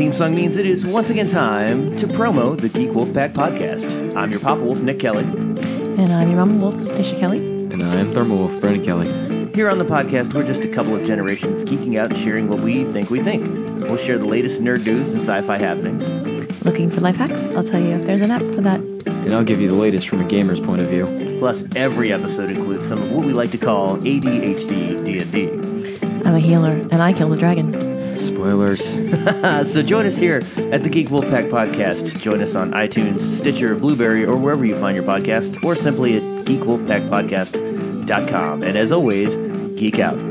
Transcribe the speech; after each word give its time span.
theme 0.00 0.12
song 0.14 0.34
means 0.34 0.56
it 0.56 0.64
is 0.64 0.86
once 0.86 1.10
again 1.10 1.26
time 1.26 1.94
to 1.94 2.06
promo 2.06 2.58
the 2.58 2.70
Geek 2.70 2.90
Wolf 2.94 3.12
Pack 3.12 3.32
podcast. 3.32 4.16
I'm 4.16 4.30
your 4.30 4.40
Papa 4.40 4.62
Wolf, 4.62 4.78
Nick 4.80 4.98
Kelly. 4.98 5.24
And 5.24 6.10
I'm 6.10 6.26
your 6.26 6.38
Mama 6.38 6.54
Wolf, 6.54 6.80
Stacia 6.80 7.18
Kelly. 7.18 7.36
And 7.36 7.82
I'm 7.82 8.14
Thermal 8.14 8.38
Wolf, 8.38 8.58
Brandon 8.62 8.82
Kelly. 8.82 9.52
Here 9.54 9.68
on 9.68 9.76
the 9.76 9.84
podcast, 9.84 10.32
we're 10.32 10.46
just 10.46 10.64
a 10.64 10.68
couple 10.68 10.96
of 10.96 11.04
generations 11.04 11.66
geeking 11.66 11.98
out 11.98 12.06
and 12.06 12.16
sharing 12.16 12.48
what 12.48 12.62
we 12.62 12.84
think 12.84 13.10
we 13.10 13.22
think. 13.22 13.46
We'll 13.46 13.98
share 13.98 14.16
the 14.16 14.24
latest 14.24 14.62
nerd 14.62 14.86
news 14.86 15.12
and 15.12 15.20
sci 15.20 15.42
fi 15.42 15.58
happenings. 15.58 16.64
Looking 16.64 16.88
for 16.88 17.02
life 17.02 17.16
hacks? 17.16 17.50
I'll 17.50 17.62
tell 17.62 17.82
you 17.82 17.90
if 17.96 18.06
there's 18.06 18.22
an 18.22 18.30
app 18.30 18.40
for 18.40 18.62
that. 18.62 18.80
And 18.80 19.34
I'll 19.34 19.44
give 19.44 19.60
you 19.60 19.68
the 19.68 19.74
latest 19.74 20.08
from 20.08 20.22
a 20.22 20.24
gamer's 20.24 20.60
point 20.60 20.80
of 20.80 20.86
view. 20.86 21.36
Plus, 21.40 21.62
every 21.76 22.10
episode 22.10 22.48
includes 22.48 22.88
some 22.88 23.00
of 23.00 23.12
what 23.12 23.26
we 23.26 23.34
like 23.34 23.50
to 23.50 23.58
call 23.58 23.98
ADHD 23.98 25.04
D&D. 25.04 26.22
I'm 26.26 26.34
a 26.34 26.40
healer, 26.40 26.70
and 26.70 27.02
I 27.02 27.12
killed 27.12 27.34
a 27.34 27.36
dragon. 27.36 27.89
Spoilers. 28.20 28.84
so 29.72 29.82
join 29.82 30.06
us 30.06 30.16
here 30.16 30.42
at 30.56 30.82
the 30.82 30.88
Geek 30.88 31.08
Wolfpack 31.08 31.50
Podcast. 31.50 32.18
Join 32.20 32.40
us 32.42 32.54
on 32.54 32.70
iTunes, 32.72 33.20
Stitcher, 33.20 33.74
Blubrry, 33.74 34.24
or 34.26 34.36
wherever 34.36 34.64
you 34.64 34.76
find 34.76 34.96
your 34.96 35.04
podcasts, 35.04 35.62
or 35.64 35.74
simply 35.74 36.16
at 36.16 36.22
geekwolfpackpodcast.com. 36.46 38.62
And 38.62 38.78
as 38.78 38.92
always, 38.92 39.36
geek 39.36 39.98
out. 39.98 40.22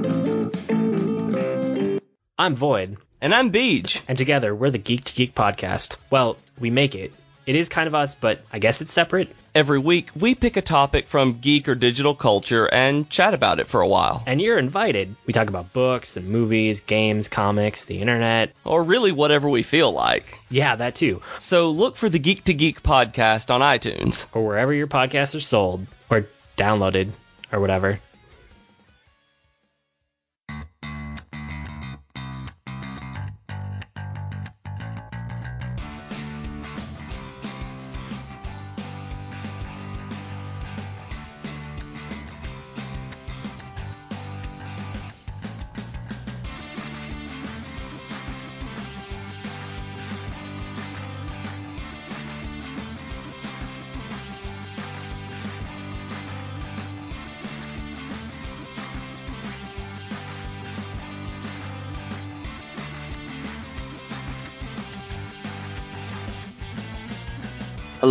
I'm 2.38 2.56
Void. 2.56 2.96
And 3.22 3.36
I'm 3.36 3.52
Beej. 3.52 4.02
And 4.08 4.18
together, 4.18 4.56
we're 4.56 4.72
the 4.72 4.78
Geek 4.78 5.04
to 5.04 5.14
Geek 5.14 5.36
podcast. 5.36 5.98
Well, 6.10 6.38
we 6.58 6.70
make 6.70 6.96
it. 6.96 7.12
It 7.50 7.56
is 7.56 7.68
kind 7.68 7.88
of 7.88 7.96
us, 7.96 8.14
but 8.14 8.42
I 8.54 8.60
guess 8.60 8.80
it's 8.82 8.94
separate. 8.94 9.36
Every 9.56 9.80
week, 9.80 10.12
we 10.16 10.36
pick 10.36 10.56
a 10.56 10.62
topic 10.62 11.08
from 11.08 11.40
geek 11.40 11.68
or 11.68 11.74
digital 11.74 12.14
culture 12.14 12.72
and 12.72 13.10
chat 13.10 13.34
about 13.34 13.60
it 13.60 13.68
for 13.68 13.82
a 13.82 13.88
while. 13.88 14.22
And 14.28 14.40
you're 14.40 14.60
invited. 14.60 15.16
We 15.26 15.34
talk 15.34 15.48
about 15.48 15.74
books 15.74 16.16
and 16.16 16.30
movies, 16.30 16.82
games, 16.82 17.28
comics, 17.28 17.86
the 17.86 18.02
internet. 18.02 18.54
Or 18.66 18.84
really 18.84 19.12
whatever 19.12 19.50
we 19.50 19.64
feel 19.64 19.92
like. 19.92 20.38
Yeah, 20.52 20.76
that 20.76 20.94
too. 20.94 21.24
So 21.40 21.72
look 21.72 21.96
for 21.96 22.08
the 22.08 22.20
Geek 22.20 22.44
to 22.44 22.54
Geek 22.54 22.84
podcast 22.84 23.50
on 23.50 23.62
iTunes. 23.62 24.28
Or 24.32 24.46
wherever 24.46 24.72
your 24.72 24.86
podcasts 24.86 25.36
are 25.36 25.40
sold, 25.40 25.88
or 26.08 26.28
downloaded, 26.56 27.14
or 27.52 27.60
whatever. 27.60 28.00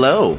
Hello, 0.00 0.38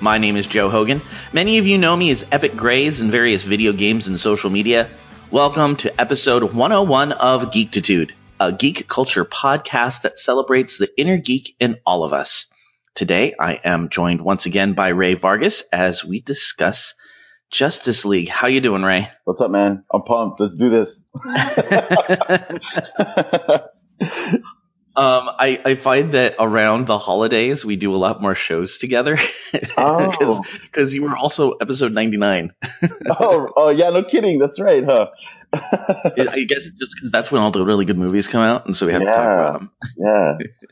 my 0.00 0.18
name 0.18 0.36
is 0.36 0.46
Joe 0.46 0.70
Hogan. 0.70 1.02
Many 1.32 1.58
of 1.58 1.66
you 1.66 1.78
know 1.78 1.96
me 1.96 2.12
as 2.12 2.24
Epic 2.30 2.54
Grays 2.54 3.00
in 3.00 3.10
various 3.10 3.42
video 3.42 3.72
games 3.72 4.06
and 4.06 4.20
social 4.20 4.50
media. 4.50 4.88
Welcome 5.32 5.74
to 5.78 6.00
episode 6.00 6.44
101 6.54 7.10
of 7.10 7.50
Geektitude, 7.50 8.12
a 8.38 8.52
geek 8.52 8.86
culture 8.86 9.24
podcast 9.24 10.02
that 10.02 10.20
celebrates 10.20 10.78
the 10.78 10.96
inner 10.96 11.16
geek 11.16 11.56
in 11.58 11.78
all 11.84 12.04
of 12.04 12.12
us. 12.12 12.44
Today, 12.94 13.34
I 13.36 13.54
am 13.64 13.88
joined 13.88 14.20
once 14.20 14.46
again 14.46 14.74
by 14.74 14.90
Ray 14.90 15.14
Vargas 15.14 15.64
as 15.72 16.04
we 16.04 16.20
discuss 16.20 16.94
Justice 17.50 18.04
League. 18.04 18.28
How 18.28 18.46
you 18.46 18.60
doing, 18.60 18.84
Ray? 18.84 19.08
What's 19.24 19.40
up, 19.40 19.50
man? 19.50 19.82
I'm 19.92 20.02
pumped. 20.02 20.38
Let's 20.38 20.54
do 20.54 20.70
this. 20.70 20.94
Um, 24.96 25.28
I, 25.38 25.60
I 25.64 25.74
find 25.76 26.14
that 26.14 26.34
around 26.38 26.88
the 26.88 26.98
holidays 26.98 27.64
we 27.64 27.76
do 27.76 27.94
a 27.94 27.96
lot 27.96 28.20
more 28.20 28.34
shows 28.34 28.78
together. 28.78 29.18
Oh, 29.76 30.44
because 30.62 30.94
you 30.94 31.02
were 31.02 31.16
also 31.16 31.52
episode 31.52 31.92
ninety 31.92 32.16
nine. 32.16 32.52
oh, 33.10 33.48
oh, 33.56 33.70
yeah, 33.70 33.90
no 33.90 34.04
kidding. 34.04 34.38
That's 34.38 34.60
right, 34.60 34.84
huh? 34.84 35.06
I 35.52 36.44
guess 36.48 36.62
just 36.78 36.94
because 36.94 37.10
that's 37.10 37.32
when 37.32 37.42
all 37.42 37.50
the 37.50 37.64
really 37.64 37.84
good 37.84 37.98
movies 37.98 38.28
come 38.28 38.42
out, 38.42 38.66
and 38.66 38.76
so 38.76 38.86
we 38.86 38.92
have 38.92 39.02
to 39.02 39.06
talk 39.06 39.16
about 39.16 39.52
them. 39.54 39.70
yeah. 39.96 40.38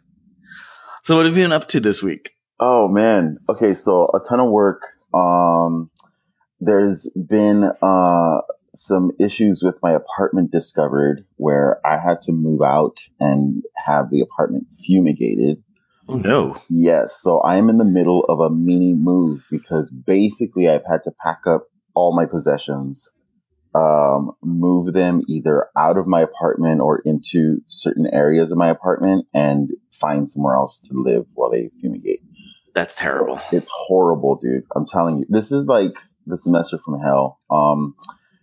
So 1.05 1.17
what 1.17 1.25
have 1.27 1.37
you 1.37 1.43
been 1.45 1.53
up 1.53 1.69
to 1.71 1.81
this 1.81 2.03
week? 2.03 2.31
Oh 2.61 2.87
man. 2.87 3.39
Okay, 3.49 3.75
so 3.75 4.11
a 4.15 4.21
ton 4.29 4.41
of 4.41 4.51
work. 4.51 4.83
Um, 5.15 5.91
there's 6.61 7.09
been 7.17 7.65
uh 7.65 8.41
some 8.79 9.13
issues 9.19 9.63
with 9.63 9.77
my 9.83 9.93
apartment 9.93 10.51
discovered 10.51 11.25
where 11.37 11.85
I 11.87 11.99
had 11.99 12.21
to 12.23 12.33
move 12.33 12.63
out 12.63 12.99
and 13.21 13.63
have 13.77 14.11
the 14.11 14.21
apartment 14.21 14.67
fumigated. 14.85 15.63
Oh 16.09 16.17
no! 16.17 16.61
Yes, 16.71 17.21
so 17.21 17.43
I'm 17.43 17.69
in 17.69 17.79
the 17.79 17.85
middle 17.85 18.25
of 18.29 18.41
a 18.41 18.49
mini 18.49 18.95
move 18.95 19.43
because 19.51 19.91
basically 19.91 20.69
I've 20.69 20.87
had 20.89 21.03
to 21.05 21.13
pack 21.23 21.41
up 21.47 21.67
all 21.95 22.17
my 22.17 22.25
possessions, 22.25 23.11
um, 23.75 24.33
move 24.43 24.95
them 24.95 25.23
either 25.29 25.67
out 25.77 25.99
of 25.99 26.07
my 26.07 26.23
apartment 26.23 26.81
or 26.81 27.01
into 27.05 27.61
certain 27.67 28.07
areas 28.07 28.53
of 28.53 28.59
my 28.59 28.71
apartment 28.71 29.27
and 29.35 29.71
find 30.01 30.31
somewhere 30.31 30.55
else 30.55 30.79
to 30.79 31.03
live 31.03 31.27
while 31.35 31.51
they 31.51 31.71
fumigate. 31.81 32.23
That's 32.75 32.95
terrible. 32.95 33.41
It's 33.53 33.69
horrible, 33.71 34.37
dude. 34.37 34.65
I'm 34.75 34.87
telling 34.87 35.19
you. 35.19 35.27
This 35.29 35.51
is 35.51 35.67
like 35.67 35.95
the 36.27 36.39
semester 36.39 36.79
from 36.79 37.01
hell. 37.01 37.41
Um, 37.51 37.97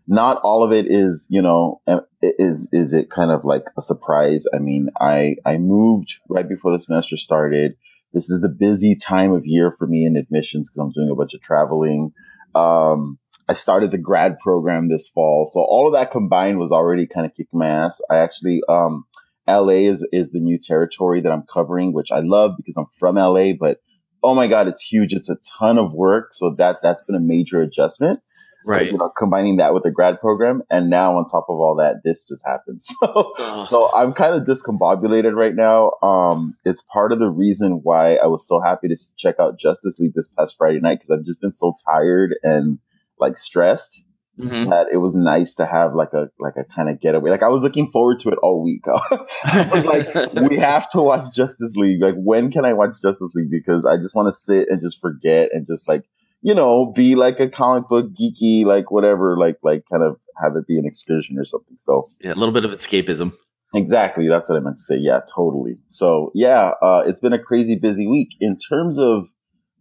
not 0.07 0.39
all 0.43 0.63
of 0.63 0.71
it 0.71 0.85
is, 0.89 1.25
you 1.29 1.41
know, 1.41 1.81
uh, 1.87 2.01
is 2.21 2.67
is 2.71 2.93
it 2.93 3.09
kind 3.09 3.31
of 3.31 3.43
like 3.43 3.63
a 3.77 3.81
surprise? 3.81 4.45
I 4.53 4.59
mean, 4.59 4.89
I 4.99 5.35
I 5.45 5.57
moved 5.57 6.13
right 6.29 6.47
before 6.47 6.77
the 6.77 6.83
semester 6.83 7.17
started. 7.17 7.75
This 8.13 8.29
is 8.29 8.41
the 8.41 8.49
busy 8.49 8.95
time 8.95 9.31
of 9.33 9.45
year 9.45 9.75
for 9.77 9.87
me 9.87 10.05
in 10.05 10.15
admissions 10.15 10.69
because 10.69 10.85
I'm 10.87 10.91
doing 10.91 11.09
a 11.11 11.15
bunch 11.15 11.33
of 11.33 11.41
traveling. 11.41 12.13
Um, 12.53 13.19
I 13.49 13.55
started 13.55 13.91
the 13.91 13.97
grad 13.97 14.39
program 14.39 14.89
this 14.89 15.09
fall, 15.13 15.49
so 15.51 15.59
all 15.59 15.87
of 15.87 15.93
that 15.93 16.11
combined 16.11 16.59
was 16.59 16.71
already 16.71 17.07
kind 17.07 17.25
of 17.25 17.33
kicking 17.33 17.59
my 17.59 17.67
ass. 17.67 17.99
I 18.09 18.17
actually, 18.17 18.61
um, 18.69 19.05
LA 19.47 19.89
is 19.91 20.05
is 20.11 20.31
the 20.31 20.39
new 20.39 20.59
territory 20.59 21.21
that 21.21 21.31
I'm 21.31 21.45
covering, 21.51 21.93
which 21.93 22.09
I 22.11 22.21
love 22.21 22.51
because 22.57 22.75
I'm 22.77 22.87
from 22.99 23.15
LA, 23.15 23.53
but 23.59 23.79
oh 24.23 24.33
my 24.33 24.47
god, 24.47 24.67
it's 24.67 24.81
huge. 24.81 25.13
It's 25.13 25.29
a 25.29 25.37
ton 25.59 25.77
of 25.77 25.93
work, 25.93 26.33
so 26.33 26.55
that 26.57 26.77
that's 26.81 27.03
been 27.03 27.15
a 27.15 27.19
major 27.19 27.61
adjustment. 27.61 28.19
Right. 28.65 28.91
You 28.91 28.97
know, 28.97 29.11
combining 29.17 29.57
that 29.57 29.73
with 29.73 29.83
the 29.83 29.91
grad 29.91 30.19
program, 30.19 30.63
and 30.69 30.89
now 30.89 31.17
on 31.17 31.29
top 31.29 31.45
of 31.49 31.55
all 31.59 31.75
that, 31.75 32.01
this 32.03 32.23
just 32.23 32.43
happened. 32.45 32.81
So, 33.01 33.33
Ugh. 33.39 33.67
so 33.69 33.93
I'm 33.93 34.13
kind 34.13 34.33
of 34.35 34.43
discombobulated 34.47 35.33
right 35.35 35.53
now. 35.55 35.91
Um, 36.01 36.55
it's 36.65 36.81
part 36.91 37.11
of 37.11 37.19
the 37.19 37.29
reason 37.29 37.81
why 37.83 38.15
I 38.15 38.27
was 38.27 38.47
so 38.47 38.59
happy 38.59 38.87
to 38.87 38.97
check 39.17 39.35
out 39.39 39.59
Justice 39.59 39.97
League 39.99 40.13
this 40.15 40.27
past 40.37 40.55
Friday 40.57 40.79
night 40.79 40.99
because 40.99 41.19
I've 41.19 41.25
just 41.25 41.39
been 41.41 41.53
so 41.53 41.73
tired 41.89 42.35
and 42.43 42.79
like 43.19 43.37
stressed 43.37 44.01
Mhm. 44.37 44.69
that 44.69 44.87
it 44.91 44.97
was 44.97 45.15
nice 45.15 45.55
to 45.55 45.65
have 45.65 45.95
like 45.95 46.11
a 46.11 46.27
like 46.41 46.55
a 46.57 46.65
kind 46.65 46.89
of 46.89 46.99
getaway. 46.99 47.29
Like 47.31 47.41
I 47.43 47.47
was 47.47 47.61
looking 47.61 47.89
forward 47.91 48.19
to 48.21 48.29
it 48.29 48.37
all 48.43 48.61
week. 48.63 48.83
I 49.45 49.69
was 49.73 49.85
like, 49.85 50.33
we 50.49 50.57
have 50.57 50.89
to 50.91 51.01
watch 51.01 51.33
Justice 51.33 51.71
League. 51.77 52.01
Like, 52.01 52.15
when 52.17 52.51
can 52.51 52.65
I 52.65 52.73
watch 52.73 52.95
Justice 53.01 53.31
League? 53.33 53.49
Because 53.49 53.85
I 53.85 53.95
just 53.95 54.13
want 54.13 54.33
to 54.33 54.37
sit 54.37 54.67
and 54.69 54.81
just 54.81 54.99
forget 54.99 55.51
and 55.53 55.65
just 55.65 55.87
like, 55.87 56.03
you 56.45 56.53
know, 56.53 56.93
be 56.95 57.15
like 57.15 57.39
a 57.39 57.49
comic 57.49 57.89
book 57.89 58.11
geeky, 58.13 58.65
like 58.65 58.91
whatever, 58.91 59.35
like 59.35 59.57
like 59.63 59.81
kind 59.91 60.03
of 60.03 60.17
have 60.39 60.55
it 60.55 60.67
be 60.67 60.77
an 60.77 60.85
excursion 60.85 61.39
or 61.39 61.43
something. 61.43 61.75
So 61.79 62.07
yeah, 62.21 62.33
a 62.33 62.35
little 62.35 62.53
bit 62.53 62.63
of 62.63 62.69
escapism. 62.69 63.33
exactly, 63.73 64.27
that's 64.29 64.47
what 64.47 64.55
I 64.55 64.59
meant 64.59 64.77
to 64.77 64.83
say. 64.83 64.97
Yeah, 64.99 65.21
totally. 65.35 65.79
So 65.89 66.31
yeah, 66.35 66.73
uh, 66.83 67.01
it's 67.07 67.19
been 67.19 67.33
a 67.33 67.41
crazy 67.41 67.75
busy 67.75 68.05
week 68.05 68.29
in 68.39 68.59
terms 68.59 68.99
of 68.99 69.25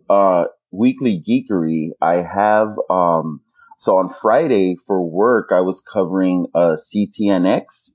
uh 0.09 0.45
weekly 0.71 1.23
geekery. 1.29 1.91
I 2.01 2.23
have 2.23 2.69
um 2.89 3.43
so 3.79 3.99
on 3.99 4.15
Friday 4.23 4.77
for 4.87 5.03
work, 5.07 5.51
I 5.53 5.61
was 5.61 5.83
covering 5.93 6.47
uh, 6.55 6.77
CTNX 6.95 7.91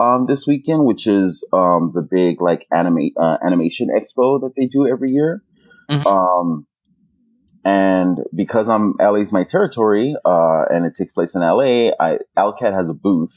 um, 0.00 0.24
this 0.26 0.46
weekend, 0.46 0.86
which 0.86 1.06
is 1.06 1.46
um, 1.52 1.92
the 1.94 2.00
big 2.00 2.40
like 2.40 2.66
anime 2.72 3.10
uh, 3.20 3.36
animation 3.44 3.88
expo 3.88 4.40
that 4.40 4.52
they 4.56 4.64
do 4.64 4.88
every 4.88 5.10
year. 5.10 5.42
Mhm. 5.90 6.06
Um, 6.06 6.66
and 7.64 8.18
because 8.34 8.68
I'm 8.68 8.94
LA's 9.00 9.32
my 9.32 9.44
territory, 9.44 10.14
uh, 10.24 10.64
and 10.70 10.84
it 10.84 10.94
takes 10.96 11.12
place 11.12 11.34
in 11.34 11.40
LA, 11.40 11.90
I 11.98 12.18
LCAD 12.36 12.74
has 12.74 12.88
a 12.88 12.94
booth, 12.94 13.32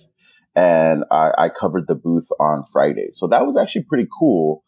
and 0.56 1.03
I, 1.12 1.31
I 1.38 1.50
covered 1.50 1.88
the 1.88 1.95
booth 1.95 2.27
on 2.39 2.65
Friday. 2.74 3.09
So 3.13 3.27
that 3.27 3.45
was 3.45 3.56
actually 3.56 3.83
pretty 3.83 4.07
cool. 4.18 4.63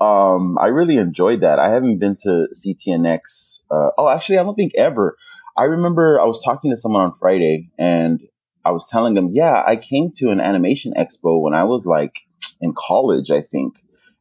Um, 0.00 0.58
I 0.58 0.66
really 0.66 0.96
enjoyed 0.96 1.42
that. 1.42 1.58
I 1.58 1.70
haven't 1.70 1.98
been 1.98 2.16
to 2.22 2.48
CTNX. 2.54 3.60
Uh, 3.70 3.90
oh, 3.96 4.08
actually, 4.08 4.38
I 4.38 4.42
don't 4.42 4.54
think 4.54 4.72
ever. 4.74 5.16
I 5.56 5.64
remember 5.64 6.20
I 6.20 6.24
was 6.24 6.42
talking 6.44 6.72
to 6.72 6.76
someone 6.76 7.02
on 7.02 7.14
Friday 7.20 7.70
and 7.78 8.20
I 8.64 8.72
was 8.72 8.86
telling 8.90 9.14
them, 9.14 9.30
yeah, 9.32 9.62
I 9.66 9.76
came 9.76 10.12
to 10.18 10.30
an 10.30 10.40
animation 10.40 10.94
expo 10.98 11.40
when 11.40 11.54
I 11.54 11.64
was 11.64 11.86
like 11.86 12.14
in 12.60 12.74
college, 12.76 13.30
I 13.30 13.42
think. 13.42 13.74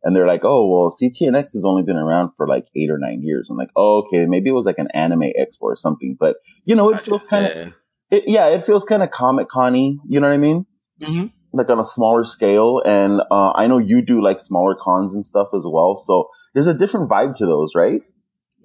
And 0.04 0.16
they're 0.16 0.28
like, 0.28 0.42
oh, 0.44 0.68
well, 0.68 0.96
CTNX 1.02 1.54
has 1.54 1.64
only 1.66 1.84
been 1.84 1.96
around 1.96 2.32
for 2.38 2.48
like 2.48 2.66
eight 2.76 2.90
or 2.90 2.98
nine 2.98 3.22
years. 3.24 3.48
I'm 3.50 3.58
like, 3.58 3.70
oh, 3.76 4.04
okay, 4.08 4.26
maybe 4.28 4.50
it 4.50 4.54
was 4.54 4.66
like 4.66 4.78
an 4.80 4.90
anime 4.94 5.22
expo 5.40 5.62
or 5.62 5.76
something, 5.76 6.18
but 6.20 6.36
you 6.66 6.76
know, 6.76 6.94
it 6.94 7.04
feels 7.06 7.24
kind 7.30 7.46
of, 7.46 7.52
Yeah. 7.56 7.70
it, 8.18 8.24
yeah, 8.28 8.48
it 8.48 8.66
feels 8.66 8.84
kind 8.84 9.02
of 9.04 9.12
Comic 9.12 9.50
Con-y. 9.50 9.96
You 10.08 10.20
know 10.20 10.28
what 10.28 10.34
I 10.34 10.38
mean? 10.38 10.66
Mhm. 11.02 11.32
Like 11.54 11.70
on 11.70 11.80
a 11.80 11.86
smaller 11.86 12.26
scale. 12.26 12.82
And, 12.86 13.22
uh, 13.32 13.52
I 13.56 13.68
know 13.68 13.78
you 13.78 14.02
do 14.06 14.22
like 14.24 14.40
smaller 14.40 14.76
cons 14.82 15.14
and 15.14 15.26
stuff 15.26 15.48
as 15.54 15.62
well. 15.66 15.98
So 15.98 16.30
there's 16.54 16.68
a 16.68 16.74
different 16.74 17.10
vibe 17.10 17.36
to 17.38 17.46
those, 17.46 17.72
right? 17.76 18.02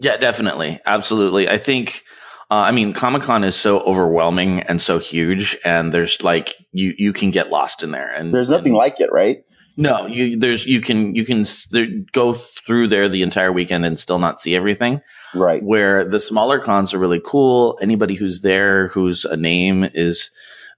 Yeah, 0.00 0.16
definitely. 0.16 0.80
Absolutely. 0.86 1.48
I 1.48 1.58
think, 1.58 2.02
uh, 2.50 2.54
I 2.54 2.72
mean, 2.72 2.94
Comic 2.94 3.22
Con 3.22 3.44
is 3.44 3.56
so 3.56 3.80
overwhelming 3.80 4.60
and 4.60 4.80
so 4.80 4.98
huge, 4.98 5.58
and 5.64 5.92
there's 5.92 6.22
like, 6.22 6.54
you, 6.72 6.94
you 6.96 7.12
can 7.12 7.30
get 7.30 7.48
lost 7.50 7.82
in 7.82 7.90
there. 7.90 8.10
And 8.12 8.32
There's 8.32 8.48
nothing 8.48 8.68
and- 8.68 8.76
like 8.76 9.00
it, 9.00 9.10
right? 9.12 9.38
No, 9.80 10.06
you, 10.06 10.36
there's, 10.38 10.66
you 10.66 10.80
can, 10.80 11.14
you 11.14 11.24
can 11.24 11.42
s- 11.42 11.68
there, 11.70 11.86
go 12.12 12.34
through 12.66 12.88
there 12.88 13.08
the 13.08 13.22
entire 13.22 13.52
weekend 13.52 13.86
and 13.86 13.98
still 13.98 14.18
not 14.18 14.40
see 14.42 14.56
everything. 14.56 15.00
Right. 15.34 15.62
Where 15.62 16.08
the 16.08 16.18
smaller 16.18 16.58
cons 16.58 16.92
are 16.92 16.98
really 16.98 17.20
cool. 17.24 17.78
Anybody 17.80 18.16
who's 18.16 18.40
there, 18.42 18.88
who's 18.88 19.24
a 19.24 19.36
name 19.36 19.84
is 19.94 20.30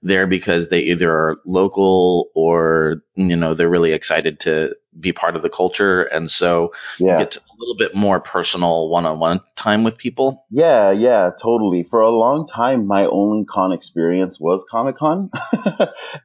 there 0.03 0.27
because 0.27 0.69
they 0.69 0.81
either 0.81 1.11
are 1.11 1.37
local 1.47 2.29
or, 2.35 3.01
you 3.29 3.35
know, 3.35 3.53
they're 3.53 3.69
really 3.69 3.91
excited 3.93 4.39
to 4.41 4.75
be 4.99 5.13
part 5.13 5.35
of 5.37 5.41
the 5.41 5.49
culture. 5.49 6.03
And 6.03 6.29
so 6.29 6.73
Yeah. 6.99 7.19
get 7.19 7.37
a 7.37 7.41
little 7.59 7.75
bit 7.77 7.95
more 7.95 8.19
personal 8.19 8.89
one-on-one 8.89 9.39
time 9.55 9.83
with 9.85 9.97
people. 9.97 10.45
Yeah, 10.49 10.91
yeah, 10.91 11.29
totally. 11.41 11.83
For 11.89 12.01
a 12.01 12.09
long 12.09 12.45
time, 12.47 12.87
my 12.87 13.05
only 13.05 13.45
con 13.45 13.71
experience 13.71 14.37
was 14.39 14.63
Comic 14.69 14.97
Con. 14.97 15.29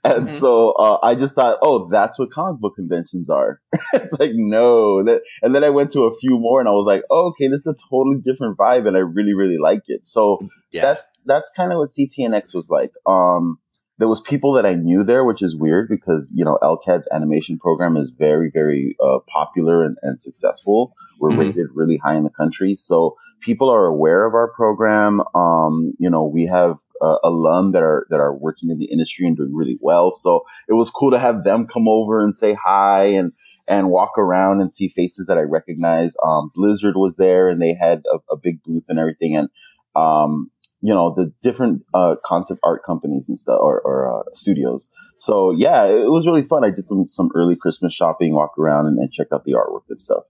and 0.04 0.28
Mhm. 0.28 0.40
so 0.40 0.72
uh, 0.72 0.98
I 1.02 1.14
just 1.14 1.34
thought, 1.34 1.58
oh, 1.62 1.88
that's 1.90 2.18
what 2.18 2.32
comic 2.32 2.60
book 2.60 2.74
conventions 2.76 3.30
are. 3.30 3.60
it's 3.92 4.12
like, 4.18 4.32
no. 4.34 5.04
That, 5.04 5.20
and 5.42 5.54
then 5.54 5.62
I 5.62 5.70
went 5.70 5.92
to 5.92 6.02
a 6.04 6.16
few 6.18 6.38
more 6.38 6.58
and 6.60 6.68
I 6.68 6.72
was 6.72 6.86
like, 6.86 7.02
oh, 7.10 7.28
okay, 7.28 7.48
this 7.48 7.60
is 7.60 7.66
a 7.66 7.76
totally 7.90 8.18
different 8.24 8.56
vibe 8.58 8.86
and 8.88 8.96
I 8.96 9.00
really, 9.00 9.34
really 9.34 9.58
like 9.62 9.82
it. 9.86 10.06
So 10.06 10.38
Yeah. 10.72 10.82
that's, 10.82 11.06
that's 11.24 11.50
kind 11.56 11.72
of 11.72 11.78
what 11.78 11.90
CTNX 11.90 12.52
was 12.54 12.68
like. 12.68 12.90
Um, 13.06 13.58
there 13.98 14.08
was 14.08 14.20
people 14.20 14.52
that 14.54 14.66
I 14.66 14.74
knew 14.74 15.04
there, 15.04 15.24
which 15.24 15.42
is 15.42 15.56
weird 15.56 15.88
because, 15.88 16.30
you 16.34 16.44
know, 16.44 16.58
LCAD's 16.62 17.08
animation 17.12 17.58
program 17.58 17.96
is 17.96 18.10
very, 18.18 18.50
very, 18.52 18.96
uh, 19.02 19.18
popular 19.26 19.84
and, 19.84 19.96
and 20.02 20.20
successful. 20.20 20.92
We're 21.18 21.30
Mhm. 21.30 21.38
rated 21.38 21.66
really 21.74 21.96
high 21.96 22.16
in 22.16 22.24
the 22.24 22.30
country. 22.30 22.76
So 22.76 23.16
people 23.40 23.70
are 23.70 23.86
aware 23.86 24.26
of 24.26 24.34
our 24.34 24.48
program. 24.48 25.22
Um, 25.34 25.94
you 25.98 26.10
know, 26.10 26.24
we 26.26 26.46
have, 26.46 26.76
uh, 27.00 27.16
alum 27.24 27.72
that 27.72 27.82
are, 27.82 28.06
that 28.10 28.20
are 28.20 28.34
working 28.34 28.70
in 28.70 28.78
the 28.78 28.86
industry 28.86 29.26
and 29.26 29.36
doing 29.36 29.54
really 29.54 29.78
well. 29.80 30.12
So 30.12 30.44
it 30.68 30.72
was 30.74 30.90
cool 30.90 31.10
to 31.12 31.18
have 31.18 31.44
them 31.44 31.66
come 31.66 31.88
over 31.88 32.22
and 32.22 32.34
say 32.34 32.54
hi 32.54 33.04
and, 33.04 33.32
and 33.68 33.90
walk 33.90 34.12
around 34.18 34.60
and 34.60 34.72
see 34.72 34.88
faces 34.88 35.26
that 35.26 35.36
I 35.38 35.42
recognize. 35.42 36.12
Um, 36.24 36.50
Blizzard 36.54 36.96
was 36.96 37.16
there 37.16 37.48
and 37.48 37.60
they 37.60 37.74
had 37.74 38.02
a, 38.12 38.34
a 38.34 38.36
big 38.36 38.62
booth 38.62 38.84
and 38.88 38.98
everything. 38.98 39.36
And, 39.36 39.48
um, 39.94 40.50
you 40.80 40.92
know, 40.94 41.14
the 41.16 41.32
different, 41.42 41.82
uh, 41.94 42.16
concept 42.24 42.60
art 42.64 42.82
companies 42.84 43.28
and 43.28 43.38
stuff 43.38 43.58
or, 43.60 43.80
or, 43.80 44.20
uh, 44.20 44.22
studios. 44.34 44.88
So 45.18 45.50
yeah, 45.56 45.84
it 45.84 46.10
was 46.10 46.26
really 46.26 46.42
fun. 46.46 46.64
I 46.64 46.70
did 46.70 46.86
some, 46.86 47.06
some 47.08 47.30
early 47.34 47.56
Christmas 47.56 47.94
shopping, 47.94 48.34
walked 48.34 48.58
around 48.58 48.86
and, 48.86 48.98
and 48.98 49.10
checked 49.12 49.32
out 49.32 49.44
the 49.44 49.52
artwork 49.54 49.82
and 49.88 50.00
stuff. 50.00 50.24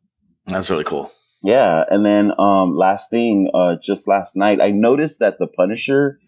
That's 0.46 0.70
really 0.70 0.84
cool. 0.84 1.10
Yeah, 1.42 1.82
and 1.90 2.04
then 2.04 2.32
um 2.38 2.76
last 2.76 3.10
thing, 3.10 3.50
uh 3.52 3.76
just 3.84 4.08
last 4.08 4.36
night 4.36 4.60
I 4.60 4.70
noticed 4.70 5.18
that 5.18 5.38
the 5.38 5.46
Punisher 5.46 6.18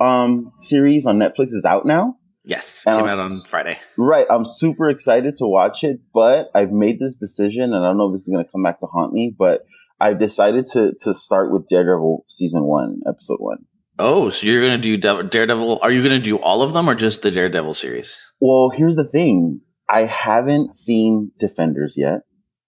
um 0.00 0.52
series 0.60 1.06
on 1.06 1.18
Netflix 1.18 1.54
is 1.54 1.64
out 1.64 1.86
now. 1.86 2.16
Yes. 2.44 2.64
And 2.86 2.96
Came 2.96 3.04
was- 3.04 3.12
out 3.12 3.18
on 3.20 3.42
Friday. 3.50 3.78
Right, 3.96 4.26
I'm 4.30 4.44
super 4.44 4.88
excited 4.90 5.36
to 5.38 5.46
watch 5.46 5.84
it, 5.84 6.00
but 6.12 6.50
I've 6.54 6.72
made 6.72 6.98
this 6.98 7.14
decision 7.16 7.72
and 7.74 7.84
I 7.84 7.88
don't 7.88 7.98
know 7.98 8.08
if 8.08 8.14
this 8.14 8.22
is 8.22 8.28
going 8.32 8.44
to 8.44 8.50
come 8.50 8.62
back 8.62 8.80
to 8.80 8.86
haunt 8.86 9.12
me, 9.12 9.34
but 9.36 9.64
I've 10.00 10.18
decided 10.18 10.68
to 10.68 10.92
to 11.02 11.14
start 11.14 11.52
with 11.52 11.68
Daredevil 11.68 12.24
season 12.28 12.62
1, 12.64 13.00
episode 13.08 13.38
1. 13.40 13.58
Oh, 13.98 14.30
so 14.30 14.46
you're 14.46 14.62
gonna 14.62 14.82
do 14.82 14.96
Daredevil? 14.96 15.80
Are 15.82 15.90
you 15.90 16.02
gonna 16.02 16.20
do 16.20 16.38
all 16.38 16.62
of 16.62 16.72
them 16.72 16.88
or 16.88 16.94
just 16.94 17.22
the 17.22 17.30
Daredevil 17.30 17.74
series? 17.74 18.16
Well, 18.40 18.70
here's 18.70 18.96
the 18.96 19.08
thing. 19.08 19.60
I 19.90 20.04
haven't 20.04 20.76
seen 20.76 21.32
Defenders 21.38 21.94
yet. 21.96 22.20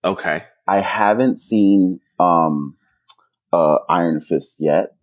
Okay. 0.05 0.45
I 0.67 0.81
haven't 0.81 1.39
seen 1.39 2.01
um 2.19 2.77
uh 3.53 3.77
Iron 3.89 4.23
Fist 4.23 4.57
yet. 4.59 4.97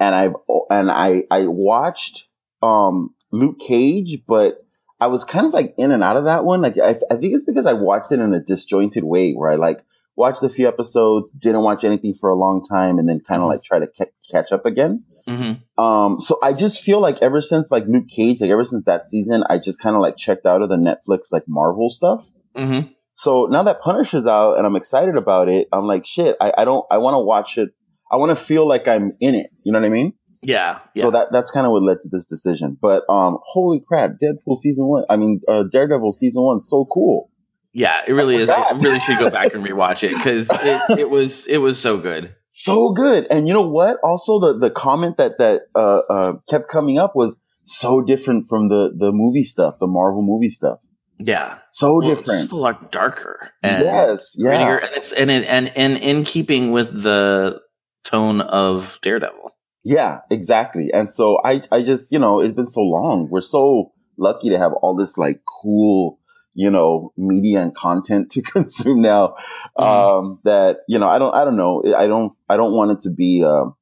And 0.00 0.14
I've 0.14 0.34
and 0.68 0.90
I 0.90 1.22
I 1.30 1.46
watched 1.46 2.24
um 2.62 3.14
Luke 3.30 3.60
Cage, 3.60 4.22
but 4.26 4.64
I 4.98 5.08
was 5.08 5.24
kind 5.24 5.46
of 5.46 5.52
like 5.52 5.74
in 5.78 5.92
and 5.92 6.02
out 6.02 6.16
of 6.16 6.24
that 6.24 6.44
one. 6.44 6.62
Like 6.62 6.76
I, 6.82 6.96
I 7.10 7.16
think 7.16 7.34
it's 7.34 7.44
because 7.44 7.66
I 7.66 7.74
watched 7.74 8.10
it 8.10 8.18
in 8.18 8.34
a 8.34 8.40
disjointed 8.40 9.04
way 9.04 9.32
where 9.34 9.50
I 9.50 9.56
like 9.56 9.80
watched 10.16 10.42
a 10.42 10.48
few 10.48 10.66
episodes, 10.66 11.30
didn't 11.30 11.62
watch 11.62 11.84
anything 11.84 12.14
for 12.20 12.30
a 12.30 12.34
long 12.34 12.64
time 12.66 12.98
and 12.98 13.08
then 13.08 13.20
kind 13.26 13.42
of 13.42 13.46
Mhm. 13.46 13.50
like 13.52 13.62
try 13.62 13.78
to 13.78 13.86
ca- 13.86 14.10
catch 14.30 14.50
up 14.52 14.64
again. 14.66 15.04
Mm-hmm. 15.28 15.82
Um, 15.82 16.20
so 16.20 16.38
I 16.42 16.52
just 16.52 16.82
feel 16.82 17.00
like 17.00 17.20
ever 17.20 17.42
since 17.42 17.68
like 17.70 17.84
Luke 17.86 18.06
Cage, 18.08 18.40
like 18.40 18.50
ever 18.50 18.64
since 18.64 18.84
that 18.84 19.08
season, 19.08 19.42
I 19.50 19.58
just 19.58 19.78
kind 19.80 19.94
of 19.96 20.02
like 20.02 20.16
checked 20.16 20.46
out 20.46 20.62
of 20.62 20.68
the 20.68 20.76
Netflix 20.76 21.26
like 21.32 21.42
Marvel 21.48 21.90
stuff. 21.90 22.24
Mm-hmm. 22.56 22.88
So 23.14 23.46
now 23.50 23.62
that 23.64 23.80
Punisher's 23.82 24.26
out 24.26 24.54
and 24.56 24.66
I'm 24.66 24.76
excited 24.76 25.16
about 25.16 25.48
it, 25.48 25.68
I'm 25.72 25.86
like, 25.86 26.06
shit, 26.06 26.36
I, 26.40 26.52
I 26.58 26.64
don't, 26.64 26.84
I 26.90 26.98
want 26.98 27.14
to 27.14 27.20
watch 27.20 27.58
it. 27.58 27.70
I 28.10 28.16
want 28.16 28.36
to 28.38 28.44
feel 28.44 28.68
like 28.68 28.86
I'm 28.86 29.12
in 29.20 29.34
it. 29.34 29.50
You 29.64 29.72
know 29.72 29.80
what 29.80 29.86
I 29.86 29.90
mean? 29.90 30.12
Yeah. 30.42 30.78
Yeah. 30.94 31.04
So 31.04 31.10
that, 31.12 31.28
that's 31.32 31.50
kind 31.50 31.66
of 31.66 31.72
what 31.72 31.82
led 31.82 31.96
to 32.02 32.08
this 32.10 32.26
decision. 32.26 32.76
But, 32.80 33.02
um, 33.08 33.38
holy 33.42 33.80
crap, 33.86 34.12
Deadpool 34.22 34.58
season 34.58 34.84
one, 34.86 35.04
I 35.10 35.16
mean, 35.16 35.40
uh, 35.48 35.64
Daredevil 35.72 36.12
season 36.12 36.42
one, 36.42 36.60
so 36.60 36.86
cool. 36.92 37.30
Yeah. 37.76 38.00
It 38.06 38.12
really 38.12 38.36
is. 38.36 38.48
I 38.48 38.72
really 38.72 39.00
should 39.00 39.18
go 39.18 39.30
back 39.30 39.54
and 39.54 39.64
rewatch 39.64 40.02
it 40.02 40.14
because 40.16 40.46
it, 40.50 40.98
it 41.00 41.10
was 41.10 41.46
it 41.46 41.58
was 41.58 41.78
so 41.78 41.98
good. 41.98 42.34
So 42.50 42.92
good. 42.92 43.26
And 43.30 43.46
you 43.46 43.52
know 43.52 43.68
what? 43.68 43.98
Also 44.02 44.40
the, 44.40 44.58
the 44.58 44.70
comment 44.70 45.18
that, 45.18 45.32
that, 45.38 45.62
uh, 45.74 45.98
uh, 46.10 46.32
kept 46.48 46.70
coming 46.70 46.98
up 46.98 47.14
was 47.14 47.36
so 47.66 48.00
different 48.00 48.48
from 48.48 48.68
the, 48.68 48.88
the 48.96 49.10
movie 49.12 49.44
stuff, 49.44 49.74
the 49.78 49.86
Marvel 49.86 50.22
movie 50.22 50.48
stuff. 50.48 50.78
Yeah. 51.18 51.58
So 51.72 51.98
Well, 51.98 52.14
different. 52.14 52.44
It's 52.44 52.52
a 52.52 52.56
lot 52.56 52.90
darker. 52.90 53.50
And 53.62 53.84
yes. 53.84 54.32
Yeah. 54.36 54.50
grittier, 54.50 54.84
and 54.84 54.96
it's 54.96 55.12
and, 55.12 55.30
it, 55.30 55.44
and 55.46 55.76
and 55.76 55.98
in 55.98 56.24
keeping 56.24 56.72
with 56.72 56.90
the 56.90 57.60
tone 58.04 58.40
of 58.40 58.86
Daredevil. 59.02 59.50
Yeah, 59.84 60.20
exactly. 60.30 60.90
And 60.92 61.12
so 61.12 61.38
I, 61.44 61.62
I 61.70 61.82
just, 61.82 62.10
you 62.10 62.18
know, 62.18 62.40
it's 62.40 62.56
been 62.56 62.68
so 62.68 62.80
long. 62.80 63.28
We're 63.30 63.42
so 63.42 63.92
lucky 64.18 64.50
to 64.50 64.58
have 64.58 64.72
all 64.72 64.96
this 64.96 65.16
like 65.16 65.42
cool, 65.62 66.18
you 66.56 66.70
know, 66.70 67.12
media 67.16 67.60
and 67.60 67.76
content 67.76 68.32
to 68.32 68.42
consume 68.54 69.02
now. 69.02 69.36
Um, 69.76 70.40
that, 70.44 70.78
you 70.88 70.98
know, 70.98 71.06
I 71.06 71.18
don't, 71.18 71.34
I 71.34 71.44
don't 71.44 71.56
know. 71.56 71.82
I 71.96 72.06
don't, 72.06 72.32
I 72.48 72.56
don't 72.56 72.72
want 72.72 72.92
it 72.92 73.02
to 73.02 73.10
be, 73.10 73.44
um, 73.44 73.76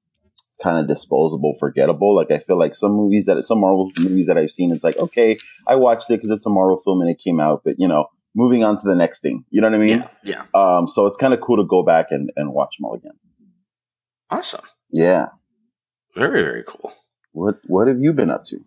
kind 0.62 0.78
of 0.78 0.88
disposable, 0.88 1.56
forgettable. 1.60 2.14
Like 2.16 2.30
I 2.30 2.40
feel 2.44 2.58
like 2.58 2.74
some 2.74 2.92
movies 2.92 3.26
that, 3.26 3.42
some 3.46 3.60
Marvel 3.60 3.92
movies 3.96 4.26
that 4.26 4.36
I've 4.36 4.50
seen, 4.50 4.72
it's 4.72 4.84
like, 4.84 4.96
okay, 4.96 5.38
I 5.66 5.76
watched 5.76 6.10
it 6.10 6.20
because 6.20 6.30
it's 6.30 6.46
a 6.46 6.50
Marvel 6.50 6.80
film 6.84 7.00
and 7.00 7.08
it 7.08 7.20
came 7.22 7.38
out, 7.40 7.62
but 7.64 7.76
you 7.78 7.86
know, 7.86 8.06
moving 8.34 8.64
on 8.64 8.78
to 8.80 8.86
the 8.86 8.94
next 8.96 9.20
thing. 9.20 9.44
You 9.50 9.60
know 9.60 9.68
what 9.68 9.76
I 9.76 9.78
mean? 9.78 10.04
Yeah. 10.24 10.44
Yeah. 10.54 10.78
Um, 10.78 10.88
so 10.88 11.06
it's 11.06 11.16
kind 11.16 11.32
of 11.32 11.40
cool 11.40 11.58
to 11.58 11.68
go 11.68 11.84
back 11.84 12.06
and, 12.10 12.32
and 12.36 12.52
watch 12.52 12.74
them 12.78 12.86
all 12.86 12.94
again. 12.94 13.12
Awesome. 14.30 14.62
Yeah. 14.90 15.26
Very 16.16 16.42
very 16.42 16.64
cool. 16.66 16.92
What, 17.32 17.56
what 17.66 17.88
have 17.88 18.00
you 18.00 18.12
been 18.12 18.30
up 18.30 18.46
to? 18.46 18.58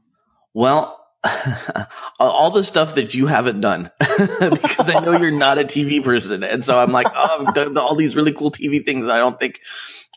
Well, 0.54 0.98
all 2.19 2.51
the 2.51 2.63
stuff 2.63 2.95
that 2.95 3.13
you 3.13 3.27
haven't 3.27 3.62
done, 3.62 3.91
because 4.00 4.89
I 4.89 5.00
know 5.03 5.17
you're 5.17 5.31
not 5.31 5.57
a 5.57 5.63
TV 5.63 6.03
person, 6.03 6.43
and 6.43 6.63
so 6.63 6.77
I'm 6.77 6.91
like, 6.91 7.07
oh, 7.13 7.45
I've 7.47 7.53
done 7.53 7.77
all 7.77 7.95
these 7.95 8.15
really 8.15 8.33
cool 8.33 8.51
TV 8.51 8.86
things, 8.86 9.07
I 9.07 9.17
don't 9.17 9.39
think 9.39 9.59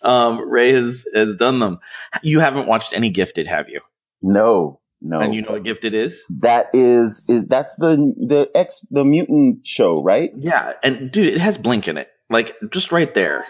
um, 0.02 0.48
Ray 0.48 0.72
has 0.72 1.04
has 1.14 1.36
done 1.36 1.58
them. 1.60 1.78
You 2.22 2.40
haven't 2.40 2.66
watched 2.66 2.92
any 2.92 3.10
Gifted, 3.10 3.46
have 3.46 3.68
you? 3.68 3.80
No, 4.22 4.80
no. 5.00 5.20
And 5.20 5.34
you 5.34 5.42
know 5.42 5.52
what 5.52 5.64
Gifted 5.64 5.94
is? 5.94 6.18
that 6.40 6.66
is, 6.74 7.24
is 7.28 7.46
that's 7.46 7.74
the 7.76 8.14
the 8.18 8.50
X 8.54 8.84
the 8.90 9.04
mutant 9.04 9.66
show, 9.66 10.02
right? 10.02 10.30
Yeah, 10.36 10.72
and 10.82 11.10
dude, 11.10 11.32
it 11.34 11.40
has 11.40 11.58
Blink 11.58 11.88
in 11.88 11.96
it, 11.96 12.08
like 12.28 12.54
just 12.72 12.92
right 12.92 13.12
there, 13.14 13.46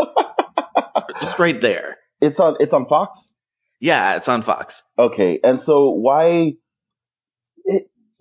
just 1.20 1.38
right 1.38 1.60
there. 1.60 1.98
It's 2.20 2.38
on 2.38 2.56
it's 2.60 2.72
on 2.72 2.86
Fox. 2.86 3.32
Yeah, 3.80 4.16
it's 4.16 4.28
on 4.28 4.42
Fox. 4.42 4.82
Okay, 4.98 5.40
and 5.42 5.60
so 5.60 5.90
why? 5.90 6.54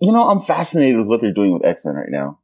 You 0.00 0.12
know, 0.12 0.28
I'm 0.28 0.42
fascinated 0.42 0.98
with 0.98 1.06
what 1.06 1.20
they're 1.20 1.32
doing 1.32 1.52
with 1.52 1.64
X 1.64 1.84
Men 1.84 1.94
right 1.94 2.08
now. 2.08 2.38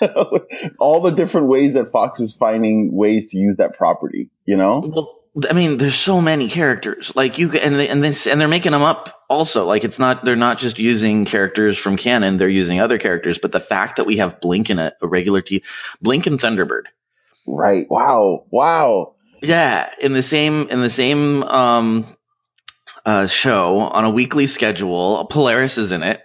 All 0.78 1.00
the 1.02 1.10
different 1.10 1.48
ways 1.48 1.74
that 1.74 1.90
Fox 1.90 2.20
is 2.20 2.34
finding 2.34 2.92
ways 2.92 3.30
to 3.30 3.36
use 3.36 3.56
that 3.56 3.76
property. 3.76 4.30
You 4.44 4.56
know? 4.56 4.82
Well, 4.84 5.18
I 5.48 5.52
mean, 5.52 5.78
there's 5.78 5.98
so 5.98 6.20
many 6.20 6.48
characters. 6.48 7.12
Like 7.14 7.38
you, 7.38 7.52
and 7.52 7.78
they, 7.78 7.88
and 7.88 8.02
this, 8.02 8.26
and 8.26 8.40
they're 8.40 8.48
making 8.48 8.72
them 8.72 8.82
up 8.82 9.24
also. 9.28 9.66
Like 9.66 9.84
it's 9.84 9.98
not, 9.98 10.24
they're 10.24 10.36
not 10.36 10.58
just 10.58 10.78
using 10.78 11.24
characters 11.24 11.76
from 11.76 11.96
canon. 11.96 12.38
They're 12.38 12.48
using 12.48 12.80
other 12.80 12.98
characters. 12.98 13.38
But 13.38 13.52
the 13.52 13.60
fact 13.60 13.96
that 13.96 14.06
we 14.06 14.18
have 14.18 14.40
Blink 14.40 14.70
in 14.70 14.78
a, 14.78 14.92
a 15.02 15.08
regular 15.08 15.42
T, 15.42 15.64
Blink 16.00 16.26
and 16.26 16.40
Thunderbird. 16.40 16.84
Right. 17.46 17.86
Wow. 17.90 18.46
Wow. 18.50 19.14
Yeah, 19.42 19.90
in 20.00 20.14
the 20.14 20.22
same, 20.22 20.68
in 20.68 20.82
the 20.82 20.90
same, 20.90 21.42
um, 21.44 22.16
uh, 23.06 23.26
show 23.26 23.78
on 23.78 24.04
a 24.04 24.10
weekly 24.10 24.46
schedule. 24.46 25.26
Polaris 25.30 25.78
is 25.78 25.92
in 25.92 26.02
it. 26.02 26.20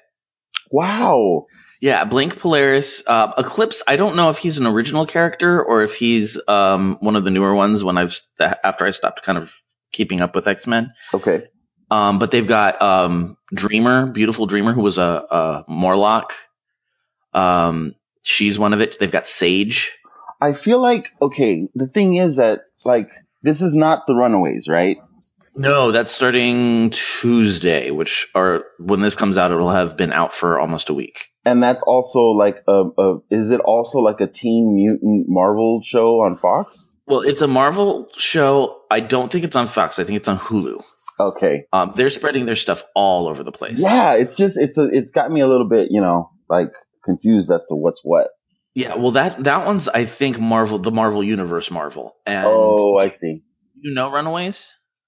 Wow. 0.74 1.46
Yeah, 1.82 2.03
Blink 2.06 2.39
Polaris, 2.39 3.03
uh, 3.06 3.34
Eclipse. 3.38 3.84
I 3.88 3.96
don't 3.96 4.15
know 4.15 4.32
if 4.32 4.38
he's 4.38 4.58
an 4.58 4.65
original 4.65 5.06
character 5.06 5.63
or 5.63 5.84
if 5.84 5.94
he's 5.94 6.39
um, 6.48 6.98
one 7.00 7.15
of 7.15 7.24
the 7.25 7.30
newer 7.30 7.53
ones. 7.53 7.84
When 7.84 7.98
I've 7.98 8.20
after 8.39 8.86
I 8.86 8.92
stopped 8.92 9.22
kind 9.22 9.38
of 9.38 9.50
keeping 9.92 10.20
up 10.20 10.34
with 10.34 10.48
X 10.48 10.65
Men. 10.65 10.94
Okay. 11.13 11.44
Um, 11.92 12.18
but 12.18 12.32
they've 12.32 12.48
got 12.48 12.82
um, 12.82 13.38
Dreamer, 13.53 14.08
beautiful 14.08 14.48
Dreamer, 14.48 14.74
who 14.74 14.82
was 14.82 14.98
a, 14.98 15.01
a 15.01 15.65
Morlock. 15.68 16.34
Um, 17.34 17.94
she's 18.24 18.58
one 18.58 18.74
of 18.74 18.82
it. 18.82 18.98
They've 19.00 19.12
got 19.12 19.27
Sage. 19.27 19.92
I 20.42 20.53
feel 20.53 20.82
like 20.82 21.10
okay. 21.22 21.68
The 21.75 21.88
thing 21.88 22.15
is 22.15 22.38
that 22.38 22.62
like 22.84 23.10
this 23.44 23.62
is 23.62 23.74
not 23.74 24.08
the 24.08 24.15
Runaways, 24.15 24.68
right? 24.68 24.98
No, 25.55 25.91
that's 25.91 26.12
starting 26.12 26.91
Tuesday, 27.22 27.91
which 27.91 28.27
are 28.33 28.63
when 28.79 29.01
this 29.01 29.15
comes 29.15 29.38
out, 29.38 29.51
it'll 29.51 29.72
have 29.72 29.98
been 29.98 30.12
out 30.12 30.33
for 30.33 30.60
almost 30.60 30.89
a 30.89 30.93
week. 30.93 31.17
And 31.45 31.62
that's 31.62 31.83
also 31.83 32.19
like 32.19 32.63
a, 32.67 32.83
a 32.98 33.17
is 33.29 33.50
it 33.51 33.60
also 33.60 34.00
like 34.00 34.19
a 34.19 34.27
Teen 34.27 34.75
Mutant 34.75 35.25
Marvel 35.27 35.81
show 35.83 36.22
on 36.22 36.38
Fox? 36.38 36.77
Well, 37.05 37.22
it's 37.22 37.41
a 37.41 37.48
Marvel 37.48 38.07
show. 38.17 38.81
I 38.89 39.01
don't 39.01 39.31
think 39.31 39.43
it's 39.43 39.55
on 39.55 39.69
Fox. 39.69 40.00
I 40.00 40.05
think 40.05 40.17
it's 40.17 40.27
on 40.27 40.39
Hulu. 40.39 40.81
Okay. 41.19 41.65
Um, 41.72 41.93
they're 41.95 42.10
spreading 42.10 42.45
their 42.45 42.55
stuff 42.55 42.81
all 42.95 43.27
over 43.27 43.43
the 43.43 43.51
place. 43.51 43.77
Yeah, 43.77 44.13
it's 44.13 44.36
just 44.36 44.57
it's 44.57 44.77
a 44.77 44.88
it's 44.91 45.12
got 45.12 45.31
me 45.31 45.41
a 45.41 45.48
little 45.48 45.67
bit, 45.69 45.89
you 45.91 46.01
know, 46.01 46.31
like 46.50 46.72
confused 47.03 47.51
as 47.51 47.62
to 47.69 47.75
what's 47.75 48.01
what. 48.03 48.29
Yeah, 48.74 48.95
well 48.95 49.12
that 49.12 49.43
that 49.43 49.65
one's 49.65 49.88
I 49.88 50.05
think 50.05 50.39
Marvel 50.39 50.79
the 50.79 50.91
Marvel 50.91 51.24
Universe 51.24 51.69
Marvel. 51.69 52.15
And 52.25 52.48
oh, 52.48 52.98
I 52.98 53.10
see. 53.10 53.43
You 53.79 53.93
know 53.93 54.10
Runaways? 54.10 54.65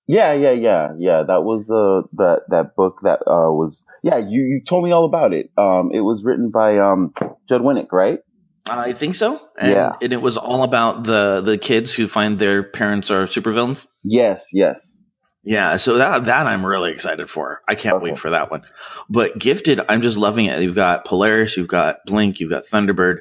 Yeah, 0.08 0.34
yeah, 0.34 0.52
yeah, 0.52 0.90
yeah. 1.00 1.24
That 1.28 1.44
was 1.44 1.66
the 1.66 2.04
that 2.14 2.42
that 2.50 2.76
book 2.76 3.00
that 3.04 3.22
uh 3.28 3.52
was 3.52 3.84
yeah. 4.04 4.18
You 4.18 4.42
you 4.44 4.62
told 4.68 4.84
me 4.84 4.92
all 4.92 5.06
about 5.06 5.34
it. 5.34 5.50
Um, 5.58 5.92
it 5.94 6.02
was 6.02 6.24
written 6.24 6.52
by 6.52 6.78
um 6.78 7.14
Judd 7.50 7.62
Winick, 7.62 7.92
right? 7.92 8.20
I 8.68 8.94
think 8.94 9.16
so. 9.16 9.40
And, 9.60 9.72
Yeah. 9.72 9.92
and 10.02 10.14
it 10.14 10.22
was 10.22 10.38
all 10.38 10.64
about 10.64 11.04
the 11.06 11.42
the 11.42 11.58
kids 11.58 11.92
who 11.94 12.08
find 12.08 12.38
their 12.40 12.64
parents 12.64 13.10
are 13.12 13.28
supervillains. 13.28 13.86
Yes, 14.04 14.46
yes. 14.52 14.98
Yeah, 15.44 15.78
so 15.78 15.98
that 15.98 16.26
that 16.26 16.48
I'm 16.48 16.66
really 16.66 16.92
excited 16.92 17.30
for. 17.30 17.62
I 17.68 17.76
can't 17.76 17.96
Okay. 17.98 18.06
wait 18.12 18.20
for 18.20 18.32
that 18.32 18.50
one. 18.50 18.64
But 19.10 19.38
Gifted, 19.38 19.80
I'm 19.90 20.02
just 20.02 20.18
loving 20.18 20.46
it. 20.46 20.62
You've 20.62 20.76
got 20.76 21.06
Polaris, 21.06 21.56
you've 21.58 21.68
got 21.68 21.98
Blink, 22.08 22.40
you've 22.40 22.50
got 22.50 22.66
Thunderbird, 22.66 23.18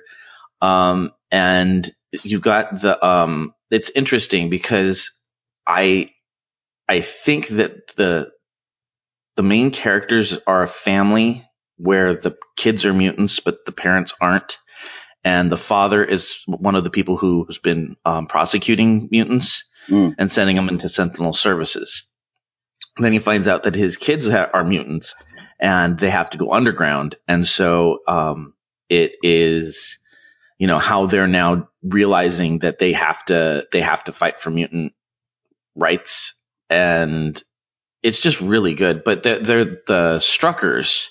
um, 0.62 1.12
and 1.30 1.92
you've 2.22 2.42
got 2.42 2.80
the 2.80 3.02
um. 3.04 3.54
It's 3.70 3.90
interesting 3.94 4.48
because 4.48 5.10
I 5.66 6.10
I 6.88 7.00
think 7.00 7.48
that 7.48 7.72
the 7.96 8.28
the 9.36 9.42
main 9.42 9.70
characters 9.70 10.36
are 10.46 10.62
a 10.62 10.68
family 10.68 11.44
where 11.76 12.14
the 12.20 12.36
kids 12.56 12.84
are 12.84 12.94
mutants, 12.94 13.40
but 13.40 13.64
the 13.66 13.72
parents 13.72 14.12
aren't. 14.20 14.58
And 15.24 15.50
the 15.50 15.56
father 15.56 16.04
is 16.04 16.36
one 16.46 16.74
of 16.76 16.84
the 16.84 16.90
people 16.90 17.16
who's 17.16 17.58
been 17.58 17.96
um, 18.04 18.26
prosecuting 18.26 19.08
mutants 19.10 19.64
Mm. 19.90 20.14
and 20.18 20.32
sending 20.32 20.56
them 20.56 20.70
into 20.70 20.88
Sentinel 20.88 21.34
services. 21.34 22.04
Then 22.98 23.12
he 23.12 23.18
finds 23.18 23.46
out 23.46 23.64
that 23.64 23.74
his 23.74 23.98
kids 23.98 24.26
ha- 24.26 24.48
are 24.54 24.64
mutants 24.64 25.14
and 25.60 25.98
they 25.98 26.08
have 26.08 26.30
to 26.30 26.38
go 26.38 26.52
underground. 26.54 27.16
And 27.28 27.46
so 27.46 27.98
um, 28.08 28.54
it 28.88 29.12
is, 29.22 29.98
you 30.58 30.66
know, 30.66 30.78
how 30.78 31.04
they're 31.06 31.26
now 31.26 31.68
realizing 31.82 32.60
that 32.60 32.78
they 32.78 32.94
have 32.94 33.22
to 33.26 33.66
they 33.72 33.82
have 33.82 34.04
to 34.04 34.12
fight 34.14 34.40
for 34.40 34.48
mutant 34.50 34.92
rights, 35.74 36.32
and 36.70 37.42
it's 38.02 38.20
just 38.20 38.40
really 38.40 38.74
good. 38.74 39.02
But 39.04 39.22
they're, 39.22 39.40
they're 39.42 39.64
the 39.86 40.18
Struckers, 40.20 41.06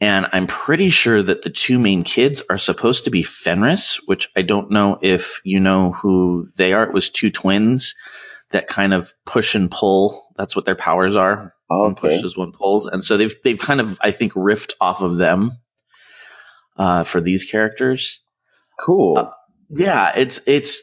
and 0.00 0.26
I'm 0.32 0.46
pretty 0.46 0.90
sure 0.90 1.22
that 1.22 1.42
the 1.42 1.50
two 1.50 1.78
main 1.78 2.02
kids 2.04 2.42
are 2.50 2.58
supposed 2.58 3.04
to 3.04 3.10
be 3.10 3.22
Fenris, 3.22 4.00
which 4.06 4.28
I 4.36 4.42
don't 4.42 4.70
know 4.70 4.98
if 5.02 5.40
you 5.44 5.60
know 5.60 5.92
who 5.92 6.48
they 6.56 6.72
are. 6.72 6.84
It 6.84 6.94
was 6.94 7.10
two 7.10 7.30
twins 7.30 7.94
that 8.50 8.66
kind 8.66 8.92
of 8.92 9.12
push 9.26 9.54
and 9.54 9.70
pull. 9.70 10.26
That's 10.36 10.56
what 10.56 10.64
their 10.64 10.74
powers 10.76 11.16
are. 11.16 11.54
One 11.68 11.94
pushes, 11.94 12.36
one 12.36 12.50
pulls, 12.52 12.86
and 12.86 13.04
so 13.04 13.16
they've 13.16 13.34
they've 13.44 13.58
kind 13.58 13.80
of 13.80 13.96
I 14.00 14.10
think 14.10 14.32
riffed 14.32 14.72
off 14.80 15.02
of 15.02 15.18
them 15.18 15.52
uh, 16.76 17.04
for 17.04 17.20
these 17.20 17.44
characters. 17.44 18.18
Cool. 18.84 19.18
Uh, 19.18 19.30
Yeah, 19.68 20.12
it's 20.16 20.40
it's 20.46 20.82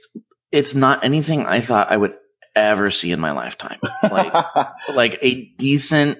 it's 0.51 0.73
not 0.73 1.03
anything 1.03 1.45
I 1.45 1.59
thought 1.59 1.91
I 1.91 1.97
would 1.97 2.13
ever 2.57 2.91
see 2.91 3.11
in 3.11 3.19
my 3.19 3.31
lifetime. 3.31 3.79
Like 4.03 4.33
like 4.95 5.19
a 5.21 5.45
decent 5.57 6.17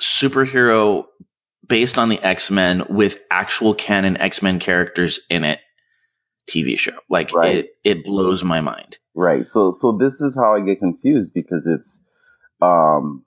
superhero 0.00 1.04
based 1.66 1.98
on 1.98 2.08
the 2.08 2.18
X-Men 2.20 2.84
with 2.88 3.18
actual 3.30 3.74
canon 3.74 4.16
X-Men 4.16 4.60
characters 4.60 5.20
in 5.28 5.44
it 5.44 5.60
TV 6.48 6.78
show. 6.78 6.98
Like 7.10 7.32
Right. 7.34 7.56
it 7.56 7.66
it 7.84 8.04
blows 8.04 8.42
my 8.42 8.60
mind. 8.60 8.96
right. 9.14 9.46
So 9.46 9.70
so 9.72 9.92
this 9.98 10.20
is 10.20 10.34
how 10.34 10.54
I 10.54 10.60
get 10.60 10.78
confused 10.78 11.32
because 11.34 11.66
it's 11.66 11.98
um 12.62 13.24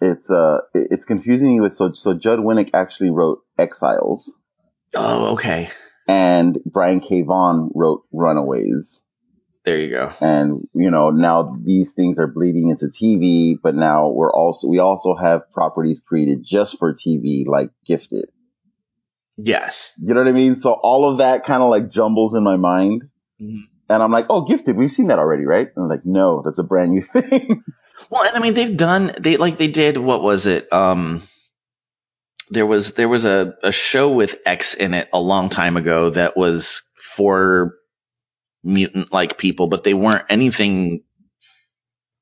it's 0.00 0.30
uh 0.30 0.58
it's 0.74 1.04
confusing 1.04 1.54
me 1.54 1.60
with 1.60 1.74
so 1.74 1.92
so 1.92 2.14
Judd 2.14 2.38
Winick 2.38 2.70
actually 2.74 3.10
wrote 3.10 3.40
Exiles 3.58 4.30
Oh, 4.94 5.32
okay. 5.34 5.70
and 6.08 6.58
Brian 6.64 7.00
K. 7.00 7.22
Vaughan 7.22 7.70
wrote 7.74 8.02
Runaways. 8.12 8.98
There 9.64 9.78
you 9.78 9.90
go. 9.90 10.10
and 10.20 10.66
you 10.74 10.90
know 10.90 11.10
now 11.10 11.56
these 11.62 11.92
things 11.92 12.18
are 12.18 12.26
bleeding 12.26 12.70
into 12.70 12.86
TV, 12.86 13.56
but 13.62 13.74
now 13.74 14.08
we're 14.08 14.32
also 14.32 14.68
we 14.68 14.78
also 14.78 15.14
have 15.14 15.50
properties 15.52 16.00
created 16.00 16.44
just 16.44 16.78
for 16.78 16.94
TV 16.94 17.46
like 17.46 17.70
Gifted. 17.86 18.30
Yes. 19.36 19.90
You 20.00 20.14
know 20.14 20.20
what 20.20 20.28
I 20.28 20.32
mean? 20.32 20.56
So 20.56 20.72
all 20.72 21.10
of 21.10 21.18
that 21.18 21.44
kind 21.46 21.62
of 21.62 21.70
like 21.70 21.90
jumbles 21.90 22.34
in 22.34 22.42
my 22.42 22.56
mind, 22.56 23.04
Mhm. 23.40 23.62
and 23.88 24.02
I'm 24.02 24.12
like, 24.12 24.26
oh, 24.30 24.42
Gifted, 24.46 24.76
we've 24.76 24.90
seen 24.90 25.08
that 25.08 25.18
already, 25.18 25.44
right? 25.44 25.68
And 25.74 25.84
I'm 25.84 25.88
like, 25.88 26.04
no, 26.04 26.42
that's 26.44 26.58
a 26.58 26.62
brand 26.62 26.90
new 26.92 27.02
thing. 27.12 27.62
Well, 28.10 28.24
and 28.24 28.36
I 28.36 28.40
mean 28.40 28.54
they've 28.54 28.76
done 28.76 29.12
they 29.20 29.36
like 29.36 29.58
they 29.58 29.68
did 29.68 29.98
what 29.98 30.22
was 30.22 30.46
it? 30.46 30.72
Um 30.72 31.28
there 32.48 32.66
was 32.66 32.94
there 32.94 33.08
was 33.08 33.24
a, 33.24 33.54
a 33.62 33.72
show 33.72 34.10
with 34.10 34.36
X 34.46 34.74
in 34.74 34.94
it 34.94 35.08
a 35.12 35.18
long 35.20 35.50
time 35.50 35.76
ago 35.76 36.10
that 36.10 36.36
was 36.36 36.82
for 37.14 37.74
mutant 38.62 39.12
like 39.12 39.38
people, 39.38 39.68
but 39.68 39.84
they 39.84 39.94
weren't 39.94 40.26
anything 40.28 41.02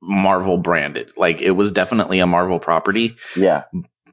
Marvel 0.01 0.59
branded. 0.59 1.11
Like 1.17 1.41
it 1.41 1.53
was 1.53 1.73
definitely 1.73 2.21
a 2.21 2.27
Marvel 2.27 2.59
property 2.59 3.17
yeah. 3.37 3.65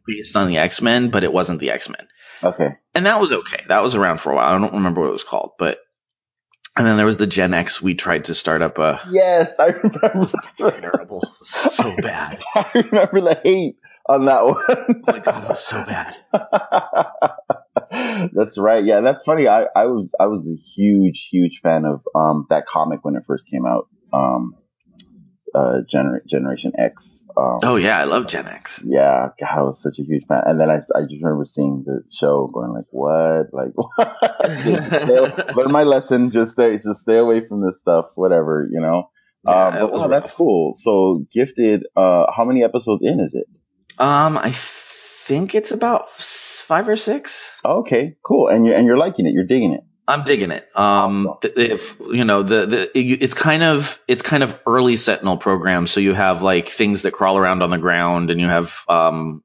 based 0.07 0.35
on 0.35 0.47
the 0.47 0.57
X 0.57 0.81
Men, 0.81 1.11
but 1.11 1.23
it 1.23 1.33
wasn't 1.33 1.59
the 1.59 1.71
X 1.71 1.89
Men. 1.89 2.07
Okay. 2.43 2.69
And 2.93 3.05
that 3.05 3.19
was 3.19 3.31
okay. 3.31 3.63
That 3.67 3.83
was 3.83 3.95
around 3.95 4.19
for 4.19 4.31
a 4.31 4.35
while. 4.35 4.47
I 4.47 4.59
don't 4.59 4.73
remember 4.73 5.01
what 5.01 5.09
it 5.09 5.13
was 5.13 5.23
called, 5.23 5.51
but 5.57 5.79
and 6.75 6.85
then 6.85 6.97
there 6.97 7.05
was 7.05 7.17
the 7.17 7.27
Gen 7.27 7.53
X. 7.53 7.81
We 7.81 7.95
tried 7.95 8.25
to 8.25 8.35
start 8.35 8.61
up 8.61 8.77
a 8.77 9.01
Yes, 9.09 9.53
I 9.59 9.67
remember. 9.67 10.31
terrible, 10.57 11.23
so 11.43 11.95
bad. 12.01 12.39
I 12.55 12.69
remember 12.73 13.21
the 13.21 13.39
hate 13.41 13.77
on 14.07 14.25
that 14.25 14.45
one. 14.45 14.57
Oh 14.67 14.93
my 15.07 15.19
god, 15.19 15.43
it 15.43 15.49
was 15.49 15.65
so 15.65 15.83
bad. 15.85 16.17
that's 18.33 18.57
right. 18.57 18.83
Yeah, 18.83 19.01
that's 19.01 19.23
funny. 19.23 19.47
I, 19.47 19.65
I 19.75 19.85
was 19.85 20.13
I 20.19 20.27
was 20.27 20.47
a 20.47 20.55
huge 20.75 21.27
huge 21.31 21.59
fan 21.61 21.85
of 21.85 22.01
um 22.15 22.45
that 22.49 22.65
comic 22.71 23.03
when 23.03 23.15
it 23.15 23.23
first 23.27 23.43
came 23.51 23.65
out. 23.65 23.87
Um, 24.13 24.55
uh, 25.53 25.81
Gener- 25.93 26.25
Generation 26.27 26.73
X. 26.77 27.23
Um, 27.37 27.59
Oh 27.63 27.75
yeah, 27.77 27.99
I 27.99 28.03
love 28.03 28.27
Gen 28.27 28.47
X. 28.47 28.71
yeah, 28.83 29.29
God, 29.39 29.49
I 29.49 29.61
was 29.61 29.81
such 29.81 29.99
a 29.99 30.03
huge 30.03 30.23
fan. 30.27 30.43
And 30.45 30.59
then 30.59 30.69
I, 30.69 30.75
I 30.95 31.01
just 31.01 31.23
remember 31.23 31.45
seeing 31.45 31.83
the 31.85 32.01
show, 32.17 32.47
going 32.53 32.73
like, 32.73 32.85
"What? 32.91 33.53
Like, 33.53 33.73
learn 35.55 35.71
my 35.71 35.83
lesson. 35.83 36.31
Just 36.31 36.53
stay, 36.53 36.77
just 36.77 37.01
stay 37.01 37.17
away 37.17 37.47
from 37.47 37.65
this 37.65 37.79
stuff. 37.79 38.07
Whatever, 38.15 38.67
you 38.69 38.79
know." 38.81 39.09
Yeah, 39.45 39.67
um, 39.67 39.73
but, 39.79 39.93
wow, 39.93 40.07
that's 40.07 40.31
cool. 40.31 40.75
So, 40.81 41.25
gifted. 41.31 41.83
Uh, 41.95 42.25
how 42.35 42.45
many 42.45 42.63
episodes 42.63 43.01
in 43.03 43.19
is 43.19 43.33
it? 43.33 43.47
Um, 43.97 44.37
I 44.37 44.57
think 45.27 45.55
it's 45.55 45.71
about 45.71 46.07
five 46.67 46.87
or 46.87 46.97
six. 46.97 47.35
Okay, 47.63 48.15
cool. 48.23 48.47
And 48.49 48.65
you're 48.65 48.75
and 48.75 48.85
you're 48.85 48.97
liking 48.97 49.25
it. 49.27 49.33
You're 49.33 49.45
digging 49.45 49.73
it. 49.73 49.81
I'm 50.07 50.23
digging 50.23 50.51
it. 50.51 50.65
Um, 50.75 51.27
Awesome. 51.27 51.51
if 51.55 51.81
you 52.11 52.25
know 52.25 52.43
the 52.43 52.65
the 52.67 52.97
it- 52.97 53.23
it's 53.23 53.33
kind 53.33 53.63
of 53.63 53.97
it's 54.07 54.21
kind 54.21 54.43
of 54.43 54.53
early 54.67 54.97
Sentinel 54.97 55.37
program. 55.37 55.87
So 55.87 55.99
you 55.99 56.13
have 56.13 56.41
like 56.43 56.69
things 56.69 57.01
that 57.03 57.11
crawl 57.13 57.37
around 57.37 57.63
on 57.63 57.71
the 57.71 57.77
ground, 57.77 58.29
and 58.29 58.39
you 58.39 58.47
have 58.47 58.71
um, 58.87 59.43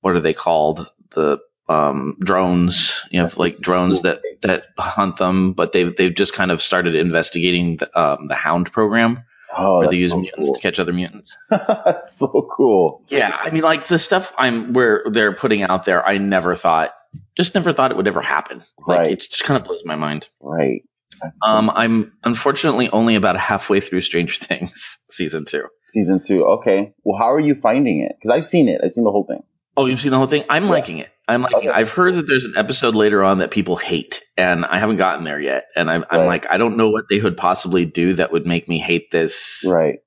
what 0.00 0.14
are 0.14 0.20
they 0.20 0.34
called? 0.34 0.86
The 1.14 1.38
um 1.68 2.16
drones. 2.20 2.92
You 3.10 3.20
have 3.22 3.36
like 3.36 3.58
drones 3.60 4.02
that 4.02 4.20
that 4.42 4.64
hunt 4.78 5.16
them, 5.16 5.52
but 5.54 5.72
they've 5.72 5.94
they've 5.96 6.14
just 6.14 6.32
kind 6.32 6.50
of 6.50 6.62
started 6.62 6.94
investigating 6.94 7.76
the 7.78 8.00
um 8.00 8.28
the 8.28 8.34
Hound 8.34 8.72
program, 8.72 9.24
Oh, 9.56 9.78
where 9.78 9.88
they 9.88 9.96
use 9.96 10.10
so 10.12 10.18
mutants 10.20 10.46
cool. 10.48 10.54
to 10.54 10.60
catch 10.60 10.78
other 10.78 10.92
mutants. 10.92 11.36
that's 11.50 12.16
so 12.18 12.48
cool. 12.56 13.04
Yeah, 13.08 13.30
I 13.30 13.50
mean, 13.50 13.62
like 13.62 13.88
the 13.88 13.98
stuff 13.98 14.28
I'm 14.38 14.72
where 14.72 15.02
they're 15.12 15.34
putting 15.34 15.62
out 15.62 15.84
there, 15.84 16.04
I 16.06 16.18
never 16.18 16.56
thought, 16.56 16.90
just 17.36 17.54
never 17.54 17.72
thought 17.72 17.90
it 17.90 17.96
would 17.96 18.06
ever 18.08 18.20
happen. 18.22 18.62
Like 18.86 18.98
Right. 18.98 19.12
it 19.12 19.20
just 19.30 19.44
kind 19.44 19.58
of 19.60 19.66
blows 19.66 19.82
my 19.84 19.96
mind. 19.96 20.28
Right. 20.40 20.82
That's 21.22 21.34
so- 21.44 21.50
Um, 21.50 21.70
I'm 21.70 22.12
unfortunately 22.24 22.88
only 22.92 23.14
about 23.16 23.36
halfway 23.38 23.80
through 23.80 24.02
Stranger 24.02 24.34
Things 24.44 24.98
season 25.10 25.44
two. 25.44 25.64
season 25.92 26.22
two. 26.24 26.44
Okay. 26.44 26.92
Well, 27.04 27.18
how 27.18 27.32
are 27.32 27.40
you 27.40 27.56
finding 27.60 28.00
it? 28.02 28.12
Because 28.20 28.36
I've 28.36 28.46
seen 28.46 28.68
it. 28.68 28.80
I've 28.84 28.92
seen 28.92 29.04
the 29.04 29.10
whole 29.10 29.24
thing. 29.24 29.42
Oh, 29.76 29.86
you've 29.86 30.00
seen 30.00 30.10
the 30.12 30.18
whole 30.18 30.26
thing? 30.28 30.44
I'm 30.48 30.64
Yeah. 30.64 30.70
liking 30.70 30.98
it. 30.98 31.08
I'm 31.30 31.42
like. 31.42 31.66
I've 31.66 31.88
heard 31.88 32.14
that 32.16 32.26
there's 32.26 32.44
an 32.44 32.54
episode 32.56 32.94
later 32.94 33.22
on 33.22 33.38
that 33.38 33.50
people 33.50 33.76
hate, 33.76 34.22
and 34.36 34.64
I 34.64 34.78
haven't 34.78 34.96
gotten 34.98 35.24
there 35.24 35.40
yet. 35.40 35.64
And 35.76 35.90
I'm, 35.90 36.04
I'm 36.10 36.26
like, 36.26 36.46
I 36.50 36.56
don't 36.58 36.76
know 36.76 36.90
what 36.90 37.04
they 37.10 37.20
would 37.20 37.36
possibly 37.36 37.84
do 37.86 38.14
that 38.16 38.32
would 38.32 38.46
make 38.46 38.68
me 38.68 38.78
hate 38.78 39.10
this 39.10 39.62
Right. 39.66 40.00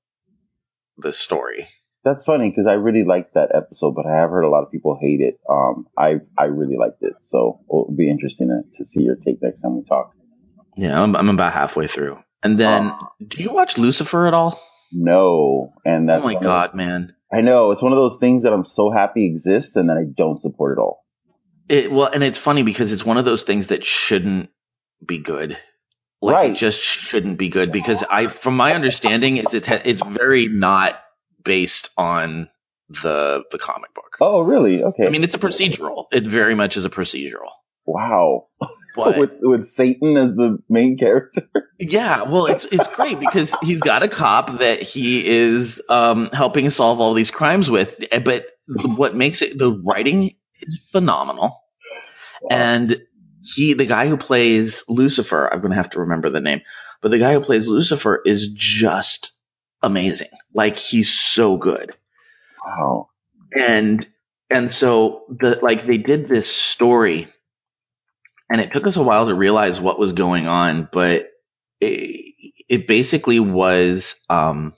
this 0.97 1.17
story. 1.17 1.67
That's 2.03 2.23
funny 2.25 2.49
because 2.49 2.67
I 2.67 2.73
really 2.73 3.05
liked 3.05 3.33
that 3.35 3.49
episode, 3.55 3.95
but 3.95 4.05
I 4.05 4.15
have 4.17 4.29
heard 4.29 4.43
a 4.43 4.49
lot 4.49 4.63
of 4.63 4.71
people 4.71 4.97
hate 4.99 5.21
it. 5.21 5.39
Um, 5.49 5.85
I 5.97 6.15
I 6.37 6.45
really 6.45 6.75
liked 6.77 7.01
it, 7.01 7.13
so 7.31 7.61
it'll 7.69 7.95
be 7.97 8.09
interesting 8.09 8.49
to, 8.49 8.77
to 8.77 8.85
see 8.85 9.01
your 9.03 9.15
take 9.15 9.41
next 9.41 9.61
time 9.61 9.77
we 9.77 9.83
talk. 9.85 10.11
Yeah, 10.75 10.99
I'm, 11.01 11.15
I'm 11.15 11.29
about 11.29 11.53
halfway 11.53 11.87
through. 11.87 12.17
And 12.43 12.59
then, 12.59 12.91
Oh. 12.91 13.07
do 13.25 13.41
you 13.41 13.53
watch 13.53 13.77
Lucifer 13.77 14.27
at 14.27 14.33
all? 14.33 14.59
No, 14.91 15.71
and 15.85 16.09
that's 16.09 16.21
oh 16.23 16.25
my 16.27 16.33
one 16.33 16.43
of- 16.43 16.43
god, 16.43 16.75
man! 16.75 17.13
I 17.31 17.41
know 17.41 17.71
it's 17.71 17.81
one 17.81 17.93
of 17.93 17.97
those 17.97 18.17
things 18.19 18.43
that 18.43 18.51
I'm 18.53 18.65
so 18.65 18.91
happy 18.91 19.25
exists, 19.25 19.75
and 19.77 19.89
then 19.89 19.97
I 19.97 20.03
don't 20.15 20.39
support 20.39 20.77
at 20.77 20.81
all. 20.81 21.02
It 21.69 21.91
well, 21.91 22.09
and 22.13 22.23
it's 22.23 22.37
funny 22.37 22.63
because 22.63 22.91
it's 22.91 23.05
one 23.05 23.17
of 23.17 23.25
those 23.25 23.43
things 23.43 23.67
that 23.67 23.85
shouldn't 23.85 24.49
be 25.05 25.17
good. 25.19 25.57
Like 26.21 26.33
Right. 26.35 26.51
it 26.51 26.57
just 26.57 26.79
shouldn't 26.79 27.37
be 27.37 27.49
good 27.49 27.71
because 27.71 28.03
I, 28.09 28.27
from 28.27 28.55
my 28.55 28.73
understanding, 28.73 29.37
is 29.37 29.53
it's 29.53 29.67
it's 29.69 30.01
very 30.01 30.47
not 30.47 30.95
based 31.43 31.89
on 31.97 32.49
the 32.89 33.43
the 33.51 33.57
comic 33.57 33.93
book. 33.93 34.17
Oh, 34.21 34.41
really? 34.41 34.83
Okay. 34.83 35.05
I 35.05 35.09
mean, 35.09 35.23
it's 35.23 35.35
a 35.35 35.39
procedural. 35.39 36.05
It 36.11 36.23
very 36.25 36.55
much 36.55 36.77
is 36.77 36.85
a 36.85 36.89
procedural. 36.89 37.49
wow. 37.85 38.47
But 38.95 39.17
with 39.17 39.31
with 39.41 39.69
Satan 39.69 40.15
as 40.17 40.31
the 40.35 40.59
main 40.69 40.97
character. 40.97 41.41
yeah, 41.79 42.23
well, 42.23 42.45
it's 42.45 42.65
it's 42.71 42.87
great 42.95 43.19
because 43.19 43.51
he's 43.61 43.79
got 43.81 44.03
a 44.03 44.07
cop 44.07 44.59
that 44.59 44.81
he 44.81 45.27
is 45.27 45.81
um, 45.89 46.29
helping 46.31 46.69
solve 46.69 47.01
all 47.01 47.13
these 47.13 47.31
crimes 47.31 47.69
with. 47.69 47.89
But 48.23 48.45
what 48.67 49.15
makes 49.15 49.41
it 49.41 49.57
the 49.57 49.71
writing 49.71 50.35
is 50.67 50.79
phenomenal, 50.91 51.61
and 52.49 52.97
he 53.43 53.73
the 53.73 53.85
guy 53.85 54.07
who 54.07 54.17
plays 54.17 54.83
Lucifer. 54.89 55.49
I'm 55.53 55.61
gonna 55.61 55.75
have 55.75 55.89
to 55.91 55.99
remember 55.99 56.29
the 56.29 56.41
name, 56.41 56.61
but 57.01 57.11
the 57.11 57.19
guy 57.19 57.33
who 57.33 57.41
plays 57.41 57.67
Lucifer 57.67 58.21
is 58.25 58.49
just 58.53 59.31
amazing. 59.83 60.29
Like 60.53 60.77
he's 60.77 61.11
so 61.13 61.57
good. 61.57 61.93
Wow. 62.65 63.09
and 63.57 64.07
and 64.49 64.73
so 64.73 65.23
the 65.29 65.59
like 65.61 65.85
they 65.85 65.97
did 65.97 66.27
this 66.27 66.49
story 66.51 67.27
and 68.49 68.61
it 68.61 68.71
took 68.71 68.87
us 68.87 68.95
a 68.97 69.03
while 69.03 69.27
to 69.27 69.35
realize 69.35 69.81
what 69.81 69.99
was 69.99 70.13
going 70.13 70.47
on 70.47 70.87
but 70.91 71.23
it, 71.81 72.35
it 72.69 72.87
basically 72.87 73.39
was 73.39 74.15
um 74.29 74.73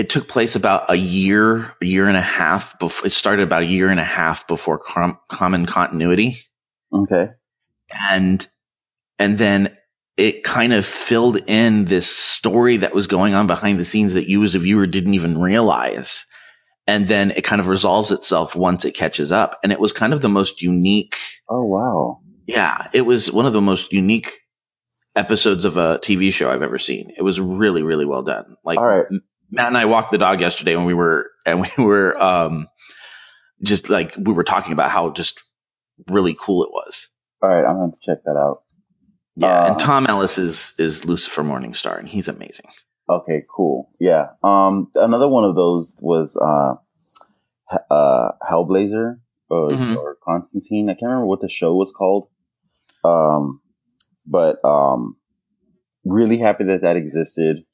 it 0.00 0.08
took 0.08 0.28
place 0.28 0.54
about 0.56 0.90
a 0.90 0.96
year 0.96 1.72
a 1.82 1.86
year 1.86 2.08
and 2.08 2.16
a 2.16 2.22
half 2.22 2.78
before 2.78 3.06
it 3.06 3.12
started 3.12 3.42
about 3.42 3.62
a 3.64 3.66
year 3.66 3.90
and 3.90 4.00
a 4.00 4.04
half 4.04 4.46
before 4.48 4.78
com- 4.78 5.18
common 5.30 5.66
continuity 5.66 6.38
Okay. 6.92 7.26
and 8.10 8.48
and 9.18 9.36
then 9.38 9.76
it 10.16 10.42
kind 10.42 10.72
of 10.72 10.86
filled 10.86 11.36
in 11.36 11.84
this 11.84 12.08
story 12.08 12.78
that 12.78 12.94
was 12.94 13.06
going 13.06 13.34
on 13.34 13.46
behind 13.46 13.78
the 13.78 13.84
scenes 13.84 14.14
that 14.14 14.28
you 14.28 14.42
as 14.42 14.54
a 14.54 14.58
viewer 14.58 14.86
didn't 14.86 15.14
even 15.14 15.38
realize 15.38 16.24
and 16.86 17.06
then 17.06 17.30
it 17.30 17.44
kind 17.44 17.60
of 17.60 17.68
resolves 17.68 18.10
itself 18.10 18.54
once 18.56 18.84
it 18.86 18.92
catches 18.94 19.30
up 19.30 19.58
and 19.62 19.70
it 19.72 19.80
was 19.80 19.92
kind 19.92 20.12
of 20.14 20.22
the 20.22 20.28
most 20.28 20.62
unique 20.62 21.16
Oh 21.48 21.64
wow. 21.64 22.20
yeah 22.46 22.88
it 22.94 23.02
was 23.02 23.30
one 23.30 23.46
of 23.46 23.52
the 23.52 23.60
most 23.60 23.92
unique 23.92 24.30
episodes 25.16 25.64
of 25.66 25.76
a 25.76 25.98
tv 25.98 26.32
show 26.32 26.50
i've 26.50 26.62
ever 26.62 26.78
seen 26.78 27.10
it 27.18 27.22
was 27.22 27.38
really 27.40 27.82
really 27.82 28.06
well 28.06 28.22
done 28.22 28.56
like 28.64 28.78
All 28.78 28.86
right. 28.86 29.06
Matt 29.50 29.66
and 29.68 29.76
i 29.78 29.84
walked 29.84 30.10
the 30.10 30.18
dog 30.18 30.40
yesterday 30.40 30.76
when 30.76 30.86
we 30.86 30.94
were 30.94 31.30
and 31.46 31.60
we 31.60 31.84
were 31.84 32.20
um 32.22 32.68
just 33.62 33.88
like 33.88 34.14
we 34.16 34.32
were 34.32 34.44
talking 34.44 34.72
about 34.72 34.90
how 34.90 35.10
just 35.10 35.40
really 36.08 36.36
cool 36.40 36.62
it 36.64 36.70
was 36.70 37.08
All 37.42 37.48
right. 37.50 37.64
I'm 37.64 37.76
gonna 37.76 37.92
check 38.02 38.24
that 38.24 38.36
out. 38.36 38.62
yeah, 39.36 39.64
Uh, 39.64 39.66
and 39.72 39.78
Tom 39.80 40.06
Ellis 40.06 40.38
is 40.38 40.72
is 40.78 41.04
Lucifer 41.04 41.42
Morningstar, 41.42 41.98
and 41.98 42.08
he's 42.08 42.28
amazing. 42.28 42.66
Okay. 43.08 43.42
Cool. 43.54 43.90
Yeah. 44.00 44.28
Um. 44.42 44.90
Another 44.94 45.28
one 45.28 45.44
of 45.44 45.54
those 45.56 45.94
was 46.00 46.36
uh, 46.36 46.74
uh, 47.92 48.32
Hellblazer 48.48 49.18
or, 49.48 49.70
Mhm. 49.70 49.96
or 49.96 50.16
Constantine. 50.24 50.88
I 50.88 50.94
can't 50.94 51.02
remember 51.10 51.26
what 51.26 51.40
the 51.40 51.48
show 51.50 51.74
was 51.74 51.92
called. 51.96 52.28
Um, 53.04 53.60
but 54.26 54.64
um, 54.64 55.16
really 56.04 56.38
happy 56.38 56.64
that 56.64 56.82
that 56.82 56.96
existed. 56.96 57.64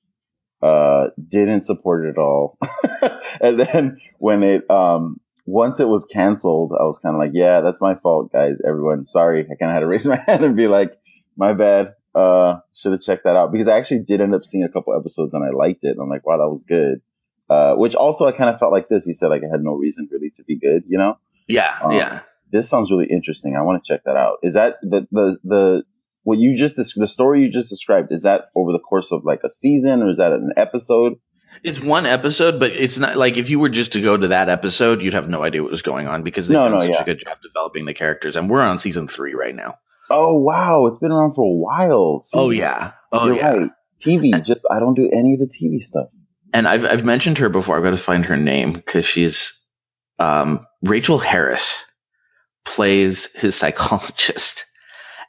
Uh, 0.63 1.09
didn't 1.29 1.65
support 1.65 2.07
it 2.07 2.11
at 2.11 2.19
all. 2.19 2.59
and 3.41 3.61
then 3.61 3.99
when 4.19 4.43
it 4.43 4.69
um 4.71 5.21
once 5.45 5.79
it 5.79 5.87
was 5.89 6.05
canceled, 6.13 6.73
I 6.79 6.83
was 6.85 6.99
kind 6.99 7.15
of 7.15 7.21
like, 7.21 7.31
yeah, 7.35 7.61
that's 7.61 7.81
my 7.81 7.95
fault, 7.95 8.33
guys. 8.33 8.57
Everyone, 8.67 9.07
sorry. 9.07 9.43
I 9.45 9.55
kind 9.55 9.71
of 9.71 9.75
had 9.75 9.81
to 9.81 9.87
raise 9.95 10.05
my 10.07 10.21
hand 10.27 10.45
and 10.45 10.57
be 10.57 10.67
like, 10.69 10.93
my 11.37 11.53
bad. 11.53 11.95
Uh, 12.15 12.61
should 12.75 12.93
have 12.93 13.03
checked 13.03 13.25
that 13.25 13.37
out 13.37 13.53
because 13.53 13.69
I 13.69 13.77
actually 13.77 13.99
did 14.01 14.23
end 14.23 14.35
up 14.35 14.43
seeing 14.43 14.65
a 14.65 14.71
couple 14.71 14.99
episodes 14.99 15.35
and 15.35 15.45
I 15.45 15.51
liked 15.51 15.81
it. 15.85 15.99
I'm 16.01 16.09
like, 16.09 16.27
wow, 16.27 16.39
that 16.39 16.49
was 16.49 16.65
good. 16.67 17.03
Uh, 17.51 17.75
which 17.75 17.95
also 17.95 18.27
I 18.27 18.33
kind 18.33 18.49
of 18.49 18.59
felt 18.59 18.73
like 18.73 18.89
this. 18.89 19.07
You 19.07 19.13
said 19.13 19.29
like 19.29 19.43
I 19.45 19.53
had 19.53 19.63
no 19.63 19.75
reason 19.75 20.09
really 20.11 20.31
to 20.31 20.43
be 20.45 20.59
good, 20.59 20.85
you 20.89 20.97
know? 20.97 21.19
Yeah, 21.47 21.75
Um, 21.85 21.93
yeah. 21.93 22.21
This 22.51 22.71
sounds 22.71 22.91
really 22.91 23.07
interesting. 23.11 23.55
I 23.55 23.63
want 23.63 23.85
to 23.85 23.93
check 23.93 24.05
that 24.05 24.17
out. 24.17 24.39
Is 24.43 24.55
that 24.55 24.77
the, 24.81 25.07
the, 25.13 25.37
the, 25.45 25.83
what 26.27 26.39
you 26.39 26.57
just, 26.59 26.75
the 26.77 27.07
story 27.09 27.43
you 27.43 27.53
just 27.53 27.71
described, 27.71 28.11
is 28.11 28.23
that 28.23 28.47
over 28.57 28.73
the 28.73 28.81
course 28.81 29.13
of 29.13 29.25
like 29.25 29.41
a 29.45 29.51
season 29.51 30.03
or 30.03 30.11
is 30.11 30.17
that 30.17 30.33
an 30.33 30.51
episode? 30.57 31.15
It's 31.63 31.81
one 31.81 32.05
episode, 32.05 32.59
but 32.61 32.73
it's 32.73 32.99
not 32.99 33.17
like 33.17 33.37
if 33.37 33.49
you 33.49 33.59
were 33.61 33.69
just 33.69 33.93
to 33.93 34.01
go 34.01 34.17
to 34.17 34.29
that 34.29 34.49
episode, 34.49 35.01
you'd 35.03 35.15
have 35.15 35.29
no 35.29 35.43
idea 35.45 35.63
what 35.63 35.71
was 35.71 35.83
going 35.83 36.09
on 36.09 36.23
because 36.25 36.49
they've 36.49 36.55
No, 36.57 36.65
done 36.65 36.73
no, 36.73 36.81
such 36.81 36.91
yeah. 36.91 37.03
a 37.03 37.05
good 37.05 37.21
job 37.21 37.39
developing 37.43 37.87
the 37.87 37.95
characters, 37.95 38.35
and 38.37 38.51
we're 38.51 38.61
on 38.61 38.79
season 38.81 39.07
three 39.09 39.35
right 39.35 39.55
now. 39.55 39.77
Oh, 40.11 40.35
wow. 40.35 40.87
It's 40.87 40.99
been 40.99 41.13
around 41.13 41.35
for 41.35 41.45
a 41.45 41.57
while. 41.57 42.23
See, 42.23 42.39
Oh 42.39 42.51
yeah, 42.51 42.93
oh 43.13 43.27
You're 43.27 43.37
yeah. 43.37 43.51
right. 43.51 43.71
TV, 44.05 44.45
just, 44.45 44.67
I 44.71 44.79
don't 44.81 44.95
do 44.95 45.09
any 45.13 45.35
of 45.35 45.41
the 45.41 45.47
TV 45.47 45.83
stuff. 45.83 46.09
And 46.53 46.67
I've 46.69 46.85
I've 46.85 47.05
mentioned 47.05 47.39
her 47.39 47.49
before. 47.49 47.77
I've 47.77 47.83
got 47.85 47.91
to 47.91 47.97
find 47.97 48.25
her 48.27 48.37
name 48.37 48.73
because 48.73 49.07
she's 49.07 49.53
um, 50.19 50.67
Rachel 50.83 51.19
Harris 51.19 51.75
plays 52.65 53.29
his 53.35 53.55
psychologist, 53.57 54.65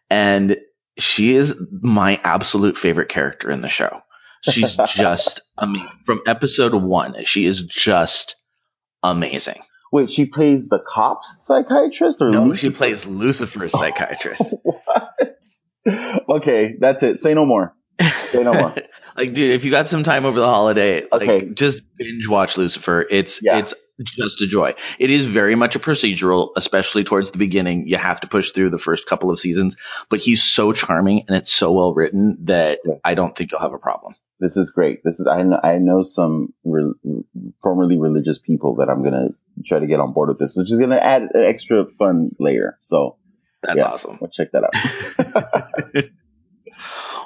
and 0.09 0.57
she 0.97 1.35
is 1.35 1.53
my 1.81 2.19
absolute 2.23 2.77
favorite 2.77 3.09
character 3.09 3.51
in 3.51 3.61
the 3.61 3.69
show. 3.69 4.01
She's 4.43 4.75
just 4.89 5.41
amazing. 5.57 5.87
From 6.05 6.21
episode 6.27 6.73
one, 6.73 7.15
she 7.25 7.45
is 7.45 7.61
just 7.63 8.35
amazing. 9.03 9.61
Wait, 9.91 10.11
she 10.11 10.25
plays 10.25 10.67
the 10.67 10.79
cops 10.87 11.33
psychiatrist 11.39 12.17
or 12.21 12.29
No, 12.31 12.43
Lucifer? 12.45 12.57
she 12.59 12.69
plays 12.71 13.05
Lucifer's 13.05 13.71
oh, 13.75 13.79
psychiatrist. 13.79 14.43
what? 14.63 15.37
Okay, 16.29 16.73
that's 16.79 17.01
it. 17.03 17.19
Say 17.21 17.33
no 17.33 17.45
more. 17.45 17.73
Say 17.99 18.43
no 18.43 18.53
more. 18.53 18.75
like, 19.15 19.33
dude, 19.33 19.51
if 19.55 19.63
you 19.63 19.71
got 19.71 19.87
some 19.87 20.03
time 20.03 20.25
over 20.25 20.39
the 20.39 20.45
holiday, 20.45 21.03
like, 21.11 21.21
Okay. 21.21 21.49
just 21.53 21.81
binge 21.97 22.27
watch 22.27 22.57
Lucifer. 22.57 23.05
It's 23.09 23.39
Yeah. 23.41 23.59
it's 23.59 23.73
just 24.03 24.41
a 24.41 24.47
joy. 24.47 24.73
It 24.99 25.09
is 25.09 25.25
very 25.25 25.55
much 25.55 25.75
a 25.75 25.79
procedural, 25.79 26.49
especially 26.55 27.03
towards 27.03 27.31
the 27.31 27.37
beginning. 27.37 27.87
You 27.87 27.97
have 27.97 28.21
to 28.21 28.27
push 28.27 28.51
through 28.51 28.69
the 28.69 28.77
first 28.77 29.05
couple 29.05 29.31
of 29.31 29.39
seasons, 29.39 29.75
but 30.09 30.19
he's 30.19 30.43
so 30.43 30.71
charming 30.73 31.23
and 31.27 31.35
it's 31.37 31.53
so 31.53 31.71
well 31.71 31.93
written 31.93 32.37
that 32.45 32.79
Yeah. 32.85 32.95
I 33.03 33.13
don't 33.15 33.35
think 33.35 33.51
you'll 33.51 33.61
have 33.61 33.73
a 33.73 33.79
problem. 33.79 34.15
This 34.39 34.55
is 34.55 34.69
great. 34.69 35.03
This 35.03 35.19
is 35.19 35.25
I 35.25 35.41
know 35.41 35.59
I 35.63 35.77
know 35.79 36.03
some 36.03 36.53
re- 36.63 36.93
formerly 37.63 37.97
religious 37.97 38.37
people 38.37 38.75
that 38.75 38.87
I'm 38.89 39.03
gonna 39.03 39.29
try 39.65 39.79
to 39.79 39.87
get 39.87 39.99
on 39.99 40.13
board 40.13 40.29
with 40.29 40.37
this, 40.37 40.53
which 40.55 40.71
is 40.71 40.77
gonna 40.77 40.97
add 40.97 41.23
an 41.33 41.43
extra 41.45 41.85
fun 41.97 42.29
layer. 42.39 42.77
So 42.81 43.17
That's 43.63 43.77
Yeah. 43.77 43.85
awesome. 43.87 44.19
we'll 44.21 44.29
check 44.29 44.51
that 44.51 44.63
out. 44.63 46.03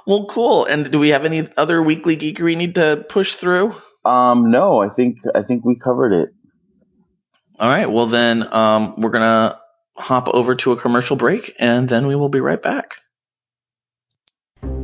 Well, 0.07 0.25
cool. 0.27 0.65
And 0.65 0.89
do 0.91 0.97
we 0.99 1.09
have 1.09 1.25
any 1.25 1.47
other 1.57 1.81
weekly 1.83 2.17
geeker 2.17 2.41
we 2.41 2.55
need 2.55 2.75
to 2.75 3.05
push 3.09 3.35
through? 3.35 3.75
um, 4.03 4.49
no, 4.49 4.81
I 4.81 4.89
think 4.89 5.17
I 5.35 5.43
think 5.43 5.63
we 5.63 5.75
covered 5.75 6.11
it. 6.13 6.29
All 7.61 7.69
right. 7.69 7.85
Well, 7.85 8.07
then 8.07 8.51
um, 8.51 8.95
we're 8.99 9.11
gonna 9.11 9.59
hop 9.95 10.27
over 10.29 10.55
to 10.55 10.71
a 10.71 10.81
commercial 10.81 11.15
break, 11.15 11.53
and 11.59 11.87
then 11.87 12.07
we 12.07 12.15
will 12.15 12.27
be 12.27 12.39
right 12.39 12.61
back. 12.61 12.95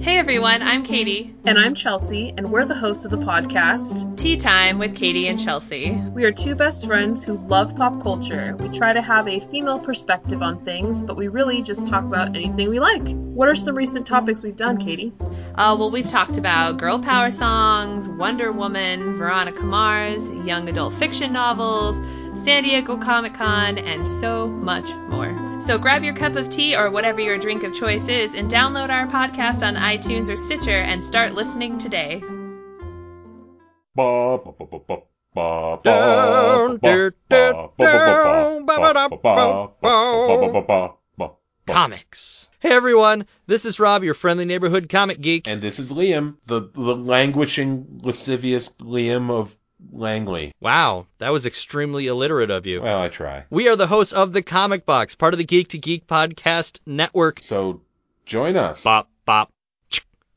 Hey 0.08 0.20
everyone, 0.20 0.62
I'm 0.62 0.84
Katie. 0.84 1.36
And 1.44 1.58
I'm 1.58 1.76
Chelsea, 1.76 2.34
and 2.38 2.50
we're 2.50 2.64
the 2.64 2.74
hosts 2.74 3.04
of 3.04 3.12
the 3.12 3.18
podcast. 3.18 4.18
Tea 4.18 4.38
Time 4.38 4.80
with 4.80 4.96
Katie 4.96 5.28
and 5.28 5.38
Chelsea. 5.38 6.02
We 6.14 6.24
are 6.24 6.32
two 6.32 6.56
best 6.56 6.86
friends 6.86 7.26
who 7.26 7.34
love 7.34 7.76
pop 7.76 8.02
culture. 8.02 8.56
We 8.58 8.70
try 8.70 8.94
to 8.94 9.02
have 9.02 9.28
a 9.28 9.42
female 9.42 9.80
perspective 9.80 10.42
on 10.42 10.64
things, 10.64 11.04
but 11.04 11.18
we 11.18 11.28
really 11.28 11.62
just 11.62 11.90
talk 11.90 12.06
about 12.06 12.38
anything 12.38 12.70
we 12.70 12.80
like. 12.80 13.06
What 13.10 13.50
are 13.50 13.56
some 13.58 13.76
recent 13.76 14.08
topics 14.08 14.42
we've 14.42 14.56
done, 14.56 14.78
Katie? 14.78 15.12
Uh, 15.56 15.76
well, 15.78 15.92
we've 15.92 16.10
talked 16.10 16.38
about 16.38 16.78
girl 16.78 17.00
power 17.00 17.30
songs, 17.30 18.08
Wonder 18.08 18.54
Woman, 18.54 19.18
Veronica 19.18 19.64
Mars, 19.64 20.24
young 20.48 20.70
adult 20.70 20.94
fiction 20.94 21.34
novels, 21.34 21.98
San 22.46 22.64
Diego 22.64 22.96
Comic 22.96 23.34
Con, 23.34 23.78
and 23.78 24.08
so 24.08 24.48
much 24.48 24.88
more. 25.10 25.47
So 25.60 25.78
grab 25.78 26.04
your 26.04 26.14
cup 26.14 26.36
of 26.36 26.50
tea 26.50 26.76
or 26.76 26.90
whatever 26.90 27.20
your 27.20 27.38
drink 27.38 27.64
of 27.64 27.74
choice 27.74 28.08
is 28.08 28.34
and 28.34 28.50
download 28.50 28.90
our 28.90 29.08
podcast 29.08 29.66
on 29.66 29.76
iTunes 29.76 30.30
or 30.30 30.38
Stitcher 30.38 30.80
and 30.80 31.04
start 31.04 31.34
listening 31.34 31.78
today. 31.78 32.22
Ba, 33.96 34.38
ba, 34.38 34.52
ba, 34.54 34.66
ba, 34.66 35.02
ba, 35.34 35.80
Comics. 41.68 42.50
Hey 42.60 42.72
everyone, 42.72 43.26
this 43.46 43.66
is 43.66 43.80
Rob, 43.80 44.04
your 44.04 44.14
friendly 44.14 44.46
neighborhood 44.46 44.88
comic 44.88 45.20
geek. 45.20 45.48
And 45.48 45.62
this 45.62 45.80
is 45.80 45.92
Liam, 45.92 46.38
the, 46.46 46.70
the 46.74 46.96
languishing, 46.96 48.00
lascivious 48.04 48.70
Liam 48.80 49.30
of 49.30 49.58
Langley. 49.92 50.54
Wow, 50.60 51.08
that 51.20 51.32
was 51.32 51.46
extremely 51.46 52.08
illiterate 52.08 52.52
of 52.52 52.66
you. 52.66 52.82
Well, 52.82 53.02
I 53.02 53.10
try. 53.10 53.46
We 53.50 53.68
are 53.70 53.76
the 53.76 53.88
hosts 53.88 54.14
of 54.14 54.34
The 54.34 54.42
Comic 54.42 54.86
Box, 54.86 55.16
part 55.16 55.34
of 55.34 55.38
the 55.38 55.46
Geek 55.46 55.70
to 55.70 55.78
Geek 55.78 56.08
podcast 56.08 56.80
network. 56.86 57.40
So 57.42 57.82
join 58.26 58.56
us. 58.56 58.84
Bop, 58.84 59.10
bop. 59.26 59.50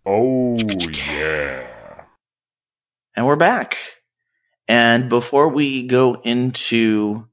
Oh, 0.07 0.57
yeah. 1.09 1.67
And 3.15 3.27
we're 3.27 3.37
back. 3.37 3.77
And 4.67 5.09
before 5.09 5.49
we 5.49 5.87
go 5.87 6.15
into 6.15 7.27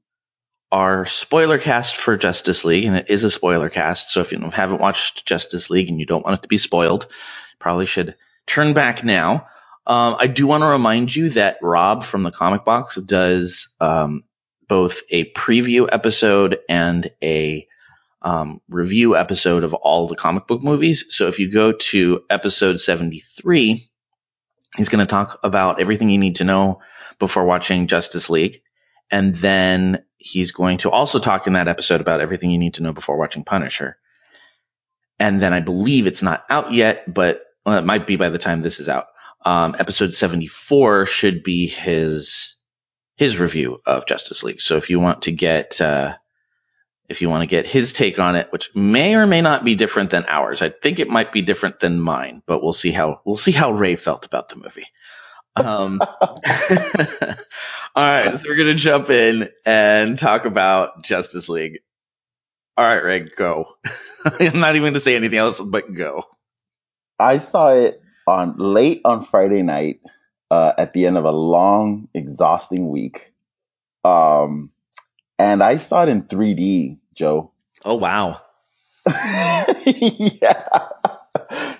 our 0.70 1.06
spoiler 1.06 1.58
cast 1.58 1.96
for 1.96 2.16
Justice 2.16 2.64
League, 2.64 2.84
and 2.84 2.96
it 2.96 3.06
is 3.08 3.24
a 3.24 3.30
spoiler 3.30 3.70
cast, 3.70 4.10
so 4.10 4.20
if 4.20 4.32
you 4.32 4.50
haven't 4.52 4.80
watched 4.80 5.24
Justice 5.24 5.70
League 5.70 5.88
and 5.88 5.98
you 5.98 6.04
don't 6.04 6.24
want 6.24 6.40
it 6.40 6.42
to 6.42 6.48
be 6.48 6.58
spoiled, 6.58 7.06
probably 7.58 7.86
should 7.86 8.16
turn 8.46 8.74
back 8.74 9.02
now. 9.04 9.46
Um, 9.88 10.16
I 10.18 10.26
do 10.26 10.46
want 10.46 10.60
to 10.60 10.66
remind 10.66 11.16
you 11.16 11.30
that 11.30 11.56
Rob 11.62 12.04
from 12.04 12.22
the 12.22 12.30
Comic 12.30 12.64
Box 12.64 12.96
does 12.96 13.68
um, 13.80 14.22
both 14.68 15.00
a 15.10 15.32
preview 15.32 15.88
episode 15.90 16.58
and 16.68 17.10
a 17.22 17.66
um, 18.20 18.60
review 18.68 19.16
episode 19.16 19.64
of 19.64 19.72
all 19.72 20.06
the 20.06 20.16
comic 20.16 20.46
book 20.46 20.62
movies. 20.62 21.06
So 21.08 21.28
if 21.28 21.38
you 21.38 21.50
go 21.50 21.72
to 21.72 22.20
episode 22.28 22.80
73, 22.80 23.90
he's 24.76 24.88
going 24.90 25.06
to 25.06 25.10
talk 25.10 25.38
about 25.42 25.80
everything 25.80 26.10
you 26.10 26.18
need 26.18 26.36
to 26.36 26.44
know 26.44 26.80
before 27.18 27.46
watching 27.46 27.86
Justice 27.86 28.28
League. 28.28 28.60
And 29.10 29.34
then 29.36 30.04
he's 30.18 30.50
going 30.50 30.78
to 30.78 30.90
also 30.90 31.18
talk 31.18 31.46
in 31.46 31.54
that 31.54 31.68
episode 31.68 32.02
about 32.02 32.20
everything 32.20 32.50
you 32.50 32.58
need 32.58 32.74
to 32.74 32.82
know 32.82 32.92
before 32.92 33.16
watching 33.16 33.44
Punisher. 33.44 33.96
And 35.18 35.40
then 35.40 35.54
I 35.54 35.60
believe 35.60 36.06
it's 36.06 36.22
not 36.22 36.44
out 36.50 36.72
yet, 36.72 37.12
but 37.12 37.40
well, 37.64 37.78
it 37.78 37.84
might 37.86 38.06
be 38.06 38.16
by 38.16 38.28
the 38.28 38.38
time 38.38 38.60
this 38.60 38.80
is 38.80 38.88
out. 38.88 39.06
Um, 39.44 39.76
episode 39.78 40.14
74 40.14 41.06
should 41.06 41.42
be 41.42 41.66
his, 41.66 42.54
his 43.16 43.38
review 43.38 43.78
of 43.86 44.06
Justice 44.06 44.42
League. 44.42 44.60
So 44.60 44.76
if 44.76 44.90
you 44.90 45.00
want 45.00 45.22
to 45.22 45.32
get, 45.32 45.80
uh, 45.80 46.14
if 47.08 47.22
you 47.22 47.30
want 47.30 47.42
to 47.42 47.46
get 47.46 47.64
his 47.64 47.92
take 47.92 48.18
on 48.18 48.36
it, 48.36 48.48
which 48.50 48.70
may 48.74 49.14
or 49.14 49.26
may 49.26 49.40
not 49.40 49.64
be 49.64 49.74
different 49.74 50.10
than 50.10 50.24
ours. 50.28 50.60
I 50.60 50.70
think 50.70 50.98
it 50.98 51.08
might 51.08 51.32
be 51.32 51.40
different 51.40 51.80
than 51.80 52.00
mine, 52.00 52.42
but 52.46 52.62
we'll 52.62 52.72
see 52.74 52.92
how, 52.92 53.20
we'll 53.24 53.38
see 53.38 53.52
how 53.52 53.72
Ray 53.72 53.96
felt 53.96 54.26
about 54.26 54.48
the 54.48 54.56
movie. 54.56 54.86
Um, 55.56 56.00
all 56.24 56.38
right, 57.96 58.36
so 58.36 58.42
we're 58.46 58.56
gonna 58.56 58.74
jump 58.74 59.10
in 59.10 59.48
and 59.64 60.18
talk 60.18 60.44
about 60.44 61.02
Justice 61.04 61.48
League. 61.48 61.80
All 62.76 62.84
right, 62.84 63.02
Ray, 63.02 63.28
go. 63.36 63.66
I'm 64.24 64.60
not 64.60 64.76
even 64.76 64.92
gonna 64.92 65.00
say 65.00 65.16
anything 65.16 65.38
else, 65.38 65.60
but 65.60 65.92
go. 65.94 66.24
I 67.18 67.38
saw 67.38 67.70
it 67.72 68.00
on 68.28 68.54
late 68.58 69.00
on 69.04 69.24
Friday 69.26 69.62
night 69.62 70.00
uh, 70.50 70.72
at 70.78 70.92
the 70.92 71.06
end 71.06 71.16
of 71.16 71.24
a 71.24 71.30
long, 71.30 72.08
exhausting 72.14 72.90
week, 72.90 73.32
um, 74.04 74.70
and 75.38 75.62
I 75.62 75.78
saw 75.78 76.02
it 76.02 76.08
in 76.08 76.22
3D, 76.22 76.98
Joe. 77.14 77.52
Oh 77.84 77.94
wow! 77.94 78.40
yeah, 79.06 80.68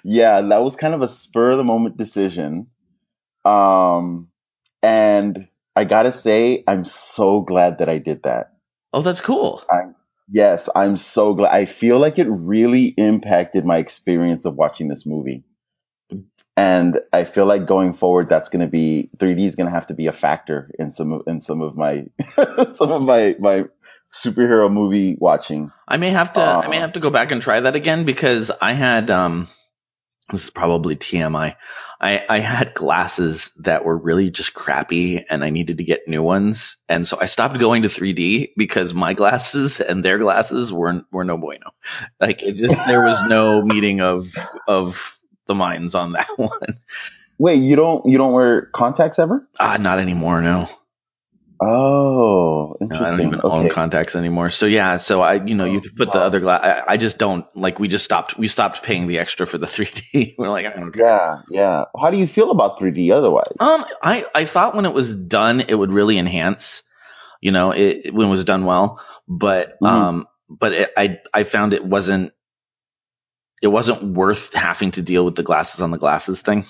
yeah, 0.02 0.40
that 0.40 0.62
was 0.62 0.76
kind 0.76 0.94
of 0.94 1.02
a 1.02 1.08
spur 1.08 1.52
of 1.52 1.58
the 1.58 1.64
moment 1.64 1.96
decision. 1.96 2.68
Um, 3.44 4.28
and 4.82 5.48
I 5.76 5.84
gotta 5.84 6.12
say, 6.12 6.64
I'm 6.66 6.84
so 6.84 7.40
glad 7.40 7.78
that 7.78 7.88
I 7.88 7.98
did 7.98 8.22
that. 8.24 8.54
Oh, 8.92 9.02
that's 9.02 9.20
cool. 9.20 9.62
I'm, 9.70 9.94
yes, 10.30 10.68
I'm 10.74 10.96
so 10.96 11.34
glad. 11.34 11.54
I 11.54 11.66
feel 11.66 11.98
like 11.98 12.18
it 12.18 12.26
really 12.28 12.94
impacted 12.96 13.64
my 13.64 13.78
experience 13.78 14.44
of 14.44 14.54
watching 14.54 14.88
this 14.88 15.04
movie. 15.04 15.44
And 16.58 16.98
I 17.12 17.24
feel 17.24 17.46
like 17.46 17.68
going 17.68 17.94
forward, 17.94 18.28
that's 18.28 18.48
going 18.48 18.62
to 18.62 18.70
be 18.70 19.10
3D 19.18 19.46
is 19.46 19.54
going 19.54 19.68
to 19.68 19.72
have 19.72 19.86
to 19.86 19.94
be 19.94 20.08
a 20.08 20.12
factor 20.12 20.72
in 20.76 20.92
some 20.92 21.12
of, 21.12 21.22
in 21.28 21.40
some 21.40 21.62
of 21.62 21.76
my 21.76 22.06
some 22.74 22.90
of 22.90 23.00
my 23.00 23.36
my 23.38 23.66
superhero 24.24 24.68
movie 24.68 25.16
watching. 25.20 25.70
I 25.86 25.98
may 25.98 26.10
have 26.10 26.32
to 26.32 26.40
uh, 26.40 26.62
I 26.62 26.68
may 26.68 26.78
have 26.78 26.94
to 26.94 27.00
go 27.00 27.10
back 27.10 27.30
and 27.30 27.40
try 27.40 27.60
that 27.60 27.76
again 27.76 28.04
because 28.04 28.50
I 28.60 28.72
had 28.72 29.08
um 29.08 29.46
this 30.32 30.42
is 30.42 30.50
probably 30.50 30.96
TMI. 30.96 31.54
I, 32.00 32.20
I 32.28 32.40
had 32.40 32.74
glasses 32.74 33.50
that 33.58 33.84
were 33.84 33.96
really 33.96 34.30
just 34.30 34.52
crappy 34.52 35.24
and 35.30 35.44
I 35.44 35.50
needed 35.50 35.78
to 35.78 35.84
get 35.84 36.06
new 36.06 36.22
ones. 36.22 36.76
And 36.88 37.08
so 37.08 37.18
I 37.18 37.26
stopped 37.26 37.58
going 37.58 37.82
to 37.82 37.88
3D 37.88 38.50
because 38.56 38.92
my 38.92 39.14
glasses 39.14 39.80
and 39.80 40.04
their 40.04 40.18
glasses 40.18 40.70
were, 40.70 41.02
were 41.10 41.24
no 41.24 41.38
bueno. 41.38 41.70
Like 42.20 42.42
it 42.42 42.56
just, 42.56 42.76
there 42.86 43.02
was 43.02 43.18
no 43.26 43.62
meeting 43.62 44.02
of, 44.02 44.26
of 44.68 44.96
the 45.48 45.54
minds 45.54 45.94
on 45.94 46.12
that 46.12 46.28
one. 46.36 46.78
Wait, 47.38 47.60
you 47.60 47.76
don't, 47.76 48.06
you 48.06 48.18
don't 48.18 48.32
wear 48.32 48.66
contacts 48.74 49.18
ever? 49.18 49.48
Ah, 49.58 49.74
uh, 49.74 49.76
not 49.78 49.98
anymore. 49.98 50.42
No. 50.42 50.68
Oh, 51.60 52.76
interesting. 52.80 53.04
No, 53.04 53.06
I 53.06 53.10
don't 53.16 53.26
even 53.26 53.40
okay. 53.40 53.48
own 53.48 53.70
contacts 53.70 54.14
anymore. 54.14 54.50
So 54.50 54.66
yeah, 54.66 54.96
so 54.96 55.22
I, 55.22 55.44
you 55.44 55.56
know, 55.56 55.64
you 55.64 55.80
put 55.96 56.08
wow. 56.08 56.12
the 56.14 56.20
other 56.20 56.38
glass. 56.38 56.60
I, 56.62 56.92
I, 56.92 56.96
just 56.96 57.18
don't 57.18 57.44
like. 57.56 57.80
We 57.80 57.88
just 57.88 58.04
stopped. 58.04 58.38
We 58.38 58.46
stopped 58.46 58.84
paying 58.84 59.08
the 59.08 59.18
extra 59.18 59.44
for 59.44 59.58
the 59.58 59.66
3D. 59.66 60.36
We're 60.38 60.50
like, 60.50 60.66
I 60.66 60.78
don't 60.78 60.92
care. 60.92 61.04
Yeah, 61.04 61.36
yeah. 61.50 61.84
How 62.00 62.10
do 62.10 62.16
you 62.16 62.28
feel 62.28 62.52
about 62.52 62.78
3D 62.78 63.10
otherwise? 63.12 63.52
Um, 63.58 63.84
I 64.02 64.24
I 64.36 64.44
thought 64.44 64.76
when 64.76 64.84
it 64.84 64.92
was 64.92 65.12
done, 65.12 65.60
it 65.60 65.74
would 65.74 65.90
really 65.90 66.16
enhance. 66.16 66.84
You 67.40 67.50
know, 67.50 67.72
it 67.72 68.14
when 68.14 68.28
it 68.28 68.30
was 68.30 68.44
done 68.44 68.64
well, 68.64 69.00
but 69.26 69.80
mm-hmm. 69.82 69.86
um, 69.86 70.26
but 70.48 70.72
it, 70.72 70.90
I 70.96 71.18
I 71.34 71.42
found 71.42 71.72
it 71.72 71.84
wasn't. 71.84 72.32
It 73.62 73.68
wasn't 73.68 74.14
worth 74.14 74.52
having 74.54 74.92
to 74.92 75.02
deal 75.02 75.24
with 75.24 75.34
the 75.34 75.42
glasses 75.42 75.80
on 75.80 75.90
the 75.90 75.98
glasses 75.98 76.40
thing. 76.40 76.66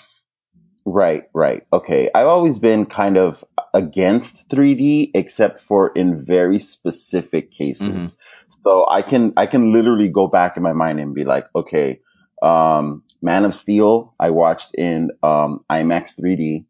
Right, 0.85 1.25
right. 1.35 1.63
Okay. 1.73 2.11
I've 2.15 2.27
always 2.27 2.59
been 2.59 2.87
kind 2.87 3.19
of 3.19 3.45
against 3.75 4.49
3D 4.49 5.11
except 5.15 5.63
for 5.65 5.93
in 5.95 6.25
very 6.25 6.59
specific 6.59 7.53
cases. 7.53 7.87
Mm-hmm. 7.89 8.07
So 8.65 8.87
I 8.91 9.03
can 9.03 9.33
I 9.37 9.47
can 9.47 9.73
literally 9.73 10.09
go 10.09 10.27
back 10.29 10.57
in 10.57 10.63
my 10.63 10.73
mind 10.73 10.99
and 10.99 11.15
be 11.15 11.25
like, 11.25 11.47
okay, 11.55 12.01
um, 12.43 13.03
Man 13.23 13.45
of 13.45 13.55
Steel 13.55 14.15
I 14.19 14.31
watched 14.31 14.75
in 14.75 15.11
um, 15.23 15.65
IMAX 15.71 16.13
3D. 16.19 16.65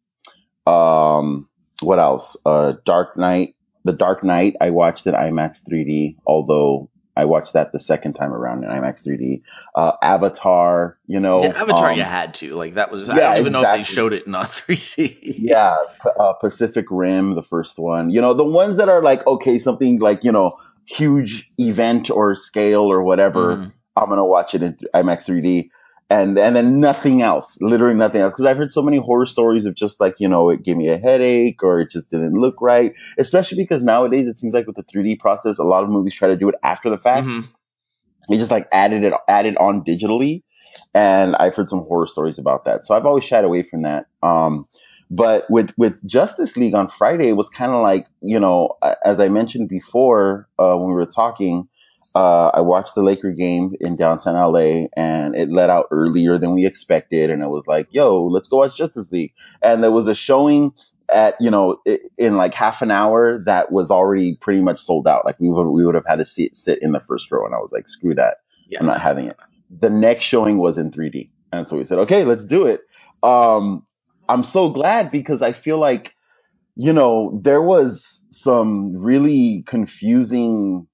Um, 0.71 1.49
what 1.81 1.99
else? 1.99 2.37
Uh, 2.45 2.75
Dark 2.85 3.17
Knight, 3.17 3.55
The 3.85 3.93
Dark 3.93 4.25
Knight 4.25 4.57
I 4.61 4.71
watched 4.71 5.07
in 5.07 5.15
IMAX 5.15 5.59
3D, 5.71 6.17
although 6.27 6.91
I 7.19 7.25
watched 7.25 7.53
that 7.55 7.73
the 7.73 7.81
second 7.81 8.13
time 8.13 8.33
around 8.33 8.63
in 8.63 8.71
IMAX 8.71 9.03
3D. 9.03 9.43
Uh, 9.75 9.93
Avatar, 10.03 10.97
you 11.09 11.19
know, 11.19 11.43
yeah, 11.43 11.49
Avatar, 11.49 11.91
um, 11.91 11.99
you 11.99 12.05
had 12.05 12.33
to 12.35 12.55
like 12.55 12.77
that 12.77 12.93
was. 12.93 13.09
Yeah, 13.09 13.15
I 13.15 13.17
don't 13.17 13.41
even 13.41 13.55
exactly. 13.57 13.63
know 13.63 13.73
if 13.73 13.89
they 13.89 13.93
showed 13.93 14.13
it 14.13 14.27
in 14.27 14.33
3D. 14.33 15.35
yeah, 15.37 15.77
uh, 16.21 16.33
Pacific 16.35 16.87
Rim, 16.91 17.35
the 17.35 17.43
first 17.43 17.77
one. 17.77 18.11
You 18.11 18.21
know, 18.21 18.35
the 18.35 18.45
ones 18.45 18.77
that 18.77 18.89
are 18.89 19.03
like 19.03 19.27
okay, 19.27 19.59
something 19.59 19.99
like 19.99 20.23
you 20.23 20.31
know, 20.31 20.57
huge 20.87 21.51
event 21.59 22.09
or 22.09 22.37
scale 22.37 22.83
or 22.83 23.03
whatever. 23.03 23.57
Mm. 23.57 23.73
I'm 23.97 24.09
gonna 24.09 24.25
watch 24.25 24.55
it 24.55 24.63
in 24.63 24.79
IMAX 24.95 25.25
3D 25.25 25.71
and 26.11 26.39
and 26.39 26.57
then 26.57 26.81
nothing 26.81 27.23
else, 27.23 27.59
literally 27.61 27.95
nothing 27.95 28.21
else. 28.21 28.33
Because 28.33 28.47
I've 28.47 28.57
heard 28.57 28.73
so 28.73 28.83
many 28.83 28.99
horror 28.99 29.27
stories 29.27 29.67
of 29.67 29.75
just 29.75 30.01
like 30.01 30.17
you 30.19 30.29
know 30.29 30.49
it 30.49 30.65
gave 30.65 30.77
me 30.77 30.89
a 30.89 30.99
headache 30.99 31.63
or 31.63 31.81
it 31.81 31.91
just 31.91 32.11
didn't 32.11 32.33
look 32.33 32.61
right. 32.61 32.93
Especially 33.19 33.57
because 33.57 33.83
nowadays 33.83 34.27
it 34.27 34.39
seems 34.39 34.55
like 34.55 34.67
with 34.67 34.77
the 34.77 34.85
3D 34.85 35.19
process, 35.19 35.59
a 35.59 35.65
lot 35.65 35.85
of 35.85 35.91
movies 35.91 36.15
try 36.15 36.29
to 36.29 36.37
do 36.37 36.49
it 36.49 36.55
after 36.63 36.89
the 36.89 36.99
fact. 36.99 37.27
Mm-hmm. 37.27 37.51
They 38.31 38.39
just 38.39 38.51
like 38.51 38.69
added 38.73 39.05
it 39.05 39.13
added 39.29 39.57
on 39.59 39.85
digitally, 39.85 40.43
and 40.95 41.37
I've 41.37 41.55
heard 41.55 41.69
some 41.69 41.81
horror 41.81 42.07
stories 42.07 42.39
about 42.39 42.65
that. 42.65 42.87
So 42.87 42.95
I've 42.95 43.07
always 43.07 43.25
shied 43.25 43.45
away 43.45 43.63
from 43.63 43.83
that. 43.83 44.07
Um, 44.23 44.67
but 45.11 45.45
with 45.51 45.71
with 45.77 45.95
Justice 46.07 46.57
League 46.57 46.75
on 46.75 46.91
Friday, 46.97 47.29
it 47.29 47.35
was 47.35 47.51
kind 47.51 47.73
of 47.73 47.83
like 47.83 48.07
you 48.23 48.41
know 48.41 48.79
as 49.05 49.21
I 49.21 49.29
mentioned 49.29 49.69
before 49.69 50.49
uh, 50.59 50.75
when 50.75 50.89
we 50.89 50.95
were 50.95 51.07
talking 51.07 51.69
uh, 52.15 52.49
I 52.49 52.61
watched 52.61 52.95
the 52.95 53.03
Laker 53.03 53.33
game 53.33 53.75
in 53.81 53.97
downtown 53.97 54.35
LA 54.35 54.87
and 54.97 55.37
it 55.37 55.51
let 55.51 55.71
out 55.71 55.87
earlier 55.91 56.39
than 56.39 56.55
we 56.55 56.67
expected. 56.67 57.31
And 57.31 57.43
it 57.43 57.49
was 57.49 57.67
like, 57.67 57.87
yo, 57.91 58.25
let's 58.25 58.49
go 58.49 58.59
watch 58.59 58.77
Justice 58.77 59.11
League. 59.13 59.33
And 59.63 59.83
there 59.83 59.93
was 59.93 60.09
a 60.09 60.15
showing 60.15 60.73
at, 61.13 61.35
you 61.39 61.51
know, 61.51 61.79
in 62.17 62.37
like 62.37 62.55
half 62.55 62.83
an 62.83 62.91
hour 62.91 63.43
that 63.45 63.71
was 63.71 63.91
already 63.91 64.37
pretty 64.41 64.61
much 64.61 64.81
sold 64.81 65.07
out. 65.07 65.25
Like 65.25 65.39
we 65.39 65.49
would, 65.49 65.71
we 65.71 65.85
would 65.85 65.95
have 65.95 66.07
had 66.07 66.17
to 66.17 66.27
sit, 66.27 66.57
sit 66.57 66.83
in 66.83 66.93
the 66.93 67.03
first 67.07 67.31
row. 67.31 67.45
And 67.47 67.55
I 67.55 67.59
was 67.59 67.73
like, 67.73 67.89
screw 67.89 68.15
that. 68.15 68.39
Yeah. 68.69 68.79
I'm 68.81 68.87
not 68.87 69.01
having 69.01 69.27
it. 69.27 69.37
The 69.81 69.91
next 69.91 70.25
showing 70.25 70.59
was 70.59 70.77
in 70.77 70.91
3D. 70.91 71.31
And 71.53 71.69
so 71.69 71.77
we 71.77 71.85
said, 71.85 71.99
okay, 72.01 72.25
let's 72.25 72.45
do 72.45 72.67
it. 72.67 72.81
Um, 73.23 73.87
I'm 74.29 74.45
so 74.45 74.71
glad 74.71 75.11
because 75.11 75.41
I 75.41 75.53
feel 75.53 75.79
like, 75.79 76.15
you 76.75 76.93
know, 76.93 77.39
there 77.43 77.63
was 77.63 78.21
some 78.31 78.97
really 78.97 79.65
confusing 79.67 80.88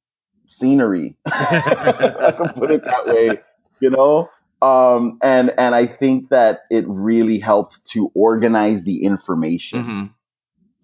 scenery. 0.59 1.17
I 1.27 2.35
can 2.37 2.49
put 2.51 2.71
it 2.71 2.85
that 2.85 3.07
way, 3.07 3.41
you 3.81 3.91
know? 3.91 4.31
Um, 4.63 5.19
and, 5.23 5.53
and 5.59 5.75
I 5.75 5.87
think 5.87 6.31
that 6.31 6.63
it 6.71 6.85
really 6.89 7.39
helped 7.39 7.85
to 7.93 8.11
organize 8.15 8.85
the 8.85 9.03
information. 9.05 9.83
Mm-hmm. 9.83 10.05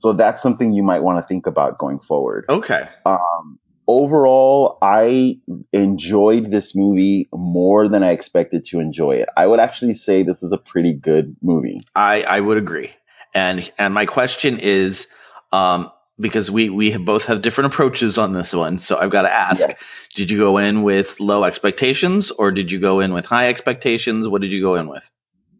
So 0.01 0.13
that's 0.13 0.43
something 0.43 0.73
you 0.73 0.83
might 0.83 1.03
want 1.03 1.19
to 1.19 1.27
think 1.27 1.47
about 1.47 1.79
going 1.79 2.01
forward. 2.01 2.47
Okay. 2.49 2.89
Um, 3.05 3.59
overall, 3.87 4.79
I 4.81 5.39
enjoyed 5.73 6.51
this 6.51 6.75
movie 6.75 7.29
more 7.33 7.89
than 7.89 8.03
I 8.03 8.11
expected 8.11 8.65
to 8.67 8.81
enjoy 8.81 9.17
it. 9.17 9.29
I 9.37 9.47
would 9.47 9.61
actually 9.61 9.95
say 9.95 10.23
this 10.23 10.43
was 10.43 10.53
a 10.53 10.59
pretty 10.59 10.93
good 10.93 11.37
movie. 11.43 11.83
I, 11.95 12.23
I 12.23 12.41
would 12.41 12.57
agree. 12.57 12.91
And 13.35 13.71
and 13.79 13.95
my 13.95 14.07
question 14.07 14.59
is, 14.59 15.07
um, 15.53 15.91
because 16.21 16.51
we 16.51 16.71
we 16.71 16.91
have 16.93 17.05
both 17.05 17.25
have 17.25 17.43
different 17.43 17.73
approaches 17.73 18.19
on 18.19 18.33
this 18.33 18.53
one, 18.53 18.79
so 18.79 18.97
I've 18.97 19.11
got 19.11 19.23
to 19.23 19.33
ask: 19.33 19.61
Yes. 19.61 19.79
Did 20.15 20.31
you 20.31 20.39
go 20.39 20.59
in 20.59 20.83
with 20.83 21.19
low 21.19 21.45
expectations, 21.45 22.31
or 22.31 22.51
did 22.51 22.71
you 22.71 22.81
go 22.81 23.01
in 23.01 23.13
with 23.13 23.25
high 23.25 23.49
expectations? 23.49 24.29
What 24.29 24.41
did 24.41 24.51
you 24.53 24.61
go 24.61 24.75
in 24.75 24.89
with? 24.89 25.05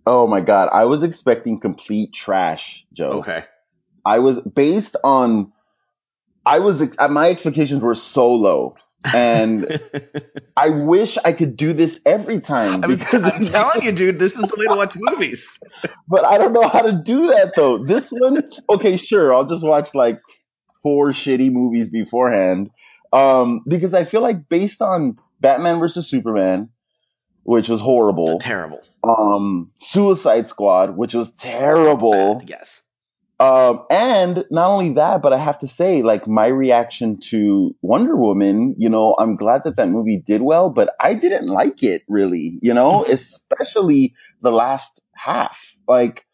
Oh 0.07 0.27
my 0.27 0.41
god, 0.41 0.69
I 0.73 0.85
was 0.85 1.03
expecting 1.03 1.61
complete 1.61 2.13
trash, 2.13 2.85
Joe. 2.93 3.21
Okay. 3.21 3.45
I 4.05 4.19
was 4.19 4.39
based 4.55 4.97
on 5.05 5.53
I 6.47 6.59
was 6.59 6.83
my 7.11 7.31
expectations 7.31 7.83
were 7.83 7.95
so 7.95 8.33
low. 8.33 8.77
And 9.05 9.81
I 10.57 10.69
wish 10.69 11.17
I 11.25 11.33
could 11.33 11.57
do 11.57 11.73
this 11.73 11.99
every 12.05 12.41
time 12.41 12.85
I'm, 12.85 12.99
because 12.99 13.25
I'm 13.25 13.47
telling 13.47 13.83
you, 13.83 13.93
dude, 13.93 14.19
this 14.19 14.35
is 14.35 14.43
the 14.43 14.55
way 14.57 14.67
to 14.67 14.77
watch 14.77 14.93
movies. 14.97 15.47
but 16.09 16.25
I 16.25 16.37
don't 16.37 16.53
know 16.53 16.69
how 16.69 16.83
to 16.83 16.93
do 16.93 17.29
that 17.29 17.53
though. 17.57 17.83
This 17.85 18.11
one, 18.11 18.43
okay, 18.69 18.97
sure, 18.97 19.35
I'll 19.35 19.47
just 19.47 19.65
watch 19.65 19.95
like 19.95 20.21
four 20.83 21.13
shitty 21.13 21.51
movies 21.53 21.91
beforehand. 21.91 22.71
Um, 23.13 23.63
because 23.67 23.93
I 23.95 24.05
feel 24.05 24.21
like 24.23 24.49
based 24.49 24.81
on 24.81 25.19
Batman 25.41 25.79
versus 25.81 26.07
Superman, 26.09 26.69
which 27.43 27.69
was 27.69 27.81
horrible, 27.81 28.39
Terrible. 28.39 28.81
um, 29.03 29.71
Suicide 29.81 30.47
Squad, 30.47 30.97
which 30.97 31.15
was 31.15 31.31
terrible, 31.33 32.43
Yes. 32.47 32.69
um, 33.41 33.83
and 33.91 34.45
not 34.51 34.69
only 34.71 34.93
that, 34.93 35.23
but 35.23 35.33
I 35.33 35.39
have 35.39 35.59
to 35.61 35.67
say, 35.67 36.03
like 36.03 36.29
my 36.29 36.47
reaction 36.47 37.19
to 37.31 37.75
Wonder 37.83 38.15
Woman, 38.15 38.75
you 38.79 38.89
know, 38.91 39.17
I'm 39.19 39.37
glad 39.37 39.63
that 39.65 39.77
that 39.77 39.89
movie 39.89 40.19
did 40.25 40.43
well, 40.43 40.71
but 40.71 40.91
I 41.01 41.15
didn't 41.15 41.47
like 41.47 41.83
it 41.83 42.03
really, 42.09 42.59
you 42.63 42.75
know, 42.75 43.05
especially 43.09 44.15
the 44.43 44.53
last 44.53 45.01
half. 45.15 45.57
Like 45.89 46.25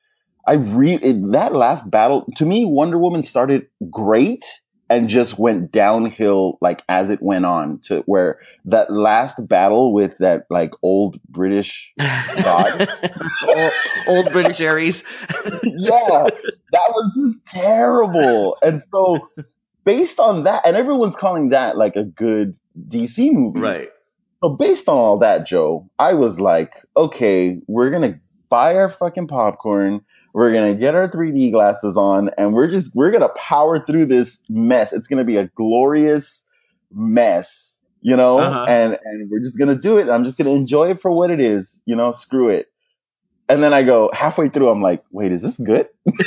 I 0.47 0.55
re 0.55 0.95
it, 0.95 1.33
that 1.33 1.55
last 1.55 1.89
battle 1.91 2.27
to 2.37 2.45
me, 2.45 2.65
Wonder 2.65 2.99
Woman 2.99 3.25
started 3.25 3.67
great 3.91 4.45
and 4.89 5.09
just 5.09 5.39
went 5.39 5.73
downhill 5.73 6.59
like 6.61 6.83
as 6.89 7.11
it 7.11 7.21
went 7.21 7.45
on 7.45 7.81
to 7.81 8.03
where 8.07 8.39
that 8.65 8.93
last 8.93 9.37
battle 9.49 9.93
with 9.93 10.15
that 10.21 10.47
like 10.49 10.71
old 10.83 11.21
British 11.29 11.91
god 11.99 12.89
old, 13.49 13.73
old 14.07 14.33
British 14.33 14.61
Ares. 14.61 15.03
yeah, 15.65 16.29
that 16.73 16.89
was 16.91 17.13
just 17.17 17.45
terrible. 17.47 18.57
And 18.63 18.83
so, 18.93 19.29
based 19.85 20.19
on 20.21 20.45
that, 20.45 20.63
and 20.65 20.77
everyone's 20.77 21.17
calling 21.17 21.51
that 21.51 21.77
like 21.77 21.97
a 21.97 22.05
good 22.05 22.55
DC 22.89 23.33
movie. 23.33 23.61
Right. 23.61 23.89
So, 24.43 24.51
based 24.51 24.89
on 24.89 24.97
all 24.97 25.19
that, 25.19 25.47
Joe, 25.47 25.89
I 25.99 26.13
was 26.13 26.39
like, 26.39 26.73
okay, 26.97 27.59
we're 27.67 27.91
to 28.03 28.21
buy 28.49 28.75
our 28.75 28.91
fucking 28.91 29.27
popcorn. 29.27 30.03
We're 30.37 30.53
going 30.53 30.75
to 30.75 30.79
get 30.79 30.94
our 30.94 31.09
3D 31.09 31.51
glasses 31.51 31.96
on 31.96 32.29
and 32.37 32.53
we're 32.53 32.70
just, 32.70 32.94
we're 32.94 33.11
going 33.11 33.22
to 33.22 33.31
power 33.31 33.83
through 33.83 34.05
this 34.07 34.37
mess. 34.51 34.92
It's 34.92 35.09
going 35.09 35.16
to 35.18 35.25
be 35.25 35.38
a 35.38 35.46
glorious 35.57 36.44
mess, 36.92 37.79
you 38.03 38.14
know, 38.16 38.38
Uh-huh. 38.40 38.66
and, 38.68 38.99
and 39.03 39.31
we're 39.31 39.40
just 39.40 39.57
going 39.57 39.75
to 39.75 39.81
do 39.81 39.96
it. 39.96 40.11
I'm 40.11 40.25
just 40.25 40.37
going 40.37 40.44
to 40.46 40.55
enjoy 40.55 40.90
it 40.90 41.01
for 41.01 41.11
what 41.11 41.31
it 41.31 41.40
is, 41.40 41.81
you 41.87 41.96
know, 41.96 42.12
screw 42.12 42.51
it. 42.51 42.70
And 43.49 43.62
then 43.64 43.72
I 43.72 43.83
go 43.83 44.11
halfway 44.12 44.51
through, 44.51 44.68
I'm 44.68 44.83
like, 44.83 45.03
wait, 45.11 45.33
is 45.33 45.40
this 45.40 45.57
good? 45.57 45.88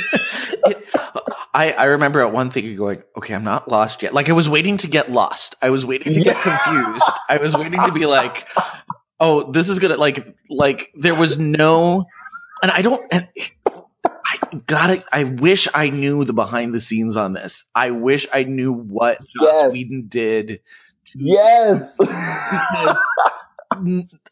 I, 1.54 1.72
I 1.72 1.84
remember 1.84 2.20
at 2.20 2.32
one 2.32 2.50
thing 2.50 2.74
going, 2.76 3.02
okay, 3.16 3.34
I'm 3.34 3.44
not 3.44 3.70
lost 3.70 4.02
yet. 4.02 4.14
Like 4.14 4.28
I 4.28 4.32
was 4.32 4.48
waiting 4.48 4.76
to 4.78 4.86
get 4.88 5.10
lost. 5.10 5.54
I 5.62 5.70
was 5.70 5.84
waiting 5.84 6.12
to 6.14 6.20
get 6.20 6.40
confused. 6.42 7.04
I 7.28 7.36
was 7.38 7.54
waiting 7.54 7.80
to 7.80 7.92
be 7.92 8.06
like, 8.06 8.46
oh, 9.20 9.50
this 9.52 9.68
is 9.68 9.78
gonna 9.78 9.96
like 9.96 10.26
like 10.48 10.90
there 10.98 11.14
was 11.14 11.38
no, 11.38 12.06
and 12.62 12.70
I 12.70 12.82
don't. 12.82 13.02
And, 13.12 13.28
gotta. 14.66 15.04
I 15.12 15.24
wish 15.24 15.68
I 15.74 15.90
knew 15.90 16.24
the 16.24 16.32
behind 16.32 16.74
the 16.74 16.80
scenes 16.80 17.16
on 17.16 17.32
this. 17.32 17.64
I 17.74 17.90
wish 17.90 18.26
I 18.32 18.44
knew 18.44 18.72
what 18.72 19.18
Joss 19.20 19.52
Yes. 19.52 19.72
Whedon 19.72 20.06
did. 20.08 20.60
Yes. 21.14 21.96
I 22.00 22.96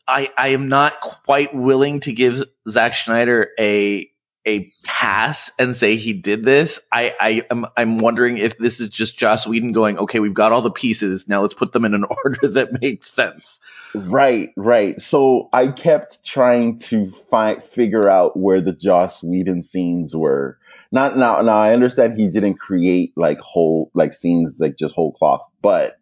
I 0.09 0.49
am 0.49 0.69
not 0.69 1.01
quite 1.01 1.55
willing 1.55 2.01
to 2.01 2.13
give 2.13 2.43
Zack 2.69 2.97
Snyder 2.97 3.51
a 3.59 4.11
a 4.49 4.71
pass 4.85 5.51
and 5.59 5.77
say 5.77 5.97
he 5.97 6.15
did 6.15 6.45
this. 6.45 6.81
I 6.91 7.13
I 7.21 7.43
am 7.51 7.67
I'm 7.77 7.99
wondering 7.99 8.39
if 8.39 8.57
this 8.59 8.81
is 8.81 8.89
just 8.89 9.19
Joss 9.19 9.47
Whedon 9.47 9.73
going, 9.73 9.99
okay, 9.99 10.21
we've 10.21 10.35
got 10.35 10.53
all 10.53 10.63
the 10.63 10.71
pieces. 10.71 11.29
Now 11.29 11.43
let's 11.43 11.55
put 11.55 11.73
them 11.73 11.85
in 11.85 11.95
an 11.95 12.05
order 12.25 12.49
that 12.49 12.81
makes 12.81 13.13
sense. 13.13 13.61
Right, 13.95 14.51
right. 14.57 15.01
So 15.01 15.51
I 15.53 15.69
kept 15.69 16.25
trying 16.25 16.79
to 16.81 17.13
find 17.31 17.63
figure 17.63 18.09
out 18.09 18.37
where 18.39 18.63
the 18.63 18.73
Joss 18.73 19.23
Whedon 19.23 19.63
scenes 19.63 20.17
were. 20.17 20.59
Not 20.91 21.19
now. 21.19 21.43
Now 21.43 21.61
I 21.61 21.75
understand 21.75 22.19
he 22.19 22.29
didn't 22.29 22.55
create 22.55 23.13
like 23.17 23.39
whole 23.41 23.91
like 23.95 24.15
scenes 24.15 24.57
like 24.59 24.79
just 24.79 24.95
whole 24.95 25.13
cloth, 25.13 25.43
but 25.61 25.99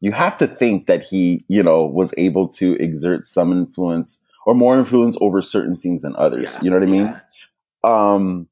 you 0.00 0.12
have 0.12 0.38
to 0.38 0.46
think 0.46 0.86
that 0.86 1.02
he, 1.02 1.44
you 1.48 1.62
know, 1.62 1.84
was 1.84 2.14
able 2.16 2.48
to 2.48 2.72
exert 2.76 3.26
some 3.26 3.52
influence 3.52 4.18
or 4.46 4.54
more 4.54 4.78
influence 4.78 5.16
over 5.20 5.42
certain 5.42 5.76
scenes 5.76 6.02
than 6.02 6.16
others. 6.16 6.48
Yeah, 6.50 6.58
you 6.62 6.70
know 6.70 6.76
what 6.78 6.88
I 6.88 6.90
mean? 6.90 7.06
yeah. 7.06 7.20
Um, 7.84 8.48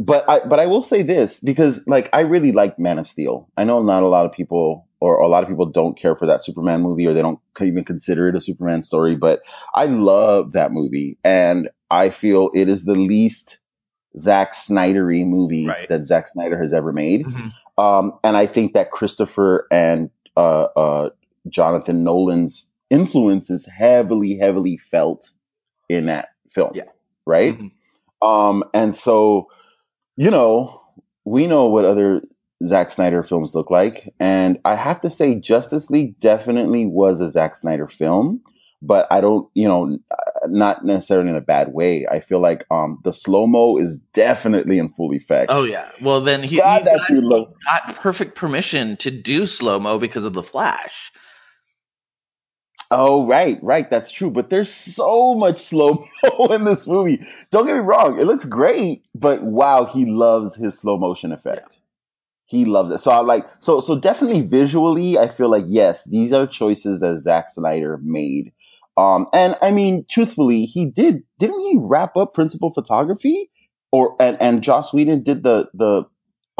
but 0.00 0.28
I 0.28 0.40
but 0.46 0.58
I 0.58 0.66
will 0.66 0.82
say 0.82 1.02
this 1.02 1.38
because 1.40 1.80
like 1.86 2.08
I 2.12 2.20
really 2.20 2.52
like 2.52 2.78
Man 2.78 2.98
of 2.98 3.08
Steel. 3.08 3.48
I 3.56 3.64
know 3.64 3.82
not 3.82 4.02
a 4.02 4.08
lot 4.08 4.26
of 4.26 4.32
people 4.32 4.88
or 5.00 5.16
a 5.16 5.28
lot 5.28 5.42
of 5.42 5.48
people 5.48 5.66
don't 5.66 5.98
care 5.98 6.16
for 6.16 6.26
that 6.26 6.44
Superman 6.44 6.80
movie 6.82 7.06
or 7.06 7.12
they 7.14 7.22
don't 7.22 7.38
even 7.60 7.84
consider 7.84 8.28
it 8.28 8.36
a 8.36 8.40
Superman 8.40 8.82
story, 8.82 9.14
but 9.16 9.40
I 9.74 9.84
love 9.86 10.52
that 10.52 10.72
movie 10.72 11.18
and 11.22 11.68
I 11.90 12.10
feel 12.10 12.50
it 12.54 12.68
is 12.68 12.84
the 12.84 12.94
least 12.94 13.58
Zack 14.18 14.54
Snydery 14.56 15.26
movie 15.26 15.66
Right. 15.68 15.88
that 15.88 16.06
Zack 16.06 16.28
Snyder 16.28 16.60
has 16.60 16.72
ever 16.72 16.92
made. 16.92 17.24
Mhm. 17.26 17.52
Um, 17.76 18.12
and 18.24 18.36
I 18.36 18.46
think 18.46 18.72
that 18.74 18.90
Christopher 18.92 19.66
and 19.70 20.10
uh, 20.36 20.64
uh, 20.76 21.10
Jonathan 21.48 22.02
Nolan's 22.04 22.66
influence 22.90 23.50
is 23.50 23.66
heavily, 23.66 24.38
heavily 24.38 24.76
felt 24.90 25.30
in 25.88 26.06
that 26.06 26.28
film. 26.52 26.72
Yeah. 26.74 26.84
Right. 27.26 27.58
Mhm. 27.58 27.70
Um, 28.24 28.64
and 28.72 28.94
so, 28.94 29.48
you 30.16 30.30
know, 30.30 30.80
we 31.24 31.46
know 31.46 31.66
what 31.66 31.84
other 31.84 32.22
Zack 32.66 32.90
Snyder 32.90 33.22
films 33.22 33.54
look 33.54 33.70
like. 33.70 34.12
And 34.18 34.58
I 34.64 34.76
have 34.76 35.00
to 35.02 35.10
say, 35.10 35.34
Justice 35.34 35.90
League 35.90 36.18
definitely 36.20 36.86
was 36.86 37.20
a 37.20 37.30
Zack 37.30 37.56
Snyder 37.56 37.88
film, 37.88 38.40
but 38.80 39.06
I 39.10 39.20
don't, 39.20 39.48
you 39.54 39.68
know, 39.68 39.98
not 40.46 40.84
necessarily 40.84 41.30
in 41.30 41.36
a 41.36 41.40
bad 41.40 41.72
way. 41.72 42.06
I 42.10 42.20
feel 42.20 42.40
like 42.40 42.64
um, 42.70 43.00
the 43.04 43.12
slow 43.12 43.46
mo 43.46 43.76
is 43.76 43.98
definitely 44.12 44.78
in 44.78 44.90
full 44.90 45.12
effect. 45.12 45.50
Oh 45.50 45.64
yeah. 45.64 45.88
Well 46.02 46.20
then 46.20 46.42
he, 46.42 46.56
God, 46.56 46.82
he 46.82 46.84
that 46.84 47.00
got, 47.08 47.18
looks. 47.18 47.56
got 47.66 47.96
perfect 47.96 48.36
permission 48.36 48.96
to 48.98 49.10
do 49.10 49.46
slow 49.46 49.78
mo 49.78 49.98
because 49.98 50.24
of 50.24 50.34
the 50.34 50.42
Flash. 50.42 51.12
Oh, 52.96 53.26
right, 53.26 53.58
right. 53.62 53.88
That's 53.90 54.10
true. 54.12 54.30
But 54.30 54.50
there's 54.50 54.72
so 54.72 55.34
much 55.34 55.64
slow 55.66 56.06
mo 56.22 56.46
in 56.52 56.64
this 56.64 56.86
movie. 56.86 57.26
Don't 57.50 57.66
get 57.66 57.74
me 57.74 57.80
wrong. 57.80 58.20
It 58.20 58.26
looks 58.26 58.44
great, 58.44 59.02
but 59.14 59.42
wow, 59.42 59.84
he 59.86 60.04
loves 60.06 60.54
his 60.54 60.78
slow 60.78 60.96
motion 60.96 61.32
effect. 61.32 61.78
He 62.46 62.64
loves 62.64 62.90
it. 62.92 63.00
So 63.00 63.10
I 63.10 63.20
like, 63.20 63.46
so, 63.60 63.80
so 63.80 63.98
definitely 63.98 64.42
visually, 64.42 65.18
I 65.18 65.28
feel 65.28 65.50
like, 65.50 65.64
yes, 65.66 66.04
these 66.04 66.32
are 66.32 66.46
choices 66.46 67.00
that 67.00 67.18
Zack 67.18 67.50
Snyder 67.50 67.98
made. 68.02 68.52
Um, 68.96 69.26
and 69.32 69.56
I 69.60 69.70
mean, 69.72 70.04
truthfully, 70.08 70.66
he 70.66 70.86
did, 70.86 71.24
didn't 71.40 71.60
he 71.60 71.78
wrap 71.80 72.16
up 72.16 72.34
principal 72.34 72.72
photography 72.72 73.50
or, 73.90 74.14
and, 74.20 74.36
and 74.40 74.62
Joss 74.62 74.92
Whedon 74.92 75.24
did 75.24 75.42
the, 75.42 75.68
the, 75.74 76.04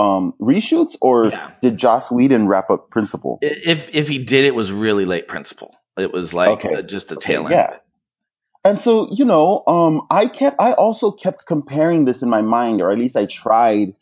um, 0.02 0.34
reshoots 0.40 0.96
or 1.00 1.26
Yeah. 1.28 1.50
did 1.62 1.76
Joss 1.78 2.10
Whedon 2.10 2.48
wrap 2.48 2.70
up 2.70 2.90
principal? 2.90 3.38
If 3.42 3.88
if 3.92 4.08
he 4.08 4.18
did, 4.24 4.44
it 4.44 4.54
was 4.54 4.72
really 4.72 5.04
late 5.04 5.28
principal. 5.28 5.72
It 5.98 6.12
was 6.12 6.32
like 6.34 6.64
Okay. 6.64 6.74
uh, 6.74 6.82
just 6.82 7.08
the 7.08 7.16
Okay, 7.16 7.32
tail 7.34 7.42
end. 7.42 7.50
yeah. 7.52 7.76
And 8.64 8.80
so, 8.80 9.08
you 9.12 9.24
know, 9.24 9.62
um, 9.66 10.02
I 10.10 10.26
kept, 10.26 10.60
I 10.60 10.72
also 10.72 11.10
kept 11.10 11.46
comparing 11.46 12.04
this 12.06 12.22
in 12.22 12.28
my 12.30 12.40
mind, 12.40 12.80
or 12.80 12.90
at 12.90 12.98
least 12.98 13.16
I 13.16 13.26
tried 13.26 13.94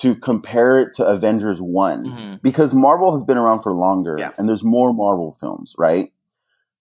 to 0.00 0.14
compare 0.14 0.78
it 0.80 0.94
to 0.96 1.06
Avengers 1.06 1.58
One 1.60 2.04
Mhm. 2.04 2.42
because 2.42 2.72
Marvel 2.74 3.12
has 3.12 3.24
been 3.24 3.38
around 3.38 3.62
for 3.62 3.72
longer, 3.72 4.16
Yeah. 4.18 4.30
and 4.38 4.48
there's 4.48 4.62
more 4.62 4.92
Marvel 4.92 5.36
films, 5.40 5.74
right? 5.78 6.12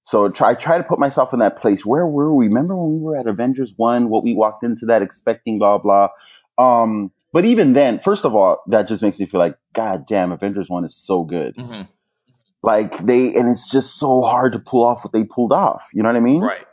So 0.04 0.28
try, 0.30 0.52
I 0.52 0.54
try 0.56 0.78
to 0.78 0.84
put 0.84 1.00
myself 1.00 1.34
in 1.34 1.40
that 1.40 1.56
place. 1.58 1.86
Where 1.86 2.06
were 2.08 2.34
we? 2.34 2.48
Remember 2.48 2.76
when 2.76 2.94
we 2.94 3.00
were 3.00 3.16
at 3.16 3.26
Avengers 3.28 3.74
One? 3.78 4.10
What 4.10 4.24
we 4.24 4.36
walked 4.36 4.64
into 4.64 4.86
that 4.88 5.02
expecting, 5.02 5.60
blah 5.60 5.78
blah. 5.78 6.10
Um, 6.58 7.12
but 7.32 7.46
even 7.46 7.74
then, 7.74 8.00
first 8.00 8.26
of 8.26 8.36
all, 8.36 8.62
that 8.68 8.88
just 8.88 9.02
makes 9.02 9.18
me 9.20 9.26
feel 9.28 9.40
like, 9.40 9.56
God 9.74 10.06
damn, 10.08 10.32
Avengers 10.32 10.70
One 10.70 10.84
is 10.86 10.96
so 10.96 11.24
good. 11.24 11.56
Mhm. 11.56 11.88
Like 12.62 13.06
they, 13.06 13.34
and 13.36 13.50
it's 13.50 13.70
just 13.70 13.96
so 13.96 14.22
hard 14.22 14.54
to 14.54 14.60
pull 14.60 14.84
off 14.84 15.04
what 15.04 15.14
they 15.14 15.24
pulled 15.24 15.54
off. 15.54 15.84
You 15.94 16.04
know 16.04 16.10
what 16.10 16.16
I 16.16 16.22
mean? 16.22 16.42
Right. 16.42 16.66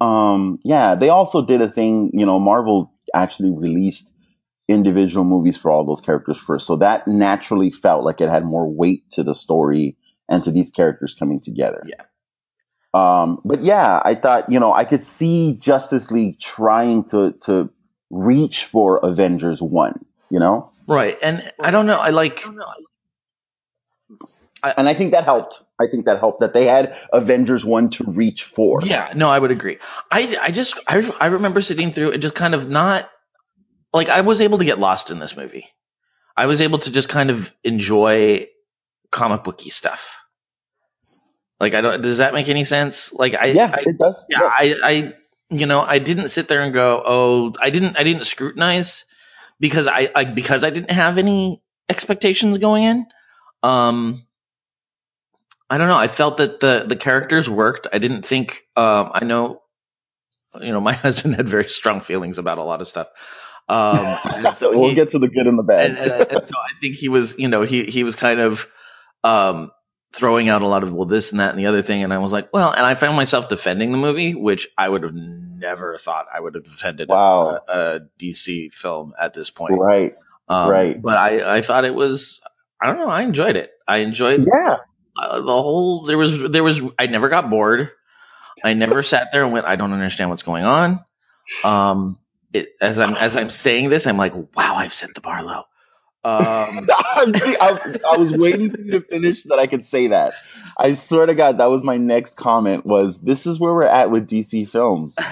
Right. 0.00 0.32
Um 0.32 0.58
yeah 0.64 0.94
they 0.94 1.08
also 1.08 1.44
did 1.44 1.60
a 1.60 1.70
thing 1.70 2.10
you 2.12 2.26
know 2.26 2.38
marvel 2.38 2.92
actually 3.14 3.50
released 3.50 4.10
individual 4.68 5.24
movies 5.24 5.56
for 5.56 5.70
all 5.70 5.84
those 5.84 6.00
characters 6.00 6.38
first. 6.38 6.66
So 6.66 6.76
that 6.76 7.08
naturally 7.08 7.70
felt 7.70 8.04
like 8.04 8.20
it 8.20 8.28
had 8.28 8.44
more 8.44 8.70
weight 8.70 9.10
to 9.12 9.24
the 9.24 9.34
story 9.34 9.96
and 10.28 10.44
to 10.44 10.50
these 10.50 10.70
characters 10.70 11.16
coming 11.18 11.40
together. 11.40 11.82
Yeah. 11.86 12.02
Um, 12.94 13.40
but 13.44 13.62
yeah, 13.62 14.00
I 14.04 14.14
thought, 14.14 14.50
you 14.50 14.60
know, 14.60 14.72
I 14.72 14.84
could 14.84 15.04
see 15.04 15.54
Justice 15.54 16.10
League 16.10 16.38
trying 16.40 17.04
to, 17.10 17.32
to 17.44 17.70
reach 18.10 18.64
for 18.66 18.98
Avengers 18.98 19.60
1, 19.60 20.04
you 20.30 20.38
know? 20.38 20.70
Right. 20.86 21.16
And 21.22 21.50
I 21.60 21.70
don't 21.70 21.86
know. 21.86 21.98
I 21.98 22.10
like. 22.10 22.42
And 24.62 24.88
I 24.88 24.94
think 24.94 25.12
that 25.12 25.24
helped. 25.24 25.60
I 25.80 25.86
think 25.90 26.06
that 26.06 26.18
helped 26.18 26.40
that 26.40 26.54
they 26.54 26.66
had 26.66 26.96
Avengers 27.12 27.64
1 27.64 27.90
to 27.90 28.04
reach 28.04 28.44
for. 28.54 28.80
Yeah, 28.82 29.12
no, 29.14 29.28
I 29.28 29.38
would 29.38 29.50
agree. 29.52 29.78
I, 30.10 30.36
I 30.40 30.50
just 30.50 30.74
I, 30.86 30.96
I 31.20 31.26
remember 31.26 31.60
sitting 31.62 31.92
through 31.92 32.12
and 32.12 32.22
just 32.22 32.34
kind 32.34 32.54
of 32.54 32.68
not 32.68 33.08
like 33.92 34.08
I 34.08 34.22
was 34.22 34.40
able 34.40 34.58
to 34.58 34.64
get 34.64 34.78
lost 34.78 35.10
in 35.10 35.18
this 35.20 35.36
movie. 35.36 35.66
I 36.36 36.46
was 36.46 36.60
able 36.60 36.78
to 36.80 36.90
just 36.90 37.08
kind 37.08 37.30
of 37.30 37.50
enjoy 37.64 38.48
comic 39.10 39.44
booky 39.44 39.70
stuff. 39.70 40.00
Like 41.60 41.74
I 41.74 41.80
don't 41.80 42.02
does 42.02 42.18
that 42.18 42.34
make 42.34 42.48
any 42.48 42.64
sense? 42.64 43.12
Like 43.12 43.34
I 43.34 43.46
Yeah, 43.46 43.70
I, 43.74 43.80
it 43.84 43.98
does. 43.98 44.24
yeah, 44.28 44.40
yes. 44.42 44.52
I 44.58 44.74
I 44.84 45.12
you 45.50 45.66
know, 45.66 45.80
I 45.80 45.98
didn't 45.98 46.28
sit 46.28 46.48
there 46.48 46.62
and 46.62 46.74
go, 46.74 47.02
"Oh, 47.04 47.52
I 47.60 47.70
didn't 47.70 47.96
I 47.96 48.04
didn't 48.04 48.24
scrutinize 48.24 49.04
because 49.58 49.86
I, 49.86 50.10
I 50.14 50.24
because 50.24 50.62
I 50.62 50.70
didn't 50.70 50.90
have 50.90 51.18
any 51.18 51.62
expectations 51.88 52.58
going 52.58 52.84
in." 52.84 53.06
Um 53.62 54.24
I 55.70 55.78
don't 55.78 55.88
know. 55.88 55.96
I 55.96 56.08
felt 56.08 56.38
that 56.38 56.60
the 56.60 56.84
the 56.88 56.96
characters 56.96 57.48
worked. 57.48 57.86
I 57.92 57.98
didn't 57.98 58.26
think. 58.26 58.62
Um, 58.76 59.10
I 59.12 59.24
know, 59.24 59.62
you 60.60 60.72
know, 60.72 60.80
my 60.90 60.94
husband 60.94 61.34
had 61.36 61.48
very 61.48 61.68
strong 61.68 62.00
feelings 62.02 62.38
about 62.38 62.58
a 62.58 62.62
lot 62.64 62.80
of 62.80 62.88
stuff. 62.88 63.08
Um, 63.68 64.16
so 64.56 64.76
we'll 64.78 64.88
he- 64.90 64.94
get 64.94 65.10
to 65.10 65.18
the 65.18 65.28
good 65.28 65.46
and 65.46 65.58
the 65.58 65.62
bad. 65.62 65.90
and, 65.90 65.98
and, 65.98 66.12
and 66.30 66.42
so 66.44 66.54
I 66.56 66.70
think 66.80 66.96
he 66.96 67.08
was, 67.08 67.34
you 67.38 67.48
know, 67.48 67.62
he 67.62 67.84
he 67.84 68.02
was 68.04 68.14
kind 68.14 68.40
of 68.40 68.60
um, 69.24 69.70
throwing 70.14 70.48
out 70.48 70.62
a 70.62 70.66
lot 70.66 70.82
of 70.82 70.92
well, 70.92 71.06
this 71.06 71.30
and 71.30 71.40
that 71.40 71.50
and 71.50 71.58
the 71.58 71.66
other 71.66 71.82
thing, 71.82 72.02
and 72.02 72.12
I 72.14 72.18
was 72.18 72.32
like, 72.32 72.48
well, 72.52 72.70
and 72.70 72.86
I 72.86 72.94
found 72.94 73.16
myself 73.16 73.48
defending 73.50 73.92
the 73.92 73.98
movie, 73.98 74.34
which 74.34 74.68
I 74.78 74.88
would 74.88 75.02
have 75.02 75.12
never 75.14 75.98
thought 76.02 76.26
I 76.34 76.40
would 76.40 76.54
have 76.54 76.64
defended 76.64 77.08
Wow. 77.10 77.60
a, 77.68 77.72
a 77.72 78.00
DC 78.18 78.72
film 78.72 79.12
at 79.20 79.34
this 79.34 79.50
point. 79.50 79.74
right. 79.78 80.14
Um, 80.48 80.70
right. 80.70 81.02
But 81.02 81.18
I 81.18 81.56
I 81.58 81.62
thought 81.62 81.84
it 81.84 81.94
was. 81.94 82.40
I 82.80 82.86
don't 82.86 82.96
know. 82.96 83.08
I 83.10 83.20
enjoyed 83.22 83.56
it. 83.56 83.70
I 83.86 83.98
enjoyed 83.98 84.46
Yeah. 84.50 84.76
Uh, 85.18 85.40
the 85.40 85.46
whole 85.46 86.06
there 86.06 86.18
was 86.18 86.50
there 86.50 86.64
was 86.64 86.80
I 86.98 87.06
never 87.06 87.28
got 87.28 87.50
bored. 87.50 87.90
I 88.64 88.74
never 88.74 89.02
sat 89.02 89.28
there 89.32 89.44
and 89.44 89.52
went 89.52 89.66
I 89.66 89.76
don't 89.76 89.92
understand 89.92 90.30
what's 90.30 90.42
going 90.42 90.64
on. 90.64 91.04
Um 91.64 92.18
it, 92.52 92.70
as 92.80 92.98
I'm 92.98 93.14
as 93.14 93.36
I'm 93.36 93.50
saying 93.50 93.90
this 93.90 94.06
I'm 94.06 94.16
like 94.16 94.34
wow 94.34 94.76
I've 94.76 94.94
set 94.94 95.14
the 95.14 95.20
bar 95.20 95.42
low. 95.42 95.62
Um 96.24 96.88
I, 96.90 97.98
I 98.08 98.16
was 98.16 98.32
waiting 98.32 98.70
for 98.70 98.80
you 98.80 98.92
to 98.92 99.00
finish 99.02 99.42
so 99.42 99.50
that 99.50 99.58
I 99.58 99.66
could 99.66 99.86
say 99.86 100.08
that. 100.08 100.34
I 100.78 100.94
swear 100.94 101.26
to 101.26 101.34
God, 101.34 101.58
that 101.58 101.66
was 101.66 101.82
my 101.82 101.96
next 101.96 102.36
comment. 102.36 102.84
Was 102.86 103.16
this 103.22 103.46
is 103.46 103.58
where 103.60 103.72
we're 103.72 103.84
at 103.84 104.10
with 104.10 104.28
DC 104.28 104.70
films? 104.70 105.14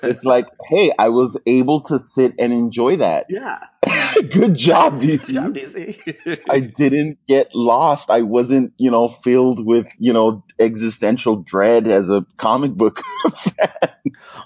It's 0.00 0.22
like, 0.22 0.46
hey, 0.68 0.92
I 0.96 1.08
was 1.08 1.36
able 1.44 1.80
to 1.82 1.98
sit 1.98 2.34
and 2.38 2.52
enjoy 2.52 2.98
that. 2.98 3.26
yeah. 3.28 3.58
Good 4.22 4.54
job, 4.56 5.00
DC. 5.00 5.26
Good 5.26 5.34
job, 5.34 5.54
DC. 5.54 6.38
I 6.50 6.60
didn't 6.60 7.18
get 7.28 7.54
lost. 7.54 8.10
I 8.10 8.22
wasn't, 8.22 8.72
you 8.78 8.90
know, 8.90 9.16
filled 9.24 9.64
with, 9.66 9.86
you 9.98 10.12
know, 10.12 10.44
existential 10.58 11.36
dread 11.36 11.88
as 11.88 12.08
a 12.08 12.24
comic 12.38 12.72
book 12.72 13.00
fan. 13.44 13.70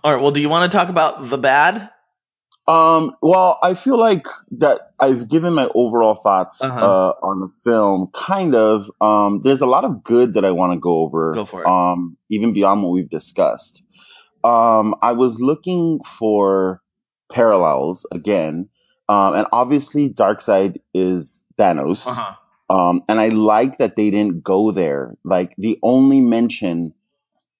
All 0.04 0.12
right, 0.14 0.20
well 0.22 0.30
do 0.32 0.40
you 0.40 0.48
want 0.48 0.70
to 0.70 0.76
talk 0.76 0.88
about 0.88 1.30
the 1.30 1.38
bad? 1.38 1.90
Um, 2.68 3.12
well, 3.22 3.60
I 3.62 3.74
feel 3.74 3.96
like 3.96 4.26
that 4.58 4.90
I've 4.98 5.28
given 5.28 5.52
my 5.54 5.68
overall 5.74 6.16
thoughts 6.20 6.60
Uh-huh. 6.60 6.78
uh, 6.80 7.12
on 7.22 7.38
the 7.40 7.48
film. 7.64 8.08
Kind 8.12 8.56
of. 8.56 8.90
Um, 9.00 9.40
there's 9.44 9.60
a 9.60 9.66
lot 9.66 9.84
of 9.84 10.02
good 10.02 10.34
that 10.34 10.44
I 10.44 10.50
want 10.50 10.72
to 10.72 10.78
go 10.78 10.98
over. 10.98 11.32
Go 11.32 11.46
for 11.46 11.62
it. 11.62 11.66
Um, 11.68 12.16
even 12.28 12.52
beyond 12.52 12.82
what 12.82 12.90
we've 12.90 13.08
discussed. 13.08 13.82
Um, 14.42 14.94
I 15.00 15.12
was 15.12 15.38
looking 15.38 16.00
for 16.18 16.82
parallels 17.32 18.04
again, 18.12 18.68
um, 19.08 19.34
and 19.34 19.46
obviously, 19.52 20.08
Darkseid 20.08 20.80
is 20.94 21.40
Thanos. 21.58 22.06
Uh-huh. 22.06 22.34
Um, 22.68 23.02
and 23.08 23.20
I 23.20 23.28
like 23.28 23.78
that 23.78 23.94
they 23.96 24.10
didn't 24.10 24.42
go 24.42 24.72
there. 24.72 25.16
Like 25.24 25.54
the 25.56 25.78
only 25.82 26.20
mention, 26.20 26.92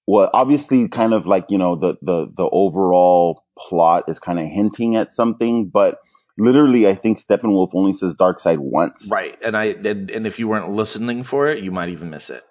well, 0.05 0.29
obviously, 0.33 0.87
kind 0.89 1.13
of 1.13 1.25
like 1.25 1.45
you 1.49 1.57
know 1.57 1.75
the 1.75 1.95
the 2.01 2.27
the 2.35 2.49
overall 2.51 3.45
plot 3.57 4.03
is 4.07 4.19
kind 4.19 4.39
of 4.39 4.45
hinting 4.45 4.95
at 4.95 5.13
something, 5.13 5.69
but 5.69 5.99
literally, 6.37 6.87
I 6.87 6.95
think 6.95 7.23
Steppenwolf 7.23 7.69
only 7.73 7.93
says 7.93 8.15
Darkseid 8.15 8.57
once. 8.57 9.07
Right. 9.09 9.37
And 9.43 9.55
I 9.55 9.65
and, 9.65 10.09
and 10.09 10.27
if 10.27 10.39
you 10.39 10.47
weren't 10.47 10.71
listening 10.71 11.23
for 11.23 11.47
it, 11.47 11.63
you 11.63 11.71
might 11.71 11.89
even 11.89 12.09
miss 12.09 12.29
it. 12.29 12.43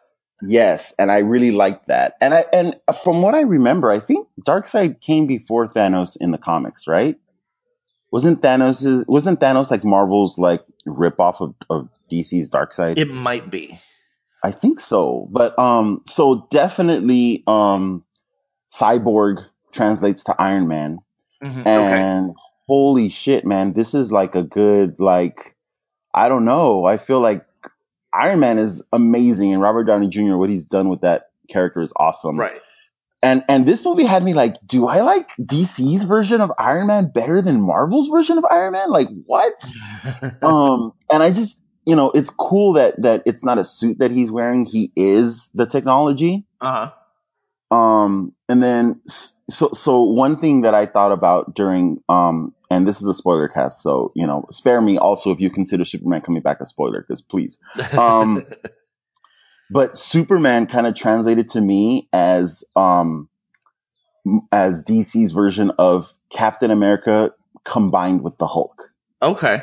Yes, 0.42 0.92
and 0.98 1.10
I 1.10 1.18
really 1.18 1.50
liked 1.50 1.88
that. 1.88 2.14
And 2.20 2.34
I 2.34 2.44
and 2.52 2.76
from 3.02 3.22
what 3.22 3.34
I 3.34 3.40
remember, 3.40 3.90
I 3.90 4.00
think 4.00 4.28
Darkseid 4.46 5.00
came 5.00 5.26
before 5.26 5.68
Thanos 5.68 6.16
in 6.20 6.30
the 6.30 6.38
comics, 6.38 6.86
right? 6.86 7.16
Wasn't 8.16 8.40
Thanos 8.40 9.06
wasn't 9.06 9.40
Thanos 9.40 9.70
like 9.70 9.84
Marvel's 9.84 10.38
like 10.38 10.64
ripoff 10.86 11.42
of, 11.42 11.54
of 11.68 11.90
DC's 12.10 12.48
Side? 12.74 12.96
It 12.96 13.10
might 13.10 13.50
be. 13.50 13.78
I 14.42 14.52
think 14.52 14.80
so. 14.80 15.28
But 15.30 15.58
um 15.58 16.00
so 16.08 16.46
definitely 16.50 17.44
um 17.46 18.04
Cyborg 18.74 19.44
translates 19.70 20.24
to 20.24 20.34
Iron 20.38 20.66
Man. 20.66 21.00
Mhm, 21.44 21.60
okay. 21.60 21.68
And 21.68 22.34
holy 22.66 23.10
shit, 23.10 23.44
man, 23.44 23.74
this 23.74 23.92
is 23.92 24.10
like 24.10 24.34
a 24.34 24.42
good 24.42 24.96
like 24.98 25.54
I 26.14 26.30
don't 26.30 26.46
know. 26.46 26.86
I 26.86 26.96
feel 26.96 27.20
like 27.20 27.44
Iron 28.14 28.40
Man 28.40 28.56
is 28.56 28.80
amazing 28.94 29.52
and 29.52 29.60
Robert 29.60 29.84
Downey 29.84 30.08
Jr. 30.08 30.36
what 30.36 30.48
he's 30.48 30.64
done 30.64 30.88
with 30.88 31.02
that 31.02 31.32
character 31.50 31.82
is 31.82 31.92
awesome. 31.96 32.40
Right. 32.40 32.62
And 33.22 33.44
and 33.48 33.66
this 33.66 33.84
movie 33.84 34.04
had 34.04 34.22
me 34.22 34.34
like, 34.34 34.56
do 34.66 34.86
I 34.86 35.00
like 35.00 35.28
DC's 35.40 36.04
version 36.04 36.40
of 36.40 36.52
Iron 36.58 36.86
Man 36.86 37.10
better 37.12 37.40
than 37.42 37.60
Marvel's 37.60 38.08
version 38.08 38.38
of 38.38 38.44
Iron 38.44 38.72
Man? 38.72 38.90
Like 38.90 39.08
what? 39.24 39.54
um 40.42 40.92
and 41.10 41.22
I 41.22 41.30
just 41.30 41.56
you 41.86 41.94
know, 41.94 42.10
it's 42.10 42.30
cool 42.30 42.74
that 42.74 43.00
that 43.02 43.22
it's 43.26 43.44
not 43.44 43.58
a 43.58 43.64
suit 43.64 44.00
that 44.00 44.10
he's 44.10 44.30
wearing. 44.30 44.64
He 44.64 44.92
is 44.96 45.48
the 45.54 45.66
technology. 45.66 46.44
Uh-huh. 46.60 46.90
Um, 47.70 48.32
and 48.48 48.62
then 48.62 49.00
so 49.48 49.70
so 49.72 50.02
one 50.02 50.38
thing 50.40 50.62
that 50.62 50.74
I 50.74 50.86
thought 50.86 51.12
about 51.12 51.54
during 51.54 52.02
um, 52.08 52.54
and 52.70 52.86
this 52.86 53.00
is 53.00 53.06
a 53.06 53.14
spoiler 53.14 53.48
cast, 53.48 53.82
so 53.82 54.12
you 54.14 54.26
know, 54.26 54.46
spare 54.50 54.80
me 54.80 54.98
also 54.98 55.30
if 55.30 55.40
you 55.40 55.48
consider 55.48 55.84
Superman 55.84 56.20
coming 56.20 56.42
back 56.42 56.60
a 56.60 56.66
spoiler, 56.66 57.00
because 57.00 57.22
please. 57.22 57.56
Um, 57.92 58.44
but 59.70 59.98
Superman 59.98 60.66
kind 60.66 60.86
of 60.86 60.94
translated 60.94 61.48
to 61.50 61.60
me 61.60 62.08
as 62.12 62.64
um 62.76 63.28
as 64.52 64.82
DC's 64.82 65.32
version 65.32 65.70
of 65.78 66.12
Captain 66.30 66.70
America 66.70 67.30
combined 67.64 68.22
with 68.22 68.36
the 68.38 68.46
Hulk. 68.46 68.90
okay. 69.22 69.62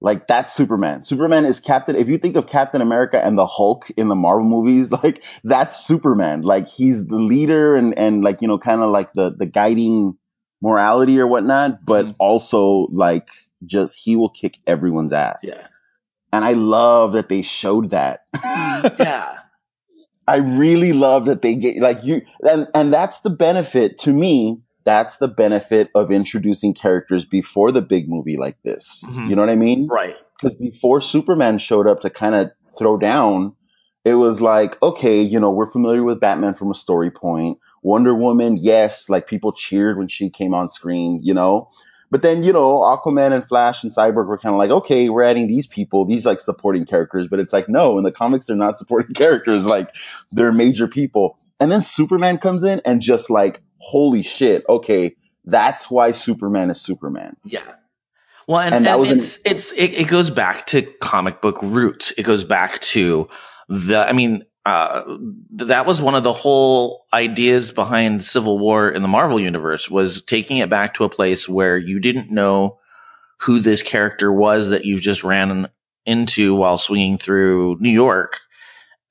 Like 0.00 0.26
that's 0.26 0.52
Superman. 0.54 1.02
Superman 1.04 1.46
is 1.46 1.60
Captain. 1.60 1.96
If 1.96 2.08
you 2.08 2.18
think 2.18 2.36
of 2.36 2.46
Captain 2.46 2.82
America 2.82 3.18
and 3.24 3.38
the 3.38 3.46
Hulk 3.46 3.90
in 3.96 4.08
the 4.08 4.14
Marvel 4.14 4.44
movies, 4.44 4.90
like 5.04 5.22
that's 5.44 5.86
Superman. 5.86 6.42
Like 6.42 6.68
he's 6.68 7.06
the 7.06 7.16
leader 7.16 7.74
and 7.74 7.96
and 7.96 8.22
like 8.22 8.42
you 8.42 8.48
know 8.48 8.58
kind 8.58 8.82
of 8.82 8.90
like 8.90 9.14
the 9.14 9.30
the 9.38 9.46
guiding 9.46 10.16
morality 10.60 11.18
or 11.18 11.26
whatnot, 11.26 11.86
but 11.86 12.04
Mhm. 12.06 12.14
also 12.18 12.86
like 12.92 13.28
just 13.64 13.94
he 13.94 14.14
will 14.16 14.28
kick 14.28 14.58
everyone's 14.66 15.12
ass. 15.14 15.40
Yeah. 15.42 15.66
And 16.34 16.44
I 16.44 16.52
love 16.52 17.12
that 17.12 17.28
they 17.28 17.42
showed 17.42 17.90
that. 17.90 18.20
Yeah. 18.98 19.26
I 20.26 20.36
really 20.36 20.92
love 20.92 21.26
that 21.26 21.42
they 21.42 21.54
get 21.54 21.80
like 21.80 21.98
you 22.02 22.22
and 22.40 22.66
and 22.74 22.92
that's 22.92 23.20
the 23.20 23.30
benefit 23.30 23.98
to 24.00 24.12
me. 24.12 24.58
That's 24.84 25.16
the 25.18 25.28
benefit 25.28 25.90
of 25.94 26.10
introducing 26.10 26.74
characters 26.74 27.24
before 27.24 27.72
the 27.72 27.82
big 27.82 28.08
movie 28.08 28.36
like 28.38 28.56
this. 28.64 29.02
Mhm. 29.04 29.28
You 29.28 29.36
know 29.36 29.42
what 29.42 29.50
I 29.50 29.54
mean? 29.56 29.86
Right. 29.90 30.14
because 30.40 30.56
before 30.58 31.00
Superman 31.00 31.58
showed 31.58 31.86
up 31.86 32.00
to 32.00 32.10
kind 32.10 32.34
of 32.34 32.50
throw 32.78 32.96
down, 32.96 33.54
it 34.04 34.14
was 34.14 34.40
like, 34.40 34.76
okay, 34.82 35.20
you 35.22 35.38
know, 35.38 35.50
we're 35.50 35.70
familiar 35.70 36.02
with 36.02 36.20
Batman 36.20 36.54
from 36.54 36.70
a 36.70 36.74
story 36.74 37.10
point. 37.10 37.58
Wonder 37.82 38.14
Woman, 38.14 38.56
yes, 38.56 39.08
like 39.08 39.26
people 39.26 39.52
cheered 39.52 39.98
when 39.98 40.08
she 40.08 40.30
came 40.30 40.52
on 40.54 40.68
screen, 40.70 41.20
you 41.22 41.34
know. 41.34 41.68
But 42.14 42.22
then, 42.22 42.44
you 42.44 42.52
know, 42.52 42.74
Aquaman 42.78 43.32
and 43.32 43.44
Flash 43.48 43.82
and 43.82 43.92
Cyborg 43.92 44.28
were 44.28 44.38
kind 44.38 44.54
of 44.54 44.58
like, 44.60 44.70
okay, 44.70 45.08
we're 45.08 45.24
adding 45.24 45.48
these 45.48 45.66
people, 45.66 46.04
these 46.04 46.24
like 46.24 46.40
supporting 46.40 46.86
characters. 46.86 47.26
But 47.28 47.40
it's 47.40 47.52
like, 47.52 47.68
no, 47.68 47.98
in 47.98 48.04
the 48.04 48.12
comics, 48.12 48.46
they're 48.46 48.54
not 48.54 48.78
supporting 48.78 49.14
characters. 49.16 49.66
Like, 49.66 49.88
they're 50.30 50.52
major 50.52 50.86
people. 50.86 51.36
And 51.58 51.72
then 51.72 51.82
Superman 51.82 52.38
comes 52.38 52.62
in 52.62 52.80
and 52.84 53.02
just 53.02 53.30
like, 53.30 53.60
holy 53.78 54.22
shit, 54.22 54.62
okay, 54.68 55.16
that's 55.44 55.90
why 55.90 56.12
Superman 56.12 56.70
is 56.70 56.80
Superman. 56.80 57.36
Yeah. 57.42 57.64
Well, 58.46 58.60
and, 58.60 58.76
And 58.76 58.86
and, 58.86 59.00
was 59.00 59.10
an- 59.10 59.18
it's 59.18 59.38
it's 59.44 59.72
it, 59.72 59.94
it 59.94 60.04
goes 60.06 60.30
back 60.30 60.68
to 60.68 60.82
comic 61.00 61.42
book 61.42 61.60
roots. 61.62 62.12
It 62.16 62.22
goes 62.22 62.44
back 62.44 62.80
to 62.92 63.26
the. 63.68 63.98
I 63.98 64.12
mean, 64.12 64.44
uh, 64.66 65.02
that 65.50 65.86
was 65.86 66.00
one 66.00 66.14
of 66.14 66.24
the 66.24 66.32
whole 66.32 67.04
ideas 67.12 67.70
behind 67.70 68.24
Civil 68.24 68.58
War 68.58 68.88
in 68.90 69.02
the 69.02 69.08
Marvel 69.08 69.40
universe 69.40 69.90
was 69.90 70.22
taking 70.22 70.58
it 70.58 70.70
back 70.70 70.94
to 70.94 71.04
a 71.04 71.10
place 71.10 71.48
where 71.48 71.76
you 71.76 72.00
didn't 72.00 72.30
know 72.30 72.78
who 73.40 73.60
this 73.60 73.82
character 73.82 74.32
was 74.32 74.70
that 74.70 74.84
you 74.84 74.98
just 74.98 75.22
ran 75.22 75.68
into 76.06 76.54
while 76.54 76.78
swinging 76.78 77.18
through 77.18 77.76
New 77.80 77.90
York. 77.90 78.40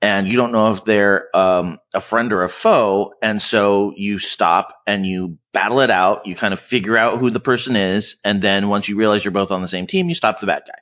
And 0.01 0.27
you 0.27 0.35
don't 0.35 0.51
know 0.51 0.73
if 0.73 0.83
they're 0.83 1.35
um, 1.35 1.77
a 1.93 2.01
friend 2.01 2.33
or 2.33 2.43
a 2.43 2.49
foe. 2.49 3.13
And 3.21 3.41
so 3.41 3.93
you 3.95 4.19
stop 4.19 4.75
and 4.85 5.05
you 5.05 5.37
battle 5.53 5.79
it 5.79 5.89
out. 5.91 6.25
You 6.25 6.35
kind 6.35 6.53
of 6.53 6.59
figure 6.59 6.97
out 6.97 7.19
who 7.19 7.29
the 7.29 7.39
person 7.39 7.75
is. 7.77 8.17
And 8.23 8.41
then 8.41 8.67
once 8.67 8.89
you 8.89 8.97
realize 8.97 9.23
you're 9.23 9.31
both 9.31 9.51
on 9.51 9.61
the 9.61 9.67
same 9.67 9.87
team, 9.87 10.09
you 10.09 10.15
stop 10.15 10.39
the 10.41 10.47
bad 10.47 10.63
guy. 10.67 10.79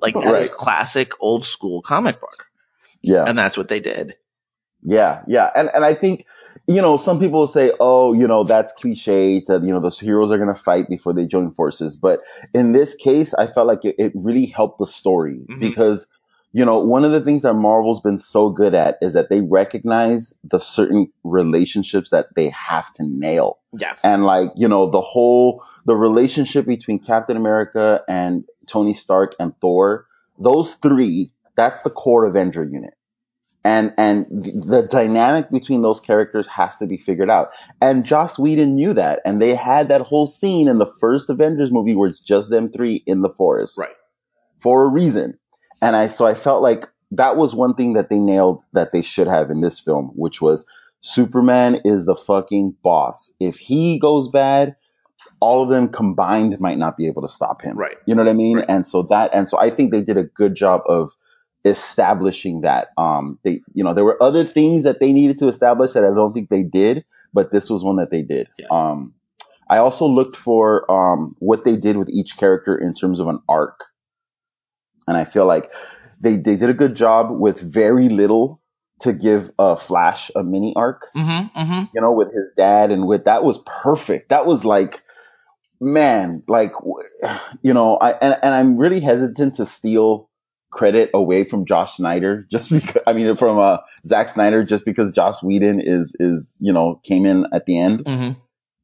Like 0.00 0.14
that 0.14 0.22
is 0.22 0.48
Right. 0.48 0.50
classic 0.50 1.10
old 1.20 1.44
school 1.44 1.82
comic 1.82 2.18
book. 2.20 2.46
Yeah. 3.02 3.24
And 3.26 3.38
that's 3.38 3.56
what 3.56 3.68
they 3.68 3.80
did. 3.80 4.14
Yeah, 4.84 5.22
yeah, 5.28 5.50
and 5.54 5.70
and 5.74 5.84
I 5.84 5.94
think 5.94 6.24
you 6.66 6.82
know 6.82 6.96
some 6.96 7.20
people 7.20 7.38
will 7.40 7.46
say, 7.48 7.72
oh, 7.78 8.12
you 8.14 8.26
know 8.26 8.42
that's 8.42 8.72
cliche. 8.72 9.40
To, 9.42 9.54
you 9.62 9.72
know, 9.72 9.80
those 9.80 9.98
heroes 9.98 10.32
are 10.32 10.38
gonna 10.38 10.56
fight 10.56 10.88
before 10.88 11.12
they 11.14 11.24
join 11.24 11.52
forces. 11.54 11.94
But 11.94 12.18
in 12.52 12.72
this 12.72 12.94
case, 12.96 13.32
I 13.34 13.46
felt 13.46 13.68
like 13.68 13.84
it, 13.84 13.94
it 13.98 14.10
really 14.14 14.46
helped 14.46 14.80
the 14.80 14.86
story 14.88 15.40
Mhm. 15.48 15.60
because 15.60 16.04
you 16.50 16.64
know 16.64 16.80
one 16.80 17.04
of 17.04 17.12
the 17.12 17.20
things 17.20 17.42
that 17.42 17.54
Marvel's 17.54 18.00
been 18.00 18.18
so 18.18 18.50
good 18.50 18.74
at 18.74 18.98
is 19.00 19.12
that 19.12 19.28
they 19.28 19.40
recognize 19.40 20.34
the 20.42 20.58
certain 20.58 21.06
relationships 21.22 22.10
that 22.10 22.26
they 22.34 22.48
have 22.50 22.92
to 22.94 23.04
nail. 23.06 23.58
Yeah. 23.78 23.94
And 24.02 24.24
like, 24.24 24.50
you 24.56 24.66
know, 24.66 24.90
the 24.90 25.00
whole, 25.00 25.62
the 25.86 25.94
relationship 25.94 26.66
between 26.66 26.98
Captain 26.98 27.36
America 27.36 28.02
and 28.08 28.44
Tony 28.66 28.94
Stark 28.94 29.34
and 29.38 29.52
Thor, 29.60 30.06
those 30.38 30.74
three, 30.82 31.30
that's 31.56 31.82
the 31.82 31.90
core 31.90 32.24
Avenger 32.24 32.64
unit. 32.64 32.94
And, 33.64 33.92
and 33.96 34.26
the 34.28 34.88
dynamic 34.90 35.48
between 35.50 35.82
those 35.82 36.00
characters 36.00 36.48
has 36.48 36.76
to 36.78 36.86
be 36.86 36.96
figured 36.96 37.30
out. 37.30 37.50
And 37.80 38.04
Joss 38.04 38.36
Whedon 38.36 38.74
knew 38.74 38.92
that. 38.94 39.20
And 39.24 39.40
they 39.40 39.54
had 39.54 39.86
that 39.88 40.00
whole 40.00 40.26
scene 40.26 40.66
in 40.66 40.78
the 40.78 40.92
first 41.00 41.30
Avengers 41.30 41.70
movie 41.70 41.94
where 41.94 42.08
it's 42.08 42.18
just 42.18 42.50
them 42.50 42.72
three 42.72 43.04
in 43.06 43.22
the 43.22 43.28
forest. 43.28 43.74
Right. 43.78 43.94
For 44.60 44.82
a 44.82 44.88
reason. 44.88 45.38
And 45.80 45.94
I, 45.94 46.08
so 46.08 46.26
I 46.26 46.34
felt 46.34 46.62
like 46.62 46.88
that 47.12 47.36
was 47.36 47.54
one 47.54 47.74
thing 47.74 47.92
that 47.92 48.08
they 48.08 48.16
nailed 48.16 48.62
that 48.72 48.90
they 48.92 49.02
should 49.02 49.28
have 49.28 49.50
in 49.50 49.60
this 49.60 49.78
film, 49.78 50.10
which 50.16 50.40
was 50.40 50.64
Superman 51.02 51.80
is 51.84 52.04
the 52.04 52.16
fucking 52.16 52.74
boss. 52.82 53.30
If 53.38 53.56
he 53.56 53.98
goes 53.98 54.28
bad, 54.28 54.74
all 55.40 55.62
of 55.62 55.68
them 55.68 55.88
combined 55.88 56.58
might 56.58 56.78
not 56.78 56.96
be 56.96 57.06
able 57.06 57.22
to 57.22 57.28
stop 57.28 57.62
him. 57.62 57.76
Right. 57.76 57.96
You 58.06 58.14
know 58.14 58.24
what 58.24 58.30
I 58.30 58.34
mean? 58.34 58.58
Right. 58.58 58.66
And 58.68 58.86
so 58.86 59.06
that, 59.10 59.30
and 59.32 59.48
so 59.48 59.58
I 59.58 59.70
think 59.70 59.92
they 59.92 60.00
did 60.00 60.16
a 60.16 60.24
good 60.24 60.54
job 60.56 60.82
of 60.88 61.10
establishing 61.64 62.62
that. 62.62 62.88
Um, 62.98 63.38
they, 63.44 63.60
you 63.74 63.84
know, 63.84 63.94
there 63.94 64.04
were 64.04 64.22
other 64.22 64.44
things 64.46 64.82
that 64.82 65.00
they 65.00 65.12
needed 65.12 65.38
to 65.38 65.48
establish 65.48 65.92
that 65.92 66.04
I 66.04 66.14
don't 66.14 66.32
think 66.32 66.48
they 66.48 66.62
did, 66.62 67.04
but 67.32 67.52
this 67.52 67.70
was 67.70 67.82
one 67.82 67.96
that 67.96 68.10
they 68.10 68.22
did. 68.22 68.48
Yeah. 68.58 68.66
Um, 68.70 69.14
I 69.70 69.78
also 69.78 70.06
looked 70.06 70.36
for, 70.36 70.90
um, 70.90 71.36
what 71.38 71.64
they 71.64 71.76
did 71.76 71.96
with 71.96 72.08
each 72.10 72.36
character 72.36 72.76
in 72.76 72.94
terms 72.94 73.20
of 73.20 73.28
an 73.28 73.40
arc. 73.48 73.78
And 75.06 75.16
I 75.16 75.24
feel 75.24 75.46
like 75.46 75.70
they, 76.20 76.36
they 76.36 76.56
did 76.56 76.68
a 76.70 76.74
good 76.74 76.94
job 76.94 77.30
with 77.30 77.60
very 77.60 78.08
little 78.08 78.60
to 79.00 79.12
give 79.12 79.50
a 79.58 79.76
Flash 79.76 80.30
a 80.36 80.42
mini 80.44 80.72
arc 80.76 81.06
Mm-hmm. 81.16 81.58
Mm-hmm. 81.58 81.84
you 81.94 82.00
know, 82.00 82.12
with 82.12 82.32
his 82.32 82.52
dad 82.56 82.90
and 82.90 83.06
with 83.06 83.24
that 83.24 83.44
was 83.44 83.58
perfect. 83.66 84.28
That 84.30 84.46
was 84.46 84.64
like, 84.64 85.00
man, 85.80 86.42
like, 86.48 86.72
you 87.62 87.72
know, 87.74 87.96
I, 87.96 88.12
and, 88.12 88.36
and 88.42 88.54
I'm 88.54 88.76
really 88.76 89.00
hesitant 89.00 89.56
to 89.56 89.66
steal 89.66 90.28
credit 90.72 91.10
away 91.14 91.48
from 91.48 91.66
Josh 91.66 91.96
Snyder 91.96 92.46
just 92.50 92.70
because, 92.70 93.02
I 93.06 93.12
mean, 93.12 93.36
from, 93.36 93.58
uh, 93.58 93.78
Zack 94.06 94.34
Snyder 94.34 94.64
just 94.64 94.84
because 94.84 95.12
Joss 95.12 95.42
Whedon 95.42 95.80
is, 95.80 96.16
is, 96.18 96.52
you 96.58 96.72
know, 96.72 97.00
came 97.04 97.24
in 97.24 97.46
at 97.54 97.66
the 97.66 97.78
end. 97.78 98.04
Mm-hmm. 98.04 98.40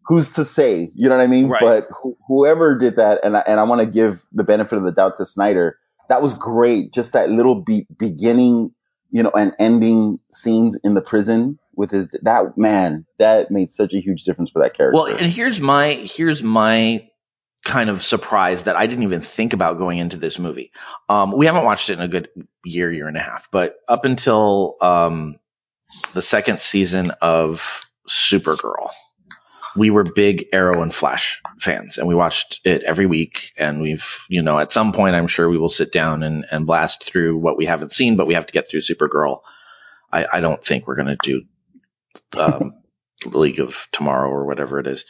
Who's 0.07 0.31
to 0.35 0.45
say? 0.45 0.91
You 0.95 1.09
know 1.09 1.17
what 1.17 1.25
I 1.25 1.27
mean? 1.27 1.49
Right. 1.49 1.61
But 1.61 1.89
who 2.01 2.17
whoever 2.29 2.79
did 2.79 2.97
that, 2.97 3.21
and 3.23 3.37
I, 3.37 3.41
and 3.41 3.61
I 3.61 3.65
want 3.65 3.83
to 3.83 3.87
give 3.87 4.23
the 4.33 4.43
benefit 4.43 4.79
of 4.79 4.85
the 4.85 4.91
doubt 4.91 5.17
to 5.19 5.27
Snyder. 5.27 5.79
That 6.09 6.23
was 6.23 6.33
great. 6.33 6.95
Just 6.95 7.13
that 7.13 7.29
little 7.29 7.63
be- 7.63 7.87
beginning, 7.99 8.71
you 9.11 9.23
know, 9.23 9.31
and 9.37 9.53
ending 9.59 10.19
scenes 10.33 10.79
in 10.83 10.95
the 10.95 11.03
prison 11.03 11.59
with 11.77 11.91
his 11.91 12.09
that 12.23 12.57
man 12.57 13.05
that 13.19 13.51
made 13.51 13.71
such 13.71 13.93
a 13.93 14.01
huge 14.01 14.25
difference 14.25 14.51
for 14.51 14.63
that 14.63 14.75
character. 14.75 14.97
Well, 14.97 15.15
and 15.15 15.31
here's 15.31 15.61
my 15.61 16.03
here's 16.05 16.43
my 16.43 17.07
kind 17.65 17.91
of 17.91 18.05
surprise 18.05 18.63
that 18.65 18.77
I 18.77 18.87
didn't 18.87 19.05
even 19.05 19.21
think 19.21 19.53
about 19.53 19.79
going 19.79 19.99
into 19.99 20.17
this 20.17 20.39
movie. 20.39 20.73
Um, 21.09 21.37
we 21.37 21.47
haven't 21.47 21.65
watched 21.65 21.91
it 21.91 21.95
in 21.95 22.01
a 22.01 22.09
good 22.09 22.29
year, 22.65 22.93
year 22.93 23.09
and 23.09 23.17
a 23.17 23.21
half, 23.23 23.49
but 23.51 23.77
up 23.89 24.05
until 24.05 24.77
um, 24.81 25.37
the 26.15 26.23
second 26.23 26.61
season 26.61 27.13
of 27.21 27.63
Supergirl, 28.09 28.91
we 29.77 29.91
were 29.91 30.05
big 30.05 30.47
Arrow 30.53 30.83
and 30.83 30.95
Flash 30.95 31.41
fans, 31.61 31.99
and 31.99 32.09
we 32.09 32.15
watched 32.15 32.61
it 32.65 32.83
every 32.85 33.07
week. 33.07 33.53
And 33.57 33.81
we've, 33.81 34.05
you 34.29 34.43
know, 34.43 34.59
at 34.59 34.73
some 34.73 34.93
point, 34.93 35.15
I'm 35.15 35.29
sure 35.29 35.49
we 35.49 35.59
will 35.59 35.69
sit 35.69 35.93
down 35.93 36.23
and, 36.23 36.47
and 36.51 36.67
blast 36.67 37.05
through 37.05 37.39
what 37.39 37.57
we 37.57 37.67
haven't 37.67 37.93
seen, 37.93 38.17
but 38.17 38.27
we 38.27 38.35
have 38.35 38.47
to 38.47 38.53
get 38.53 38.69
through 38.69 38.83
Supergirl. 38.83 39.41
I, 40.13 40.27
I 40.35 40.41
don't 40.41 40.65
think 40.65 40.87
we're 40.87 40.97
going 40.97 41.17
to 41.17 41.19
do 41.23 42.41
um, 42.41 42.75
League 43.27 43.61
of 43.61 43.75
Tomorrow 43.93 44.31
or 44.31 44.47
whatever 44.47 44.79
it 44.81 44.87
is. 44.87 45.05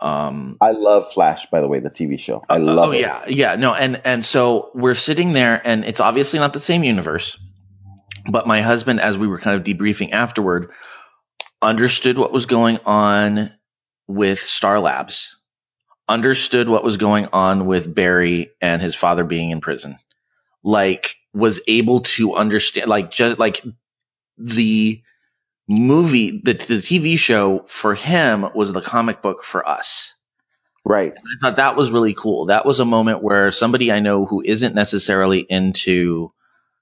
Um, 0.00 0.58
I 0.60 0.72
love 0.72 1.12
Flash, 1.12 1.46
by 1.50 1.60
the 1.60 1.68
way, 1.68 1.80
the 1.80 1.90
TV 1.90 2.18
show. 2.18 2.42
I 2.48 2.58
love 2.58 2.90
oh 2.90 2.92
it. 2.92 3.00
yeah, 3.00 3.24
yeah, 3.28 3.56
no, 3.56 3.74
and 3.74 4.00
and 4.04 4.24
so 4.24 4.70
we're 4.74 4.94
sitting 4.94 5.32
there, 5.32 5.60
and 5.66 5.84
it's 5.84 6.00
obviously 6.00 6.38
not 6.38 6.52
the 6.52 6.60
same 6.60 6.84
universe. 6.84 7.36
But 8.30 8.46
my 8.46 8.60
husband, 8.60 9.00
as 9.00 9.16
we 9.16 9.26
were 9.26 9.38
kind 9.38 9.58
of 9.58 9.64
debriefing 9.64 10.12
afterward, 10.12 10.70
understood 11.62 12.18
what 12.18 12.32
was 12.32 12.46
going 12.46 12.78
on 12.84 13.52
with 14.06 14.40
Star 14.40 14.80
Labs, 14.80 15.34
understood 16.08 16.68
what 16.68 16.84
was 16.84 16.96
going 16.96 17.28
on 17.32 17.66
with 17.66 17.94
Barry 17.94 18.50
and 18.60 18.82
his 18.82 18.94
father 18.94 19.24
being 19.24 19.50
in 19.50 19.60
prison, 19.60 19.96
like 20.62 21.16
was 21.32 21.60
able 21.66 22.02
to 22.02 22.34
understand, 22.34 22.88
like 22.88 23.10
just 23.10 23.38
like 23.38 23.62
the 24.36 25.02
movie, 25.68 26.40
the 26.44 26.54
the 26.54 26.76
TV 26.82 27.18
show 27.18 27.64
for 27.68 27.94
him 27.94 28.46
was 28.54 28.72
the 28.72 28.80
comic 28.80 29.22
book 29.22 29.44
for 29.44 29.66
us. 29.68 30.12
Right. 30.84 31.12
I 31.12 31.18
thought 31.40 31.56
that 31.56 31.76
was 31.76 31.90
really 31.90 32.14
cool. 32.14 32.46
That 32.46 32.64
was 32.64 32.78
a 32.78 32.84
moment 32.84 33.22
where 33.22 33.50
somebody 33.50 33.90
I 33.90 33.98
know 33.98 34.24
who 34.24 34.40
isn't 34.44 34.74
necessarily 34.74 35.40
into 35.48 36.32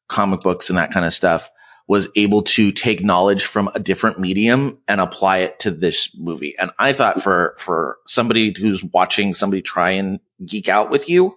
comic 0.08 0.40
books 0.40 0.68
and 0.68 0.76
that 0.78 0.92
kind 0.92 1.06
of 1.06 1.14
stuff 1.14 1.48
was 1.88 2.08
able 2.14 2.42
to 2.42 2.72
take 2.72 3.02
knowledge 3.04 3.44
from 3.44 3.70
a 3.74 3.80
different 3.80 4.18
medium 4.18 4.78
and 4.88 5.00
apply 5.00 5.38
it 5.38 5.60
to 5.60 5.70
this 5.70 6.10
movie. 6.14 6.54
And 6.58 6.70
I 6.78 6.92
thought 6.92 7.22
for 7.22 7.56
for 7.64 7.96
somebody 8.06 8.54
who's 8.58 8.82
watching 8.84 9.34
somebody 9.34 9.62
try 9.62 9.92
and 9.92 10.20
geek 10.44 10.68
out 10.68 10.90
with 10.90 11.08
you, 11.08 11.36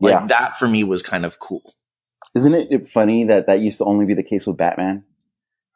like 0.00 0.12
Yeah. 0.12 0.26
that 0.28 0.58
for 0.58 0.68
me 0.68 0.84
was 0.84 1.02
kind 1.02 1.24
of 1.24 1.38
cool. 1.38 1.74
Isn't 2.34 2.54
it 2.54 2.90
funny 2.92 3.24
that 3.24 3.46
that 3.46 3.60
used 3.60 3.78
to 3.78 3.84
only 3.84 4.06
be 4.06 4.14
the 4.14 4.22
case 4.22 4.46
with 4.46 4.56
Batman? 4.56 5.04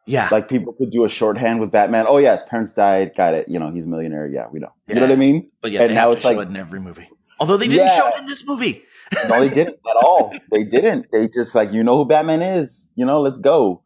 Yeah. 0.07 0.29
Like 0.31 0.49
people 0.49 0.73
could 0.73 0.91
do 0.93 1.05
a 1.05 1.09
shorthand 1.09 1.61
with 1.61 1.71
Batman. 1.73 2.07
Oh 2.09 2.19
yeah, 2.19 2.37
his 2.37 2.45
parents 2.49 2.73
died. 2.73 3.13
Got 3.17 3.35
it. 3.35 3.49
You 3.49 3.59
know, 3.59 3.71
he's 3.73 3.85
a 3.85 3.89
millionaire. 3.89 4.27
Yeah, 4.27 4.47
we 4.51 4.61
know. 4.61 4.73
You 4.87 4.95
know 4.95 5.01
what 5.03 5.11
I 5.11 5.17
mean? 5.17 5.51
but 5.63 5.73
yeah, 5.73 5.83
and 5.83 5.91
they 5.91 5.95
now 5.95 6.09
have 6.09 6.19
it's 6.19 6.23
show 6.23 6.29
like- 6.31 6.47
it 6.47 6.51
in 6.51 6.57
every 6.57 6.81
movie. 6.81 7.09
Although 7.39 7.57
they 7.59 7.69
didn't 7.69 7.87
Yeah. 7.87 7.97
show 7.97 8.09
it 8.09 8.19
in 8.21 8.27
this 8.27 8.45
movie. 8.47 8.83
No, 9.29 9.41
they 9.41 9.51
didn't 9.51 9.75
at 9.91 9.97
all. 10.03 10.33
They 10.51 10.65
didn't. 10.65 11.07
They 11.13 11.29
just 11.29 11.55
like, 11.55 11.73
you 11.73 11.83
know 11.85 11.99
who 11.99 12.05
Batman 12.09 12.41
is. 12.41 12.87
You 12.95 13.05
know, 13.05 13.21
let's 13.21 13.39
go. 13.39 13.83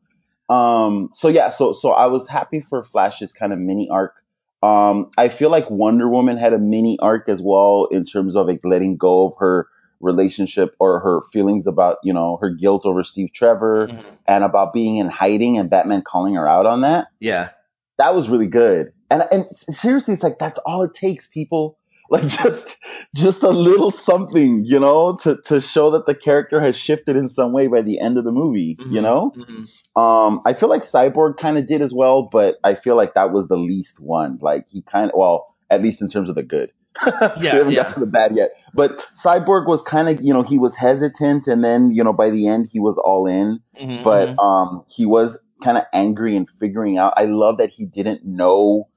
Um, 0.49 1.11
so 1.15 1.29
yeah, 1.29 1.51
so 1.51 1.73
so 1.73 1.91
I 1.91 2.07
was 2.07 2.29
happy 2.29 2.65
for 2.69 2.85
Flash's 2.85 3.33
kind 3.33 3.53
of 3.53 3.59
mini 3.59 3.89
arc. 3.91 4.15
Um, 4.63 5.11
I 5.17 5.29
feel 5.31 5.51
like 5.51 5.69
Wonder 5.71 6.09
Woman 6.09 6.37
had 6.37 6.53
a 6.53 6.59
mini 6.59 6.99
arc 7.01 7.29
as 7.29 7.41
well 7.43 7.89
in 7.91 8.05
terms 8.05 8.37
of 8.37 8.47
like 8.47 8.61
letting 8.63 8.97
go 8.97 9.29
of 9.29 9.33
her 9.39 9.67
relationship 10.01 10.75
or 10.79 11.01
her 11.01 11.21
feelings 11.33 11.67
about, 11.67 11.99
you 12.03 12.13
know, 12.13 12.39
her 12.41 12.51
guilt 12.51 12.83
over 12.85 13.05
Steve 13.05 13.31
Trevor 13.35 13.89
Mhm. 13.89 14.05
and 14.27 14.45
about 14.45 14.73
being 14.73 14.97
in 14.97 15.09
hiding 15.09 15.59
and 15.59 15.69
Batman 15.71 16.03
calling 16.03 16.35
her 16.35 16.49
out 16.49 16.67
on 16.67 16.81
that. 16.83 17.09
Yeah. 17.21 17.51
That 17.99 18.15
was 18.15 18.29
really 18.29 18.47
good. 18.47 18.93
And 19.11 19.25
and 19.31 19.45
seriously, 19.73 20.15
it's 20.15 20.23
like 20.23 20.39
that's 20.39 20.59
all 20.67 20.83
it 20.83 20.95
takes, 20.95 21.27
people. 21.27 21.77
Like 22.11 22.27
just 22.27 22.77
just 23.15 23.43
a 23.45 23.51
little 23.51 23.93
something, 23.93 24.65
you 24.65 24.81
know, 24.81 25.17
to 25.23 25.37
to 25.45 25.61
show 25.61 25.93
that 25.93 26.07
the 26.07 26.15
character 26.15 26.61
has 26.61 26.75
shifted 26.77 27.15
in 27.15 27.29
some 27.29 27.53
way 27.53 27.69
by 27.69 27.83
the 27.83 28.01
end 28.01 28.19
of 28.19 28.25
the 28.25 28.33
movie, 28.33 28.77
you 28.81 28.99
Mhm. 28.99 29.03
know? 29.03 29.33
Mhm. 29.37 30.01
Um 30.03 30.41
I 30.45 30.55
feel 30.55 30.69
like 30.69 30.83
Cyborg 30.83 31.37
kind 31.37 31.57
of 31.57 31.67
did 31.69 31.83
as 31.83 31.93
well, 31.95 32.23
but 32.23 32.57
I 32.65 32.75
feel 32.75 32.97
like 32.97 33.15
that 33.15 33.31
was 33.33 33.47
the 33.47 33.57
least 33.57 34.01
one. 34.01 34.39
Like 34.43 34.67
he 34.69 34.83
kind 34.83 35.09
of 35.09 35.17
well, 35.17 35.55
at 35.71 35.83
least 35.83 36.01
in 36.01 36.09
terms 36.11 36.29
of 36.29 36.35
the 36.35 36.43
good. 36.43 36.73
Yeah, 37.07 37.37
we 37.41 37.47
haven't 37.47 37.71
yeah. 37.75 37.83
got 37.85 37.95
to 37.95 38.01
the 38.01 38.07
bad 38.07 38.35
yet. 38.35 38.50
But 38.75 39.05
Cyborg 39.23 39.67
was 39.67 39.83
kind 39.83 40.09
of, 40.09 40.23
you 40.23 40.33
know, 40.33 40.43
he 40.43 40.59
was 40.59 40.75
hesitant 40.77 41.47
and 41.47 41.65
then, 41.65 41.91
you 41.93 42.03
know, 42.05 42.13
by 42.13 42.31
the 42.31 42.47
end 42.47 42.69
he 42.73 42.79
was 42.81 42.97
all 42.99 43.27
in 43.27 43.61
Mhm, 43.81 44.03
but 44.05 44.29
mhm. 44.37 44.39
um, 44.43 44.85
he 44.89 45.07
was 45.07 45.37
kind 45.65 45.77
of 45.79 45.85
angry 45.93 46.37
and 46.37 46.49
figuring 46.59 46.99
out. 46.99 47.13
I 47.17 47.25
love 47.25 47.59
that 47.59 47.71
he 47.71 47.85
didn't 47.85 48.25
know 48.25 48.89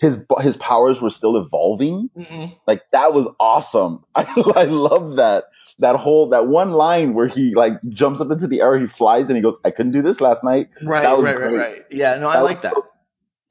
his 0.00 0.18
his 0.40 0.56
powers 0.56 1.00
were 1.00 1.10
still 1.10 1.36
evolving. 1.36 2.10
Mhm. 2.16 2.52
Like 2.66 2.82
that 2.92 3.14
was 3.14 3.26
awesome. 3.40 4.04
I 4.14 4.24
I 4.56 4.64
love 4.64 5.16
that 5.16 5.44
that 5.78 5.96
whole 5.96 6.28
that 6.30 6.48
one 6.48 6.72
line 6.72 7.14
where 7.14 7.26
he 7.28 7.54
like 7.54 7.74
jumps 7.88 8.20
up 8.20 8.30
into 8.30 8.46
the 8.46 8.60
air, 8.60 8.78
he 8.78 8.86
flies, 8.86 9.28
and 9.28 9.36
he 9.36 9.42
goes, 9.42 9.56
"I 9.64 9.70
couldn't 9.70 9.92
do 9.92 10.02
this 10.02 10.20
last 10.20 10.42
night." 10.44 10.68
Right, 10.82 11.02
That 11.02 11.16
was 11.16 11.24
right, 11.24 11.40
right, 11.40 11.48
great. 11.50 11.58
right. 11.58 11.82
Yeah, 11.90 12.16
no, 12.18 12.28
I 12.28 12.40
like 12.40 12.62
that. 12.62 12.74
so- 12.74 12.84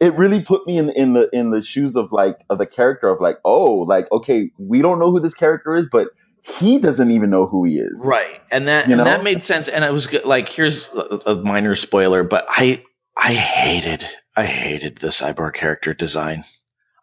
it 0.02 0.16
really 0.18 0.42
put 0.42 0.68
me 0.68 0.80
in 0.80 0.90
in 0.92 1.14
the 1.14 1.30
in 1.32 1.52
the 1.52 1.64
shoes 1.64 1.96
of 1.96 2.12
like 2.12 2.38
of 2.50 2.58
the 2.60 2.68
character 2.68 3.10
of 3.10 3.22
like, 3.22 3.38
oh, 3.46 3.76
like 3.88 4.12
okay, 4.12 4.52
we 4.60 4.82
don't 4.82 5.00
know 5.00 5.12
who 5.12 5.22
this 5.22 5.36
character 5.36 5.78
is, 5.78 5.88
but 5.92 6.10
he 6.42 6.80
doesn't 6.80 7.12
even 7.12 7.30
know 7.30 7.48
who 7.48 7.66
he 7.66 7.76
is. 7.80 7.94
Right, 7.94 8.42
and 8.52 8.68
that 8.68 8.88
You 8.88 8.94
and 8.94 9.00
know? 9.00 9.04
that 9.06 9.24
made 9.24 9.44
sense. 9.44 9.70
And 9.70 9.86
I 9.86 9.92
was 9.92 10.08
good, 10.08 10.26
like, 10.26 10.50
here's 10.50 10.90
a, 10.90 11.32
a 11.32 11.36
minor 11.36 11.76
spoiler, 11.78 12.24
but 12.24 12.46
I 12.50 12.84
I 13.18 13.36
hated 13.36 14.06
I 14.36 14.46
hated 14.46 14.98
the 14.98 15.10
cyborg 15.10 15.54
character 15.54 15.94
design. 15.94 16.46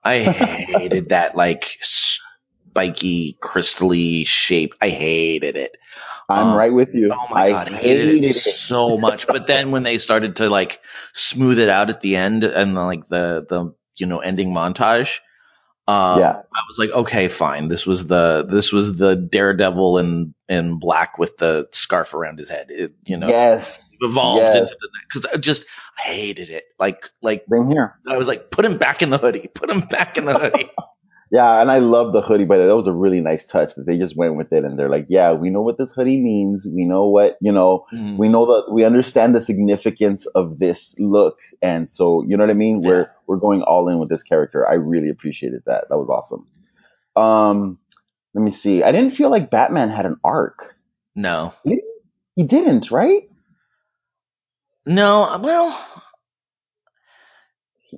I 0.05 0.21
hated 0.21 1.09
that 1.11 1.37
like 1.37 1.79
spiky, 1.83 3.39
crystally 3.43 4.27
shape. 4.27 4.75
I 4.83 4.91
hated 4.91 5.57
it. 5.57 5.77
I'm 6.29 6.53
Um, 6.53 6.55
right 6.55 6.73
with 6.73 6.95
you. 6.95 7.13
Oh 7.13 7.29
my 7.31 7.43
I 7.43 7.49
god, 7.49 7.69
I 7.73 7.79
hated, 7.81 8.09
hated 8.09 8.37
it, 8.37 8.45
so 8.45 8.99
much. 8.99 9.31
But 9.31 9.47
then 9.47 9.71
when 9.71 9.83
they 9.83 9.99
started 9.99 10.37
to 10.37 10.49
like 10.49 10.81
smooth 11.15 11.59
it 11.59 11.69
out 11.69 11.91
at 11.91 12.01
the 12.01 12.17
end 12.17 12.45
and 12.45 12.75
like 12.75 13.09
the 13.09 13.47
the 13.49 13.75
you 13.97 14.07
know 14.07 14.21
ending 14.21 14.51
montage, 14.53 15.09
um, 15.87 15.95
Yeah. 16.19 16.43
I 16.55 16.61
was 16.69 16.79
like, 16.79 16.91
okay, 16.91 17.29
fine. 17.29 17.69
This 17.69 17.87
was 17.87 18.07
the 18.07 18.47
this 18.51 18.73
was 18.73 18.97
the 18.99 19.17
Daredevil 19.17 19.99
in 19.99 20.35
in 20.49 20.79
black 20.79 21.19
with 21.19 21.37
the 21.39 21.69
scarf 21.73 22.15
around 22.15 22.39
his 22.39 22.49
head. 22.49 22.67
It, 22.71 22.93
you 23.05 23.17
know, 23.17 23.31
Yes. 23.31 23.81
evolved 24.01 24.55
Yes. 24.55 24.55
into 24.55 24.75
the 24.81 24.89
because 25.13 25.31
I 25.33 25.39
just 25.39 25.65
I 25.99 26.03
hated 26.03 26.51
it. 26.51 26.65
Like 26.79 27.11
like 27.23 27.47
Same 27.51 27.71
here. 27.71 27.99
I 28.09 28.17
was 28.17 28.29
like, 28.29 28.51
put 28.51 28.65
him 28.65 28.79
back 28.79 29.03
in 29.03 29.11
the 29.11 29.19
hoodie. 29.19 29.49
Put 29.55 29.71
him 29.71 29.83
back 29.89 30.17
in 30.19 30.25
the 30.27 30.35
hoodie. 30.39 30.71
Yeah, 31.31 31.61
and 31.61 31.71
I 31.71 31.79
love 31.79 32.13
the 32.15 32.23
hoodie, 32.23 32.47
but 32.47 32.57
that 32.57 32.75
was 32.75 32.87
a 32.87 32.93
really 32.93 33.21
nice 33.21 33.45
touch 33.45 33.75
that 33.75 33.85
they 33.87 33.99
just 33.99 34.17
went 34.17 34.37
with 34.37 34.51
it 34.53 34.65
and 34.65 34.79
they're 34.79 34.89
like, 34.89 35.07
yeah, 35.11 35.33
we 35.33 35.51
know 35.51 35.61
what 35.61 35.77
this 35.77 35.93
hoodie 35.93 36.21
means. 36.23 36.67
We 36.67 36.87
know 36.87 37.07
what, 37.07 37.37
you 37.43 37.53
know, 37.53 37.85
Mhm. 37.93 38.17
we 38.17 38.29
know 38.31 38.47
that 38.47 38.73
we 38.73 38.83
understand 38.85 39.35
the 39.35 39.43
significance 39.43 40.25
of 40.35 40.59
this 40.59 40.95
look. 40.99 41.37
And 41.61 41.91
so, 41.91 42.25
you 42.27 42.37
know 42.37 42.45
what 42.45 42.51
I 42.51 42.55
mean? 42.55 42.81
We're, 42.81 43.11
we're 43.27 43.37
going 43.37 43.61
all 43.63 43.89
in 43.89 43.99
with 43.99 44.09
this 44.09 44.23
character. 44.23 44.67
I 44.67 44.75
really 44.75 45.11
appreciated 45.11 45.63
that. 45.67 45.85
That 45.91 45.99
was 45.99 46.09
awesome. 46.09 46.47
Um, 47.23 47.79
let 48.35 48.43
me 48.43 48.51
see. 48.51 48.83
I 48.83 48.91
didn't 48.93 49.15
feel 49.15 49.31
like 49.31 49.51
Batman 49.51 49.91
had 49.91 50.07
an 50.07 50.17
arc. 50.25 50.77
No, 51.15 51.53
He 51.65 52.45
didn't, 52.45 52.91
right? 52.91 53.29
no. 54.87 55.39
Well, 55.43 55.79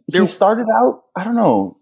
He 0.07 0.27
started 0.27 0.67
out, 0.75 1.05
I 1.15 1.25
don't 1.25 1.37
know. 1.37 1.77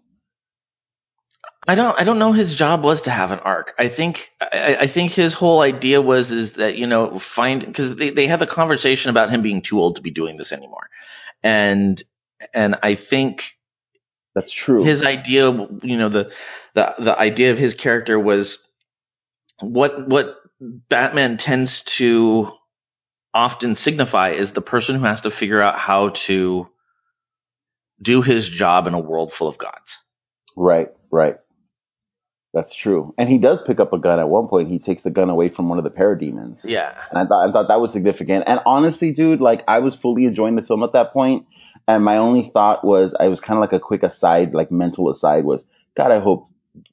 I 1.67 1.75
don't 1.75 1.99
I 1.99 2.03
don't 2.03 2.19
know 2.19 2.31
his 2.33 2.55
job 2.55 2.83
was 2.83 3.01
to 3.01 3.11
have 3.11 3.31
an 3.31 3.39
arc. 3.39 3.73
I 3.77 3.89
think 3.89 4.29
I, 4.41 4.77
I 4.81 4.87
think 4.87 5.11
his 5.11 5.33
whole 5.33 5.61
idea 5.61 6.01
was 6.01 6.31
is 6.31 6.53
that 6.53 6.75
you 6.75 6.87
know 6.87 7.19
find 7.19 7.65
because 7.65 7.95
they 7.95 8.11
they 8.11 8.27
had 8.27 8.39
the 8.39 8.47
conversation 8.47 9.09
about 9.09 9.29
him 9.29 9.41
being 9.41 9.61
too 9.61 9.79
old 9.79 9.97
to 9.97 10.01
be 10.01 10.11
doing 10.11 10.37
this 10.37 10.51
anymore, 10.51 10.89
and 11.43 12.01
and 12.53 12.77
I 12.81 12.95
think 12.95 13.43
That's 14.35 14.51
true. 14.51 14.83
his 14.83 15.03
idea 15.03 15.51
you 15.83 15.97
know 15.97 16.09
the 16.09 16.31
the 16.75 16.95
the 16.97 17.19
idea 17.19 17.51
of 17.51 17.57
his 17.57 17.73
character 17.73 18.17
was 18.17 18.57
what 19.61 20.07
what 20.07 20.37
Batman 20.61 21.37
tends 21.37 21.83
to 21.83 22.51
often 23.33 23.75
signify 23.75 24.31
is 24.31 24.53
the 24.53 24.61
person 24.61 24.95
who 24.95 25.03
has 25.05 25.21
to 25.21 25.31
figure 25.31 25.61
out 25.61 25.77
how 25.77 26.09
to 26.09 26.67
do 28.01 28.21
his 28.21 28.47
job 28.47 28.87
in 28.87 28.93
a 28.93 28.99
world 28.99 29.33
full 29.33 29.47
of 29.47 29.57
gods. 29.57 29.97
Right, 30.55 30.87
right. 31.11 31.35
That's 32.53 32.73
true. 32.73 33.13
And 33.17 33.29
he 33.29 33.37
does 33.37 33.59
pick 33.65 33.79
up 33.79 33.93
a 33.93 33.99
gun 33.99 34.19
at 34.19 34.27
one 34.29 34.47
point. 34.47 34.69
He 34.69 34.79
takes 34.79 35.03
the 35.03 35.11
gun 35.11 35.29
away 35.29 35.49
from 35.49 35.69
one 35.69 35.77
of 35.77 35.83
the 35.83 35.91
parademons. 35.91 36.61
Yeah. 36.63 36.95
And 37.11 37.19
I 37.19 37.25
thought 37.25 37.47
I 37.47 37.51
thought 37.51 37.67
that 37.67 37.79
was 37.79 37.91
significant. 37.91 38.45
And 38.47 38.59
honestly, 38.65 39.11
dude, 39.11 39.39
like 39.39 39.63
I 39.67 39.79
was 39.79 39.95
fully 39.95 40.25
enjoying 40.25 40.55
the 40.55 40.63
film 40.63 40.83
at 40.83 40.93
that 40.93 41.13
point, 41.13 41.45
and 41.87 42.03
my 42.03 42.17
only 42.17 42.49
thought 42.51 42.83
was 42.83 43.13
I 43.19 43.27
was 43.27 43.39
kind 43.39 43.57
of 43.57 43.61
like 43.61 43.73
a 43.73 43.79
quick 43.79 44.01
aside, 44.01 44.53
like 44.53 44.71
mental 44.71 45.11
aside 45.11 45.45
was, 45.45 45.63
God, 45.95 46.11
I 46.11 46.19
hope 46.19 46.49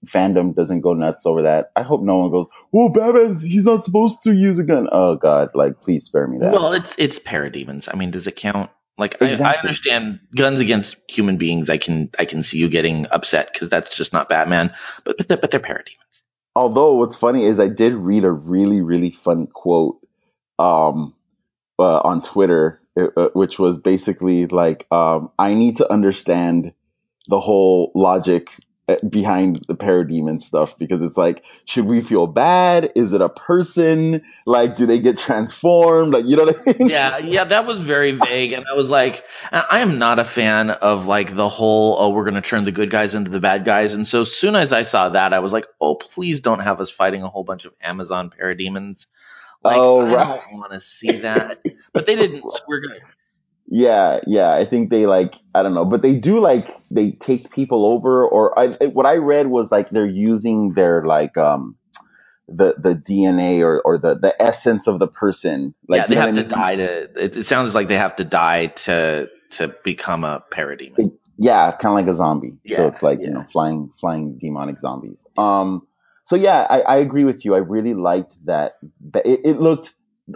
fandom 0.06 0.54
doesn't 0.54 0.80
go 0.80 0.92
nuts 0.92 1.24
over 1.26 1.42
that. 1.42 1.70
I 1.76 1.82
hope 1.82 2.02
no 2.02 2.18
one 2.18 2.30
goes, 2.30 2.46
"Oh, 2.74 2.88
Batman's 2.90 3.42
he's 3.42 3.64
not 3.64 3.84
supposed 3.84 4.22
to 4.24 4.32
use 4.32 4.58
a 4.58 4.62
gun." 4.62 4.88
Oh 4.92 5.16
God, 5.16 5.50
like 5.54 5.80
please 5.80 6.04
spare 6.04 6.26
me 6.26 6.38
that. 6.38 6.52
Well, 6.52 6.74
it's 6.74 6.92
it's 6.98 7.18
parademons. 7.18 7.88
I 7.90 7.96
mean, 7.96 8.10
does 8.10 8.26
it 8.26 8.36
count? 8.36 8.70
Like, 8.98 9.16
I, 9.20 9.32
I 9.34 9.56
understand 9.58 10.20
guns 10.34 10.60
against 10.60 10.96
human 11.08 11.36
beings. 11.36 11.68
I 11.68 11.76
can 11.76 12.10
I 12.18 12.24
can 12.24 12.42
see 12.42 12.58
you 12.58 12.68
getting 12.68 13.06
upset 13.10 13.50
because 13.52 13.68
that's 13.68 13.94
just 13.94 14.12
not 14.12 14.28
Batman. 14.28 14.72
But 15.04 15.18
but 15.18 15.28
they're, 15.28 15.36
but 15.36 15.50
they're 15.50 15.60
parademons. 15.60 16.22
Although 16.54 16.94
what's 16.94 17.16
funny 17.16 17.44
is 17.44 17.60
I 17.60 17.68
did 17.68 17.92
read 17.94 18.24
a 18.24 18.30
really 18.30 18.80
really 18.80 19.16
funny 19.22 19.48
quote 19.52 19.98
um 20.58 21.14
uh, 21.78 21.98
on 21.98 22.22
Twitter 22.22 22.80
uh, 22.96 23.08
uh, 23.16 23.28
which 23.34 23.58
was 23.58 23.76
basically 23.78 24.46
like 24.46 24.86
um 24.90 25.30
I 25.38 25.52
need 25.52 25.76
to 25.78 25.92
understand 25.92 26.72
the 27.28 27.40
whole 27.40 27.92
logic 27.94 28.48
Uh, 28.88 28.94
behind 29.10 29.64
the 29.66 29.74
parademon 29.74 30.40
stuff 30.40 30.72
because 30.78 31.02
it's 31.02 31.16
like 31.16 31.42
should 31.64 31.86
we 31.86 32.00
feel 32.00 32.28
bad 32.28 32.88
is 32.94 33.12
it 33.12 33.20
a 33.20 33.28
person 33.28 34.22
like 34.46 34.76
do 34.76 34.86
they 34.86 35.00
get 35.00 35.18
transformed 35.18 36.14
like 36.14 36.24
you 36.24 36.36
know 36.36 36.44
what 36.44 36.56
I 36.68 36.72
mean 36.78 36.88
Yeah, 36.88 37.18
yeah, 37.18 37.42
that 37.42 37.66
was 37.66 37.78
very 37.80 38.12
vague, 38.12 38.52
and 38.52 38.64
I 38.72 38.74
was 38.76 38.88
like, 38.88 39.24
I 39.50 39.80
am 39.80 39.98
not 39.98 40.20
a 40.20 40.24
fan 40.24 40.70
of 40.70 41.04
like 41.04 41.34
the 41.34 41.48
whole 41.48 41.96
oh 41.98 42.10
we're 42.10 42.24
gonna 42.24 42.40
turn 42.40 42.64
the 42.64 42.70
good 42.70 42.90
guys 42.92 43.12
into 43.16 43.28
the 43.28 43.40
bad 43.40 43.64
guys. 43.64 43.92
And 43.92 44.06
so 44.06 44.20
as 44.20 44.32
soon 44.32 44.54
as 44.54 44.72
I 44.72 44.84
saw 44.84 45.08
that, 45.08 45.32
I 45.32 45.40
was 45.40 45.52
like, 45.52 45.66
oh 45.80 45.96
please 45.96 46.40
don't 46.40 46.60
have 46.60 46.80
us 46.80 46.88
fighting 46.88 47.24
a 47.24 47.28
whole 47.28 47.42
bunch 47.42 47.64
of 47.64 47.72
Amazon 47.82 48.30
parademons. 48.30 49.06
Like, 49.64 49.78
Oh, 49.78 50.06
I 50.06 50.24
don't 50.24 50.58
want 50.58 50.72
to 50.74 50.80
see 50.80 51.20
that. 51.22 51.60
But 51.92 52.06
they 52.06 52.14
didn't. 52.14 52.44
We're 52.68 52.80
good. 52.80 53.00
Yeah, 53.68 54.20
yeah. 54.26 54.54
I 54.54 54.64
think 54.64 54.90
they 54.90 55.06
like 55.06 55.34
I 55.54 55.62
don't 55.62 55.74
know, 55.74 55.84
but 55.84 56.02
they 56.02 56.14
do 56.14 56.38
like 56.38 56.68
they 56.90 57.12
take 57.12 57.50
people 57.50 57.84
over, 57.86 58.26
or 58.26 58.56
I 58.58 58.68
what 58.86 59.06
I 59.06 59.14
read 59.16 59.48
was 59.48 59.68
like 59.70 59.90
they're 59.90 60.06
using 60.06 60.74
their 60.74 61.04
like 61.04 61.36
um 61.36 61.76
the 62.48 62.74
the 62.78 62.90
DNA 62.90 63.60
or 63.60 63.80
or 63.82 63.98
the 63.98 64.14
the 64.14 64.40
essence 64.40 64.86
of 64.86 64.98
the 64.98 65.08
person. 65.08 65.74
Like 65.88 66.02
yeah, 66.02 66.06
they 66.06 66.14
have 66.14 66.34
to 66.34 66.40
I 66.40 66.44
mean? 66.44 66.48
die 66.48 66.76
to. 66.76 67.24
It, 67.24 67.36
it 67.38 67.46
sounds 67.46 67.74
like 67.74 67.88
they 67.88 67.98
have 67.98 68.16
to 68.16 68.24
die 68.24 68.66
to 68.84 69.26
to 69.52 69.74
become 69.84 70.24
a 70.24 70.44
parademon. 70.52 71.12
Yeah, 71.38 71.72
kind 71.72 71.98
of 71.98 72.06
like 72.06 72.14
a 72.14 72.16
zombie. 72.16 72.56
Yeah, 72.64 72.76
so 72.76 72.86
it's 72.86 73.02
like 73.02 73.18
you 73.20 73.30
know 73.30 73.44
flying 73.52 73.90
flying 74.00 74.38
demonic 74.38 74.78
zombies. 74.78 75.16
Um. 75.36 75.86
So 76.26 76.34
yeah, 76.34 76.66
I, 76.68 76.80
I 76.80 76.96
agree 76.96 77.24
with 77.24 77.44
you. 77.44 77.54
I 77.54 77.58
really 77.58 77.94
liked 77.94 78.34
that. 78.46 78.78
that 79.12 79.26
it, 79.26 79.40
it 79.44 79.60
looked 79.60 79.90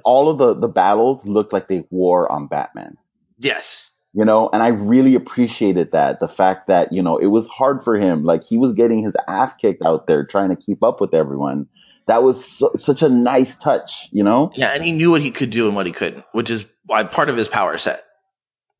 all 0.05 0.29
of 0.29 0.39
the 0.39 0.55
the 0.55 0.73
battles 0.73 1.25
looked 1.25 1.53
like 1.53 1.69
they 1.69 1.85
wore 1.91 2.31
on 2.31 2.49
Batman. 2.49 2.97
Yes. 3.41 3.89
you 4.13 4.25
know 4.25 4.51
and 4.53 4.63
i 4.63 4.69
really 4.69 5.15
appreciated 5.15 5.93
that 5.93 6.21
the 6.21 6.29
fact 6.29 6.67
that 6.67 6.93
you 6.93 7.03
know 7.03 7.17
it 7.17 7.27
was 7.27 7.47
hard 7.47 7.83
for 7.83 7.97
him 7.97 8.25
like 8.25 8.43
he 8.45 8.57
was 8.57 8.73
getting 8.75 9.03
his 9.03 9.15
ass 9.29 9.53
kicked 9.55 9.83
out 9.85 10.07
there 10.07 10.25
trying 10.25 10.51
to 10.51 10.57
keep 10.57 10.83
up 10.83 11.01
with 11.01 11.15
everyone 11.15 11.67
that 12.07 12.23
was 12.23 12.45
so, 12.45 12.73
such 12.77 13.03
a 13.03 13.09
nice 13.09 13.57
touch 13.57 14.09
you 14.11 14.23
know 14.23 14.51
Yeah, 14.55 14.69
and 14.69 14.85
he 14.85 14.93
knew 14.93 15.11
what 15.11 15.23
he 15.23 15.31
could 15.31 15.51
do 15.51 15.67
and 15.67 15.77
what 15.77 15.87
he 15.87 15.93
couldn't, 15.93 16.25
which 16.33 16.51
is 16.51 16.65
why 16.87 17.05
part 17.05 17.29
of 17.29 17.37
his 17.37 17.49
power 17.49 17.79
set. 17.79 18.05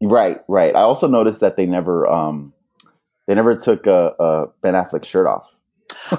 right 0.03 0.39
right 0.49 0.75
i 0.75 0.81
also 0.81 1.07
noticed 1.07 1.41
that 1.41 1.57
they 1.57 1.67
never 1.67 2.07
um 2.09 2.53
they 3.27 3.35
never 3.35 3.57
took 3.57 3.87
uh, 3.87 4.11
uh 4.19 4.47
ben 4.63 4.75
affleck's 4.75 5.09
shirt 5.09 5.27
off 5.27 5.47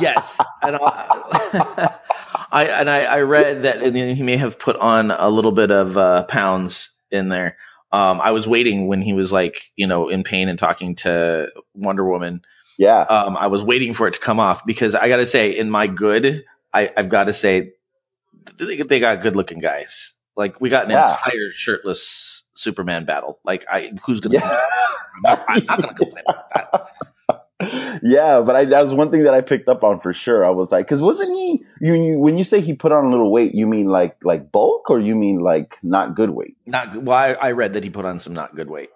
yes, 0.00 0.28
and 0.62 0.76
I, 0.76 1.94
I 2.52 2.64
and 2.64 2.90
I, 2.90 3.02
I 3.02 3.20
read 3.20 3.62
that 3.62 3.82
he 3.94 4.22
may 4.22 4.36
have 4.36 4.58
put 4.58 4.76
on 4.76 5.10
a 5.10 5.28
little 5.28 5.52
bit 5.52 5.70
of 5.70 5.96
uh, 5.96 6.24
pounds 6.24 6.88
in 7.10 7.28
there. 7.28 7.56
Um, 7.92 8.20
I 8.20 8.30
was 8.30 8.46
waiting 8.46 8.86
when 8.86 9.02
he 9.02 9.12
was 9.12 9.30
like, 9.32 9.60
you 9.76 9.86
know, 9.86 10.08
in 10.08 10.24
pain 10.24 10.48
and 10.48 10.58
talking 10.58 10.96
to 10.96 11.48
Wonder 11.74 12.08
Woman. 12.08 12.42
Yeah. 12.78 13.00
Um, 13.02 13.36
I 13.36 13.48
was 13.48 13.62
waiting 13.62 13.92
for 13.94 14.08
it 14.08 14.12
to 14.14 14.20
come 14.20 14.40
off 14.40 14.64
because 14.64 14.94
I 14.94 15.08
got 15.08 15.16
to 15.18 15.26
say, 15.26 15.56
in 15.56 15.70
my 15.70 15.86
good, 15.86 16.42
I, 16.72 16.90
I've 16.96 17.10
got 17.10 17.24
to 17.24 17.34
say, 17.34 17.72
they, 18.58 18.82
they 18.82 18.98
got 18.98 19.22
good 19.22 19.36
looking 19.36 19.58
guys. 19.58 20.14
Like 20.36 20.60
we 20.60 20.70
got 20.70 20.84
an 20.86 20.90
Yeah. 20.90 21.12
entire 21.12 21.50
shirtless 21.54 22.42
Superman 22.54 23.04
battle. 23.04 23.38
Like 23.44 23.66
I, 23.70 23.90
who's 24.04 24.20
gonna? 24.20 24.38
I'm, 24.42 25.22
not, 25.22 25.44
I'm 25.48 25.64
not 25.66 25.80
gonna 25.82 25.94
complain 25.94 26.24
about 26.28 26.50
that. 26.54 26.86
yeah 28.02 28.40
but 28.40 28.56
I, 28.56 28.64
that 28.66 28.84
was 28.84 28.92
one 28.92 29.10
thing 29.10 29.24
that 29.24 29.34
i 29.34 29.40
picked 29.40 29.68
up 29.68 29.82
on 29.82 30.00
for 30.00 30.12
sure 30.12 30.44
i 30.44 30.50
was 30.50 30.70
like 30.70 30.86
because 30.86 31.00
wasn't 31.02 31.30
he 31.30 31.64
you, 31.80 31.94
you 31.94 32.18
when 32.18 32.38
you 32.38 32.44
say 32.44 32.60
he 32.60 32.74
put 32.74 32.92
on 32.92 33.04
a 33.04 33.10
little 33.10 33.30
weight 33.30 33.54
you 33.54 33.66
mean 33.66 33.86
like 33.86 34.16
like 34.24 34.50
bulk 34.52 34.90
or 34.90 35.00
you 35.00 35.14
mean 35.14 35.40
like 35.40 35.76
not 35.82 36.14
good 36.14 36.30
weight 36.30 36.56
Not 36.66 36.92
good. 36.92 37.06
Well, 37.06 37.16
I, 37.16 37.28
I 37.32 37.50
read 37.52 37.74
that 37.74 37.84
he 37.84 37.90
put 37.90 38.04
on 38.04 38.20
some 38.20 38.32
not 38.32 38.54
good 38.56 38.68
weight. 38.70 38.90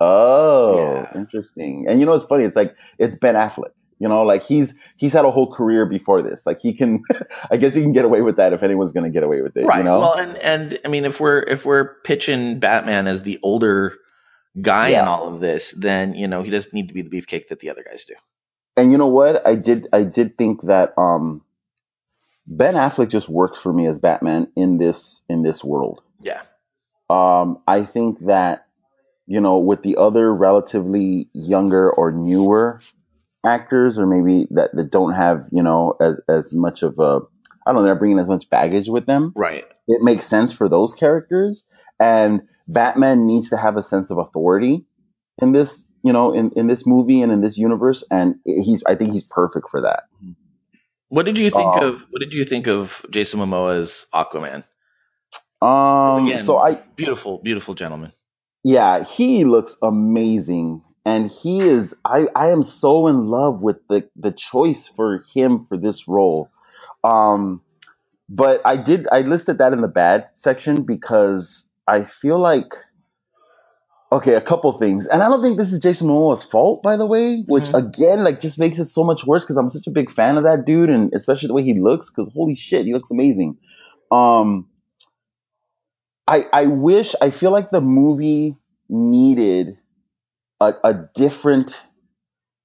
Oh, 0.00 1.06
interesting. 1.14 1.86
And 1.88 2.00
you 2.00 2.06
know 2.06 2.14
it's 2.14 2.26
funny? 2.26 2.44
It's 2.44 2.56
like 2.56 2.74
it's 2.98 3.16
Ben 3.16 3.34
Affleck. 3.34 3.72
You 3.98 4.08
know, 4.08 4.22
like 4.22 4.44
he's 4.44 4.72
he's 4.96 5.12
had 5.12 5.24
a 5.24 5.30
whole 5.30 5.52
career 5.52 5.84
before 5.84 6.22
this. 6.22 6.42
Like 6.46 6.60
he 6.60 6.72
can, 6.72 7.02
I 7.50 7.56
guess 7.56 7.74
he 7.74 7.82
can 7.82 7.92
get 7.92 8.04
away 8.04 8.20
with 8.20 8.36
that 8.36 8.52
if 8.52 8.62
anyone's 8.62 8.92
gonna 8.92 9.10
get 9.10 9.24
away 9.24 9.40
with 9.42 9.56
it. 9.56 9.66
right. 9.66 9.78
You 9.78 9.84
know? 9.84 9.98
Well, 10.00 10.14
and 10.14 10.36
and 10.36 10.78
I 10.84 10.88
mean, 10.88 11.04
if 11.04 11.18
we're 11.18 11.40
if 11.40 11.64
we're 11.64 11.94
pitching 12.04 12.60
Batman 12.60 13.08
as 13.08 13.22
the 13.22 13.40
older 13.42 13.96
guy 14.62 14.88
in 14.90 15.06
all 15.06 15.32
of 15.34 15.40
this, 15.40 15.72
then 15.76 16.14
you 16.14 16.26
know 16.28 16.42
he 16.42 16.50
doesn't 16.50 16.72
need 16.74 16.88
to 16.88 16.94
be 16.94 17.02
the 17.02 17.10
beefcake 17.10 17.48
that 17.48 17.60
the 17.60 17.70
other 17.70 17.84
guys 17.84 18.04
do. 18.04 18.14
and 18.76 18.92
you 18.92 18.98
know 18.98 19.08
what? 19.08 19.46
I 19.46 19.54
did 19.54 19.88
I 19.92 20.02
did 20.04 20.36
think 20.38 20.62
that 20.62 20.94
um 20.98 21.42
Ben 22.46 22.74
Affleck 22.74 23.10
just 23.10 23.28
works 23.28 23.58
for 23.58 23.72
me 23.72 23.86
as 23.86 23.98
Batman 23.98 24.48
in 24.56 24.78
this 24.78 25.20
in 25.28 25.42
this 25.42 25.62
world. 25.62 26.00
Yeah. 26.20 26.42
Um, 27.10 27.58
I 27.66 27.84
think 27.84 28.26
that 28.26 28.66
you 29.26 29.40
know 29.40 29.58
with 29.58 29.82
the 29.82 29.96
other 29.96 30.34
relatively 30.34 31.28
younger 31.32 31.90
or 31.90 32.12
newer 32.12 32.80
actors 33.46 33.98
or 33.98 34.06
maybe 34.06 34.46
that, 34.50 34.74
that 34.74 34.90
don't 34.90 35.14
have 35.14 35.46
you 35.52 35.62
know 35.62 35.96
as 36.00 36.16
as 36.28 36.52
much 36.52 36.82
of 36.82 36.98
a 36.98 37.20
I 37.66 37.72
don't 37.72 37.76
know 37.76 37.82
they're 37.84 37.94
bringing 37.94 38.18
as 38.18 38.28
much 38.28 38.48
baggage 38.50 38.88
with 38.88 39.06
them. 39.06 39.32
Right. 39.36 39.64
It 39.88 40.02
makes 40.02 40.26
sense 40.26 40.52
for 40.52 40.68
those 40.68 40.94
characters, 40.94 41.64
and 42.00 42.42
Batman 42.68 43.26
needs 43.26 43.50
to 43.50 43.58
have 43.58 43.76
a 43.78 43.84
sense 43.84 44.10
of 44.10 44.18
authority 44.18 44.84
in 45.42 45.52
this 45.52 45.84
you 46.04 46.12
know 46.12 46.32
in 46.34 46.52
in 46.56 46.68
this 46.68 46.86
movie 46.86 47.22
and 47.22 47.32
in 47.32 47.42
this 47.42 47.58
universe, 47.58 48.04
and 48.10 48.36
he's 48.44 48.82
I 48.86 48.96
think 48.96 49.12
he's 49.12 49.24
perfect 49.30 49.68
for 49.70 49.82
that. 49.82 50.04
What 51.08 51.26
did 51.26 51.38
you 51.38 51.50
think 51.50 51.76
Um, 51.76 51.82
of 51.82 51.96
What 52.10 52.20
did 52.20 52.34
you 52.34 52.44
think 52.44 52.68
of 52.68 52.92
Jason 53.10 53.40
Momoa's 53.40 54.06
Aquaman? 54.14 54.64
Um, 55.62 56.26
Again, 56.28 56.38
so 56.38 56.58
I 56.58 56.80
beautiful, 56.96 57.38
beautiful 57.42 57.74
gentleman. 57.74 58.12
Yeah, 58.62 59.04
he 59.04 59.44
looks 59.44 59.76
amazing. 59.82 60.82
And 61.04 61.30
he 61.30 61.60
is 61.60 61.94
I, 62.04 62.26
I 62.36 62.50
am 62.50 62.62
so 62.62 63.06
in 63.08 63.28
love 63.28 63.60
with 63.62 63.76
the, 63.88 64.08
the 64.16 64.32
choice 64.32 64.88
for 64.94 65.24
him 65.34 65.66
for 65.68 65.76
this 65.78 66.06
role. 66.08 66.50
Um 67.04 67.62
but 68.28 68.60
I 68.66 68.76
did 68.76 69.08
I 69.12 69.22
listed 69.22 69.58
that 69.58 69.72
in 69.72 69.80
the 69.82 69.88
bad 69.88 70.28
section 70.34 70.82
because 70.84 71.64
I 71.88 72.04
feel 72.04 72.38
like 72.38 72.72
okay, 74.10 74.34
a 74.34 74.40
couple 74.40 74.76
things. 74.78 75.06
And 75.06 75.22
I 75.22 75.28
don't 75.28 75.42
think 75.42 75.58
this 75.58 75.72
is 75.72 75.78
Jason 75.80 76.08
Momoa's 76.08 76.42
fault, 76.44 76.82
by 76.82 76.96
the 76.96 77.06
way, 77.06 77.44
which 77.46 77.68
again 77.74 78.24
like 78.24 78.40
just 78.40 78.58
makes 78.58 78.78
it 78.78 78.88
so 78.88 79.04
much 79.04 79.24
worse 79.26 79.42
because 79.42 79.56
I'm 79.56 79.70
such 79.70 79.86
a 79.86 79.90
big 79.90 80.12
fan 80.12 80.36
of 80.36 80.44
that 80.44 80.64
dude 80.64 80.90
and 80.90 81.12
especially 81.14 81.48
the 81.48 81.54
way 81.54 81.62
he 81.64 81.78
looks, 81.78 82.08
because 82.08 82.32
holy 82.32 82.54
shit, 82.54 82.86
he 82.86 82.94
looks 82.94 83.10
amazing. 83.10 83.56
Um 84.10 84.68
I 86.26 86.44
I 86.52 86.66
wish 86.66 87.14
I 87.20 87.30
feel 87.30 87.50
like 87.50 87.70
the 87.70 87.80
movie 87.80 88.56
needed 88.88 89.78
a, 90.60 90.72
a 90.84 90.94
different 91.14 91.74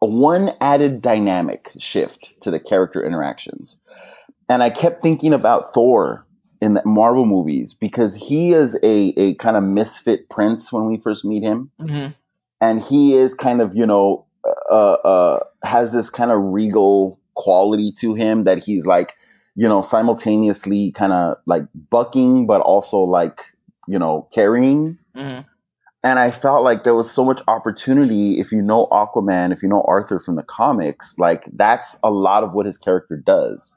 a 0.01 0.05
one 0.05 0.51
added 0.59 1.01
dynamic 1.01 1.71
shift 1.79 2.29
to 2.41 2.51
the 2.51 2.59
character 2.59 3.05
interactions. 3.05 3.75
And 4.49 4.61
I 4.61 4.69
kept 4.69 5.01
thinking 5.01 5.33
about 5.33 5.73
Thor 5.73 6.25
in 6.63 6.75
the 6.75 6.81
Marvel 6.85 7.25
movies 7.25 7.73
because 7.73 8.15
he 8.15 8.53
is 8.53 8.73
a, 8.75 9.13
a 9.17 9.35
kind 9.35 9.57
of 9.57 9.63
misfit 9.63 10.29
prince 10.29 10.71
when 10.71 10.85
we 10.85 10.97
first 10.97 11.25
meet 11.25 11.43
him. 11.43 11.69
Mm-hmm. 11.77 12.13
And 12.61 12.81
he 12.81 13.15
is 13.15 13.33
kind 13.33 13.61
of, 13.61 13.75
you 13.75 13.85
know, 13.85 14.25
uh, 14.71 14.93
uh, 14.93 15.39
has 15.63 15.91
this 15.91 16.09
kind 16.09 16.31
of 16.31 16.39
regal 16.41 17.19
quality 17.33 17.91
to 17.99 18.13
him 18.13 18.45
that 18.45 18.59
he's 18.59 18.85
like, 18.85 19.11
you 19.55 19.67
know, 19.67 19.81
simultaneously 19.81 20.93
kind 20.93 21.11
of 21.11 21.35
like 21.45 21.63
bucking, 21.89 22.47
but 22.47 22.61
also 22.61 22.99
like, 22.99 23.41
you 23.89 23.99
know, 23.99 24.29
carrying. 24.33 24.97
Mm-hmm. 25.17 25.41
And 26.05 26.19
I 26.19 26.31
felt 26.31 26.63
like 26.63 26.85
there 26.85 26.95
was 26.95 27.11
so 27.11 27.25
much 27.25 27.41
opportunity 27.49 28.39
if 28.39 28.53
you 28.53 28.61
know 28.61 28.87
Aquaman, 28.89 29.51
if 29.51 29.61
you 29.61 29.67
know 29.67 29.83
Arthur 29.85 30.21
from 30.21 30.37
the 30.37 30.43
comics, 30.43 31.13
like 31.17 31.43
that's 31.51 31.97
a 32.03 32.09
lot 32.09 32.45
of 32.45 32.53
what 32.53 32.65
his 32.65 32.77
character 32.77 33.17
does. 33.17 33.73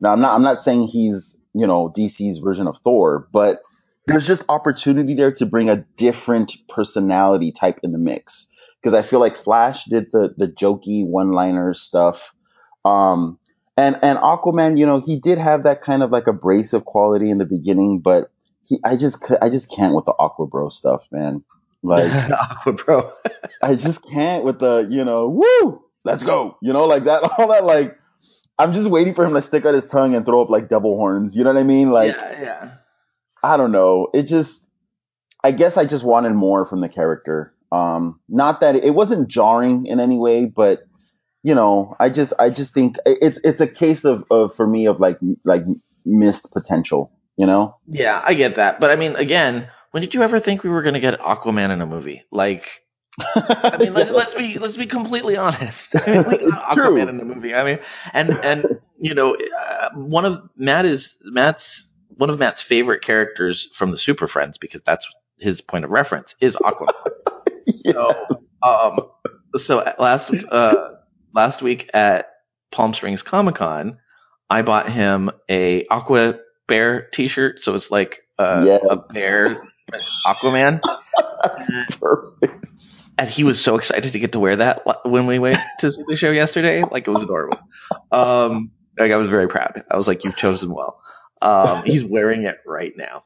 Now 0.00 0.12
I'm 0.12 0.20
not 0.20 0.34
I'm 0.34 0.42
not 0.42 0.64
saying 0.64 0.88
he's, 0.88 1.36
you 1.54 1.66
know, 1.66 1.92
DC's 1.96 2.38
version 2.38 2.66
of 2.66 2.76
Thor, 2.84 3.28
but 3.32 3.62
there's 4.06 4.26
just 4.26 4.42
opportunity 4.48 5.14
there 5.14 5.32
to 5.32 5.46
bring 5.46 5.70
a 5.70 5.84
different 5.96 6.52
personality 6.68 7.52
type 7.52 7.80
in 7.82 7.92
the 7.92 7.98
mix. 7.98 8.46
Because 8.82 8.96
I 8.96 9.06
feel 9.08 9.20
like 9.20 9.36
Flash 9.36 9.84
did 9.86 10.06
the 10.12 10.34
the 10.36 10.46
jokey 10.46 11.06
one-liner 11.06 11.72
stuff. 11.74 12.18
Um 12.84 13.38
and 13.76 13.96
and 14.02 14.18
Aquaman, 14.18 14.78
you 14.78 14.84
know, 14.84 15.00
he 15.00 15.18
did 15.18 15.38
have 15.38 15.62
that 15.62 15.82
kind 15.82 16.02
of 16.02 16.10
like 16.10 16.26
abrasive 16.26 16.84
quality 16.84 17.30
in 17.30 17.38
the 17.38 17.46
beginning, 17.46 18.00
but 18.00 18.30
he, 18.64 18.78
I 18.84 18.96
just 18.96 19.16
I 19.40 19.48
just 19.48 19.70
can't 19.70 19.94
with 19.94 20.04
the 20.04 20.14
Aqua 20.18 20.46
Bro 20.46 20.70
stuff, 20.70 21.02
man. 21.10 21.42
Like 21.82 22.12
Aqua 22.30 22.72
Bro. 22.72 23.12
I 23.62 23.74
just 23.74 24.02
can't 24.02 24.44
with 24.44 24.58
the, 24.60 24.86
you 24.90 25.04
know, 25.04 25.28
woo, 25.28 25.82
let's 26.04 26.22
go. 26.22 26.56
You 26.60 26.72
know, 26.72 26.84
like 26.84 27.04
that, 27.04 27.22
all 27.38 27.48
that, 27.48 27.64
like, 27.64 27.96
I'm 28.58 28.72
just 28.72 28.88
waiting 28.88 29.14
for 29.14 29.24
him 29.24 29.34
to 29.34 29.42
stick 29.42 29.64
out 29.64 29.74
his 29.74 29.86
tongue 29.86 30.14
and 30.14 30.24
throw 30.24 30.42
up 30.42 30.50
like 30.50 30.68
devil 30.68 30.96
horns. 30.96 31.34
You 31.34 31.44
know 31.44 31.52
what 31.52 31.60
I 31.60 31.64
mean? 31.64 31.90
Like, 31.90 32.14
yeah, 32.14 32.42
yeah. 32.42 32.70
I 33.42 33.56
don't 33.56 33.72
know. 33.72 34.08
It 34.14 34.24
just, 34.24 34.62
I 35.42 35.50
guess 35.50 35.76
I 35.76 35.84
just 35.84 36.04
wanted 36.04 36.34
more 36.34 36.66
from 36.66 36.80
the 36.80 36.88
character. 36.88 37.54
Um, 37.72 38.20
not 38.28 38.60
that 38.60 38.76
it, 38.76 38.94
wasn't 38.94 39.28
jarring 39.28 39.86
in 39.86 39.98
any 39.98 40.16
way, 40.16 40.44
but 40.44 40.80
you 41.42 41.54
know, 41.54 41.96
I 41.98 42.08
just, 42.08 42.32
I 42.38 42.50
just 42.50 42.72
think 42.72 42.96
it's, 43.04 43.38
it's 43.42 43.60
a 43.60 43.66
case 43.66 44.04
of, 44.04 44.24
of 44.30 44.54
for 44.54 44.66
me 44.66 44.86
of 44.86 45.00
like, 45.00 45.18
like 45.44 45.64
missed 46.04 46.50
potential. 46.52 47.10
You 47.36 47.46
know? 47.46 47.76
Yeah, 47.88 48.22
I 48.24 48.34
get 48.34 48.56
that. 48.56 48.78
But 48.78 48.92
I 48.92 48.96
mean, 48.96 49.16
again, 49.16 49.68
when 49.90 50.02
did 50.02 50.14
you 50.14 50.22
ever 50.22 50.38
think 50.38 50.62
we 50.62 50.70
were 50.70 50.82
going 50.82 50.94
to 50.94 51.00
get 51.00 51.18
Aquaman 51.18 51.72
in 51.72 51.80
a 51.80 51.86
movie? 51.86 52.22
Like, 52.30 52.64
I 53.20 53.76
mean, 53.78 53.94
let's, 53.94 54.10
let's 54.10 54.34
be 54.34 54.58
let's 54.58 54.76
be 54.76 54.86
completely 54.86 55.36
honest. 55.36 55.94
I 55.96 56.10
mean, 56.10 56.24
we 56.28 56.38
got 56.50 56.76
Aquaman 56.76 57.08
in 57.08 57.16
the 57.18 57.24
movie. 57.24 57.54
I 57.54 57.64
mean, 57.64 57.78
and 58.12 58.30
and 58.44 58.64
you 59.00 59.14
know, 59.14 59.36
uh, 59.36 59.90
one 59.94 60.24
of 60.24 60.40
Matt 60.56 60.84
is 60.84 61.16
Matt's 61.22 61.92
one 62.16 62.30
of 62.30 62.38
Matt's 62.38 62.62
favorite 62.62 63.02
characters 63.02 63.68
from 63.76 63.90
the 63.92 63.98
Super 63.98 64.26
Friends 64.28 64.58
because 64.58 64.80
that's 64.84 65.06
his 65.38 65.60
point 65.60 65.84
of 65.84 65.90
reference 65.90 66.34
is 66.40 66.56
Aquaman. 66.56 66.88
So, 67.86 68.14
um, 68.62 68.98
so 69.56 69.82
last 69.98 70.30
uh 70.50 70.90
last 71.34 71.62
week 71.62 71.88
at 71.94 72.26
Palm 72.72 72.92
Springs 72.94 73.22
Comic 73.22 73.54
Con, 73.56 73.98
I 74.50 74.62
bought 74.62 74.90
him 74.92 75.30
a 75.50 75.86
Aqua 75.90 76.34
Bear 76.68 77.08
T-shirt. 77.12 77.60
So 77.62 77.74
it's 77.74 77.90
like 77.90 78.20
uh, 78.38 78.64
Yes. 78.66 78.82
a 78.90 78.96
bear 78.96 79.62
Aquaman. 80.26 80.80
Perfect. 82.00 82.66
And 83.18 83.30
he 83.30 83.44
was 83.44 83.62
so 83.62 83.76
excited 83.76 84.12
to 84.12 84.18
get 84.18 84.32
to 84.32 84.40
wear 84.40 84.56
that 84.56 84.82
when 85.04 85.26
we 85.26 85.38
went 85.38 85.58
to 85.80 85.92
see 85.92 86.02
the 86.08 86.16
show 86.16 86.30
yesterday. 86.30 86.82
Like 86.90 87.06
it 87.06 87.10
was 87.10 87.22
adorable. 87.22 87.58
Um, 88.10 88.70
like 88.98 89.12
I 89.12 89.16
was 89.16 89.28
very 89.28 89.48
proud. 89.48 89.82
I 89.90 89.96
was 89.96 90.06
like, 90.06 90.24
"You've 90.24 90.36
chosen 90.36 90.72
well." 90.74 91.00
Um, 91.42 91.84
he's 91.84 92.04
wearing 92.04 92.44
it 92.44 92.56
right 92.66 92.92
now. 92.96 93.24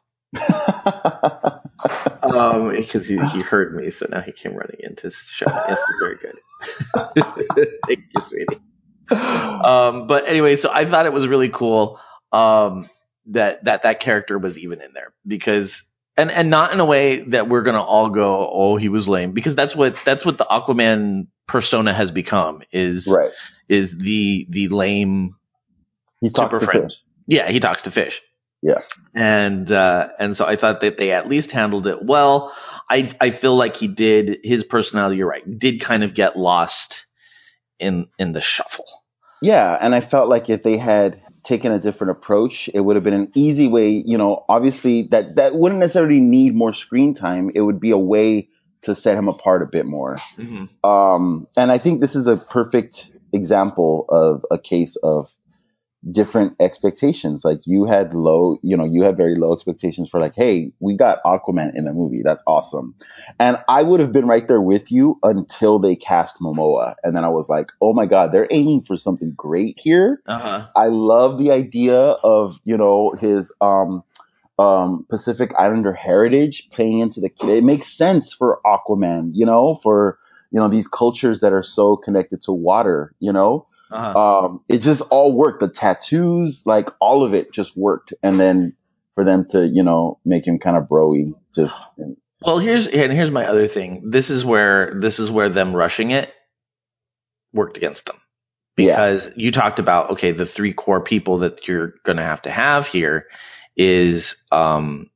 um, 2.22 2.70
because 2.70 3.06
he, 3.06 3.18
he 3.32 3.40
heard 3.40 3.74
me, 3.74 3.90
so 3.90 4.06
now 4.10 4.20
he 4.20 4.32
came 4.32 4.54
running 4.54 4.78
into 4.80 5.04
his 5.04 5.14
show. 5.32 5.46
Yes, 5.48 5.78
it's 5.78 5.98
very 6.00 6.16
good. 6.16 6.38
Thank 7.86 8.00
you, 8.14 8.22
sweetie. 8.28 8.60
Um, 9.10 10.06
but 10.06 10.28
anyway, 10.28 10.56
so 10.56 10.70
I 10.70 10.88
thought 10.88 11.06
it 11.06 11.12
was 11.12 11.26
really 11.26 11.48
cool 11.48 11.98
um, 12.32 12.88
that 13.26 13.64
that 13.64 13.82
that 13.84 14.00
character 14.00 14.38
was 14.38 14.58
even 14.58 14.82
in 14.82 14.92
there 14.92 15.12
because 15.26 15.82
and 16.18 16.30
and 16.30 16.50
not 16.50 16.72
in 16.72 16.80
a 16.80 16.84
way 16.84 17.22
that 17.30 17.48
we're 17.48 17.62
gonna 17.62 17.82
all 17.82 18.10
go, 18.10 18.50
oh, 18.52 18.76
he 18.76 18.90
was 18.90 19.08
lame, 19.08 19.32
because 19.32 19.54
that's 19.54 19.74
what 19.74 19.96
that's 20.04 20.24
what 20.26 20.36
the 20.38 20.44
Aquaman 20.50 21.28
persona 21.46 21.94
has 21.94 22.10
become 22.10 22.62
is 22.72 23.06
right. 23.06 23.30
is 23.70 23.90
the 23.96 24.46
the 24.50 24.68
lame 24.68 25.34
He 26.20 26.28
talks 26.30 26.52
super 26.52 26.60
to 26.60 26.66
friend. 26.66 26.90
fish. 26.90 26.98
Yeah, 27.26 27.50
he 27.50 27.60
talks 27.60 27.82
to 27.82 27.90
fish 27.90 28.20
Yeah. 28.62 28.80
and 29.14 29.70
uh, 29.72 30.08
and 30.18 30.36
so 30.36 30.44
I 30.46 30.56
thought 30.56 30.80
that 30.82 30.98
they 30.98 31.12
at 31.12 31.28
least 31.28 31.50
handled 31.52 31.86
it 31.86 32.04
well. 32.04 32.54
I 32.90 33.14
I 33.20 33.30
feel 33.30 33.56
like 33.56 33.76
he 33.76 33.88
did 33.88 34.38
his 34.44 34.64
personality. 34.64 35.16
You're 35.18 35.28
right, 35.28 35.58
did 35.58 35.80
kind 35.80 36.04
of 36.04 36.14
get 36.14 36.36
lost 36.38 37.06
in 37.78 38.08
in 38.18 38.32
the 38.32 38.40
shuffle. 38.42 38.86
Yeah, 39.40 39.78
and 39.80 39.94
I 39.94 40.00
felt 40.00 40.28
like 40.28 40.50
if 40.50 40.62
they 40.64 40.76
had 40.78 41.22
taken 41.48 41.72
a 41.72 41.78
different 41.78 42.10
approach, 42.10 42.68
it 42.74 42.80
would 42.80 42.94
have 42.94 43.02
been 43.02 43.14
an 43.14 43.32
easy 43.34 43.66
way. 43.66 44.02
You 44.04 44.18
know, 44.18 44.44
obviously 44.48 45.08
that 45.10 45.36
that 45.36 45.54
wouldn't 45.54 45.80
necessarily 45.80 46.20
need 46.20 46.54
more 46.54 46.74
screen 46.74 47.14
time. 47.14 47.50
It 47.54 47.62
would 47.62 47.80
be 47.80 47.90
a 47.90 47.98
way 47.98 48.48
to 48.82 48.94
set 48.94 49.16
him 49.16 49.28
apart 49.28 49.62
a 49.62 49.66
bit 49.66 49.86
more. 49.86 50.18
Mm-hmm. 50.36 50.88
Um, 50.88 51.48
and 51.56 51.72
I 51.72 51.78
think 51.78 52.00
this 52.00 52.14
is 52.14 52.26
a 52.26 52.36
perfect 52.36 53.06
example 53.32 54.04
of 54.10 54.44
a 54.50 54.58
case 54.58 54.96
of 55.02 55.28
different 56.12 56.54
expectations. 56.60 57.42
Like 57.44 57.60
you 57.64 57.84
had 57.84 58.14
low, 58.14 58.58
you 58.62 58.76
know, 58.76 58.84
you 58.84 59.02
had 59.02 59.16
very 59.16 59.34
low 59.34 59.52
expectations 59.52 60.08
for 60.08 60.20
like, 60.20 60.34
hey, 60.34 60.72
we 60.80 60.96
got 60.96 61.22
Aquaman 61.24 61.74
in 61.74 61.84
the 61.84 61.92
movie. 61.92 62.22
That's 62.24 62.42
awesome. 62.46 62.94
And 63.38 63.58
I 63.68 63.82
would 63.82 64.00
have 64.00 64.12
been 64.12 64.26
right 64.26 64.46
there 64.46 64.60
with 64.60 64.90
you 64.90 65.18
until 65.22 65.78
they 65.78 65.96
cast 65.96 66.38
Momoa. 66.40 66.94
And 67.02 67.16
then 67.16 67.24
I 67.24 67.28
was 67.28 67.48
like, 67.48 67.68
oh 67.82 67.92
my 67.92 68.06
God, 68.06 68.32
they're 68.32 68.48
aiming 68.50 68.84
for 68.84 68.96
something 68.96 69.32
great 69.36 69.78
here. 69.78 70.22
Uh 70.26 70.38
huh. 70.38 70.66
I 70.76 70.86
love 70.86 71.38
the 71.38 71.50
idea 71.50 71.98
of, 71.98 72.56
you 72.64 72.76
know, 72.76 73.12
his 73.20 73.52
um 73.60 74.02
um 74.58 75.04
Pacific 75.10 75.52
Islander 75.58 75.92
heritage 75.92 76.68
playing 76.72 77.00
into 77.00 77.20
the 77.20 77.30
it 77.42 77.64
makes 77.64 77.92
sense 77.92 78.32
for 78.32 78.60
Aquaman, 78.64 79.30
you 79.34 79.46
know, 79.46 79.80
for 79.82 80.18
you 80.50 80.58
know, 80.58 80.68
these 80.68 80.88
cultures 80.88 81.40
that 81.40 81.52
are 81.52 81.62
so 81.62 81.96
connected 81.96 82.42
to 82.42 82.52
water, 82.52 83.14
you 83.20 83.32
know. 83.32 83.66
Uh-huh. 83.90 84.44
Um 84.44 84.60
it 84.68 84.78
just 84.78 85.02
all 85.10 85.32
worked. 85.32 85.60
The 85.60 85.68
tattoos, 85.68 86.62
like 86.66 86.90
all 87.00 87.24
of 87.24 87.34
it 87.34 87.52
just 87.52 87.76
worked. 87.76 88.12
And 88.22 88.38
then 88.38 88.74
for 89.14 89.24
them 89.24 89.46
to, 89.50 89.66
you 89.66 89.82
know, 89.82 90.18
make 90.24 90.46
him 90.46 90.58
kind 90.58 90.76
of 90.76 90.84
broy 90.84 91.32
just 91.54 91.74
Well, 92.42 92.58
here's 92.58 92.86
and 92.86 93.12
here's 93.12 93.30
my 93.30 93.46
other 93.46 93.66
thing. 93.68 94.10
This 94.10 94.30
is 94.30 94.44
where 94.44 94.98
this 95.00 95.18
is 95.18 95.30
where 95.30 95.48
them 95.48 95.74
rushing 95.74 96.10
it 96.10 96.32
worked 97.52 97.76
against 97.76 98.06
them 98.06 98.16
because 98.76 99.22
you 99.36 99.50
talked 99.50 99.78
about 99.80 100.12
okay, 100.12 100.32
the 100.32 100.46
three 100.46 100.72
core 100.72 101.02
people 101.02 101.38
that 101.38 101.66
you're 101.66 101.94
going 102.04 102.16
to 102.16 102.22
have 102.22 102.42
to 102.42 102.50
have 102.50 102.86
here 102.86 103.26
is 103.76 104.36
um 104.52 105.10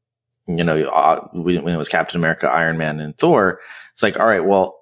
you 0.49 0.65
know 0.65 0.85
uh, 0.89 1.21
when 1.33 1.69
it 1.69 1.77
was 1.77 1.89
Captain 1.89 2.17
America, 2.17 2.49
Iron 2.49 2.79
Man, 2.79 3.01
and 3.01 3.17
Thor. 3.17 3.61
It's 3.95 4.03
like 4.03 4.19
all 4.19 4.27
right, 4.27 4.45
well, 4.45 4.81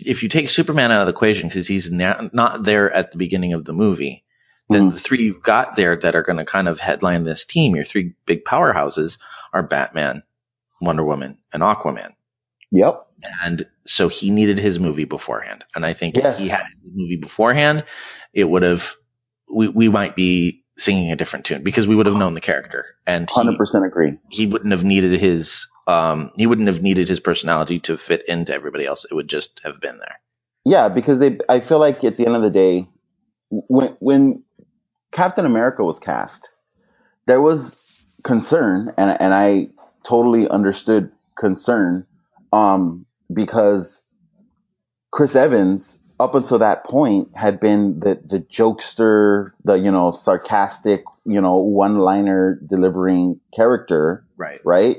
if 0.00 0.22
you 0.22 0.28
take 0.28 0.50
Superman 0.50 0.90
out 0.92 1.02
of 1.02 1.06
the 1.06 1.12
equation 1.12 1.48
because 1.48 1.66
he's 1.66 1.90
na- 1.90 2.28
not 2.32 2.64
there 2.64 2.90
at 2.92 3.12
the 3.12 3.18
beginning 3.18 3.52
of 3.52 3.64
the 3.64 3.72
movie, 3.72 4.24
then 4.70 4.90
Mhm. 4.90 4.94
the 4.94 5.00
three 5.00 5.22
you've 5.22 5.42
got 5.42 5.76
there 5.76 5.96
that 5.96 6.14
are 6.14 6.22
going 6.22 6.38
to 6.38 6.44
kind 6.44 6.68
of 6.68 6.78
headline 6.78 7.24
this 7.24 7.44
team, 7.44 7.74
your 7.74 7.84
three 7.84 8.12
big 8.26 8.44
powerhouses, 8.44 9.18
are 9.52 9.62
Batman, 9.62 10.22
Wonder 10.80 11.04
Woman, 11.04 11.38
and 11.52 11.62
Aquaman. 11.62 12.10
Yep. 12.70 13.06
And 13.42 13.66
so 13.86 14.08
he 14.08 14.30
needed 14.30 14.58
his 14.58 14.78
movie 14.78 15.04
beforehand. 15.04 15.64
And 15.74 15.84
I 15.86 15.94
think 15.94 16.16
Yes. 16.16 16.34
if 16.34 16.38
he 16.38 16.48
had 16.48 16.64
his 16.84 16.92
movie 16.94 17.16
beforehand, 17.16 17.84
it 18.34 18.44
would 18.44 18.62
have, 18.62 18.94
we, 19.52 19.68
we 19.68 19.88
might 19.88 20.14
be 20.14 20.62
singing 20.76 21.10
a 21.10 21.16
different 21.16 21.44
tune 21.46 21.62
because 21.64 21.86
we 21.88 21.96
would 21.96 22.06
have 22.06 22.14
known 22.14 22.34
the 22.34 22.40
character 22.40 22.84
and 23.06 23.28
Hundred 23.30 23.56
percent 23.56 23.84
agree. 23.84 24.12
he 24.30 24.46
wouldn't 24.46 24.70
have 24.70 24.84
needed 24.84 25.18
his, 25.18 25.66
um, 25.88 26.30
he 26.36 26.46
wouldn't 26.46 26.68
have 26.68 26.82
needed 26.82 27.08
his 27.08 27.20
personality 27.20 27.80
to 27.80 27.96
fit 27.96 28.22
into 28.28 28.52
everybody 28.52 28.86
else. 28.86 29.06
It 29.10 29.14
would 29.14 29.28
just 29.28 29.60
have 29.64 29.80
been 29.80 29.98
there. 29.98 30.20
Yeah, 30.64 30.88
because 30.88 31.18
they. 31.18 31.38
I 31.48 31.60
feel 31.60 31.80
like 31.80 32.04
at 32.04 32.16
the 32.18 32.26
end 32.26 32.36
of 32.36 32.42
the 32.42 32.50
day, 32.50 32.88
when 33.50 33.96
when 34.00 34.42
Captain 35.12 35.46
America 35.46 35.82
was 35.82 35.98
cast, 35.98 36.48
there 37.26 37.40
was 37.40 37.76
concern, 38.24 38.92
and 38.98 39.16
and 39.20 39.34
I 39.34 39.68
totally 40.06 40.48
understood 40.48 41.10
concern, 41.38 42.06
um, 42.52 43.06
because 43.32 44.02
Chris 45.12 45.34
Evans 45.34 45.98
up 46.20 46.34
until 46.34 46.58
that 46.58 46.84
point 46.84 47.28
had 47.34 47.60
been 47.60 48.00
the 48.00 48.20
the 48.28 48.40
jokester, 48.40 49.52
the 49.64 49.74
you 49.74 49.90
know 49.90 50.10
sarcastic, 50.12 51.04
you 51.24 51.40
know 51.40 51.56
one 51.56 51.96
liner 51.98 52.60
delivering 52.68 53.40
character, 53.54 54.26
Right. 54.36 54.60
right? 54.64 54.98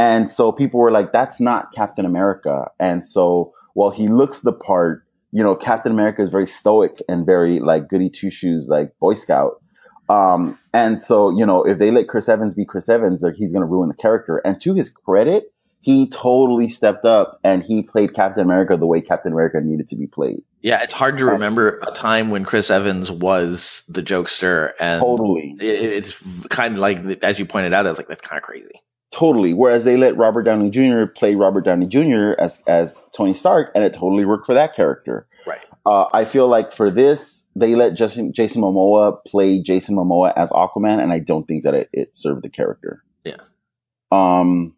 And 0.00 0.30
so 0.30 0.50
people 0.50 0.80
were 0.80 0.90
like, 0.90 1.12
that's 1.12 1.40
not 1.40 1.74
Captain 1.74 2.06
America. 2.06 2.70
And 2.80 3.06
so 3.06 3.52
while 3.74 3.90
he 3.90 4.08
looks 4.08 4.40
the 4.40 4.52
part, 4.52 5.04
you 5.30 5.42
know, 5.42 5.54
Captain 5.54 5.92
America 5.92 6.22
is 6.22 6.30
very 6.30 6.46
stoic 6.46 7.02
and 7.06 7.26
very 7.26 7.60
like 7.60 7.90
goody 7.90 8.08
two 8.08 8.30
shoes, 8.30 8.66
like 8.66 8.98
Boy 8.98 9.12
Scout. 9.12 9.62
Um, 10.08 10.58
and 10.72 11.02
so, 11.02 11.36
you 11.36 11.44
know, 11.44 11.64
if 11.64 11.78
they 11.78 11.90
let 11.90 12.08
Chris 12.08 12.30
Evans 12.30 12.54
be 12.54 12.64
Chris 12.64 12.88
Evans, 12.88 13.20
like 13.20 13.34
he's 13.34 13.52
going 13.52 13.60
to 13.60 13.66
ruin 13.66 13.88
the 13.88 13.94
character. 13.94 14.38
And 14.38 14.58
to 14.62 14.72
his 14.72 14.88
credit, 14.88 15.52
he 15.82 16.08
totally 16.08 16.70
stepped 16.70 17.04
up 17.04 17.38
and 17.44 17.62
he 17.62 17.82
played 17.82 18.14
Captain 18.14 18.42
America 18.42 18.78
the 18.78 18.86
way 18.86 19.02
Captain 19.02 19.32
America 19.32 19.60
needed 19.60 19.88
to 19.88 19.96
be 19.96 20.06
played. 20.06 20.42
Yeah. 20.62 20.82
It's 20.82 20.94
hard 20.94 21.18
to 21.18 21.26
remember 21.26 21.78
a 21.86 21.92
time 21.92 22.30
when 22.30 22.46
Chris 22.46 22.70
Evans 22.70 23.10
was 23.10 23.82
the 23.86 24.02
jokester 24.02 24.70
and 24.80 25.02
Totally. 25.02 25.56
it, 25.60 26.04
it's 26.04 26.14
kind 26.48 26.72
of 26.72 26.80
like, 26.80 27.22
as 27.22 27.38
you 27.38 27.44
pointed 27.44 27.74
out, 27.74 27.86
I 27.86 27.90
was 27.90 27.98
like, 27.98 28.08
that's 28.08 28.22
kind 28.22 28.38
of 28.38 28.42
crazy. 28.42 28.80
Totally. 29.12 29.54
Whereas 29.54 29.84
they 29.84 29.96
let 29.96 30.16
Robert 30.16 30.44
Downey 30.44 30.70
Jr. 30.70 31.06
play 31.06 31.34
Robert 31.34 31.64
Downey 31.64 31.86
Jr. 31.86 32.32
as 32.38 32.58
as 32.66 33.00
Tony 33.16 33.34
Stark, 33.34 33.72
and 33.74 33.82
it 33.82 33.92
totally 33.92 34.24
worked 34.24 34.46
for 34.46 34.54
that 34.54 34.74
character. 34.76 35.26
Right. 35.46 35.60
Uh, 35.84 36.06
I 36.12 36.24
feel 36.24 36.48
like 36.48 36.76
for 36.76 36.90
this, 36.90 37.42
they 37.56 37.74
let 37.74 37.94
Jason 37.94 38.32
Jason 38.32 38.62
Momoa 38.62 39.18
play 39.26 39.60
Jason 39.62 39.96
Momoa 39.96 40.32
as 40.36 40.50
Aquaman, 40.50 41.02
and 41.02 41.12
I 41.12 41.18
don't 41.18 41.46
think 41.48 41.64
that 41.64 41.74
it, 41.74 41.88
it 41.92 42.16
served 42.16 42.42
the 42.42 42.48
character. 42.48 43.02
Yeah. 43.24 43.38
Um, 44.12 44.74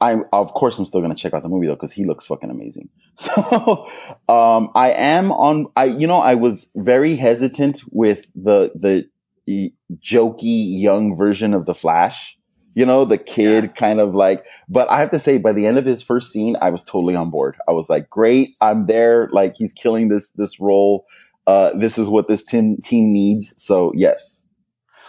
I'm 0.00 0.24
of 0.32 0.52
course 0.54 0.78
I'm 0.78 0.86
still 0.86 1.00
gonna 1.00 1.14
check 1.14 1.32
out 1.34 1.42
the 1.42 1.48
movie 1.48 1.66
though 1.66 1.74
because 1.74 1.92
he 1.92 2.04
looks 2.04 2.26
fucking 2.26 2.50
amazing. 2.50 2.88
So, 3.16 3.86
um, 4.28 4.70
I 4.74 4.90
am 4.90 5.30
on. 5.30 5.66
I 5.76 5.84
you 5.84 6.08
know 6.08 6.18
I 6.18 6.34
was 6.34 6.66
very 6.74 7.14
hesitant 7.14 7.80
with 7.92 8.24
the 8.34 8.72
the 8.74 9.04
y- 9.46 9.70
jokey 10.04 10.80
young 10.80 11.16
version 11.16 11.54
of 11.54 11.64
the 11.64 11.74
Flash. 11.74 12.36
You 12.74 12.84
know 12.84 13.04
the 13.04 13.18
kid 13.18 13.76
kind 13.76 14.00
of 14.00 14.14
like, 14.14 14.44
but 14.68 14.90
I 14.90 14.98
have 14.98 15.12
to 15.12 15.20
say 15.20 15.38
by 15.38 15.52
the 15.52 15.66
end 15.66 15.78
of 15.78 15.86
his 15.86 16.02
first 16.02 16.32
scene, 16.32 16.56
I 16.60 16.70
was 16.70 16.82
totally 16.82 17.14
on 17.14 17.30
board. 17.30 17.56
I 17.68 17.72
was 17.72 17.88
like, 17.88 18.10
great, 18.10 18.56
I'm 18.60 18.86
there. 18.86 19.28
Like 19.32 19.54
he's 19.56 19.72
killing 19.72 20.08
this 20.08 20.26
this 20.36 20.58
role. 20.60 21.06
Uh, 21.46 21.70
this 21.78 21.98
is 21.98 22.08
what 22.08 22.26
this 22.26 22.42
team 22.42 22.78
team 22.84 23.12
needs. 23.12 23.54
So 23.58 23.92
yes, 23.94 24.40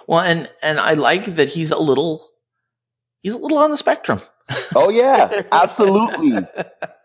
Well, 0.07 0.19
and, 0.19 0.49
and 0.61 0.79
I 0.79 0.93
like 0.93 1.37
that 1.37 1.49
he's 1.49 1.71
a 1.71 1.77
little, 1.77 2.27
he's 3.21 3.33
a 3.33 3.37
little 3.37 3.57
on 3.57 3.71
the 3.71 3.77
spectrum. 3.77 4.21
Oh 4.75 4.89
yeah, 4.89 5.43
absolutely, 5.51 6.45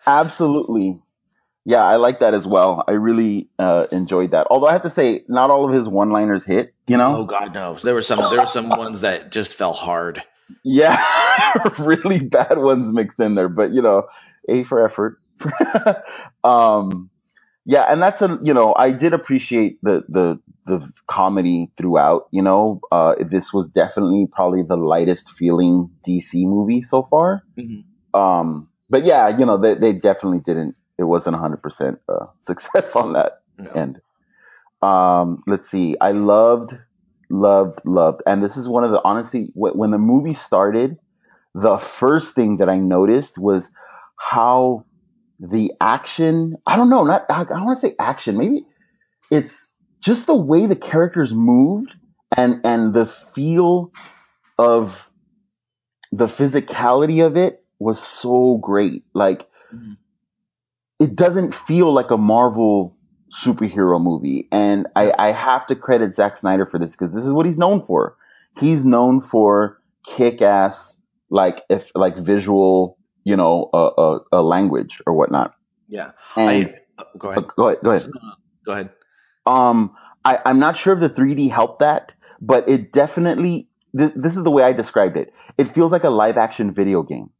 absolutely. 0.06 1.00
Yeah, 1.64 1.84
I 1.84 1.96
like 1.96 2.20
that 2.20 2.34
as 2.34 2.46
well. 2.46 2.84
I 2.88 2.92
really 2.92 3.48
uh, 3.58 3.86
enjoyed 3.92 4.32
that. 4.32 4.46
Although 4.50 4.66
I 4.66 4.72
have 4.72 4.82
to 4.82 4.90
say, 4.90 5.24
not 5.28 5.50
all 5.50 5.68
of 5.68 5.74
his 5.74 5.88
one-liners 5.88 6.42
hit. 6.44 6.74
You 6.86 6.96
know? 6.96 7.18
Oh 7.18 7.24
God, 7.24 7.52
no. 7.54 7.78
There 7.82 7.94
were 7.94 8.02
some, 8.02 8.18
there 8.18 8.40
were 8.40 8.46
some 8.46 8.70
ones 8.70 9.02
that 9.02 9.30
just 9.30 9.54
fell 9.54 9.74
hard. 9.74 10.22
Yeah, 10.64 11.02
really 11.78 12.20
bad 12.20 12.58
ones 12.58 12.92
mixed 12.94 13.20
in 13.20 13.34
there. 13.34 13.48
But 13.48 13.72
you 13.72 13.82
know, 13.82 14.04
A 14.48 14.64
for 14.64 14.84
effort. 14.84 15.20
um, 16.44 17.10
yeah, 17.64 17.82
and 17.90 18.02
that's 18.02 18.20
a 18.22 18.38
you 18.42 18.54
know 18.54 18.74
I 18.74 18.90
did 18.90 19.12
appreciate 19.12 19.78
the 19.82 20.02
the 20.08 20.40
the 20.66 20.90
comedy 21.08 21.70
throughout. 21.76 22.28
You 22.30 22.42
know, 22.42 22.80
uh, 22.92 23.14
this 23.30 23.52
was 23.52 23.68
definitely 23.68 24.26
probably 24.32 24.62
the 24.62 24.76
lightest 24.76 25.30
feeling 25.30 25.90
DC 26.06 26.32
movie 26.46 26.82
so 26.82 27.06
far. 27.10 27.42
Mhm. 27.58 27.84
Um, 28.14 28.68
but 28.88 29.04
yeah, 29.04 29.28
you 29.28 29.46
know, 29.46 29.56
they, 29.56 29.74
they 29.74 29.92
definitely 29.92 30.40
didn't. 30.44 30.74
It 30.98 31.04
wasn't 31.04 31.36
100% 31.36 31.98
uh, 32.08 32.26
success 32.46 32.94
on 32.94 33.12
that 33.14 33.42
No. 33.58 33.70
end. 33.72 34.00
Um, 34.82 35.42
let's 35.46 35.68
see. 35.70 35.96
I 36.00 36.12
loved, 36.12 36.74
loved, 37.30 37.80
loved, 37.84 38.22
and 38.26 38.44
this 38.44 38.56
is 38.56 38.68
one 38.68 38.84
of 38.84 38.90
the 38.90 39.00
honestly 39.04 39.50
when 39.54 39.90
the 39.90 39.98
movie 39.98 40.34
started, 40.34 40.98
the 41.54 41.78
first 41.78 42.34
thing 42.34 42.58
that 42.58 42.68
I 42.68 42.78
noticed 42.78 43.38
was 43.38 43.70
how 44.18 44.86
the 45.40 45.72
action. 45.80 46.56
I 46.66 46.76
don't 46.76 46.90
know. 46.90 47.04
Not 47.04 47.24
I 47.30 47.44
don't 47.44 47.64
want 47.64 47.80
to 47.80 47.88
say 47.88 47.96
action. 47.98 48.38
Maybe 48.38 48.66
it's 49.30 49.70
just 50.02 50.26
the 50.26 50.34
way 50.36 50.66
the 50.66 50.76
characters 50.76 51.32
moved 51.34 51.94
and 52.36 52.60
and 52.64 52.94
the 52.94 53.06
feel 53.34 53.92
of 54.58 54.96
the 56.12 56.26
physicality 56.26 57.24
of 57.24 57.36
it 57.36 57.64
was 57.78 58.00
so 58.02 58.58
great. 58.58 59.04
Like 59.14 59.48
Mhm. 59.74 59.96
it 60.98 61.16
doesn't 61.16 61.54
feel 61.54 61.92
like 61.92 62.10
a 62.10 62.16
Marvel 62.16 62.96
superhero 63.30 64.00
movie. 64.02 64.48
And 64.52 64.86
I, 64.96 65.12
I 65.18 65.32
have 65.32 65.66
to 65.68 65.76
credit 65.76 66.14
Zack 66.14 66.38
Snyder 66.38 66.66
for 66.66 66.78
this 66.78 66.92
because 66.92 67.14
this 67.14 67.24
is 67.24 67.32
what 67.32 67.46
he's 67.46 67.58
known 67.58 67.84
for. 67.86 68.16
He's 68.58 68.84
known 68.84 69.20
for 69.20 69.80
kick 70.04 70.42
ass, 70.42 70.96
like 71.30 71.62
if 71.70 71.90
like 71.94 72.16
visual, 72.18 72.98
you 73.24 73.36
know, 73.36 73.70
uh, 73.72 73.86
uh, 73.86 74.18
uh, 74.32 74.42
language 74.42 75.00
or 75.06 75.14
whatnot. 75.14 75.54
Yeah. 75.88 76.10
And 76.36 76.48
I, 76.98 77.04
go 77.18 77.28
uh, 77.28 77.32
ahead. 77.32 77.44
go 77.56 77.68
ahead, 77.68 77.78
go 77.84 77.90
ahead. 77.90 78.10
Go 78.66 78.72
ahead. 78.72 78.90
Um, 79.46 79.96
I, 80.24 80.38
I'm 80.44 80.58
not 80.58 80.76
sure 80.76 80.94
if 80.94 81.00
the 81.00 81.20
3D 81.20 81.50
helped 81.50 81.80
that, 81.80 82.12
but 82.40 82.68
it 82.68 82.92
definitely. 82.92 83.68
Th- 83.96 84.12
this 84.14 84.36
is 84.36 84.44
the 84.44 84.50
way 84.50 84.62
I 84.62 84.72
described 84.72 85.16
it. 85.16 85.32
It 85.58 85.74
feels 85.74 85.90
like 85.90 86.04
a 86.04 86.10
live 86.10 86.36
action 86.36 86.72
video 86.72 87.02
game, 87.02 87.30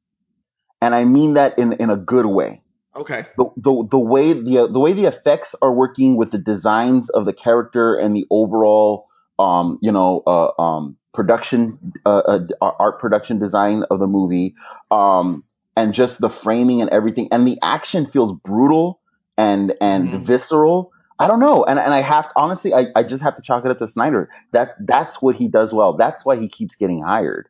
and 0.83 0.95
I 0.95 1.05
mean 1.05 1.35
that 1.35 1.59
in 1.59 1.75
in 1.75 1.91
a 1.91 1.97
good 1.97 2.27
way. 2.27 2.63
Okay. 2.97 3.25
The, 3.37 3.45
the 3.57 3.87
the 3.91 3.99
way 3.99 4.33
the 4.33 4.69
the 4.71 4.81
way 4.81 4.93
the 4.93 5.05
effects 5.05 5.55
are 5.63 5.73
working 5.73 6.17
with 6.17 6.33
the 6.33 6.39
designs 6.39 7.09
of 7.11 7.25
the 7.25 7.33
character 7.33 7.95
and 7.97 8.15
the 8.15 8.27
overall 8.31 9.07
um 9.39 9.79
you 9.81 9.93
know 9.93 10.23
uh, 10.27 10.51
um 10.61 10.97
production 11.15 11.79
uh, 12.05 12.19
uh, 12.19 12.47
art 12.61 12.99
production 13.01 13.39
design 13.39 13.85
of 13.91 14.01
the 14.01 14.07
movie 14.07 14.55
um 14.91 15.45
and 15.77 15.95
just 15.95 16.21
the 16.21 16.29
framing 16.29 16.81
and 16.81 16.91
everything 16.91 17.29
and 17.31 17.47
the 17.47 17.59
action 17.63 18.07
feels 18.07 18.33
brutal 18.45 19.01
and 19.39 19.73
and 19.81 20.11
Mhm. 20.11 20.27
visceral 20.27 20.91
I 21.19 21.29
don't 21.29 21.41
know 21.41 21.65
and 21.65 21.79
and 21.79 21.95
I 21.95 22.01
have 22.03 22.29
honestly 22.37 22.75
I, 22.75 22.87
I 22.97 23.03
just 23.05 23.23
have 23.23 23.37
to 23.37 23.43
chalk 23.43 23.65
it 23.65 23.71
up 23.71 23.79
to 23.79 23.87
Snyder 23.87 24.29
that 24.53 24.75
that's 24.87 25.23
what 25.23 25.37
he 25.37 25.47
does 25.49 25.73
well 25.73 25.97
that's 25.97 26.25
why 26.25 26.37
he 26.37 26.49
keeps 26.49 26.75
getting 26.75 27.03
hired 27.03 27.49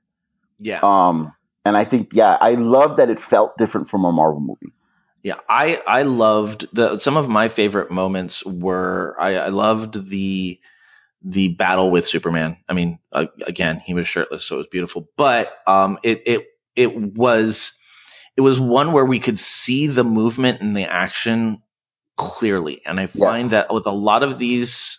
Yeah. 0.58 0.80
um 0.82 1.32
and 1.64 1.76
I 1.76 1.84
think 1.84 2.10
yeah 2.12 2.36
I 2.40 2.52
love 2.54 2.96
that 2.98 3.10
it 3.10 3.18
felt 3.20 3.56
different 3.58 3.90
from 3.90 4.04
a 4.04 4.12
Marvel 4.12 4.40
movie 4.40 4.72
Yeah, 5.22 5.36
I 5.48 5.76
I 5.86 6.02
loved 6.02 6.68
the 6.72 6.98
some 6.98 7.16
of 7.16 7.28
my 7.28 7.48
favorite 7.48 7.90
moments 7.90 8.44
were 8.44 9.16
I, 9.18 9.34
I 9.36 9.48
loved 9.48 10.08
the 10.10 10.58
the 11.22 11.48
battle 11.48 11.90
with 11.90 12.06
Superman. 12.06 12.56
I 12.68 12.74
mean, 12.74 12.98
uh, 13.12 13.26
again, 13.46 13.80
he 13.84 13.94
was 13.94 14.08
shirtless, 14.08 14.44
so 14.44 14.56
it 14.56 14.58
was 14.58 14.66
beautiful. 14.70 15.08
But 15.16 15.48
um, 15.66 15.98
it 16.02 16.22
it 16.26 16.46
it 16.76 16.96
was 16.96 17.72
it 18.36 18.42
was 18.42 18.58
one 18.60 18.92
where 18.92 19.04
we 19.06 19.20
could 19.20 19.38
see 19.38 19.86
the 19.86 20.04
movement 20.04 20.60
and 20.60 20.76
the 20.76 20.84
action 20.84 21.62
clearly, 22.16 22.82
and 22.86 23.00
I 23.00 23.06
find 23.06 23.50
Yes. 23.50 23.52
that 23.52 23.72
with 23.72 23.86
a 23.86 23.92
lot 23.92 24.22
of 24.22 24.38
these 24.38 24.98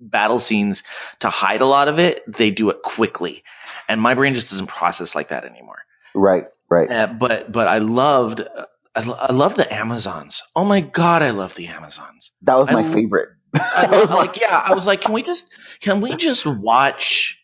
battle 0.00 0.40
scenes 0.40 0.82
to 1.20 1.28
hide 1.30 1.62
a 1.62 1.66
lot 1.66 1.88
of 1.88 1.98
it, 1.98 2.22
they 2.36 2.50
do 2.50 2.70
it 2.70 2.82
quickly, 2.82 3.44
and 3.88 4.00
my 4.00 4.14
brain 4.14 4.34
just 4.34 4.50
doesn't 4.50 4.66
process 4.66 5.14
like 5.14 5.28
that 5.28 5.44
anymore. 5.44 5.78
right 6.14 6.44
right 6.72 6.90
Uh, 6.90 7.06
but 7.22 7.52
but 7.52 7.66
I 7.68 7.78
loved 7.78 8.42
I, 8.94 9.00
I 9.02 9.32
love 9.32 9.54
the 9.56 9.72
Amazons. 9.72 10.42
Oh 10.56 10.64
my 10.64 10.80
god, 10.80 11.22
I 11.22 11.30
love 11.30 11.54
the 11.54 11.66
Amazons. 11.68 12.30
that 12.42 12.54
was 12.56 12.68
my 12.70 12.82
favorite 12.92 13.28
I 13.54 13.86
love, 13.96 14.10
like 14.10 14.36
yeah, 14.40 14.56
I 14.58 14.72
was 14.74 14.86
like, 14.86 15.00
can 15.02 15.12
we 15.12 15.22
just 15.22 15.44
can 15.80 16.00
we 16.00 16.16
just 16.16 16.46
watch 16.46 17.36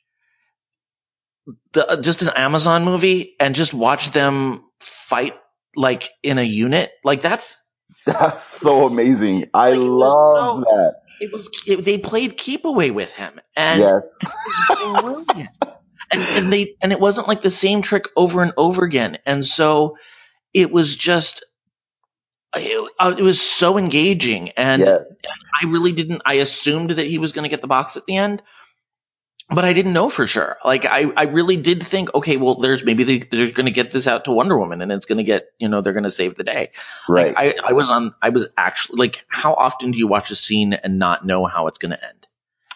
the 1.73 1.87
uh, 1.87 2.01
just 2.01 2.23
an 2.23 2.29
Amazon 2.31 2.85
movie 2.85 3.35
and 3.41 3.55
just 3.55 3.73
watch 3.75 4.11
them 4.13 4.65
fight 5.09 5.35
like 5.77 6.11
in 6.23 6.39
a 6.39 6.43
unit. 6.43 6.91
Like 7.05 7.23
that's 7.23 7.57
That's 8.07 8.45
so 8.61 8.87
amazing. 8.87 9.47
I 9.55 9.71
Like, 9.71 9.79
love 9.81 10.65
so- 10.65 10.65
that. 10.71 10.93
it 11.21 11.31
was. 11.33 11.49
It, 11.67 11.85
they 11.85 11.99
played 11.99 12.37
keep 12.39 12.65
away 12.65 12.91
with 12.91 13.11
him, 13.11 13.41
and 13.57 13.81
yes. 13.81 14.09
brilliant. 14.67 15.49
and, 16.11 16.23
and 16.23 16.53
they 16.53 16.75
and 16.81 16.93
it 16.93 17.01
wasn't 17.01 17.29
like 17.29 17.43
the 17.43 17.51
same 17.51 17.83
trick 17.83 18.05
over 18.17 18.43
and 18.43 18.53
over 18.57 18.85
again, 18.85 19.19
and 19.27 19.45
so 19.45 19.97
it 20.53 20.71
was 20.71 20.97
just. 20.97 21.45
It, 22.57 22.91
it 23.19 23.23
was 23.23 23.43
so 23.43 23.77
engaging, 23.77 24.49
and 24.53 24.81
yes. 24.81 25.15
I 25.63 25.67
really 25.67 25.93
didn't. 25.93 26.23
I 26.25 26.35
assumed 26.35 26.93
that 26.93 27.07
he 27.07 27.19
was 27.19 27.33
going 27.33 27.43
to 27.43 27.51
get 27.51 27.61
the 27.61 27.69
box 27.69 27.95
at 27.95 28.07
the 28.07 28.17
end, 28.17 28.43
but 29.51 29.67
I 29.67 29.75
didn't 29.75 29.93
know 29.93 30.09
for 30.09 30.27
sure. 30.27 30.57
Like 30.65 30.87
I, 30.87 31.13
I 31.15 31.25
really 31.25 31.59
did 31.59 31.87
think, 31.87 32.13
okay, 32.15 32.39
well, 32.39 32.55
there's 32.55 32.83
maybe 32.83 33.05
they, 33.05 33.19
they're 33.19 33.51
going 33.51 33.67
to 33.67 33.71
get 33.71 33.93
this 33.93 34.07
out 34.07 34.25
to 34.25 34.33
Wonder 34.33 34.59
Woman, 34.59 34.81
and 34.81 34.91
it's 34.91 35.05
going 35.05 35.19
to 35.19 35.25
get, 35.25 35.49
you 35.59 35.69
know, 35.69 35.83
they're 35.83 35.93
going 35.93 36.05
to 36.05 36.11
save 36.11 36.37
the 36.37 36.43
day. 36.43 36.71
Right. 37.07 37.37
Like, 37.37 37.61
I, 37.61 37.69
I 37.69 37.73
was 37.75 37.91
on. 37.91 38.15
I 38.23 38.31
was 38.31 38.47
actually 38.57 38.97
like, 38.97 39.27
how 39.29 39.53
often 39.53 39.91
do 39.91 39.99
you 39.99 40.07
watch 40.09 40.31
a 40.31 40.35
scene 40.35 40.73
and 40.73 40.99
not 40.99 41.27
know 41.27 41.45
how 41.45 41.67
it's 41.67 41.79
going 41.79 41.91
to 41.91 42.03
end? 42.03 42.28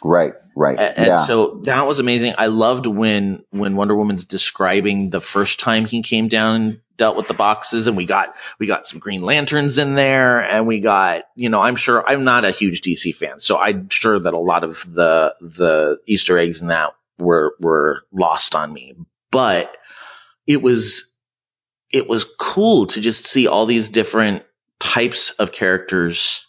Right. 0.03 0.35
Right. 0.55 0.79
A- 0.79 0.99
And 0.99 1.07
yeah. 1.07 1.27
so 1.27 1.61
that 1.65 1.87
was 1.87 1.99
amazing. 1.99 2.35
I 2.37 2.47
loved 2.47 2.87
when 2.87 3.43
when 3.51 3.77
Wonder 3.77 3.97
Woman's 3.97 4.25
describing 4.25 5.11
the 5.11 5.21
first 5.21 5.59
time 5.61 5.87
he 5.87 6.03
came 6.03 6.29
down 6.29 6.55
and 6.57 6.81
dealt 6.99 7.17
with 7.17 7.27
the 7.27 7.35
boxes, 7.35 7.87
and 7.87 7.97
we 7.97 8.05
got 8.05 8.35
we 8.59 8.67
got 8.67 8.87
some 8.87 8.99
Green 8.99 9.23
Lanterns 9.23 9.79
in 9.79 9.95
there, 9.95 10.41
and 10.41 10.67
we 10.67 10.81
got 10.81 11.25
you 11.37 11.49
know 11.49 11.61
I'm 11.61 11.77
sure 11.77 12.07
I'm 12.07 12.25
not 12.25 12.45
a 12.45 12.51
huge 12.51 12.83
DC 12.83 13.17
fan, 13.17 13.41
so 13.41 13.57
I'm 13.57 13.89
sure 13.89 14.21
that 14.21 14.35
a 14.35 14.39
lot 14.39 14.65
of 14.65 14.79
the 14.87 15.35
the 15.41 15.99
Easter 16.07 16.39
eggs 16.39 16.61
in 16.61 16.69
that 16.69 16.91
were 17.19 17.55
were 17.61 18.03
lost 18.13 18.55
on 18.55 18.73
me, 18.73 18.95
but 19.31 19.75
it 20.47 20.61
was 20.61 21.07
it 21.91 22.09
was 22.09 22.27
cool 22.39 22.87
to 22.89 23.01
just 23.01 23.27
see 23.27 23.47
all 23.47 23.67
these 23.67 23.89
different 23.89 24.43
types 24.81 25.31
of 25.39 25.53
characters 25.53 26.41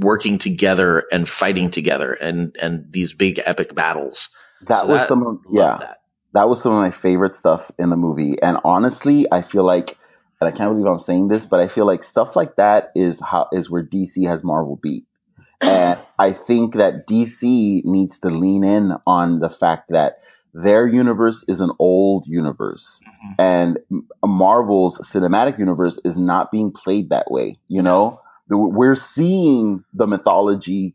working 0.00 0.38
together 0.38 1.04
and 1.12 1.28
fighting 1.28 1.70
together 1.70 2.12
and 2.12 2.56
and 2.60 2.86
these 2.90 3.12
big 3.12 3.40
epic 3.44 3.74
battles. 3.74 4.28
that 4.68 4.82
So 4.82 4.88
was 4.88 5.00
that- 5.00 5.08
some 5.08 5.26
of 5.26 5.38
yeah. 5.52 5.76
that. 5.80 6.00
that 6.32 6.48
was 6.48 6.60
some 6.62 6.72
of 6.72 6.78
my 6.78 6.90
favorite 6.90 7.34
stuff 7.34 7.70
in 7.78 7.90
the 7.90 7.96
movie. 7.96 8.36
And 8.42 8.58
honestly, 8.64 9.26
I 9.30 9.42
feel 9.42 9.64
like, 9.64 9.96
and 10.40 10.48
I 10.52 10.56
can't 10.56 10.70
believe 10.72 10.86
I'm 10.86 10.98
saying 10.98 11.28
this, 11.28 11.46
but 11.46 11.60
I 11.60 11.68
feel 11.68 11.86
like 11.86 12.02
stuff 12.04 12.34
like 12.36 12.56
that 12.56 12.90
is 12.94 13.20
how 13.20 13.48
is 13.52 13.70
where 13.70 13.82
DC 13.84 14.26
has 14.26 14.42
Marvel 14.42 14.78
beat. 14.82 15.04
And 15.60 15.98
I 16.18 16.32
think 16.32 16.74
that 16.74 17.06
DC 17.06 17.84
needs 17.84 18.18
to 18.20 18.28
lean 18.28 18.64
in 18.64 18.92
on 19.06 19.38
the 19.40 19.48
fact 19.48 19.90
that 19.90 20.18
their 20.52 20.86
universe 20.86 21.44
is 21.48 21.60
an 21.60 21.70
old 21.78 22.26
universe, 22.26 23.00
mm-hmm. 23.02 23.40
and 23.40 23.78
Marvel's 24.24 24.98
cinematic 25.12 25.58
universe 25.58 25.98
is 26.04 26.16
not 26.16 26.50
being 26.52 26.70
played 26.70 27.08
that 27.10 27.30
way. 27.30 27.58
You 27.68 27.82
know, 27.82 28.20
we're 28.48 28.96
seeing 28.96 29.84
the 29.94 30.06
mythology 30.06 30.94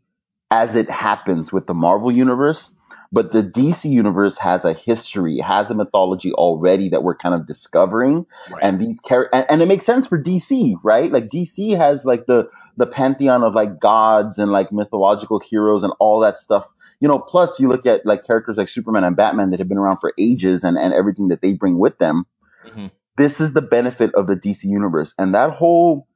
as 0.50 0.76
it 0.76 0.90
happens 0.90 1.52
with 1.52 1.66
the 1.66 1.74
Marvel 1.74 2.10
universe, 2.12 2.70
but 3.12 3.32
the 3.32 3.42
DC 3.42 3.84
universe 3.90 4.38
has 4.38 4.64
a 4.64 4.72
history, 4.72 5.38
has 5.38 5.70
a 5.70 5.74
mythology 5.74 6.32
already 6.32 6.88
that 6.90 7.02
we're 7.02 7.16
kind 7.16 7.34
of 7.34 7.46
discovering, 7.46 8.26
Right. 8.50 8.62
and 8.62 8.80
these 8.80 8.98
char- 9.06 9.28
and, 9.32 9.46
and 9.48 9.62
it 9.62 9.66
makes 9.66 9.86
sense 9.86 10.06
for 10.06 10.22
DC, 10.22 10.74
right? 10.84 11.10
Like 11.10 11.28
DC 11.28 11.76
has 11.76 12.04
like 12.04 12.26
the 12.26 12.48
the 12.76 12.86
pantheon 12.86 13.42
of 13.42 13.54
like 13.54 13.80
gods 13.80 14.38
and 14.38 14.52
like 14.52 14.72
mythological 14.72 15.40
heroes 15.40 15.82
and 15.82 15.92
all 16.00 16.20
that 16.20 16.38
stuff. 16.38 16.66
You 17.00 17.08
know, 17.08 17.18
plus 17.18 17.58
you 17.58 17.68
look 17.68 17.86
at 17.86 18.06
like 18.06 18.24
characters 18.26 18.56
like 18.56 18.68
Superman 18.68 19.04
and 19.04 19.16
Batman 19.16 19.50
that 19.50 19.58
have 19.60 19.68
been 19.68 19.78
around 19.78 19.98
for 20.00 20.12
ages 20.18 20.64
and, 20.64 20.78
and 20.78 20.92
everything 20.94 21.28
that 21.28 21.42
they 21.42 21.52
bring 21.52 21.78
with 21.78 21.98
them. 21.98 22.24
Mhm. 22.66 22.90
This 23.16 23.40
is 23.40 23.52
the 23.52 23.62
benefit 23.62 24.14
of 24.14 24.26
the 24.26 24.34
DC 24.36 24.64
universe. 24.64 25.14
And 25.18 25.34
that 25.34 25.50
whole 25.50 26.06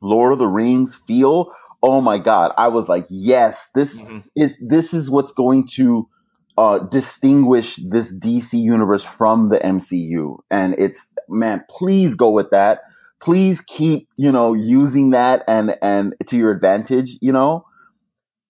Lord 0.00 0.32
of 0.32 0.38
the 0.38 0.46
Rings 0.46 0.98
feel, 1.06 1.52
oh 1.82 2.00
my 2.00 2.18
God. 2.18 2.52
I 2.56 2.68
was 2.68 2.88
like, 2.88 3.06
yes, 3.10 3.58
this 3.74 3.94
Mhm. 3.94 4.24
is 4.36 4.52
this 4.60 4.94
is 4.94 5.10
what's 5.10 5.32
going 5.32 5.66
to 5.74 6.08
uh, 6.56 6.78
distinguish 6.80 7.78
this 7.88 8.12
DC 8.12 8.58
universe 8.58 9.04
from 9.04 9.48
the 9.48 9.64
MCU. 9.64 10.38
And 10.50 10.74
it's 10.78 11.06
man, 11.28 11.64
please 11.70 12.14
go 12.14 12.30
with 12.30 12.50
that. 12.50 12.80
Please 13.20 13.60
keep 13.62 14.08
you 14.16 14.30
know 14.32 14.54
using 14.54 15.10
that 15.10 15.44
and 15.48 15.76
and 15.82 16.14
to 16.26 16.36
your 16.36 16.50
advantage. 16.50 17.16
You 17.20 17.32
know, 17.32 17.64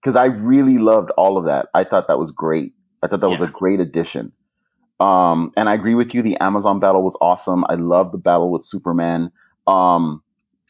because 0.01 0.15
I 0.15 0.25
really 0.25 0.77
loved 0.77 1.11
all 1.17 1.37
of 1.37 1.45
that. 1.45 1.67
I 1.73 1.83
thought 1.83 2.07
that 2.07 2.19
was 2.19 2.31
great. 2.31 2.73
I 3.03 3.07
thought 3.07 3.21
that 3.21 3.29
was 3.29 3.41
a 3.41 3.47
great 3.47 3.79
addition. 3.79 4.31
Um, 4.99 5.51
and 5.55 5.69
I 5.69 5.73
agree 5.75 5.95
with 5.95 6.13
you. 6.13 6.21
The 6.21 6.37
Amazon 6.37 6.79
battle 6.79 7.03
was 7.03 7.15
awesome. 7.21 7.63
I 7.69 7.75
love 7.75 8.11
the 8.11 8.17
battle 8.17 8.51
with 8.51 8.65
Superman. 8.65 9.31
Um, 9.65 10.21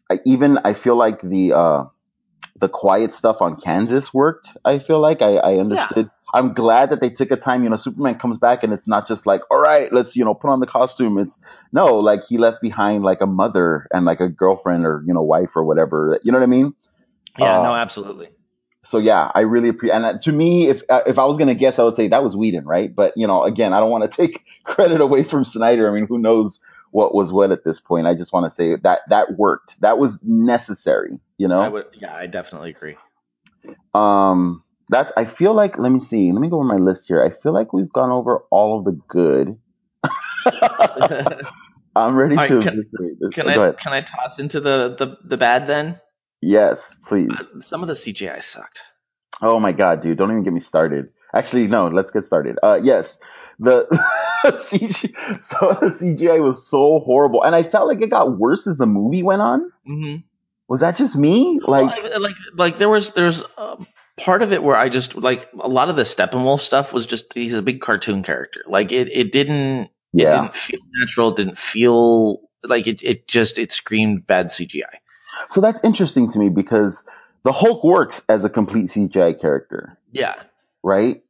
I 0.10 0.20
even 0.26 0.57
I 0.64 0.74
feel 0.74 0.95
like 0.95 1.22
the 1.22 1.53
uh, 1.53 1.84
the 2.60 2.70
quiet 2.70 3.14
stuff 3.14 3.38
on 3.41 3.55
Kansas 3.60 4.14
worked. 4.14 4.49
I 4.66 4.80
feel 4.80 4.99
like 5.01 5.22
I, 5.22 5.36
I 5.36 5.53
understood. 5.57 6.10
I'm 6.34 6.53
glad 6.53 6.91
that 6.91 7.01
they 7.01 7.10
took 7.10 7.32
a 7.32 7.36
time. 7.38 7.64
You 7.64 7.70
know, 7.70 7.78
Superman 7.78 8.20
comes 8.20 8.38
back 8.38 8.64
and 8.64 8.74
it's 8.74 8.88
not 8.88 9.07
just 9.07 9.26
like, 9.26 9.41
all 9.51 9.60
right, 9.60 9.91
let's 9.91 10.16
you 10.16 10.26
know 10.26 10.34
put 10.34 10.49
on 10.49 10.60
the 10.60 10.68
costume. 10.68 11.18
It's 11.18 11.39
no, 11.72 11.97
like 11.99 12.22
he 12.28 12.38
left 12.38 12.62
behind 12.62 13.03
like 13.03 13.22
a 13.22 13.28
mother 13.28 13.88
and 13.93 14.05
like 14.05 14.20
a 14.20 14.30
girlfriend 14.30 14.86
or 14.86 15.03
you 15.07 15.14
know 15.14 15.22
wife 15.24 15.49
or 15.55 15.64
whatever. 15.64 16.20
You 16.24 16.32
know 16.32 16.39
what 16.39 16.43
I 16.43 16.47
mean? 16.47 16.74
Yeah, 17.38 17.57
Uh, 17.57 17.60
no, 17.60 17.76
absolutely. 17.76 18.30
so 18.84 18.97
yeah, 18.97 19.32
I 19.36 19.41
really 19.41 19.70
appreciate. 19.70 19.95
And 19.95 20.05
uh, 20.05 20.18
to 20.24 20.32
me, 20.32 20.70
if 20.70 20.82
uh, 20.89 21.01
if 21.05 21.20
I 21.20 21.26
was 21.26 21.38
gonna 21.38 21.55
guess, 21.55 21.80
I 21.80 21.84
would 21.84 21.95
say 21.95 22.07
that 22.07 22.24
was 22.24 22.36
Whedon, 22.36 22.66
right? 22.66 22.93
But 22.93 23.14
you 23.16 23.28
know, 23.28 23.43
again, 23.43 23.74
I 23.74 23.80
don't 23.80 23.91
want 23.91 24.10
to 24.10 24.18
take 24.28 24.43
credit 24.64 25.01
away 25.01 25.24
from 25.24 25.43
Snyder. 25.45 25.89
I 25.89 25.93
mean, 25.93 26.07
who 26.07 26.18
knows 26.18 26.60
what 26.91 27.13
was 27.13 27.31
what 27.31 27.51
at 27.51 27.63
this 27.63 27.79
point? 27.79 28.07
I 28.07 28.15
just 28.15 28.33
want 28.33 28.49
to 28.49 28.55
say 28.55 28.75
that 28.83 29.01
that 29.09 29.37
worked. 29.37 29.75
That 29.81 29.97
was 29.97 30.17
necessary. 30.23 31.19
You 31.37 31.47
know. 31.47 31.61
I 31.61 31.69
would, 31.69 31.85
yeah, 31.93 32.13
I 32.13 32.27
definitely 32.27 32.71
agree. 32.71 32.97
Um, 33.93 34.63
that's. 34.89 35.11
I 35.17 35.25
feel 35.25 35.53
like. 35.55 35.77
Let 35.77 35.91
me 35.91 35.99
see. 35.99 36.31
Let 36.31 36.41
me 36.41 36.49
go 36.49 36.57
over 36.57 36.65
my 36.65 36.75
list 36.75 37.05
here. 37.07 37.23
I 37.23 37.29
feel 37.41 37.53
like 37.53 37.73
we've 37.73 37.91
gone 37.91 38.11
over 38.11 38.43
all 38.51 38.79
of 38.79 38.85
the 38.85 38.99
good. 39.07 39.57
I'm 41.95 42.15
ready 42.15 42.35
right, 42.35 42.47
to 42.47 42.61
can- 42.61 42.77
this. 42.77 43.33
Can 43.33 43.47
I 43.49 43.71
can 43.73 43.93
I 43.93 44.01
toss 44.01 44.39
into 44.39 44.59
the 44.59 44.95
the, 44.97 45.17
the 45.23 45.37
bad 45.37 45.67
then? 45.67 45.99
Yes, 46.41 46.95
please. 47.05 47.29
Uh, 47.37 47.61
Some 47.65 47.83
of 47.83 47.87
the 47.87 47.95
CGI 47.95 48.43
sucked. 48.43 48.79
Oh 49.41 49.59
my 49.59 49.71
god, 49.71 50.01
dude! 50.01 50.17
Don't 50.17 50.31
even 50.31 50.43
get 50.43 50.53
me 50.53 50.59
started. 50.61 51.09
Actually, 51.33 51.67
no. 51.67 51.87
Let's 51.87 52.11
get 52.11 52.25
started. 52.25 52.57
Uh, 52.63 52.79
yes, 52.81 53.17
the 53.60 53.86
CG, 54.45 55.14
so 55.43 55.78
the 55.82 55.88
CGI 55.99 56.41
was 56.43 56.66
so 56.70 56.99
horrible, 57.05 57.43
and 57.43 57.53
I 57.55 57.64
felt 57.64 57.88
like 57.88 58.01
it 58.01 58.10
got 58.10 58.38
worse 58.38 58.66
as 58.68 58.78
the 58.78 58.86
movie 58.86 59.24
went 59.24 59.41
on. 59.41 59.72
Mm-hmm. 59.88 60.22
Was 60.68 60.80
that 60.82 60.97
just 60.97 61.16
me? 61.16 61.60
Like, 61.66 61.86
Well, 62.03 62.14
I- 62.14 62.18
like 62.18 62.36
like 62.55 62.78
there 62.80 62.89
was 62.89 63.12
there's 63.14 63.41
uh, 63.57 63.76
part 64.20 64.41
of 64.41 64.53
it 64.53 64.62
where 64.64 64.76
I 64.76 64.89
just 64.89 65.16
like 65.16 65.47
a 65.60 65.68
lot 65.68 65.89
of 65.89 65.95
the 65.95 66.03
Steppenwolf 66.03 66.62
stuff 66.62 66.93
was 66.93 67.05
just 67.05 67.34
he's 67.34 67.53
a 67.53 67.62
big 67.62 67.82
cartoon 67.82 68.24
character. 68.24 68.62
Like 68.68 68.91
it 68.91 69.07
it 69.12 69.32
didn't 69.32 69.82
it 69.82 69.89
yeah, 70.14 70.41
didn't 70.43 70.55
feel 70.55 70.80
natural. 70.93 71.34
Didn't 71.34 71.57
feel 71.57 72.41
like 72.64 72.88
it. 72.88 73.01
It 73.03 73.28
just 73.28 73.57
it 73.57 73.72
screamed 73.72 74.26
bad 74.28 74.47
CGI. 74.47 74.84
so 75.49 75.60
that's 75.62 75.80
interesting 75.84 76.32
to 76.32 76.39
me 76.39 76.49
because 76.49 77.01
the 77.43 77.51
Hulk 77.51 77.84
works 77.84 78.22
as 78.30 78.43
a 78.45 78.49
complete 78.49 78.88
CGI 78.91 79.39
character, 79.39 79.97
Yeah. 80.12 80.36
right? 80.84 81.24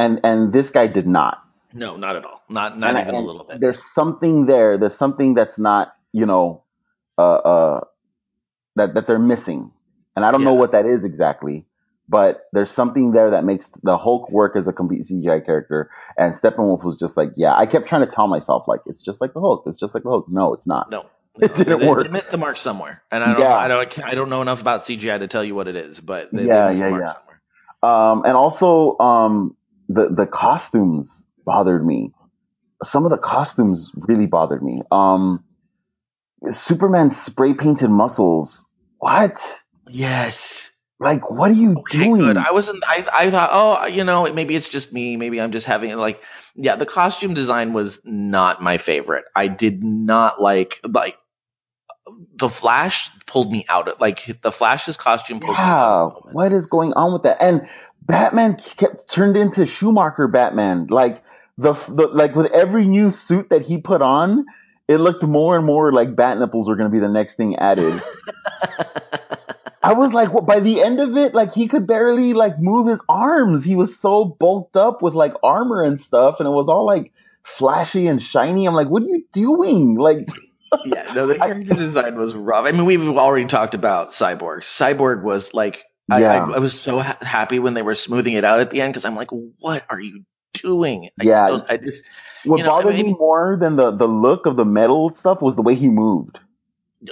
And 0.00 0.20
and 0.24 0.52
this 0.52 0.70
guy 0.70 0.86
did 0.86 1.06
not. 1.06 1.38
No, 1.72 1.96
not 1.96 2.16
at 2.16 2.24
all. 2.24 2.40
Not 2.48 2.78
not 2.78 2.88
And 2.90 2.98
I- 2.98 3.02
even 3.02 3.14
a 3.14 3.18
and 3.18 3.26
little 3.26 3.44
bit. 3.44 3.60
There's 3.60 3.80
something 3.94 4.46
there. 4.46 4.78
There's 4.78 4.96
something 4.96 5.34
that's 5.34 5.58
not, 5.58 5.92
you 6.12 6.26
know, 6.26 6.64
uh, 7.18 7.22
uh, 7.52 7.80
that 8.76 8.94
that 8.94 9.06
they're 9.06 9.18
missing, 9.34 9.72
and 10.16 10.24
I 10.24 10.30
don't 10.32 10.44
know 10.44 10.54
Yeah. 10.54 10.60
what 10.60 10.72
that 10.72 10.86
is 10.86 11.04
exactly. 11.04 11.66
But 12.08 12.46
there's 12.52 12.70
something 12.72 13.12
there 13.12 13.30
that 13.30 13.44
makes 13.44 13.70
the 13.84 13.96
Hulk 13.96 14.30
work 14.32 14.56
as 14.56 14.66
a 14.66 14.72
complete 14.72 15.06
CGI 15.06 15.38
character, 15.46 15.90
and 16.18 16.34
Steppenwolf 16.34 16.82
was 16.82 16.96
just 16.98 17.16
like, 17.16 17.30
yeah. 17.36 17.54
I 17.56 17.66
kept 17.66 17.86
trying 17.86 18.04
to 18.04 18.10
tell 18.10 18.26
myself 18.26 18.66
like, 18.66 18.80
it's 18.86 19.00
just 19.00 19.20
like 19.20 19.32
the 19.32 19.40
Hulk. 19.40 19.62
It's 19.66 19.78
just 19.78 19.94
like 19.94 20.02
the 20.02 20.10
Hulk. 20.10 20.26
No, 20.28 20.52
it's 20.54 20.66
not. 20.66 20.90
No. 20.90 21.04
It 21.40 21.54
didn't 21.54 21.78
they, 21.78 21.86
work. 21.86 22.04
They 22.04 22.10
missed 22.12 22.32
the 22.32 22.36
mark 22.36 22.56
somewhere, 22.56 23.02
and 23.12 23.22
I 23.22 23.32
don't. 23.32 23.40
Yeah. 23.40 23.56
I 23.56 23.68
don't. 23.68 23.98
I 24.12 24.14
don't 24.16 24.28
know 24.30 24.42
enough 24.42 24.60
about 24.60 24.86
CGI 24.86 25.18
to 25.20 25.28
tell 25.28 25.44
you 25.44 25.54
what 25.54 25.68
it 25.68 25.76
is, 25.76 26.00
but 26.00 26.30
they, 26.32 26.42
Yeah, 26.46 26.64
they 26.64 26.70
missed 26.70 26.80
yeah, 26.80 26.84
the 26.86 26.90
mark 26.90 27.02
yeah. 27.04 27.12
somewhere. 27.82 28.10
Um, 28.12 28.22
and 28.26 28.36
also, 28.36 28.98
um, 28.98 29.56
the 29.90 30.10
the 30.10 30.26
costumes 30.26 31.10
bothered 31.46 31.86
me. 31.86 32.12
Some 32.84 33.04
of 33.04 33.10
the 33.12 33.18
costumes 33.18 33.92
really 33.96 34.26
bothered 34.26 34.62
me. 34.62 34.82
Um, 34.92 35.44
Superman's 36.50 37.16
spray 37.20 37.54
painted 37.54 37.90
muscles. 37.90 38.64
What? 38.98 39.40
Yes. 39.88 40.70
Like, 41.00 41.30
what 41.30 41.50
are 41.50 41.54
you 41.54 41.78
Okay, 41.78 41.98
doing? 41.98 42.18
good. 42.18 42.36
I 42.38 42.52
wasn't. 42.52 42.84
I 42.86 43.06
I 43.26 43.30
thought, 43.30 43.50
oh, 43.52 43.86
you 43.86 44.04
know, 44.04 44.32
maybe 44.32 44.56
it's 44.56 44.68
just 44.68 44.92
me. 44.92 45.16
Maybe 45.16 45.40
I'm 45.40 45.52
just 45.52 45.66
having 45.66 45.92
like, 45.96 46.20
yeah. 46.56 46.76
The 46.76 46.86
costume 46.86 47.34
design 47.34 47.72
was 47.74 48.00
not 48.04 48.62
my 48.62 48.78
favorite. 48.78 49.24
I 49.36 49.48
did 49.48 49.84
not 49.84 50.42
like 50.42 50.76
like 50.88 51.16
the 52.36 52.48
Flash 52.50 53.10
pulled 53.26 53.52
me 53.52 53.66
out 53.68 53.88
of 53.88 54.00
like 54.00 54.20
the 54.42 54.52
Flash's 54.52 54.96
costume. 54.96 55.40
Pulled 55.40 55.62
me 55.62 55.64
yeah, 55.64 55.74
out 55.76 56.16
of 56.26 56.32
what 56.32 56.52
is 56.52 56.66
going 56.66 56.92
on 56.94 57.12
with 57.12 57.24
that? 57.24 57.42
And 57.42 57.62
Batman 58.02 58.56
kept 58.56 59.10
turned 59.10 59.36
into 59.36 59.66
Schumacher 59.66 60.28
Batman. 60.28 60.86
Like 60.88 61.22
the, 61.58 61.74
the 61.88 62.08
like 62.08 62.34
with 62.34 62.50
every 62.52 62.86
new 62.86 63.10
suit 63.10 63.50
that 63.50 63.62
he 63.62 63.78
put 63.78 64.02
on, 64.02 64.46
it 64.88 64.98
looked 64.98 65.22
more 65.22 65.56
and 65.56 65.64
more 65.64 65.92
like 65.92 66.16
bat 66.16 66.38
nipples 66.38 66.68
were 66.68 66.76
going 66.76 66.90
to 66.90 66.92
be 66.92 67.00
the 67.00 67.08
next 67.08 67.34
thing 67.36 67.56
added. 67.56 68.02
I 69.82 69.94
was 69.94 70.12
like, 70.12 70.32
what, 70.32 70.46
by 70.46 70.60
the 70.60 70.82
end 70.82 71.00
of 71.00 71.16
it, 71.16 71.34
like 71.34 71.52
he 71.52 71.66
could 71.66 71.86
barely 71.86 72.34
like 72.34 72.58
move 72.58 72.86
his 72.86 73.00
arms. 73.08 73.64
He 73.64 73.76
was 73.76 73.96
so 73.98 74.24
bulked 74.24 74.76
up 74.76 75.00
with 75.00 75.14
like 75.14 75.32
armor 75.42 75.82
and 75.82 76.00
stuff, 76.00 76.36
and 76.38 76.46
it 76.46 76.52
was 76.52 76.68
all 76.68 76.84
like 76.84 77.12
flashy 77.42 78.06
and 78.06 78.20
shiny. 78.22 78.66
I'm 78.66 78.74
like, 78.74 78.88
what 78.88 79.02
are 79.02 79.06
you 79.06 79.24
doing? 79.32 79.96
Like, 79.96 80.28
yeah, 80.84 81.12
no, 81.14 81.26
the 81.26 81.36
character 81.36 81.74
design 81.74 82.16
was 82.16 82.34
rough. 82.34 82.66
I 82.66 82.72
mean, 82.72 82.84
we've 82.84 83.00
already 83.00 83.46
talked 83.46 83.74
about 83.74 84.12
Cyborg. 84.12 84.62
Cyborg 84.62 85.22
was 85.22 85.50
like, 85.54 85.84
I, 86.10 86.20
Yeah. 86.20 86.44
I, 86.44 86.50
I 86.52 86.58
was 86.58 86.78
so 86.78 87.00
ha- 87.00 87.18
happy 87.20 87.58
when 87.58 87.74
they 87.74 87.82
were 87.82 87.94
smoothing 87.94 88.34
it 88.34 88.44
out 88.44 88.60
at 88.60 88.70
the 88.70 88.80
end 88.80 88.92
because 88.92 89.04
I'm 89.04 89.16
like, 89.16 89.30
what 89.58 89.84
are 89.90 90.00
you 90.00 90.24
doing? 90.54 91.08
I 91.20 91.24
Yeah. 91.24 91.48
just 91.48 91.50
don't, 91.50 91.70
I 91.70 91.76
just, 91.76 92.02
what 92.44 92.56
know, 92.58 92.64
I 92.64 92.68
bothered 92.82 92.94
mean- 92.96 93.06
me 93.06 93.12
more 93.18 93.56
than 93.60 93.76
the 93.76 93.90
the 93.90 94.06
look 94.06 94.46
of 94.46 94.56
the 94.56 94.64
metal 94.64 95.14
stuff 95.14 95.40
was 95.42 95.54
the 95.56 95.62
way 95.62 95.74
he 95.74 95.88
moved. 95.88 96.38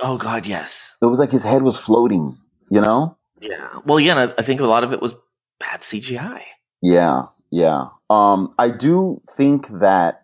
oh 0.02 0.16
god, 0.18 0.46
yes, 0.46 0.72
It 1.02 1.06
was 1.06 1.18
like 1.18 1.30
his 1.30 1.42
head 1.42 1.62
was 1.62 1.76
floating. 1.76 2.36
You 2.70 2.80
know? 2.82 3.16
yeah. 3.40 3.68
Well, 3.86 3.98
yeah, 4.00 4.16
I 4.36 4.40
I 4.40 4.42
think 4.44 4.60
a 4.60 4.66
lot 4.66 4.84
of 4.84 4.92
it 4.92 5.00
was 5.00 5.14
bad 5.58 5.80
CGI. 5.82 6.42
Yeah, 6.82 7.26
yeah. 7.50 7.86
Um, 8.10 8.54
I 8.58 8.68
do 8.70 9.20
think 9.36 9.66
that 9.80 10.22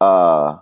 uh, 0.00 0.58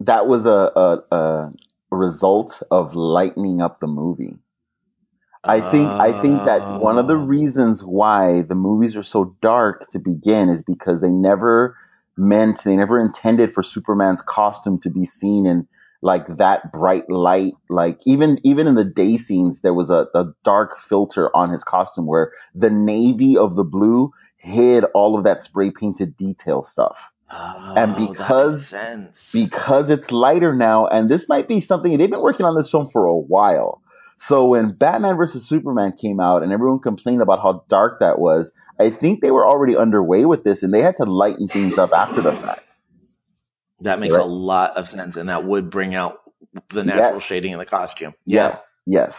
that 0.00 0.26
was 0.26 0.46
a, 0.46 0.70
a 1.10 1.16
a 1.16 1.52
result 1.90 2.62
of 2.70 2.94
lightening 2.94 3.60
up 3.60 3.80
the 3.80 3.86
movie. 3.86 4.36
I 5.46 5.70
think 5.70 5.88
I 5.88 6.20
think 6.22 6.44
that 6.44 6.62
ah. 6.62 6.78
one 6.78 6.98
of 6.98 7.06
the 7.06 7.14
Oh. 7.14 7.24
reasons 7.24 7.82
why 7.82 8.42
the 8.42 8.54
movies 8.54 8.96
are 8.96 9.02
so 9.02 9.36
dark 9.40 9.90
to 9.90 9.98
begin 9.98 10.48
is 10.48 10.62
because 10.62 11.00
they 11.00 11.10
never 11.10 11.76
meant 12.16 12.62
they 12.64 12.76
never 12.76 12.98
intended 13.00 13.52
for 13.54 13.62
Superman's 13.62 14.22
costume 14.22 14.80
to 14.80 14.90
be 14.90 15.04
seen 15.04 15.46
in 15.46 15.66
like 16.02 16.26
that 16.38 16.72
bright 16.72 17.08
light. 17.10 17.54
Like 17.68 17.98
even 18.06 18.38
even 18.44 18.66
in 18.66 18.74
the 18.74 18.84
day 18.84 19.16
scenes, 19.18 19.60
there 19.60 19.74
was 19.74 19.90
a, 19.90 20.06
a 20.14 20.24
dark 20.44 20.78
filter 20.80 21.34
on 21.36 21.50
his 21.50 21.64
costume 21.64 22.06
where 22.06 22.32
the 22.54 22.70
navy 22.70 23.36
of 23.36 23.56
the 23.56 23.64
blue 23.64 24.12
hid 24.38 24.84
all 24.94 25.16
of 25.18 25.24
that 25.24 25.42
spray 25.42 25.70
painted 25.70 26.16
detail 26.16 26.62
stuff. 26.62 26.96
Ah, 27.28 27.74
and 27.76 27.94
Oh, 27.96 27.98
that 27.98 28.12
because- 28.12 28.66
sense. 28.68 29.10
Because 29.32 29.90
it's 29.90 30.12
lighter 30.12 30.54
now, 30.54 30.86
and 30.86 31.08
this 31.10 31.28
might 31.28 31.48
be 31.48 31.60
something 31.60 31.98
they've 31.98 32.08
been 32.10 32.22
working 32.22 32.46
on 32.46 32.54
this 32.56 32.70
film 32.70 32.88
for 32.92 33.04
a 33.06 33.16
while. 33.16 33.82
So 34.20 34.46
when 34.46 34.72
Batman 34.72 35.16
vs 35.16 35.46
Superman 35.46 35.92
came 35.92 36.20
out 36.20 36.42
and 36.42 36.52
everyone 36.52 36.80
complained 36.80 37.22
about 37.22 37.40
how 37.40 37.64
dark 37.68 38.00
that 38.00 38.18
was, 38.18 38.50
I 38.80 38.90
think 38.90 39.20
they 39.20 39.30
were 39.30 39.46
already 39.46 39.76
underway 39.76 40.24
with 40.24 40.44
this 40.44 40.62
and 40.62 40.72
they 40.74 40.82
had 40.82 40.96
to 40.96 41.04
lighten 41.04 41.48
things 41.48 41.78
up 41.78 41.90
after 41.92 42.20
the 42.22 42.32
fact. 42.32 42.62
That 43.80 44.00
makes 44.00 44.14
Right. 44.14 44.22
a 44.22 44.26
lot 44.26 44.76
of 44.76 44.88
sense, 44.88 45.16
and 45.16 45.28
that 45.28 45.44
would 45.44 45.70
bring 45.70 45.94
out 45.94 46.18
the 46.70 46.82
natural 46.82 47.20
Yes. 47.20 47.22
shading 47.22 47.52
in 47.52 47.58
the 47.58 47.66
costume. 47.66 48.14
Yes, 48.24 48.60
yes. 48.86 49.14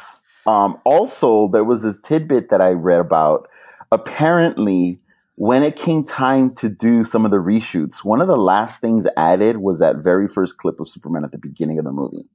Um, 0.48 0.78
also, 0.84 1.48
there 1.50 1.64
was 1.64 1.82
this 1.82 1.98
tidbit 2.04 2.50
that 2.50 2.62
I 2.62 2.72
read 2.72 3.00
about. 3.00 3.48
Apparently, 3.91 5.00
when 5.36 5.62
it 5.62 5.76
came 5.76 6.04
time 6.04 6.56
to 6.56 6.70
do 6.70 7.04
some 7.04 7.24
of 7.24 7.32
the 7.32 7.38
reshoots, 7.38 8.04
one 8.04 8.22
of 8.22 8.28
the 8.28 8.38
last 8.38 8.82
things 8.82 9.06
added 9.16 9.58
was 9.58 9.80
that 9.80 9.98
very 9.98 10.28
first 10.28 10.58
clip 10.58 10.80
of 10.80 10.89
Superman 10.89 11.24
at 11.24 11.32
the 11.32 11.38
beginning 11.38 11.78
of 11.78 11.86
the 11.86 11.91
movie. 11.91 12.26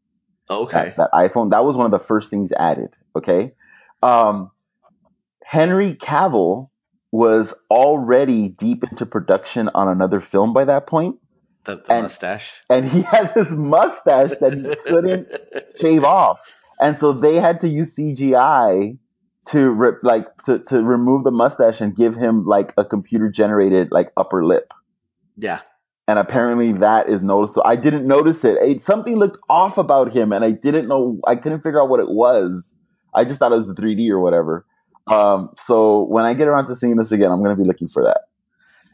Okay. 0.50 0.92
That, 0.96 1.10
that 1.12 1.12
iPhone, 1.12 1.50
that 1.50 1.64
was 1.64 1.76
one 1.76 1.86
of 1.86 1.92
the 1.98 2.04
first 2.06 2.30
things 2.30 2.50
added. 2.52 2.90
Okay. 3.16 3.52
Um, 4.02 4.50
Henry 5.44 5.94
Cavill 5.94 6.68
was 7.10 7.52
already 7.70 8.48
deep 8.48 8.84
into 8.90 9.04
production 9.06 9.68
on 9.74 9.88
another 9.88 10.20
film 10.20 10.52
by 10.54 10.64
that 10.64 10.86
point, 10.86 11.16
The, 11.66 11.76
the 11.76 11.92
And- 11.92 12.02
mustache. 12.04 12.50
and 12.70 12.88
he 12.88 13.02
had 13.14 13.34
this 13.34 13.50
mustache 13.50 14.32
that 14.40 14.54
he 14.54 14.74
couldn't 14.90 15.28
shave 15.80 16.04
off, 16.04 16.40
and 16.80 16.98
so 16.98 17.12
they 17.12 17.36
had 17.36 17.60
to 17.60 17.68
use 17.68 17.94
CGI 17.94 18.96
to 19.48 19.70
re- 19.70 19.92
like 20.02 20.26
to, 20.44 20.60
to 20.60 20.82
remove 20.82 21.24
the 21.24 21.30
mustache 21.30 21.80
and 21.80 21.94
give 21.94 22.14
him 22.16 22.44
like 22.46 22.72
a 22.78 22.84
computer 22.84 23.28
generated 23.28 23.88
like 23.90 24.10
upper 24.16 24.44
lip. 24.44 24.72
Yeah. 25.36 25.60
And 26.08 26.18
apparently 26.18 26.72
that 26.80 27.08
is 27.08 27.22
noticeable. 27.22 27.62
I 27.64 27.76
didn't 27.76 28.06
notice 28.06 28.44
it. 28.44 28.56
it. 28.60 28.84
Something 28.84 29.16
looked 29.16 29.38
off 29.48 29.78
about 29.78 30.12
him, 30.12 30.32
and 30.32 30.44
I 30.44 30.50
didn't 30.50 30.88
know. 30.88 31.20
I 31.26 31.36
couldn't 31.36 31.62
figure 31.62 31.80
out 31.80 31.88
what 31.88 32.00
it 32.00 32.08
was. 32.08 32.68
I 33.14 33.24
just 33.24 33.38
thought 33.38 33.52
it 33.52 33.58
was 33.58 33.68
the 33.68 33.74
3D 33.74 34.10
or 34.10 34.18
whatever. 34.18 34.66
Um, 35.06 35.50
so 35.66 36.02
when 36.04 36.24
I 36.24 36.34
get 36.34 36.48
around 36.48 36.68
to 36.68 36.76
seeing 36.76 36.96
this 36.96 37.12
again, 37.12 37.30
I'm 37.30 37.42
gonna 37.42 37.56
be 37.56 37.64
looking 37.64 37.88
for 37.88 38.04
that. 38.04 38.22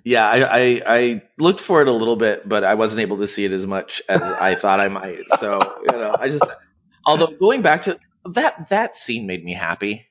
Yeah, 0.04 0.26
I, 0.26 0.59
I 0.59 0.82
I 0.86 1.22
looked 1.38 1.61
for 1.61 1.82
it 1.82 1.88
a 1.88 1.92
little 1.92 2.16
bit, 2.16 2.48
but 2.48 2.64
I 2.64 2.74
wasn't 2.74 3.00
able 3.00 3.18
to 3.18 3.26
see 3.26 3.44
it 3.44 3.52
as 3.52 3.66
much 3.66 4.02
as 4.09 4.22
I 4.22 4.54
thought 4.54 4.80
I 4.80 4.88
might. 4.88 5.18
So 5.38 5.61
you 5.82 5.92
know, 5.92 6.14
I 6.18 6.28
just 6.30 6.44
although 7.06 7.28
going 7.38 7.62
back 7.62 7.82
to 7.84 7.98
that 8.34 8.68
that 8.70 8.96
scene 8.96 9.26
made 9.26 9.44
me 9.44 9.54
happy. 9.54 10.06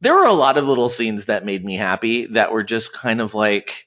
There 0.00 0.14
were 0.14 0.26
a 0.26 0.32
lot 0.32 0.58
of 0.58 0.64
little 0.64 0.88
scenes 0.88 1.26
that 1.26 1.44
made 1.44 1.64
me 1.64 1.76
happy 1.76 2.26
that 2.32 2.50
were 2.50 2.64
just 2.64 2.92
kind 2.92 3.20
of 3.20 3.34
like, 3.34 3.86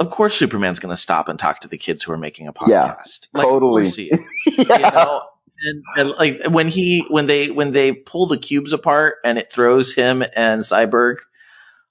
of 0.00 0.10
course 0.10 0.36
Superman's 0.36 0.78
going 0.80 0.94
to 0.94 1.00
stop 1.00 1.28
and 1.28 1.38
talk 1.38 1.60
to 1.60 1.68
the 1.68 1.78
kids 1.78 2.02
who 2.02 2.10
are 2.12 2.16
making 2.18 2.48
a 2.48 2.52
podcast. 2.52 2.68
Yeah, 2.68 2.94
Like, 3.34 3.46
totally. 3.46 3.88
he 3.90 4.04
is. 4.04 4.20
you 4.46 4.64
know? 4.66 5.22
And, 5.62 5.84
and 5.96 6.10
like 6.18 6.40
when 6.48 6.68
he 6.68 7.04
when 7.10 7.26
they 7.26 7.50
when 7.50 7.72
they 7.72 7.92
pull 7.92 8.26
the 8.26 8.38
cubes 8.38 8.72
apart 8.72 9.16
and 9.24 9.36
it 9.38 9.52
throws 9.52 9.92
him 9.92 10.24
and 10.34 10.62
cyborg 10.62 11.16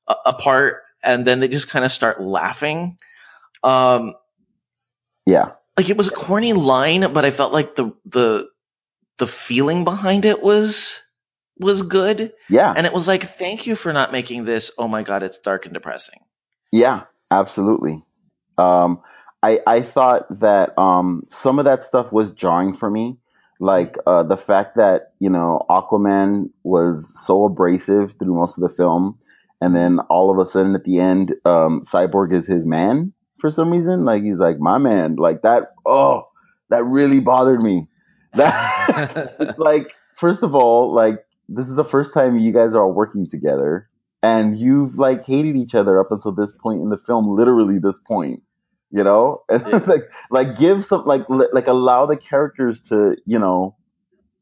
a- 0.07 0.15
apart 0.25 0.81
and 1.03 1.25
then 1.25 1.39
they 1.39 1.47
just 1.47 1.69
kind 1.69 1.85
of 1.85 1.91
start 1.91 2.19
laughing 2.19 2.97
um 3.63 4.15
Yeah, 5.27 5.51
like 5.77 5.87
it 5.89 5.97
was 5.97 6.07
a 6.07 6.11
corny 6.11 6.53
line 6.53 7.13
but 7.13 7.25
i 7.25 7.29
felt 7.31 7.53
like 7.53 7.75
the 7.75 7.93
the 8.05 8.47
the 9.19 9.27
feeling 9.27 9.83
behind 9.83 10.25
it 10.25 10.41
was 10.41 10.99
was 11.59 11.83
good. 11.83 12.31
Yeah, 12.49 12.73
and 12.75 12.87
it 12.87 12.93
was 12.93 13.07
like 13.07 13.37
thank 13.37 13.67
you 13.67 13.75
for 13.75 13.93
not 13.93 14.11
making 14.11 14.45
this. 14.45 14.71
Oh 14.79 14.87
my 14.87 15.03
god 15.03 15.21
it's 15.21 15.37
dark 15.37 15.65
and 15.65 15.73
depressing. 15.75 16.21
Yeah, 16.71 17.03
absolutely. 17.31 18.03
Um, 18.57 19.01
I 19.41 19.59
I 19.67 19.81
thought 19.81 20.39
that 20.39 20.77
um 20.77 21.23
some 21.29 21.59
of 21.59 21.65
that 21.65 21.83
stuff 21.83 22.11
was 22.11 22.31
jarring 22.31 22.75
for 22.75 22.89
me, 22.89 23.17
like 23.59 23.95
uh, 24.05 24.23
the 24.23 24.37
fact 24.37 24.75
that 24.77 25.13
you 25.19 25.29
know 25.29 25.65
Aquaman 25.69 26.49
was 26.63 27.07
so 27.25 27.45
abrasive 27.45 28.13
through 28.19 28.35
most 28.35 28.57
of 28.57 28.63
the 28.63 28.75
film, 28.75 29.17
and 29.61 29.75
then 29.75 29.99
all 30.09 30.29
of 30.31 30.45
a 30.45 30.49
sudden 30.49 30.75
at 30.75 30.83
the 30.83 30.99
end, 30.99 31.33
um, 31.45 31.83
Cyborg 31.91 32.33
is 32.37 32.47
his 32.47 32.65
man 32.65 33.13
for 33.39 33.49
some 33.49 33.71
reason. 33.71 34.05
Like 34.05 34.23
he's 34.23 34.37
like 34.37 34.59
my 34.59 34.77
man, 34.77 35.15
like 35.15 35.41
that. 35.43 35.73
Oh, 35.85 36.27
that 36.69 36.83
really 36.85 37.19
bothered 37.19 37.61
me. 37.61 37.87
That 38.35 39.35
it's 39.39 39.57
like 39.57 39.87
first 40.17 40.43
of 40.43 40.53
all, 40.53 40.93
like 40.93 41.25
this 41.47 41.67
is 41.67 41.75
the 41.75 41.83
first 41.83 42.13
time 42.13 42.37
you 42.37 42.53
guys 42.53 42.75
are 42.75 42.83
all 42.83 42.93
working 42.93 43.27
together, 43.27 43.88
and 44.23 44.59
you've 44.59 44.97
like 44.97 45.25
hated 45.25 45.55
each 45.55 45.75
other 45.75 45.99
up 45.99 46.11
until 46.11 46.31
this 46.31 46.51
point 46.61 46.81
in 46.81 46.89
the 46.89 46.97
film, 47.05 47.35
literally 47.35 47.79
this 47.79 47.99
point. 48.07 48.41
You 48.91 49.03
know, 49.03 49.43
and 49.49 49.63
Yeah. 49.67 49.77
like 49.87 50.09
like 50.31 50.57
give 50.57 50.85
some 50.85 51.05
like 51.05 51.21
like 51.29 51.67
allow 51.67 52.05
the 52.05 52.17
characters 52.17 52.81
to 52.89 53.15
you 53.25 53.37
know 53.39 53.75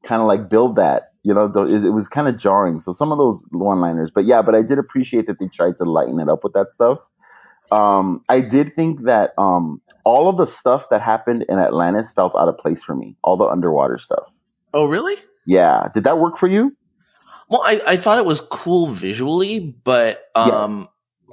kind 0.06 0.22
of 0.22 0.28
like 0.28 0.50
build 0.50 0.76
that. 0.78 1.12
You 1.24 1.34
know, 1.34 1.46
it, 1.46 1.86
it 1.86 1.90
was 1.90 2.08
kind 2.08 2.28
of 2.30 2.38
jarring. 2.38 2.80
So 2.80 2.94
some 2.94 3.12
of 3.12 3.18
those 3.18 3.44
one-liners, 3.52 4.12
but 4.16 4.26
yeah, 4.26 4.42
but 4.42 4.56
I 4.56 4.62
did 4.62 4.80
appreciate 4.80 5.28
that 5.28 5.40
they 5.40 5.48
tried 5.50 5.78
to 5.78 5.84
lighten 5.84 6.20
it 6.22 6.30
up 6.30 6.40
with 6.44 6.54
that 6.54 6.72
stuff. 6.72 7.00
Um, 7.72 8.22
I 8.30 8.40
did 8.40 8.74
think 8.76 9.04
that 9.04 9.32
um, 9.38 9.82
all 10.06 10.30
of 10.30 10.38
the 10.38 10.46
stuff 10.46 10.86
that 10.90 11.02
happened 11.02 11.46
in 11.50 11.60
Atlantis 11.60 12.14
felt 12.14 12.34
out 12.38 12.48
of 12.48 12.58
place 12.58 12.82
for 12.82 12.96
me. 12.96 13.18
All 13.24 13.36
the 13.36 13.44
underwater 13.46 13.98
stuff. 14.00 14.24
oh 14.74 14.86
really 14.86 15.18
Yeah, 15.46 15.90
did 15.94 16.06
that 16.06 16.20
work 16.20 16.38
for 16.38 16.48
you? 16.48 16.76
Well 17.50 17.62
i 17.64 17.82
i 17.86 17.98
thought 17.98 18.18
it 18.18 18.26
was 18.26 18.42
cool 18.52 18.94
visually 18.94 19.60
but 19.84 20.30
um 20.36 20.88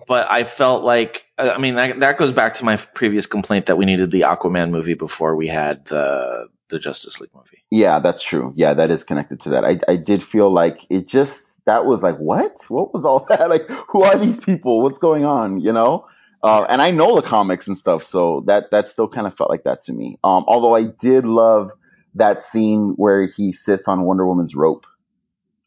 but 0.07 0.31
i 0.31 0.45
felt 0.45 0.85
like 0.85 1.25
i 1.39 1.51
I 1.51 1.59
mean 1.59 1.75
that, 1.77 2.01
that 2.01 2.19
goes 2.19 2.33
back 2.33 2.55
to 2.57 2.65
my 2.65 2.77
previous 2.95 3.27
complaint 3.27 3.67
that 3.67 3.77
we 3.77 3.85
needed 3.85 4.11
the 4.11 4.23
aquaman 4.23 4.71
movie 4.71 4.95
before 4.95 5.37
we 5.37 5.47
had 5.49 5.85
the 5.87 6.47
the 6.71 6.79
justice 6.79 7.21
league 7.21 7.35
movie 7.35 7.63
Yeah, 7.71 7.99
that's 8.01 8.23
true. 8.23 8.53
Yeah, 8.57 8.73
that 8.75 8.91
is 8.91 9.05
connected 9.05 9.41
to 9.43 9.51
that. 9.51 9.65
I 9.65 9.81
I 9.89 9.97
did 9.97 10.23
feel 10.23 10.53
like 10.53 10.79
it 10.91 11.07
just 11.09 11.41
that 11.67 11.87
was 11.87 12.03
like 12.03 12.17
what? 12.19 12.55
What 12.69 12.95
was 12.95 13.05
all 13.05 13.27
that? 13.31 13.51
Like 13.51 13.69
who 13.89 14.03
are 14.03 14.19
these 14.19 14.37
people? 14.39 14.83
What's 14.83 14.99
going 14.99 15.25
on? 15.25 15.61
You 15.61 15.73
know? 15.73 16.07
Uh, 16.43 16.65
and 16.69 16.83
I 16.83 16.91
know 16.91 17.17
the 17.17 17.27
comics 17.27 17.67
and 17.67 17.77
stuff, 17.77 18.05
so 18.05 18.45
that 18.47 18.71
that 18.71 18.89
still 18.89 19.09
kind 19.09 19.27
of 19.27 19.37
felt 19.37 19.51
like 19.51 19.65
that 19.65 19.85
to 19.87 19.93
me. 19.93 20.19
Um, 20.25 20.45
although 20.47 20.75
I 20.77 20.85
did 20.85 21.25
love 21.27 21.71
that 22.15 22.43
scene 22.43 22.93
where 22.97 23.27
he 23.27 23.53
sits 23.53 23.89
on 23.89 24.03
Wonder 24.03 24.27
Woman's 24.27 24.55
rope. 24.55 24.85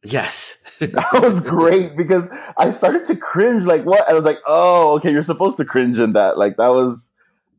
Yes 0.04 0.54
That 0.80 1.22
was 1.24 1.40
great 1.40 1.98
because 1.98 2.26
I 2.56 2.72
started 2.72 3.08
to 3.08 3.16
cringe. 3.16 3.64
Like 3.64 3.84
what? 3.84 4.08
I 4.08 4.14
was 4.14 4.24
like, 4.24 4.38
oh, 4.46 4.92
okay, 4.98 5.12
you're 5.12 5.24
supposed 5.24 5.58
to 5.58 5.66
cringe 5.66 5.98
in 5.98 6.14
that. 6.14 6.38
Like 6.38 6.58
that 6.58 6.68
was 6.68 7.00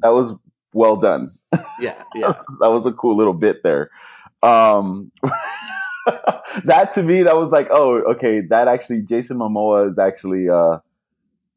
that 0.02 0.10
was 0.10 0.38
well 0.72 0.94
done. 0.96 1.32
yeah 1.80 2.00
yeah 2.14 2.34
that 2.60 2.68
was 2.68 2.86
a 2.86 2.92
cool 2.92 3.16
little 3.16 3.32
bit 3.32 3.64
there. 3.64 3.90
Um, 4.44 5.10
that 6.64 6.94
to 6.94 7.02
me, 7.02 7.22
that 7.24 7.36
was 7.36 7.50
like, 7.50 7.68
oh, 7.70 7.96
okay, 8.12 8.40
that 8.50 8.68
actually, 8.68 9.02
Jason 9.02 9.38
Momoa 9.38 9.90
is 9.90 9.98
actually, 9.98 10.48
uh, 10.48 10.78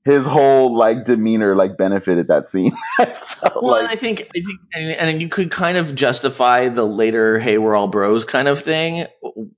his 0.04 0.26
whole 0.26 0.76
like 0.76 1.06
demeanor 1.06 1.56
like 1.56 1.78
benefited 1.78 2.28
that 2.28 2.50
scene. 2.50 2.76
Well, 3.56 3.72
like 3.72 3.82
and 3.82 3.90
I 3.90 3.96
think, 3.96 4.20
I 4.22 4.34
think, 4.34 4.60
and, 4.74 4.92
and 4.92 5.22
you 5.22 5.28
could 5.28 5.50
kind 5.50 5.76
of 5.76 5.96
justify 5.96 6.70
the 6.70 6.84
later 6.84 7.40
"Hey, 7.40 7.58
we're 7.58 7.76
all 7.76 7.88
bros" 7.88 8.24
kind 8.24 8.48
of 8.48 8.62
thing 8.62 9.08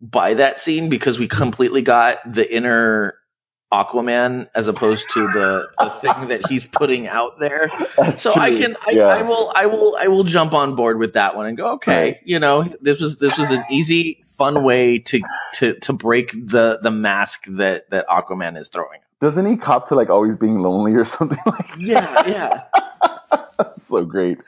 by 0.02 0.36
that 0.36 0.62
scene 0.62 0.88
because 0.90 1.20
we 1.20 1.28
completely 1.28 1.82
got 1.82 2.20
the 2.34 2.50
inner 2.50 3.16
Aquaman 3.74 4.48
as 4.56 4.68
opposed 4.68 5.04
to 5.14 5.22
the, 5.34 5.68
the 5.80 5.90
thing 6.02 6.28
that 6.30 6.48
he's 6.48 6.66
putting 6.66 7.08
out 7.08 7.40
there. 7.40 7.70
That's 7.98 8.22
So 8.22 8.34
I 8.36 8.52
can, 8.52 8.78
I, 8.88 8.92
Yeah. 8.92 9.08
I 9.08 9.22
will, 9.24 9.52
I 9.56 9.66
will, 9.66 9.98
I 10.00 10.08
will 10.08 10.24
jump 10.24 10.54
on 10.54 10.76
board 10.76 10.98
with 11.00 11.14
that 11.14 11.36
one 11.36 11.48
and 11.48 11.58
go, 11.58 11.72
okay, 11.74 12.02
Right. 12.04 12.18
you 12.24 12.40
know, 12.40 12.64
this 12.82 13.02
was 13.02 13.18
this 13.18 13.38
was 13.38 13.50
an 13.52 13.64
easy, 13.70 14.24
fun 14.38 14.64
way 14.64 14.98
to 15.00 15.22
to 15.56 15.74
to 15.80 15.92
break 15.94 16.32
the 16.32 16.80
the 16.82 16.90
mask 16.92 17.46
that 17.48 17.90
that 17.92 18.08
Aquaman 18.08 18.58
is 18.60 18.68
throwing. 18.70 19.00
Doesn't 19.24 19.48
he 19.48 19.58
cop 19.58 19.90
to 19.90 19.96
like 19.96 20.10
always 20.12 20.38
being 20.38 20.60
lonely 20.60 20.94
or 20.94 21.06
something 21.18 21.40
like 21.48 21.72
Yeah, 21.74 22.22
yeah. 22.26 22.64
so 23.90 24.06
great. 24.06 24.40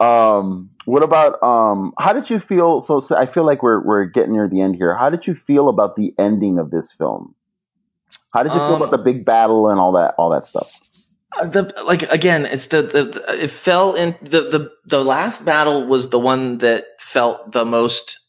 Um, 0.00 0.70
what 0.86 1.02
about 1.02 1.42
um? 1.42 1.92
How 1.98 2.12
did 2.14 2.30
you 2.30 2.40
feel? 2.40 2.82
So, 2.82 3.00
so 3.00 3.16
I 3.16 3.26
feel 3.26 3.46
like 3.46 3.62
we're 3.62 3.82
we're 3.84 4.04
getting 4.06 4.34
near 4.34 4.48
the 4.48 4.62
end 4.62 4.76
here. 4.76 4.96
How 4.96 5.10
did 5.10 5.26
you 5.26 5.34
feel 5.34 5.68
about 5.70 5.96
the 5.96 6.14
ending 6.18 6.58
of 6.58 6.70
this 6.70 6.92
film? 6.92 7.34
How 8.32 8.42
did 8.44 8.54
you 8.54 8.60
feel 8.60 8.74
Um, 8.74 8.76
about 8.76 8.92
the 8.92 8.98
big 8.98 9.24
battle 9.26 9.70
and 9.70 9.80
all 9.80 9.92
that 9.94 10.14
all 10.18 10.30
that 10.30 10.46
stuff? 10.46 10.68
The 11.52 11.74
like 11.86 12.02
again 12.04 12.46
it's 12.46 12.66
the, 12.68 12.82
the 12.82 13.04
the 13.04 13.44
it 13.44 13.50
fell 13.52 13.94
in 13.94 14.16
the 14.22 14.42
the 14.50 14.70
the 14.86 15.04
last 15.04 15.44
battle 15.44 15.86
was 15.86 16.08
the 16.10 16.18
one 16.20 16.58
that 16.58 16.86
felt 17.00 17.52
the 17.52 17.64
most 17.64 18.20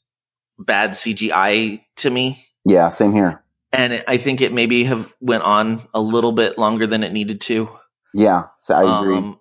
bad 0.59 0.91
CGI 0.91 1.83
to 1.97 2.09
me 2.11 2.45
Yeah, 2.65 2.89
same 2.91 3.13
here. 3.13 3.43
And 3.78 4.03
I 4.07 4.17
think 4.17 4.41
it 4.41 4.51
maybe 4.53 4.84
have 4.86 5.11
went 5.21 5.43
on 5.43 5.88
a 5.93 6.01
little 6.01 6.32
bit 6.34 6.57
longer 6.57 6.88
than 6.88 7.03
it 7.03 7.13
needed 7.13 7.41
to 7.41 7.69
Yeah, 8.13 8.43
so 8.59 8.73
I 8.75 9.01
agree. 9.01 9.15
um 9.17 9.39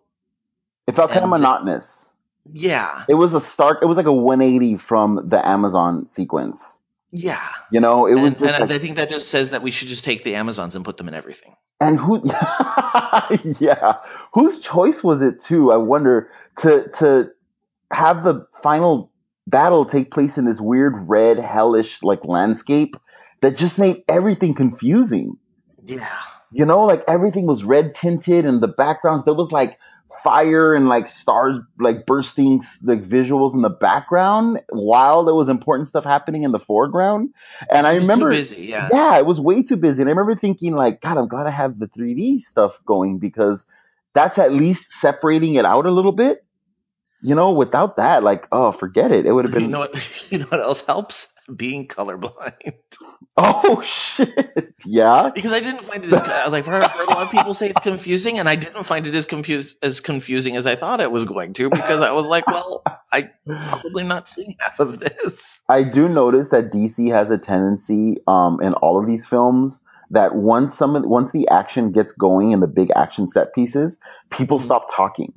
it 0.87 0.95
felt 0.95 1.11
kind 1.11 1.24
of 1.24 1.30
monotonous. 1.30 2.05
yeah 2.53 3.05
It 3.09 3.14
was 3.14 3.34
a 3.34 3.41
stark. 3.41 3.78
It 3.82 3.87
was 3.87 3.97
like 3.97 4.07
a 4.07 4.12
180 4.12 4.76
from 4.76 5.28
the 5.28 5.45
Amazon 5.47 6.09
sequence. 6.11 6.78
yeah 7.12 7.43
You 7.72 7.80
know, 7.80 8.07
it 8.07 8.14
was 8.14 8.34
and, 8.34 8.39
just 8.39 8.55
and 8.55 8.70
like, 8.70 8.70
I 8.70 8.78
think 8.78 8.97
that 8.97 9.11
just 9.11 9.28
says 9.28 9.51
that 9.51 9.62
we 9.62 9.70
should 9.72 9.89
just 9.89 10.05
take 10.05 10.22
the 10.24 10.34
Amazons 10.37 10.76
and 10.76 10.84
put 10.84 10.97
them 10.99 11.09
in 11.09 11.14
everything 11.14 11.57
and 11.80 11.99
who? 11.99 12.22
yeah, 13.61 13.95
whose 14.32 14.59
choice 14.61 15.03
was 15.03 15.20
it 15.22 15.41
too? 15.41 15.72
I 15.72 15.76
wonder 15.76 16.30
to 16.59 16.89
to 16.99 17.30
have 17.93 18.24
the 18.24 18.47
final 18.62 19.11
battle 19.47 19.84
take 19.84 20.11
place 20.11 20.39
in 20.39 20.45
this 20.45 20.61
weird 20.61 20.95
red 21.09 21.39
hellish 21.39 22.03
like 22.03 22.24
landscape 22.24 22.97
that 23.43 23.57
just 23.57 23.78
made 23.78 24.03
everything 24.09 24.55
confusing. 24.55 25.37
yeah 25.84 26.18
You 26.53 26.64
know, 26.64 26.84
like 26.84 27.05
everything 27.09 27.47
was 27.47 27.64
red 27.64 27.95
tinted 27.95 28.45
and 28.45 28.61
the 28.62 28.68
backgrounds 28.68 29.24
there 29.24 29.34
was 29.34 29.53
like 29.53 29.78
fire 30.22 30.74
and 30.74 30.89
like 30.89 31.09
stars 31.09 31.59
like 31.78 32.07
bursting 32.07 32.64
like 32.82 33.09
visuals 33.09 33.55
in 33.55 33.62
the 33.62 33.68
background 33.68 34.61
while 34.70 35.24
there 35.24 35.34
was 35.34 35.49
important 35.49 35.89
stuff 35.89 36.05
happening 36.05 36.43
in 36.43 36.53
the 36.53 36.59
foreground. 36.59 37.30
And 37.70 37.87
I 37.87 37.95
remember 37.95 38.30
too 38.30 38.37
busy 38.37 38.62
yeah 38.62 38.89
yeah, 38.93 39.18
it 39.18 39.26
was 39.26 39.41
way 39.41 39.62
too 39.62 39.76
busy. 39.76 40.03
And 40.03 40.09
I 40.09 40.12
remember 40.12 40.37
thinking 40.39 40.74
like, 40.74 41.01
God, 41.01 41.18
I'm 41.18 41.28
glad 41.28 41.47
I 41.47 41.51
have 41.51 41.78
the 41.78 41.87
3D 41.87 42.43
stuff 42.43 42.72
going 42.87 43.18
because 43.18 43.64
that's 44.14 44.39
at 44.39 44.53
least 44.53 44.84
separating 45.01 45.55
it 45.55 45.64
out 45.64 45.87
a 45.87 45.91
little 45.91 46.12
bit. 46.12 46.45
You 47.22 47.34
know, 47.34 47.51
without 47.53 47.97
that, 47.97 48.22
like, 48.22 48.47
oh, 48.53 48.72
forget 48.72 49.11
it. 49.11 49.26
It 49.26 49.32
would 49.32 49.45
have 49.47 49.55
you 49.55 49.61
been, 49.61 49.70
know 49.70 49.80
what 49.80 49.95
you 50.30 50.39
know 50.39 50.47
what 50.47 50.61
else 50.61 50.80
helps 50.82 51.28
being 51.55 51.86
colorblind 51.86 52.80
oh 53.36 53.82
shit, 53.82 54.74
yeah. 54.84 55.30
because 55.34 55.53
I 55.53 55.61
didn't 55.61 55.86
find 55.86 56.05
it 56.05 56.12
as 56.12 56.22
I 56.22 56.44
was 56.44 56.53
like 56.53 56.66
I've 56.66 56.66
heard 56.66 56.82
a 56.82 57.11
lot 57.11 57.26
of 57.26 57.30
people 57.30 57.55
say 57.55 57.68
it's 57.68 57.80
confusing, 57.80 58.38
and 58.38 58.49
I 58.49 58.57
didn't 58.57 58.84
find 58.84 59.07
it 59.07 59.14
as 59.14 59.26
confused 59.26 59.76
as 59.82 60.01
confusing 60.01 60.57
as 60.57 60.66
I 60.66 60.74
thought 60.74 61.01
it 61.01 61.11
was 61.11 61.24
going 61.24 61.53
to 61.55 61.68
because 61.68 62.03
I 62.03 62.11
was 62.12 62.26
like, 62.26 62.47
well, 62.47 62.82
I 63.12 63.28
probably 63.47 64.05
not 64.05 64.28
seeing 64.28 64.57
half 64.59 64.80
of 64.80 65.01
this. 65.01 65.36
I 65.68 65.82
do 65.82 66.09
notice 66.09 66.49
that 66.49 66.72
DC 66.72 67.12
has 67.12 67.30
a 67.30 67.38
tendency, 67.38 68.16
um, 68.26 68.61
in 68.62 68.72
all 68.74 68.99
of 68.99 69.07
these 69.07 69.26
films 69.26 69.80
that 70.11 70.36
once 70.36 70.74
some 70.74 71.01
once 71.09 71.32
the 71.32 71.49
action 71.49 71.90
gets 71.90 72.12
going 72.12 72.53
in 72.53 72.61
the 72.61 72.66
big 72.66 72.90
action 72.94 73.28
set 73.28 73.55
pieces, 73.55 73.97
people 74.30 74.59
stop 74.59 74.86
talking. 74.94 75.32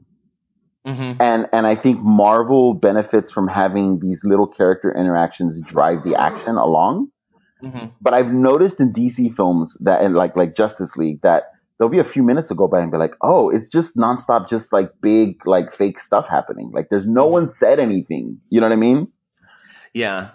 Mm-hmm. 0.87 1.21
and 1.21 1.45
and 1.51 1.67
I 1.67 1.75
think 1.75 1.99
Marvel 1.99 2.73
benefits 2.73 3.31
from 3.31 3.49
having 3.49 3.99
these 3.99 4.21
little 4.23 4.47
character 4.47 4.95
interactions 4.97 5.59
drive 5.61 6.03
the 6.05 6.15
action 6.15 6.55
along. 6.55 7.09
Mm-hmm. 7.61 7.87
But 7.99 8.13
I've 8.13 8.31
noticed 8.31 8.79
in 8.79 8.93
DC 8.93 9.35
films 9.35 9.75
that, 9.81 10.01
and 10.01 10.15
like 10.15 10.37
like 10.37 10.55
Justice 10.55 10.95
League, 10.95 11.21
that 11.21 11.51
there'll 11.77 11.91
be 11.91 11.99
a 11.99 12.05
few 12.05 12.23
minutes 12.23 12.47
to 12.47 12.55
go 12.55 12.67
by 12.67 12.79
and 12.79 12.91
be 12.91 12.97
like, 12.97 13.13
oh, 13.21 13.49
it's 13.49 13.67
just 13.69 13.97
nonstop, 13.97 14.49
just 14.49 14.71
like 14.71 14.91
big 15.01 15.45
like 15.45 15.73
fake 15.75 15.99
stuff 15.99 16.27
happening. 16.29 16.71
Like 16.73 16.87
there's 16.89 17.05
no 17.05 17.27
one 17.27 17.49
said 17.49 17.79
anything. 17.79 18.39
You 18.49 18.61
know 18.61 18.67
what 18.67 18.73
I 18.73 18.77
mean? 18.77 19.09
Yeah. 19.93 20.29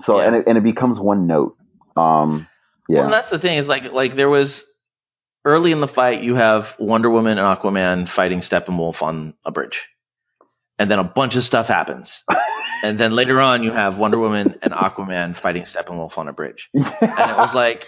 So 0.00 0.20
Yeah. 0.20 0.26
and 0.28 0.36
it 0.36 0.44
and 0.46 0.56
it 0.58 0.64
becomes 0.64 1.00
one 1.00 1.26
note. 1.26 1.54
Um, 1.96 2.46
Well, 2.88 2.98
yeah, 2.98 3.04
and 3.04 3.12
that's 3.12 3.30
the 3.30 3.38
thing 3.38 3.58
is 3.58 3.66
like 3.66 3.92
like 3.92 4.14
there 4.16 4.28
was 4.28 4.64
early 5.44 5.72
in 5.72 5.80
the 5.80 5.88
fight 5.88 6.22
you 6.22 6.34
have 6.34 6.66
Wonder 6.78 7.10
Woman 7.10 7.38
and 7.38 7.58
Aquaman 7.58 8.08
fighting 8.08 8.40
Steppenwolf 8.40 9.02
on 9.02 9.34
a 9.44 9.50
bridge, 9.50 9.82
and 10.78 10.90
then 10.90 10.98
a 10.98 11.04
bunch 11.04 11.36
of 11.36 11.44
stuff 11.44 11.66
happens, 11.66 12.22
and 12.82 12.98
then 12.98 13.12
later 13.12 13.40
on 13.40 13.62
you 13.62 13.72
have 13.72 13.96
Wonder 13.98 14.18
Woman 14.18 14.56
and 14.62 14.72
Aquaman 14.72 15.38
fighting 15.40 15.64
Steppenwolf 15.64 16.16
on 16.18 16.28
a 16.28 16.32
bridge, 16.32 16.68
and 16.74 16.84
it 16.84 17.36
was 17.36 17.54
like 17.54 17.84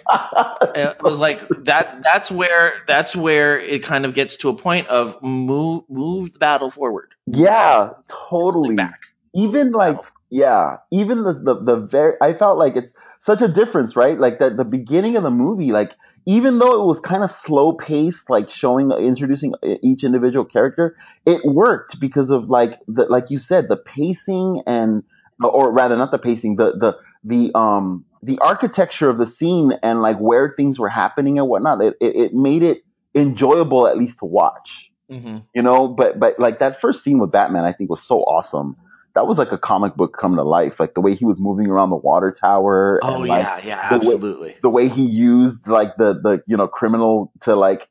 it 0.74 0.96
was 1.02 1.18
like 1.18 1.40
that 1.64 2.00
that's 2.04 2.30
where 2.30 2.74
that's 2.86 3.14
where 3.16 3.58
it 3.60 3.82
kind 3.82 4.04
of 4.04 4.14
gets 4.14 4.36
to 4.38 4.48
a 4.48 4.56
point 4.56 4.86
of 4.88 5.20
move 5.22 5.84
move 5.88 6.32
the 6.32 6.38
battle 6.38 6.70
forward. 6.70 7.14
Yeah, 7.26 7.90
totally. 8.30 8.74
back. 8.74 9.00
even 9.34 9.72
like 9.72 9.96
yeah 10.30 10.78
even 10.90 11.22
the, 11.22 11.32
the 11.34 11.54
the 11.62 11.76
very 11.76 12.14
i 12.20 12.32
felt 12.32 12.58
like 12.58 12.74
it's 12.76 12.88
such 13.24 13.42
a 13.42 13.48
difference 13.48 13.96
right? 13.96 14.18
Like 14.18 14.38
that 14.38 14.56
the 14.56 14.64
beginning 14.64 15.16
of 15.16 15.22
the 15.24 15.30
movie 15.30 15.72
like 15.72 15.92
even 16.26 16.58
though 16.58 16.82
it 16.82 16.84
was 16.84 17.00
kind 17.00 17.22
of 17.22 17.30
slow 17.30 17.72
paced 17.72 18.28
like 18.28 18.50
showing 18.50 18.90
introducing 18.92 19.54
each 19.82 20.04
individual 20.04 20.44
character 20.44 20.96
it 21.24 21.40
worked 21.44 21.98
because 22.00 22.30
of 22.30 22.50
like 22.50 22.78
the 22.88 23.04
like 23.04 23.30
you 23.30 23.38
said 23.38 23.68
the 23.68 23.76
pacing 23.76 24.62
and 24.66 25.02
or 25.42 25.72
rather 25.72 25.96
not 25.96 26.10
the 26.10 26.18
pacing 26.18 26.56
the 26.56 26.72
the 26.78 26.96
the 27.24 27.56
um 27.58 28.04
the 28.22 28.38
architecture 28.40 29.08
of 29.08 29.18
the 29.18 29.26
scene 29.26 29.72
and 29.82 30.02
like 30.02 30.18
where 30.18 30.52
things 30.56 30.78
were 30.78 30.88
happening 30.88 31.38
and 31.38 31.48
whatnot. 31.48 31.80
It, 31.80 31.94
it, 32.00 32.16
it 32.16 32.34
made 32.34 32.62
it 32.62 32.82
enjoyable 33.14 33.86
at 33.86 33.96
least 33.96 34.18
to 34.18 34.24
watch. 34.24 34.90
Mm-hmm. 35.08 35.36
you 35.54 35.62
know 35.62 35.86
but 35.86 36.18
but 36.18 36.36
like 36.40 36.58
that 36.58 36.80
first 36.80 37.04
scene 37.04 37.20
with 37.20 37.30
batman 37.30 37.62
i 37.62 37.72
think 37.72 37.88
was 37.88 38.02
so 38.02 38.22
awesome 38.22 38.74
that 39.16 39.26
was 39.26 39.38
like 39.38 39.50
a 39.50 39.58
comic 39.58 39.96
book 39.96 40.16
come 40.16 40.36
to 40.36 40.44
life 40.44 40.78
like 40.78 40.94
the 40.94 41.00
way 41.00 41.14
he 41.16 41.24
was 41.24 41.38
moving 41.40 41.66
around 41.66 41.90
the 41.90 41.96
water 41.96 42.30
tower 42.40 43.00
Oh 43.02 43.16
and, 43.16 43.26
like, 43.28 43.42
yeah, 43.42 43.60
yeah, 43.66 43.88
the 43.90 44.06
way- 44.06 44.14
absolutely. 44.14 44.56
the 44.62 44.70
way 44.70 44.88
he 44.88 45.04
used 45.04 45.66
like 45.66 45.96
the 45.96 46.12
the 46.14 46.42
you 46.46 46.56
know 46.56 46.68
criminal 46.68 47.32
to 47.42 47.56
like 47.56 47.88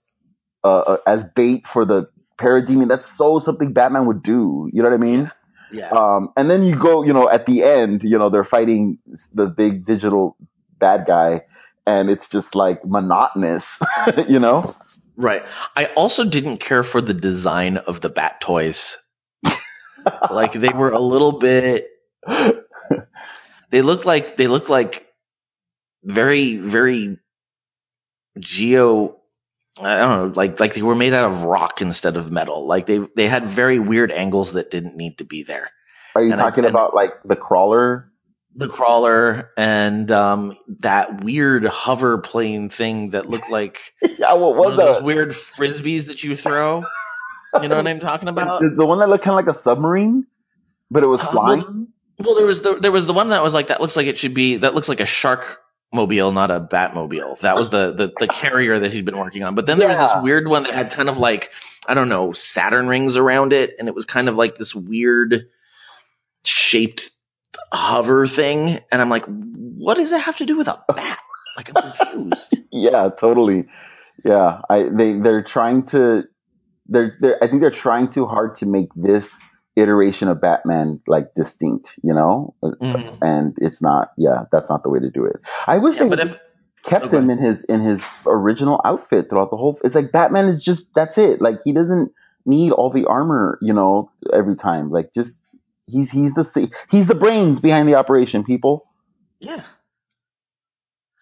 uh, 0.64 0.80
uh 0.92 0.98
as 1.06 1.24
bait 1.36 1.66
for 1.74 1.84
the 1.86 2.08
parademon 2.40 2.88
that's 2.88 3.10
so 3.18 3.40
something 3.40 3.74
batman 3.74 4.06
would 4.06 4.24
do 4.24 4.70
you 4.74 4.82
know 4.82 4.90
what 4.90 4.96
i 4.96 4.98
mean 4.98 5.30
Yeah. 5.72 5.90
um 5.92 6.30
and 6.38 6.50
then 6.50 6.64
you 6.64 6.76
go 6.78 7.04
you 7.04 7.14
know 7.14 7.30
at 7.30 7.46
the 7.46 7.64
end 7.64 8.02
you 8.04 8.18
know 8.18 8.30
they're 8.30 8.44
fighting 8.46 8.98
the 9.34 9.48
big 9.48 9.86
digital 9.86 10.38
bad 10.80 11.06
guy 11.08 11.42
and 11.88 12.10
it's 12.10 12.28
just 12.30 12.56
like 12.56 12.84
monotonous 12.86 13.66
you 14.28 14.40
know 14.40 14.74
Right. 15.18 15.44
I 15.78 15.86
also 15.96 16.26
didn't 16.26 16.58
care 16.60 16.84
for 16.84 17.00
the 17.00 17.14
design 17.14 17.78
of 17.78 18.02
the 18.02 18.10
bat 18.10 18.42
toys. 18.42 18.98
Like 20.32 20.54
they 20.54 20.70
were 20.70 20.92
a 20.92 21.00
little 21.00 21.40
bit 21.40 21.88
they 23.72 23.82
looked 23.82 24.06
like 24.06 24.38
they 24.38 24.48
looked 24.48 24.70
like 24.70 25.06
very 26.04 26.58
very 26.58 27.18
geo 28.40 29.18
I 29.78 29.98
don't 29.98 30.18
know, 30.30 30.34
like 30.36 30.58
like 30.60 30.74
they 30.74 30.82
were 30.82 30.96
made 30.96 31.14
out 31.14 31.30
of 31.34 31.42
rock 31.42 31.82
instead 31.82 32.16
of 32.16 32.32
metal. 32.32 32.66
Like 32.66 32.86
they 32.86 33.00
they 33.18 33.28
had 33.28 33.50
very 33.56 33.78
weird 33.78 34.10
angles 34.10 34.54
that 34.54 34.72
didn't 34.72 34.96
need 34.96 35.18
to 35.18 35.26
be 35.26 35.44
there. 35.44 35.70
are 36.16 36.24
you 36.24 36.32
And 36.32 36.40
talking 36.40 36.64
and- 36.64 36.74
about 36.74 36.96
like 36.96 37.12
the 37.26 37.36
crawler 37.36 38.10
The 38.56 38.70
crawler 38.70 39.50
and 39.58 40.10
um 40.12 40.56
that 40.80 41.24
weird 41.26 41.66
hover 41.66 42.20
plane 42.20 42.70
thing 42.70 43.10
that 43.12 43.30
looked 43.30 43.50
like 43.50 43.80
yeah 44.18 44.32
what 44.34 44.56
one 44.56 44.70
was 44.70 44.80
of 44.80 44.86
those 44.96 45.04
weird 45.04 45.36
frisbees 45.58 46.06
that 46.06 46.24
you 46.24 46.38
throw. 46.38 46.84
You 47.62 47.70
know 47.70 47.78
what 47.78 47.88
I'm 47.88 48.00
talking 48.00 48.28
about? 48.28 48.62
The, 48.62 48.70
the 48.78 48.86
one 48.86 49.00
that 49.00 49.10
looked 49.10 49.24
kind 49.24 49.40
of 49.40 49.46
like 49.46 49.56
a 49.56 49.60
submarine, 49.60 50.26
but 50.92 51.04
it 51.04 51.08
was 51.08 51.22
Uh, 51.22 51.32
flying. 51.32 51.88
Well, 52.20 52.36
there 52.36 52.46
was 52.46 52.62
the 52.62 52.80
there 52.80 52.92
was 52.92 53.06
the 53.06 53.14
one 53.14 53.30
that 53.30 53.44
was 53.44 53.54
like 53.54 53.68
that 53.68 53.82
looks 53.82 53.96
like 53.96 54.08
it 54.08 54.18
should 54.20 54.34
be 54.34 54.58
that 54.58 54.74
looks 54.74 54.88
like 54.88 55.00
a 55.02 55.06
shark 55.06 55.60
mobile, 55.94 56.32
not 56.32 56.50
a 56.52 56.60
Batmobile. 56.60 57.40
That 57.42 57.56
was 57.56 57.70
the 57.70 57.94
the, 57.94 58.14
the 58.20 58.28
carrier 58.28 58.80
that 58.80 58.92
he'd 58.94 59.06
been 59.06 59.18
working 59.18 59.44
on. 59.44 59.56
But 59.56 59.66
then 59.66 59.80
there 59.80 59.90
was 59.90 59.98
this 59.98 60.24
weird 60.24 60.48
one 60.48 60.64
that 60.64 60.74
had 60.74 60.92
kind 60.92 61.10
of 61.10 61.18
like 61.18 61.50
I 61.88 61.94
don't 61.94 62.10
know 62.10 62.32
Saturn 62.32 62.88
rings 62.88 63.18
around 63.18 63.52
it, 63.54 63.76
and 63.80 63.88
it 63.88 63.96
was 63.96 64.06
kind 64.06 64.30
of 64.30 64.36
like 64.36 64.58
this 64.58 64.74
weird 64.74 65.48
shaped 66.44 67.12
hover 67.74 68.28
thing. 68.28 68.80
And 68.92 69.02
I'm 69.02 69.10
like, 69.10 69.26
what 69.26 69.96
does 69.98 70.10
that 70.12 70.20
have 70.20 70.38
to 70.38 70.46
do 70.46 70.58
with 70.58 70.68
a 70.68 70.80
bat? 70.96 71.20
Like 71.58 71.72
I'm 71.76 71.92
confused. 71.94 72.58
yeah, 72.72 73.10
totally. 73.20 73.66
Yeah, 74.24 74.62
I 74.70 74.90
they 74.92 75.20
they're 75.20 75.44
trying 75.44 75.86
to 75.88 76.24
they're, 76.88 77.18
they're 77.22 77.44
I 77.44 77.48
think 77.48 77.62
they're 77.62 77.72
trying 77.72 78.12
too 78.12 78.26
hard 78.26 78.58
to 78.60 78.66
make 78.66 78.90
this 78.96 79.28
iteration 79.78 80.28
of 80.28 80.42
Batman 80.42 81.02
like 81.08 81.34
distinct, 81.36 81.90
you 82.04 82.14
know, 82.14 82.56
Mhm. 82.64 83.18
and 83.22 83.56
it's 83.60 83.82
not. 83.82 84.10
Yeah, 84.18 84.46
that's 84.52 84.70
not 84.70 84.84
the 84.84 84.90
way 84.90 85.00
to 85.00 85.10
do 85.12 85.26
it. 85.26 85.38
I 85.68 85.78
wish 85.78 85.98
Yeah, 85.98 86.06
they 86.06 86.10
if 86.24 86.38
kept 86.86 87.06
Okay. 87.08 87.18
him 87.18 87.30
in 87.30 87.38
his 87.40 87.64
in 87.66 87.82
his 87.82 88.02
original 88.28 88.82
outfit 88.86 89.30
throughout 89.30 89.50
the 89.52 89.58
whole. 89.58 89.80
It's 89.84 89.96
like 89.96 90.12
Batman 90.12 90.48
is 90.48 90.64
just 90.64 90.86
that's 90.96 91.18
it. 91.18 91.42
Like 91.42 91.60
he 91.64 91.74
doesn't 91.74 92.12
need 92.46 92.72
all 92.72 92.92
the 92.92 93.06
armor, 93.06 93.58
you 93.62 93.74
know, 93.74 94.12
every 94.34 94.56
time. 94.56 94.90
Like 94.92 95.14
just 95.16 95.38
he's 95.88 96.12
he's 96.12 96.34
the 96.34 96.72
he's 96.92 97.08
the 97.08 97.16
brains 97.16 97.60
behind 97.60 97.88
the 97.90 97.96
operation. 97.96 98.44
People, 98.44 98.86
yeah, 99.40 99.64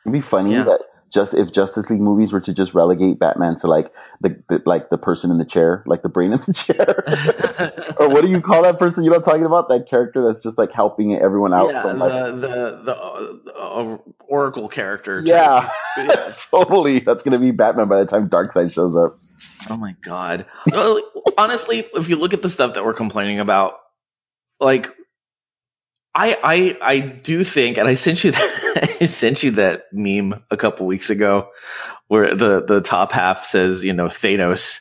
it'd 0.05 0.13
be 0.13 0.21
funny 0.21 0.51
Yeah. 0.53 0.63
that 0.65 0.81
just 1.13 1.33
if 1.33 1.51
Justice 1.51 1.89
League 1.89 2.01
movies 2.01 2.33
were 2.33 2.41
to 2.41 2.53
just 2.53 2.73
relegate 2.73 3.19
Batman 3.19 3.55
to 3.59 3.67
like 3.67 3.91
the, 4.21 4.35
the 4.49 4.63
like 4.65 4.89
the 4.89 4.97
person 4.97 5.29
in 5.29 5.37
the 5.37 5.45
chair, 5.45 5.83
like 5.85 6.01
the 6.01 6.09
brain 6.09 6.33
in 6.33 6.41
the 6.47 6.53
chair. 6.53 7.95
or 7.99 8.09
what 8.09 8.21
do 8.21 8.29
you 8.29 8.41
call 8.41 8.63
that 8.63 8.79
person? 8.79 9.03
You 9.03 9.11
know 9.11 9.19
talking 9.19 9.45
about? 9.45 9.69
That 9.69 9.87
character 9.87 10.25
that's 10.25 10.43
just 10.43 10.57
like 10.57 10.71
helping 10.71 11.15
everyone 11.15 11.53
out. 11.53 11.71
yeah, 11.71 11.81
from, 11.83 11.99
like, 11.99 12.11
the 12.11 12.31
the 12.31 12.81
the 12.83 12.97
uh, 12.97 13.93
uh, 13.93 13.97
Oracle 14.27 14.67
character. 14.67 15.21
yeah, 15.23 15.69
yeah. 15.97 16.35
totally. 16.51 16.99
That's 16.99 17.23
gonna 17.23 17.39
be 17.39 17.51
Batman 17.51 17.87
by 17.87 17.99
the 17.99 18.05
time 18.05 18.27
Darkseid 18.27 18.73
shows 18.73 18.95
up. 18.95 19.13
Oh 19.69 19.77
my 19.77 19.95
god. 20.03 20.47
Honestly, 21.37 21.85
if 21.93 22.09
you 22.09 22.15
look 22.15 22.33
at 22.33 22.41
the 22.41 22.49
stuff 22.49 22.73
that 22.73 22.83
we're 22.83 22.93
complaining 22.93 23.39
about, 23.39 23.75
like 24.59 24.87
I 26.15 26.37
I 26.43 26.77
I 26.81 26.99
do 26.99 27.43
think, 27.43 27.77
and 27.77 27.87
I 27.87 27.95
sent 27.95 28.23
you 28.23 28.31
that, 28.31 28.92
I 29.03 29.07
sent 29.07 29.43
you 29.43 29.51
that 29.51 29.83
meme 29.91 30.43
a 30.49 30.55
couple 30.55 30.85
weeks 30.85 31.09
ago, 31.09 31.49
where 32.07 32.35
the 32.35 32.63
the 32.65 32.79
top 32.79 33.11
half 33.11 33.49
says, 33.49 33.83
you 33.83 33.91
know, 33.91 34.07
Thanos, 34.07 34.79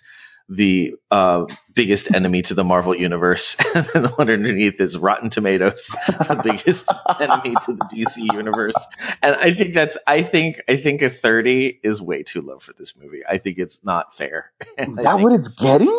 the 0.49 0.95
uh, 1.11 1.47
biggest 1.75 2.09
enemy 2.15 2.43
to 2.43 2.55
the 2.55 2.63
Marvel 2.63 2.95
universe, 2.95 3.57
and 3.75 3.85
then 3.93 4.05
the 4.05 4.11
one 4.11 4.31
underneath 4.31 4.81
is 4.81 4.97
Rotten 4.97 5.29
Tomatoes, 5.29 5.89
the 6.07 6.41
biggest 6.41 6.87
enemy 7.21 7.57
to 7.67 7.73
the 7.73 7.85
DC 7.93 8.33
universe. 8.33 8.77
And 9.23 9.35
I 9.35 9.55
think 9.55 9.75
that's 9.75 9.97
I 10.07 10.23
think 10.23 10.63
I 10.69 10.77
think 10.77 11.03
a 11.03 11.11
thirty 11.11 11.81
is 11.83 12.01
way 12.01 12.23
too 12.23 12.43
low 12.43 12.61
for 12.61 12.73
this 12.79 12.95
movie. 12.97 13.23
I 13.29 13.39
think 13.39 13.59
it's 13.59 13.81
not 13.83 14.17
fair. 14.17 14.53
Is 14.79 14.95
that 14.95 15.19
what 15.19 15.33
it's 15.33 15.49
getting? 15.49 15.97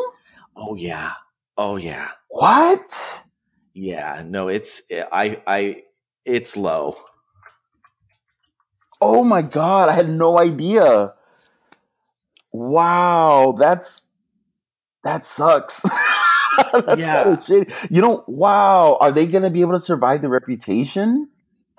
Oh 0.55 0.75
yeah. 0.75 1.11
Oh 1.57 1.75
yeah. 1.75 2.11
What? 2.29 2.93
Yeah. 3.73 4.23
No, 4.25 4.47
it's 4.47 4.81
I 4.89 5.41
I 5.45 5.83
it's 6.23 6.55
low. 6.55 6.95
Oh 9.05 9.23
my 9.23 9.41
god, 9.41 9.89
I 9.89 9.93
had 9.93 10.09
no 10.09 10.39
idea. 10.39 11.13
Wow, 12.51 13.55
that's 13.57 14.01
that 15.03 15.25
sucks. 15.25 15.81
that's 16.73 17.01
Yeah. 17.01 17.23
kinda 17.23 17.43
shitty. 17.47 17.73
You 17.89 18.01
know, 18.01 18.23
wow, 18.27 18.97
are 19.01 19.11
they 19.11 19.25
gonna 19.25 19.49
be 19.49 19.61
able 19.61 19.77
to 19.79 19.85
survive 19.85 20.21
the 20.21 20.29
reputation 20.29 21.27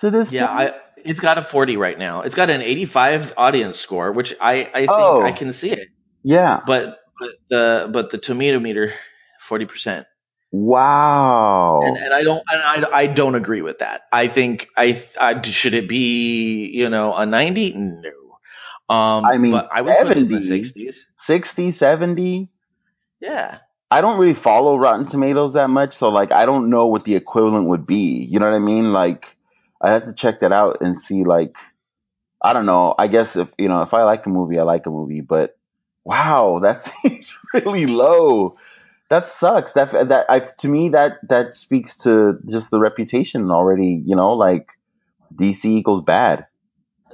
to 0.00 0.10
this? 0.10 0.30
Yeah? 0.30 0.46
I 0.46 0.72
it's 0.96 1.20
got 1.20 1.38
a 1.38 1.44
40 1.44 1.76
right 1.76 1.98
now. 1.98 2.22
It's 2.22 2.34
got 2.34 2.50
an 2.50 2.60
85 2.62 3.32
audience 3.36 3.78
score, 3.78 4.12
which 4.12 4.34
I 4.40 4.68
I 4.74 4.80
think 4.80 4.90
Oh. 4.90 5.22
I 5.22 5.32
can 5.32 5.52
see 5.52 5.70
it. 5.70 5.88
yeah. 6.22 6.60
But 6.66 6.98
but 7.20 7.30
the 7.50 7.90
but 7.92 8.10
the 8.10 8.18
tomato 8.18 8.58
meter 8.58 8.92
40%. 9.48 10.04
Wow. 10.54 11.80
And 11.84 11.96
and 11.96 12.14
I 12.14 12.22
don't 12.22 12.42
and 12.48 12.86
I 12.86 12.98
I 13.00 13.06
don't 13.08 13.34
agree 13.34 13.62
with 13.62 13.78
that. 13.80 14.02
I 14.12 14.28
think 14.28 14.68
I, 14.76 15.02
I 15.20 15.42
should 15.42 15.74
it 15.74 15.88
be, 15.88 16.66
you 16.72 16.88
know, 16.88 17.12
a 17.14 17.26
90? 17.26 17.72
No. 17.74 18.10
Um 18.94 19.24
I 19.24 19.36
mean, 19.38 19.52
but 19.52 19.68
I 19.74 19.80
would 19.82 19.98
put 19.98 20.16
it 20.16 20.30
in 20.30 20.40
70. 20.40 20.40
60s. 20.42 20.96
60, 21.26 21.72
70. 21.72 22.50
Yeah. 23.20 23.58
I 23.90 24.00
don't 24.00 24.18
really 24.18 24.34
follow 24.40 24.76
Rotten 24.76 25.06
Tomatoes 25.06 25.54
that 25.54 25.70
much, 25.70 25.96
so 25.96 26.08
like 26.08 26.30
I 26.32 26.46
don't 26.46 26.70
know 26.70 26.86
what 26.86 27.04
the 27.04 27.16
equivalent 27.16 27.66
would 27.68 27.86
be. 27.86 28.26
You 28.30 28.38
know 28.38 28.46
what 28.50 28.56
I 28.56 28.60
mean? 28.60 28.92
Like 28.92 29.24
I 29.82 29.90
have 29.92 30.04
to 30.06 30.12
check 30.14 30.40
that 30.40 30.52
out 30.52 30.78
and 30.80 31.00
see 31.00 31.24
like 31.24 31.54
I 32.42 32.52
don't 32.52 32.66
know. 32.66 32.94
I 32.98 33.06
guess 33.08 33.36
if 33.36 33.48
you 33.58 33.68
know, 33.68 33.82
if 33.82 33.94
I 33.94 34.02
like 34.04 34.26
a 34.26 34.28
movie, 34.30 34.58
I 34.58 34.62
like 34.62 34.86
a 34.86 34.90
movie, 34.90 35.20
but 35.20 35.56
wow, 36.04 36.60
that 36.62 36.84
seems 37.02 37.30
really 37.54 37.86
low. 37.86 38.56
That 39.14 39.28
sucks. 39.28 39.74
That 39.74 39.92
that 40.08 40.28
I 40.28 40.40
to 40.40 40.66
me 40.66 40.88
that 40.88 41.18
that 41.28 41.54
speaks 41.54 41.96
to 41.98 42.36
just 42.50 42.72
the 42.72 42.80
reputation 42.80 43.48
already, 43.48 44.02
you 44.04 44.16
know, 44.16 44.32
like 44.32 44.66
DC 45.32 45.66
equals 45.66 46.02
bad. 46.02 46.48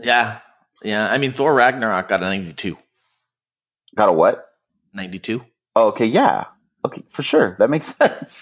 Yeah. 0.03 0.39
Yeah. 0.83 1.07
I 1.07 1.19
mean 1.19 1.35
Thor 1.35 1.53
Ragnarok 1.53 2.09
got 2.09 2.23
a 2.23 2.25
92. 2.25 2.79
Got 3.95 4.09
a 4.09 4.13
what? 4.13 4.47
92. 4.95 5.43
Oh, 5.77 5.89
okay, 5.89 6.07
yeah. 6.07 6.45
Okay, 6.87 7.03
for 7.11 7.23
sure. 7.23 7.55
That 7.59 7.69
makes 7.69 7.95
sense. 7.99 8.33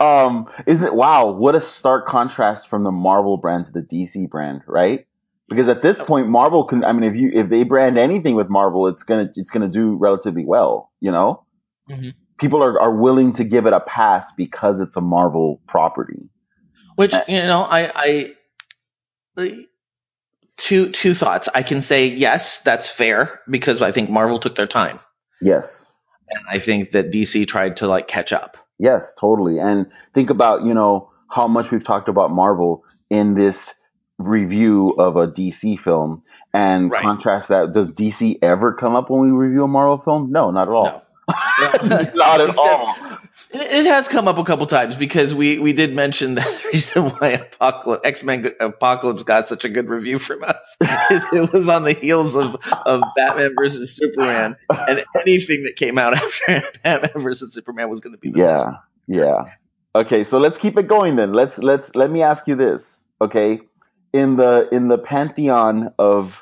Um, 0.00 0.46
is 0.66 0.82
it 0.82 0.92
wow, 0.92 1.30
what 1.30 1.54
a 1.54 1.60
stark 1.60 2.08
contrast 2.08 2.66
from 2.66 2.82
the 2.82 2.90
Marvel 2.90 3.36
brand 3.36 3.66
to 3.66 3.70
the 3.70 3.82
DC 3.82 4.28
brand, 4.28 4.62
right? 4.66 5.06
Because 5.48 5.68
at 5.68 5.82
this 5.82 6.00
point 6.00 6.26
Marvel 6.28 6.64
can 6.64 6.82
I 6.82 6.90
mean 6.90 7.04
if 7.04 7.14
you 7.14 7.30
if 7.32 7.48
they 7.48 7.62
brand 7.62 7.96
anything 7.96 8.34
with 8.34 8.48
Marvel, 8.48 8.88
it's 8.88 9.04
gonna 9.04 9.28
it's 9.36 9.50
gonna 9.50 9.68
do 9.68 9.94
relatively 9.94 10.44
well, 10.44 10.90
you 10.98 11.12
know? 11.12 11.44
Mhm. 11.88 12.14
People 12.38 12.62
are, 12.62 12.80
are 12.80 12.94
willing 12.94 13.32
to 13.34 13.44
give 13.44 13.66
it 13.66 13.72
a 13.72 13.80
pass 13.80 14.24
because 14.36 14.80
it's 14.80 14.96
a 14.96 15.00
Marvel 15.00 15.60
property. 15.68 16.28
Which 16.96 17.12
uh, 17.12 17.24
you 17.28 17.42
know, 17.42 17.62
I, 17.62 18.32
I 19.36 19.54
two 20.56 20.90
two 20.90 21.14
thoughts. 21.14 21.48
I 21.54 21.62
can 21.62 21.82
say 21.82 22.06
yes, 22.06 22.60
that's 22.64 22.88
fair 22.88 23.40
because 23.48 23.82
I 23.82 23.92
think 23.92 24.10
Marvel 24.10 24.38
took 24.40 24.56
their 24.56 24.66
time, 24.66 24.98
Yes. 25.40 25.90
and 26.30 26.40
I 26.50 26.62
think 26.64 26.92
that 26.92 27.10
DC 27.10 27.46
tried 27.48 27.76
to 27.78 27.86
like 27.86 28.08
catch 28.08 28.32
up. 28.32 28.56
Yes, 28.78 29.12
totally. 29.18 29.58
And 29.58 29.86
think 30.14 30.30
about, 30.30 30.62
you 30.64 30.72
know, 30.74 31.10
how 31.30 31.48
much 31.48 31.70
we've 31.70 31.84
talked 31.84 32.08
about 32.08 32.30
Marvel 32.30 32.84
in 33.10 33.34
this 33.34 33.70
review 34.18 34.90
of 34.98 35.16
a 35.16 35.26
DC 35.28 35.80
film 35.80 36.22
and 36.54 36.90
Right. 36.90 37.02
contrast 37.02 37.48
that. 37.48 37.72
Does 37.72 37.94
DC 37.94 38.38
ever 38.42 38.72
come 38.74 38.94
up 38.94 39.10
when 39.10 39.20
we 39.22 39.30
review 39.30 39.64
a 39.64 39.68
Marvel 39.68 39.98
film? 39.98 40.30
No, 40.30 40.50
not 40.50 40.68
at 40.68 40.74
all. 40.74 40.84
No. 40.84 41.02
Not 41.28 42.40
at 42.40 42.56
all. 42.56 42.94
It, 43.50 43.60
it 43.60 43.86
has 43.86 44.08
come 44.08 44.28
up 44.28 44.38
a 44.38 44.44
couple 44.44 44.66
times 44.66 44.94
because 44.94 45.34
we 45.34 45.58
we 45.58 45.72
did 45.72 45.94
mention 45.94 46.34
that 46.34 46.46
the 46.62 46.68
reason 46.68 47.10
why 47.10 47.28
Apocalypse 47.30 48.02
X 48.04 48.22
Men 48.22 48.48
Apocalypse 48.60 49.22
got 49.22 49.48
such 49.48 49.64
a 49.64 49.68
good 49.68 49.88
review 49.88 50.18
from 50.18 50.44
us 50.44 50.56
is 51.10 51.22
it 51.32 51.52
was 51.52 51.68
on 51.68 51.84
the 51.84 51.92
heels 51.92 52.34
of 52.36 52.56
of 52.86 53.02
Batman 53.16 53.52
versus 53.58 53.94
Superman, 53.94 54.56
and 54.86 55.04
anything 55.20 55.64
that 55.64 55.76
came 55.76 55.98
out 55.98 56.14
after 56.16 56.62
Batman 56.84 57.22
versus 57.22 57.54
Superman 57.54 57.90
was 57.90 58.00
going 58.00 58.12
to 58.12 58.18
be 58.18 58.30
the 58.30 58.40
best. 58.40 58.66
Yeah, 59.06 59.24
yeah. 59.24 59.44
Okay, 59.94 60.24
so 60.24 60.38
let's 60.38 60.58
keep 60.58 60.76
it 60.78 60.86
going 60.88 61.16
then. 61.16 61.32
Let's 61.32 61.58
let's 61.58 61.90
let 61.94 62.10
me 62.10 62.22
ask 62.22 62.46
you 62.46 62.56
this. 62.56 62.82
Okay, 63.20 63.60
in 64.12 64.36
the 64.36 64.68
in 64.72 64.88
the 64.88 64.98
pantheon 64.98 65.92
of 65.98 66.32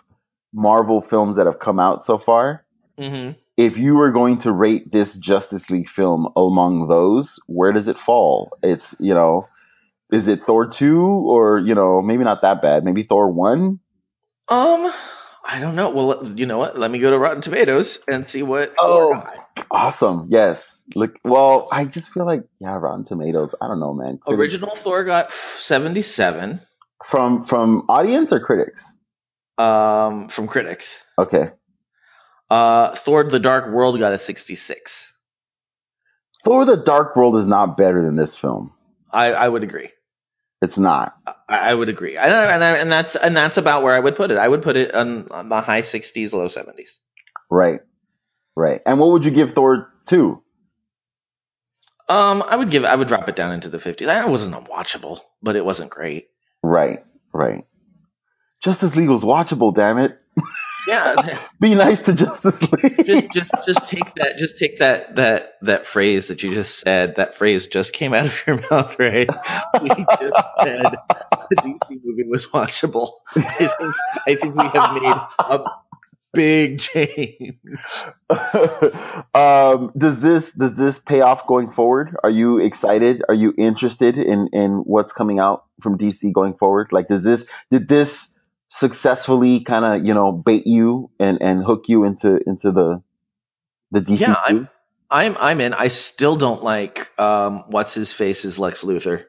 Marvel 0.52 1.02
films 1.02 1.36
that 1.36 1.46
have 1.46 1.58
come 1.60 1.78
out 1.78 2.04
so 2.04 2.18
far, 2.18 2.64
hmm 2.98 3.30
if 3.56 3.76
you 3.76 3.94
were 3.94 4.12
going 4.12 4.40
to 4.42 4.52
rate 4.52 4.92
this 4.92 5.14
Justice 5.14 5.68
League 5.70 5.88
film 5.88 6.28
among 6.36 6.88
those, 6.88 7.38
where 7.46 7.72
does 7.72 7.88
it 7.88 7.98
fall? 7.98 8.50
It's, 8.62 8.84
you 8.98 9.14
know, 9.14 9.48
is 10.12 10.28
it 10.28 10.40
Thor 10.46 10.66
2 10.66 10.98
or, 11.00 11.58
you 11.60 11.74
know, 11.74 12.02
maybe 12.02 12.24
not 12.24 12.42
that 12.42 12.60
bad, 12.62 12.84
maybe 12.84 13.02
Thor 13.02 13.30
1? 13.30 13.80
Um, 14.48 14.92
I 15.48 15.58
don't 15.58 15.74
know. 15.74 15.90
Well, 15.90 16.32
you 16.36 16.46
know 16.46 16.58
what? 16.58 16.78
Let 16.78 16.90
me 16.90 16.98
go 16.98 17.10
to 17.10 17.18
Rotten 17.18 17.42
Tomatoes 17.42 17.98
and 18.08 18.28
see 18.28 18.42
what. 18.42 18.74
Oh. 18.78 19.22
Awesome. 19.70 20.26
Yes. 20.28 20.78
Look, 20.94 21.16
well, 21.24 21.68
I 21.72 21.84
just 21.86 22.10
feel 22.10 22.26
like, 22.26 22.42
yeah, 22.60 22.76
Rotten 22.76 23.04
Tomatoes. 23.04 23.54
I 23.60 23.66
don't 23.66 23.80
know, 23.80 23.92
man. 23.94 24.18
Critics- 24.18 24.38
original 24.38 24.76
Thor 24.84 25.02
got 25.04 25.30
seventy-seven 25.60 26.60
From, 27.04 27.44
from 27.46 27.84
audience 27.88 28.32
or 28.32 28.38
critics? 28.40 28.82
um, 29.58 30.28
from 30.28 30.46
critics. 30.46 30.86
Okay. 31.18 31.50
Uh, 32.50 32.96
Thor: 33.04 33.24
The 33.24 33.38
Dark 33.38 33.72
World 33.72 33.98
got 33.98 34.12
a 34.12 34.18
sixty-six. 34.18 35.12
Thor 36.44 36.64
the 36.64 36.76
Dark 36.76 37.16
World 37.16 37.42
is 37.42 37.46
not 37.48 37.76
better 37.76 38.04
than 38.04 38.14
this 38.14 38.36
film. 38.36 38.72
I, 39.12 39.32
I 39.32 39.48
would 39.48 39.64
agree. 39.64 39.90
It's 40.62 40.78
not. 40.78 41.16
I, 41.48 41.70
I 41.70 41.74
would 41.74 41.88
agree. 41.88 42.16
I, 42.16 42.54
and, 42.54 42.62
I, 42.62 42.76
and 42.76 42.90
that's 42.92 43.16
and 43.16 43.36
that's 43.36 43.56
about 43.56 43.82
where 43.82 43.94
I 43.94 44.00
would 44.00 44.14
put 44.16 44.30
it. 44.30 44.38
I 44.38 44.46
would 44.46 44.62
put 44.62 44.76
it 44.76 44.94
on, 44.94 45.26
on 45.32 45.48
the 45.48 45.60
high 45.60 45.82
sixties, 45.82 46.32
low 46.32 46.48
seventies. 46.48 46.94
Right. 47.50 47.80
Right. 48.54 48.80
And 48.86 48.98
what 49.00 49.10
would 49.12 49.24
you 49.24 49.30
give 49.32 49.54
Thor 49.54 49.92
2? 50.08 50.42
Um, 52.08 52.42
I 52.42 52.56
would 52.56 52.70
give. 52.70 52.84
I 52.84 52.94
would 52.94 53.08
drop 53.08 53.28
it 53.28 53.36
down 53.36 53.52
into 53.52 53.68
the 53.68 53.80
fifties. 53.80 54.06
That 54.06 54.28
wasn't 54.28 54.54
unwatchable, 54.54 55.18
but 55.42 55.56
it 55.56 55.64
wasn't 55.64 55.90
great. 55.90 56.28
Right. 56.62 57.00
Right. 57.34 57.64
Justice 58.62 58.94
League 58.94 59.10
was 59.10 59.22
watchable, 59.22 59.74
damn 59.74 59.98
it. 59.98 60.12
Yeah. 60.86 61.38
Be 61.60 61.74
nice 61.74 62.00
to 62.02 62.12
Justice 62.12 62.60
League. 62.60 63.06
just 63.06 63.32
just 63.34 63.50
just 63.66 63.86
take 63.86 64.14
that 64.16 64.38
just 64.38 64.58
take 64.58 64.78
that 64.78 65.16
that 65.16 65.54
that 65.62 65.86
phrase 65.86 66.28
that 66.28 66.42
you 66.42 66.54
just 66.54 66.80
said 66.80 67.14
that 67.16 67.36
phrase 67.36 67.66
just 67.66 67.92
came 67.92 68.14
out 68.14 68.26
of 68.26 68.34
your 68.46 68.60
mouth 68.70 68.94
right 68.98 69.28
we 69.82 69.88
just 69.88 70.36
said 70.62 70.92
the 71.50 71.56
dc 71.56 72.00
movie 72.04 72.28
was 72.28 72.46
watchable 72.48 73.10
i 73.36 73.68
think 73.78 73.94
i 74.26 74.34
think 74.34 74.54
we 74.54 74.64
have 74.68 74.94
made 74.94 75.20
a, 75.38 75.64
big 76.36 76.78
change. 76.78 77.56
um, 79.34 79.90
does 79.96 80.20
this 80.20 80.44
does 80.56 80.76
this 80.76 80.98
pay 81.06 81.22
off 81.22 81.46
going 81.48 81.72
forward? 81.72 82.14
Are 82.22 82.30
you 82.30 82.58
excited? 82.58 83.22
Are 83.28 83.34
you 83.34 83.52
interested 83.58 84.16
in 84.18 84.48
in 84.52 84.82
what's 84.84 85.12
coming 85.12 85.40
out 85.40 85.64
from 85.82 85.98
DC 85.98 86.32
going 86.32 86.54
forward? 86.54 86.88
Like, 86.92 87.08
does 87.08 87.24
this 87.24 87.44
did 87.70 87.88
this 87.88 88.28
successfully 88.80 89.62
kind 89.64 89.84
of 89.84 90.06
you 90.06 90.14
know 90.14 90.32
bait 90.32 90.66
you 90.66 91.10
and 91.18 91.40
and 91.40 91.64
hook 91.64 91.84
you 91.88 92.04
into 92.04 92.38
into 92.46 92.72
the 92.72 93.02
the 93.90 94.00
DC? 94.00 94.20
Yeah, 94.20 94.34
I'm 94.34 94.68
I'm 95.10 95.36
I'm 95.36 95.60
in. 95.60 95.74
I 95.74 95.88
still 95.88 96.36
don't 96.36 96.62
like 96.62 97.08
um 97.18 97.64
what's 97.68 97.94
his 97.94 98.12
face 98.12 98.44
is 98.44 98.58
Lex 98.58 98.82
Luthor. 98.82 99.24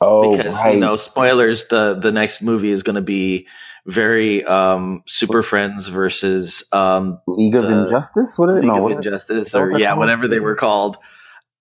Oh, 0.00 0.36
because 0.36 0.54
right. 0.54 0.74
you 0.74 0.80
know 0.80 0.96
spoilers 0.96 1.66
the 1.70 1.98
the 2.00 2.12
next 2.12 2.42
movie 2.42 2.70
is 2.70 2.82
going 2.82 2.96
to 2.96 3.02
be 3.02 3.46
very 3.86 4.44
um 4.44 5.02
super 5.06 5.42
friends 5.42 5.88
versus 5.88 6.62
um 6.72 7.20
League 7.26 7.54
of 7.54 7.64
Injustice. 7.64 8.36
What 8.36 8.50
is 8.50 8.56
it? 8.56 8.60
League 8.60 8.72
No, 8.72 8.86
of 8.88 8.96
Injustice 8.96 9.54
or 9.54 9.78
yeah 9.78 9.94
whatever 9.94 10.26
they 10.28 10.40
were 10.40 10.56
called 10.56 10.96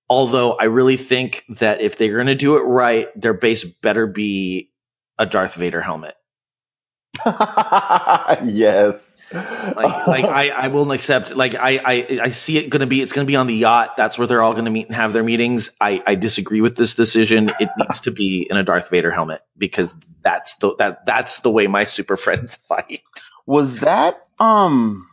although 0.09 0.53
i 0.53 0.65
really 0.65 0.97
think 0.97 1.43
that 1.59 1.81
if 1.81 1.97
they're 1.97 2.15
going 2.15 2.27
to 2.27 2.35
do 2.35 2.55
it 2.55 2.61
right 2.61 3.07
their 3.19 3.33
base 3.33 3.63
better 3.81 4.05
be 4.07 4.69
a 5.17 5.25
darth 5.25 5.55
vader 5.55 5.81
helmet 5.81 6.15
yes. 8.45 8.95
like 9.33 10.07
like 10.07 10.25
i 10.25 10.49
i 10.49 10.67
will 10.67 10.91
accept 10.91 11.31
like 11.35 11.55
i 11.55 11.77
i, 11.77 12.19
I 12.25 12.31
see 12.31 12.57
it 12.57 12.69
going 12.69 12.81
to 12.81 12.85
be 12.85 13.01
it's 13.01 13.13
going 13.13 13.25
to 13.25 13.31
be 13.31 13.35
on 13.35 13.47
the 13.47 13.55
yacht 13.55 13.91
that's 13.97 14.15
where 14.17 14.27
they're 14.27 14.43
all 14.43 14.53
going 14.53 14.65
to 14.65 14.71
meet 14.71 14.85
and 14.87 14.95
have 14.95 15.11
their 15.13 15.23
meetings 15.23 15.71
i 15.81 16.01
i 16.05 16.13
disagree 16.13 16.61
with 16.61 16.75
this 16.75 16.93
decision 16.93 17.49
it 17.59 17.69
needs 17.77 18.01
to 18.01 18.11
be 18.11 18.45
in 18.47 18.57
a 18.57 18.63
darth 18.63 18.89
vader 18.89 19.11
helmet 19.11 19.41
because 19.57 19.99
that's 20.23 20.53
the 20.55 20.75
that 20.77 21.05
that's 21.07 21.39
the 21.39 21.49
way 21.49 21.65
my 21.65 21.85
super 21.85 22.15
friends 22.15 22.57
fight 22.67 23.01
was 23.47 23.73
that 23.79 24.27
um 24.39 25.07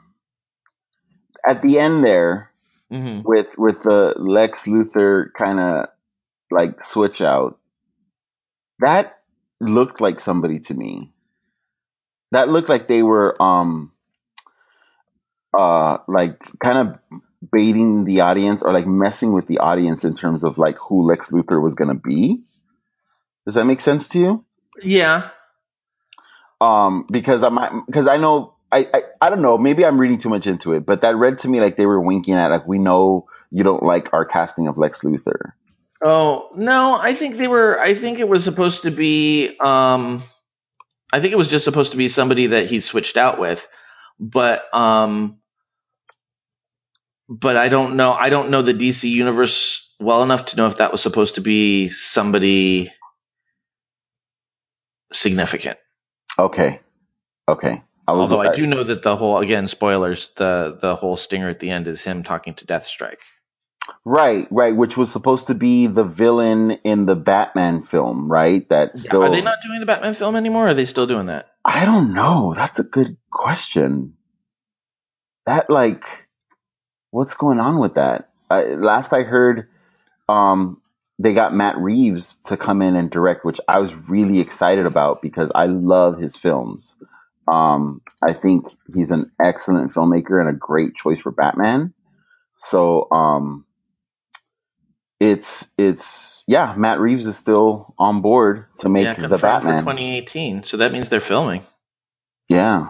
at 1.46 1.62
the 1.62 1.78
end 1.78 2.04
there 2.04 2.50
Mhm. 2.90 3.22
with 3.24 3.46
with 3.56 3.76
the 3.84 4.14
Lex 4.18 4.62
Luthor 4.62 5.32
kind 5.38 5.60
of 5.60 5.86
like 6.50 6.84
switch 6.86 7.20
out? 7.20 7.58
That 8.80 9.18
looked 9.60 10.00
like 10.00 10.20
somebody 10.20 10.58
to 10.60 10.74
me. 10.74 11.12
That 12.32 12.48
looked 12.48 12.68
like 12.68 12.88
they 12.88 13.02
were 13.02 13.40
um 13.42 13.92
uh 15.56 15.98
like 16.08 16.38
kind 16.62 16.88
of 16.88 17.20
baiting 17.52 18.04
the 18.04 18.20
audience 18.20 18.60
or 18.62 18.72
like 18.72 18.86
messing 18.86 19.32
with 19.32 19.46
the 19.46 19.58
audience 19.58 20.04
in 20.04 20.16
terms 20.16 20.44
of 20.44 20.58
like 20.58 20.76
who 20.76 21.06
Lex 21.08 21.30
Luthor 21.30 21.62
was 21.62 21.74
going 21.74 21.88
to 21.88 22.00
be. 22.00 22.44
Does 23.46 23.54
that 23.54 23.64
make 23.64 23.80
sense 23.80 24.06
to 24.08 24.18
you? 24.18 24.44
yeah 24.82 25.30
um 26.60 27.06
because 27.10 27.42
i'm 27.42 27.84
because 27.86 28.06
i 28.08 28.16
know 28.16 28.54
I, 28.72 28.86
I 28.92 29.02
i 29.20 29.30
don't 29.30 29.42
know 29.42 29.58
maybe 29.58 29.84
i'm 29.84 30.00
reading 30.00 30.20
too 30.20 30.28
much 30.28 30.46
into 30.46 30.72
it 30.72 30.86
but 30.86 31.02
that 31.02 31.16
read 31.16 31.40
to 31.40 31.48
me 31.48 31.60
like 31.60 31.76
they 31.76 31.86
were 31.86 32.00
winking 32.00 32.34
at 32.34 32.48
like 32.48 32.66
we 32.66 32.78
know 32.78 33.26
you 33.50 33.64
don't 33.64 33.82
like 33.82 34.12
our 34.12 34.24
casting 34.24 34.68
of 34.68 34.78
lex 34.78 35.00
luthor 35.00 35.52
Oh 36.02 36.48
no, 36.56 36.94
I 36.94 37.14
think 37.14 37.36
they 37.36 37.46
were. 37.46 37.78
I 37.78 37.94
think 37.94 38.20
it 38.20 38.26
was 38.26 38.42
supposed 38.42 38.84
to 38.84 38.90
be. 38.90 39.54
Um, 39.60 40.24
I 41.12 41.20
think 41.20 41.32
it 41.32 41.38
was 41.38 41.48
just 41.48 41.64
supposed 41.64 41.92
to 41.92 41.96
be 41.98 42.08
somebody 42.08 42.48
that 42.48 42.68
he 42.68 42.80
switched 42.80 43.16
out 43.16 43.40
with, 43.40 43.60
but 44.20 44.62
um, 44.74 45.38
but 47.28 47.56
I 47.56 47.68
don't 47.68 47.96
know. 47.96 48.12
I 48.12 48.30
don't 48.30 48.50
know 48.50 48.62
the 48.62 48.74
DC 48.74 49.08
universe 49.10 49.82
well 50.00 50.22
enough 50.22 50.46
to 50.46 50.56
know 50.56 50.66
if 50.68 50.78
that 50.78 50.92
was 50.92 51.02
supposed 51.02 51.36
to 51.36 51.40
be 51.42 51.90
somebody 51.90 52.92
significant. 55.12 55.78
okay 56.38 56.80
okay 57.48 57.82
i 58.08 58.12
was 58.12 58.30
Although 58.30 58.42
I 58.42 58.54
do 58.56 58.66
know 58.66 58.84
that 58.84 59.02
the 59.02 59.16
whole 59.16 59.38
again 59.40 59.68
spoilers 59.68 60.30
the 60.36 60.78
the 60.80 60.96
whole 60.96 61.16
stinger 61.16 61.48
at 61.50 61.60
the 61.60 61.70
end 61.70 61.88
is 61.88 62.02
him 62.02 62.22
talking 62.24 62.54
to 62.54 62.66
Deathstrike. 62.66 63.24
Right 64.04 64.46
right 64.50 64.76
which 64.76 64.96
was 64.96 65.10
supposed 65.10 65.46
to 65.46 65.54
be 65.54 65.86
the 65.86 66.04
villain 66.04 66.72
in 66.84 67.06
the 67.06 67.14
batman 67.14 67.82
film 67.84 68.30
right? 68.30 68.68
That 68.68 68.90
Are 69.12 69.30
they 69.30 69.42
not 69.42 69.58
doing 69.66 69.80
the 69.80 69.86
Batman 69.86 70.14
film 70.14 70.36
anymore? 70.36 70.66
Or 70.66 70.68
are 70.70 70.74
they 70.74 70.86
still 70.86 71.06
doing 71.06 71.26
that? 71.26 71.48
i 71.64 71.84
don't 71.84 72.14
know. 72.14 72.54
That's 72.56 72.78
a 72.78 72.82
good 72.82 73.16
question. 73.30 74.14
That 75.46 75.68
like 75.68 76.04
what's 77.10 77.34
going 77.34 77.58
on 77.60 77.78
with 77.80 77.94
that? 77.94 78.30
I, 78.50 78.64
last 78.74 79.12
i 79.12 79.22
heard 79.22 79.68
um 80.28 80.80
they 81.18 81.34
got 81.34 81.54
matt 81.54 81.76
reeves 81.78 82.34
to 82.46 82.56
come 82.56 82.82
in 82.82 82.96
and 82.96 83.10
direct 83.10 83.44
which 83.44 83.60
i 83.68 83.78
was 83.78 83.92
really 84.08 84.40
excited 84.40 84.86
about 84.86 85.22
because 85.22 85.50
i 85.54 85.66
love 85.66 86.18
his 86.18 86.36
films. 86.36 86.94
Um 87.48 88.00
i 88.22 88.32
think 88.32 88.66
he's 88.94 89.10
an 89.10 89.30
excellent 89.42 89.92
filmmaker 89.94 90.40
and 90.40 90.48
a 90.48 90.58
great 90.58 90.94
choice 90.94 91.20
for 91.20 91.32
batman. 91.32 91.92
So 92.68 93.08
um 93.10 93.64
it's 95.20 95.46
it's 95.78 96.04
yeah 96.46 96.74
matt 96.76 96.98
reeves 96.98 97.26
is 97.26 97.36
still 97.36 97.94
on 97.98 98.22
board 98.22 98.66
to 98.80 98.88
make 98.88 99.04
yeah, 99.04 99.28
the 99.28 99.38
batman 99.38 99.82
2018. 99.84 100.64
So 100.64 100.78
that 100.78 100.92
means 100.92 101.08
they're 101.08 101.20
filming. 101.20 101.64
yeah 102.48 102.88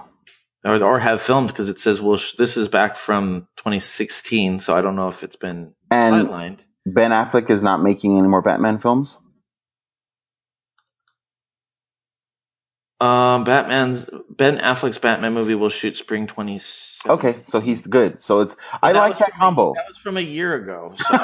or 0.64 0.82
or 0.82 0.98
have 1.00 1.22
filmed 1.22 1.48
because 1.48 1.68
it 1.68 1.78
says 1.80 2.00
well 2.00 2.18
sh- 2.18 2.34
this 2.38 2.56
is 2.56 2.68
back 2.68 2.98
from 2.98 3.48
2016 3.58 4.60
so 4.60 4.74
i 4.74 4.80
don't 4.80 4.96
know 4.96 5.08
if 5.08 5.22
it's 5.22 5.36
been 5.36 5.74
And- 5.90 6.28
sidelined 6.28 6.58
ben 6.86 7.10
affleck 7.10 7.50
is 7.50 7.62
not 7.62 7.82
making 7.82 8.18
any 8.18 8.28
more 8.28 8.42
batman 8.42 8.80
films 8.80 9.14
um 13.00 13.44
batman's 13.44 14.06
ben 14.28 14.58
affleck's 14.58 14.98
batman 14.98 15.32
movie 15.32 15.54
will 15.54 15.70
shoot 15.70 15.96
spring 15.96 16.26
20. 16.26 16.60
Okay, 17.08 17.36
so 17.50 17.60
he's 17.60 17.80
good. 17.82 18.22
So 18.22 18.40
it's 18.40 18.54
I 18.82 18.92
like 18.92 19.18
that 19.18 19.32
combo. 19.38 19.72
that 19.74 19.84
was 19.88 19.96
from 19.98 20.18
a 20.18 20.20
year 20.20 20.54
ago 20.54 20.94
so 20.98 21.18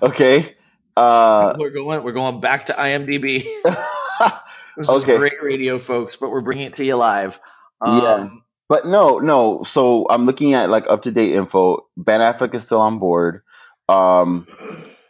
Okay. 0.02 0.56
Uh 0.96 1.54
we're 1.58 1.70
going 1.70 2.02
we're 2.02 2.12
going 2.12 2.40
back 2.40 2.66
to 2.66 2.72
imdb 2.72 3.44
this 4.76 4.88
Okay. 4.88 5.12
is 5.12 5.18
great 5.18 5.42
radio 5.42 5.78
folks 5.78 6.16
but 6.16 6.30
we're 6.30 6.40
bringing 6.40 6.66
it 6.66 6.76
to 6.76 6.84
you 6.84 6.96
live 6.96 7.38
um, 7.80 8.02
yeah. 8.02 8.28
But 8.68 8.86
no, 8.86 9.18
no. 9.20 9.64
So 9.70 10.06
I'm 10.10 10.26
looking 10.26 10.54
at 10.54 10.70
like 10.70 10.86
up 10.90 11.02
to 11.02 11.12
date 11.12 11.32
info. 11.36 11.86
Ben 11.96 12.18
Affleck 12.20 12.52
is 12.54 12.64
still 12.64 12.80
on 12.80 12.98
board. 12.98 13.42
Um 13.88 14.48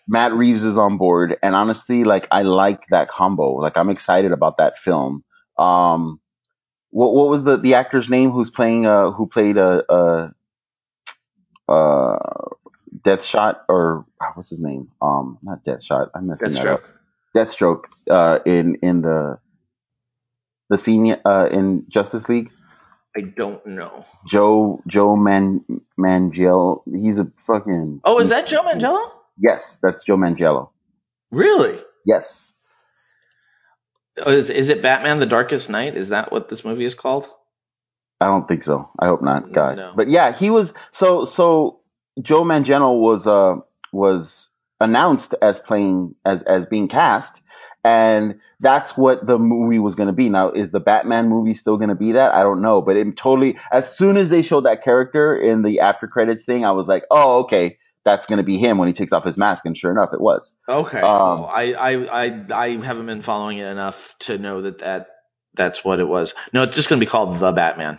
Matt 0.08 0.34
Reeves 0.34 0.62
is 0.62 0.76
on 0.76 0.98
board 0.98 1.36
and 1.42 1.54
honestly 1.54 2.04
like 2.04 2.26
I 2.30 2.42
like 2.42 2.82
that 2.90 3.08
combo. 3.08 3.54
Like 3.54 3.76
I'm 3.78 3.88
excited 3.88 4.32
about 4.32 4.58
that 4.58 4.78
film. 4.84 5.24
Um 5.58 6.20
what 6.90 7.14
what 7.14 7.28
was 7.28 7.42
the 7.44 7.56
the 7.58 7.74
actor's 7.74 8.08
name 8.08 8.30
who's 8.30 8.50
playing 8.50 8.86
uh 8.86 9.10
who 9.10 9.26
played 9.26 9.56
a 9.56 9.82
uh 9.90 10.30
uh 11.68 12.18
Death 13.04 13.24
Shot 13.24 13.62
or 13.68 14.04
what's 14.34 14.50
his 14.50 14.60
name? 14.60 14.88
Um 15.02 15.38
not 15.42 15.64
Death 15.64 15.82
Shot. 15.84 16.10
I'm 16.14 16.28
messing 16.28 16.52
that 16.54 16.66
up. 16.66 16.80
Deathstroke. 17.36 17.84
Deathstroke 17.84 17.84
uh, 18.10 18.38
in 18.46 18.76
in 18.82 19.02
the 19.02 19.38
the 20.70 20.78
senior 20.78 21.20
uh, 21.24 21.48
in 21.52 21.84
Justice 21.88 22.28
League. 22.28 22.50
i 23.16 23.20
don't 23.20 23.64
know 23.66 24.04
Joe 24.26 24.82
Joe 24.86 25.16
Man 25.16 25.64
Mangiello. 25.98 26.82
He's 26.92 27.18
a 27.18 27.26
fucking. 27.46 28.00
oh 28.04 28.18
is 28.18 28.28
that 28.30 28.46
joe 28.46 28.62
mangello 28.62 29.10
Yes, 29.38 29.78
that's 29.82 30.02
Joe 30.04 30.16
Mangiello. 30.16 30.70
really 31.30 31.78
Yes. 32.06 32.48
Oh, 34.24 34.32
is, 34.32 34.50
is 34.50 34.68
it 34.68 34.82
batman 34.82 35.20
the 35.20 35.26
darkest 35.26 35.68
night 35.68 35.96
is 35.96 36.08
that 36.08 36.32
what 36.32 36.48
this 36.48 36.64
movie 36.64 36.86
is 36.86 36.94
called 36.94 37.28
I 38.20 38.26
don't 38.26 38.48
think 38.48 38.64
so. 38.64 38.88
I 38.98 39.06
hope 39.06 39.22
not. 39.22 39.52
God. 39.52 39.76
No. 39.76 39.92
But 39.94 40.08
yeah, 40.08 40.36
he 40.36 40.50
was 40.50 40.72
so 40.92 41.24
so. 41.24 41.80
Joe 42.22 42.44
Manganiello 42.44 42.98
was 42.98 43.26
uh 43.26 43.56
was 43.92 44.46
announced 44.80 45.34
as 45.42 45.58
playing 45.58 46.14
as 46.24 46.42
as 46.42 46.64
being 46.64 46.88
cast, 46.88 47.32
and 47.84 48.36
that's 48.60 48.96
what 48.96 49.26
the 49.26 49.38
movie 49.38 49.78
was 49.78 49.94
going 49.94 50.06
to 50.06 50.14
be. 50.14 50.30
Now, 50.30 50.50
is 50.50 50.70
the 50.70 50.80
Batman 50.80 51.28
movie 51.28 51.52
still 51.52 51.76
going 51.76 51.90
to 51.90 51.94
be 51.94 52.12
that? 52.12 52.32
I 52.32 52.42
don't 52.42 52.62
know, 52.62 52.80
but 52.80 52.96
it 52.96 53.16
totally. 53.18 53.58
As 53.70 53.94
soon 53.94 54.16
as 54.16 54.30
they 54.30 54.40
showed 54.40 54.64
that 54.64 54.82
character 54.82 55.36
in 55.36 55.62
the 55.62 55.80
after 55.80 56.06
credits 56.06 56.44
thing, 56.44 56.64
I 56.64 56.72
was 56.72 56.86
like, 56.86 57.04
oh, 57.10 57.40
okay, 57.40 57.76
that's 58.06 58.24
going 58.24 58.38
to 58.38 58.44
be 58.44 58.56
him 58.56 58.78
when 58.78 58.88
he 58.88 58.94
takes 58.94 59.12
off 59.12 59.24
his 59.24 59.36
mask, 59.36 59.66
and 59.66 59.76
sure 59.76 59.90
enough, 59.90 60.10
it 60.14 60.20
was. 60.20 60.50
Okay. 60.66 61.00
Um, 61.00 61.38
cool. 61.38 61.50
I, 61.54 61.72
I 61.72 62.24
I 62.24 62.44
I 62.54 62.84
haven't 62.84 63.04
been 63.04 63.22
following 63.22 63.58
it 63.58 63.66
enough 63.66 63.96
to 64.20 64.38
know 64.38 64.62
that 64.62 64.78
that 64.78 65.08
that's 65.54 65.84
what 65.84 66.00
it 66.00 66.08
was. 66.08 66.32
No, 66.54 66.62
it's 66.62 66.74
just 66.74 66.88
going 66.88 67.00
to 67.00 67.04
be 67.04 67.10
called 67.10 67.40
the 67.40 67.52
Batman. 67.52 67.98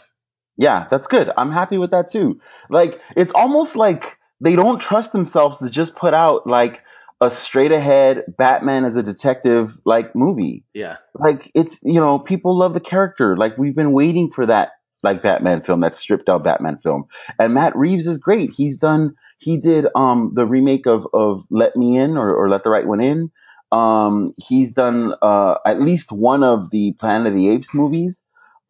Yeah, 0.57 0.87
that's 0.89 1.05
good. 1.05 1.29
I'm 1.37 1.51
happy 1.51 1.77
with 1.77 1.91
that 1.91 2.11
too. 2.11 2.39
Like, 2.69 2.99
it's 3.15 3.31
almost 3.35 3.75
like 3.75 4.17
they 4.41 4.55
don't 4.55 4.79
trust 4.79 5.11
themselves 5.11 5.57
to 5.59 5.69
just 5.69 5.95
put 5.95 6.15
out 6.15 6.47
like 6.47 6.81
a 7.19 7.31
straight 7.31 7.71
ahead 7.71 8.23
Batman 8.37 8.85
as 8.85 8.95
a 8.95 9.03
detective 9.03 9.71
like 9.85 10.15
movie. 10.15 10.63
Yeah. 10.73 10.97
Like, 11.15 11.51
it's, 11.53 11.75
you 11.83 11.99
know, 11.99 12.19
people 12.19 12.57
love 12.57 12.73
the 12.73 12.79
character. 12.79 13.35
Like, 13.35 13.57
we've 13.57 13.75
been 13.75 13.91
waiting 13.91 14.31
for 14.33 14.45
that, 14.45 14.69
like, 15.03 15.21
Batman 15.23 15.63
film, 15.63 15.81
that 15.81 15.97
stripped 15.97 16.29
out 16.29 16.43
Batman 16.43 16.79
film. 16.83 17.05
And 17.39 17.53
Matt 17.53 17.75
Reeves 17.75 18.05
is 18.07 18.17
great. 18.17 18.51
He's 18.55 18.77
done, 18.77 19.15
he 19.37 19.57
did, 19.57 19.87
um, 19.95 20.31
the 20.35 20.45
remake 20.45 20.87
of, 20.87 21.07
of 21.13 21.43
Let 21.49 21.75
Me 21.75 21.97
In 21.97 22.17
or, 22.17 22.33
or 22.33 22.49
Let 22.49 22.63
the 22.63 22.69
Right 22.69 22.85
One 22.85 23.01
In. 23.01 23.31
Um, 23.71 24.33
he's 24.37 24.71
done, 24.71 25.13
uh, 25.21 25.55
at 25.65 25.81
least 25.81 26.11
one 26.11 26.43
of 26.43 26.69
the 26.71 26.93
Planet 26.93 27.27
of 27.27 27.33
the 27.33 27.49
Apes 27.49 27.73
movies. 27.73 28.15